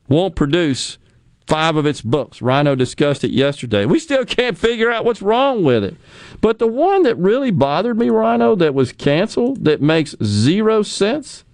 won't 0.07 0.35
produce 0.35 0.97
five 1.45 1.75
of 1.75 1.85
its 1.85 2.01
books. 2.01 2.41
Rhino 2.41 2.75
discussed 2.75 3.23
it 3.23 3.31
yesterday. 3.31 3.85
We 3.85 3.99
still 3.99 4.25
can't 4.25 4.57
figure 4.57 4.91
out 4.91 5.05
what's 5.05 5.21
wrong 5.21 5.63
with 5.63 5.83
it. 5.83 5.95
But 6.41 6.59
the 6.59 6.67
one 6.67 7.03
that 7.03 7.15
really 7.15 7.51
bothered 7.51 7.97
me, 7.97 8.09
Rhino, 8.09 8.55
that 8.55 8.73
was 8.73 8.91
canceled, 8.91 9.63
that 9.63 9.81
makes 9.81 10.15
zero 10.23 10.81
sense, 10.83 11.45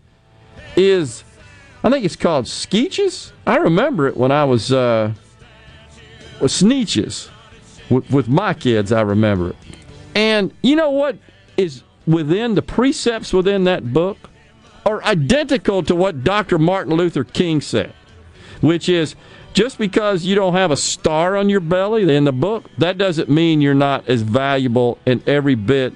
is 0.76 1.24
I 1.84 1.90
think 1.90 2.06
it's 2.06 2.16
called 2.16 2.48
Skeeches. 2.48 3.34
I 3.46 3.58
remember 3.58 4.08
it 4.08 4.16
when 4.16 4.32
I 4.32 4.46
was 4.46 4.72
uh, 4.72 5.14
with 6.40 6.52
Sneetches 6.52 7.30
with, 7.90 8.10
with 8.10 8.28
my 8.28 8.54
kids. 8.54 8.92
I 8.92 9.02
remember 9.02 9.50
it. 9.50 9.56
And 10.16 10.54
you 10.62 10.76
know 10.76 10.92
what 10.92 11.18
is 11.58 11.84
within 12.06 12.56
the 12.56 12.62
precepts 12.62 13.34
within 13.34 13.66
that 13.66 13.94
book 13.94 14.30
are 14.86 15.04
identical 15.04 15.84
to 15.84 15.96
what 15.96 16.24
Dr. 16.24 16.58
Martin 16.58 16.94
Luther 16.94 17.24
King 17.24 17.62
said, 17.62 17.94
which 18.62 18.90
is 18.90 19.16
just 19.54 19.78
because 19.78 20.26
you 20.26 20.36
don't 20.36 20.54
have 20.54 20.72
a 20.72 20.78
star 20.78 21.36
on 21.38 21.50
your 21.50 21.60
belly 21.60 22.14
in 22.14 22.26
the 22.26 22.34
book, 22.34 22.66
that 22.78 22.98
doesn't 22.98 23.30
mean 23.30 23.62
you're 23.62 23.74
not 23.74 24.08
as 24.10 24.22
valuable 24.22 24.98
in 25.06 25.24
every 25.28 25.56
bit 25.56 25.94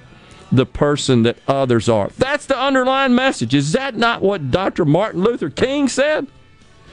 the 0.50 0.66
person 0.66 1.22
that 1.24 1.38
others 1.46 1.88
are. 1.88 2.10
That's 2.18 2.46
the 2.46 2.58
underlying 2.58 3.14
message. 3.14 3.54
Is 3.54 3.72
that 3.72 3.96
not 3.96 4.22
what 4.22 4.50
Dr. 4.50 4.84
Martin 4.84 5.22
Luther 5.22 5.50
King 5.50 5.88
said? 5.88 6.26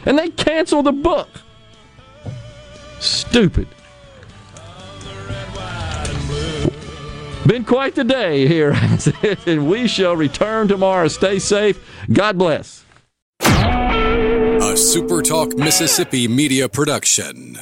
And 0.06 0.18
they 0.18 0.30
canceled 0.30 0.86
the 0.86 0.92
book. 0.92 1.30
Stupid. 3.00 3.68
Been 7.46 7.64
quite 7.64 7.94
the 7.94 8.04
day 8.04 8.48
here, 8.48 8.76
and 9.46 9.68
we 9.70 9.88
shall 9.88 10.16
return 10.16 10.68
tomorrow. 10.68 11.08
Stay 11.08 11.38
safe. 11.38 11.80
God 12.12 12.40
bless. 12.40 12.84
A 13.40 14.78
SuperTalk 14.78 15.56
Mississippi 15.56 16.28
media 16.28 16.68
production. 16.68 17.60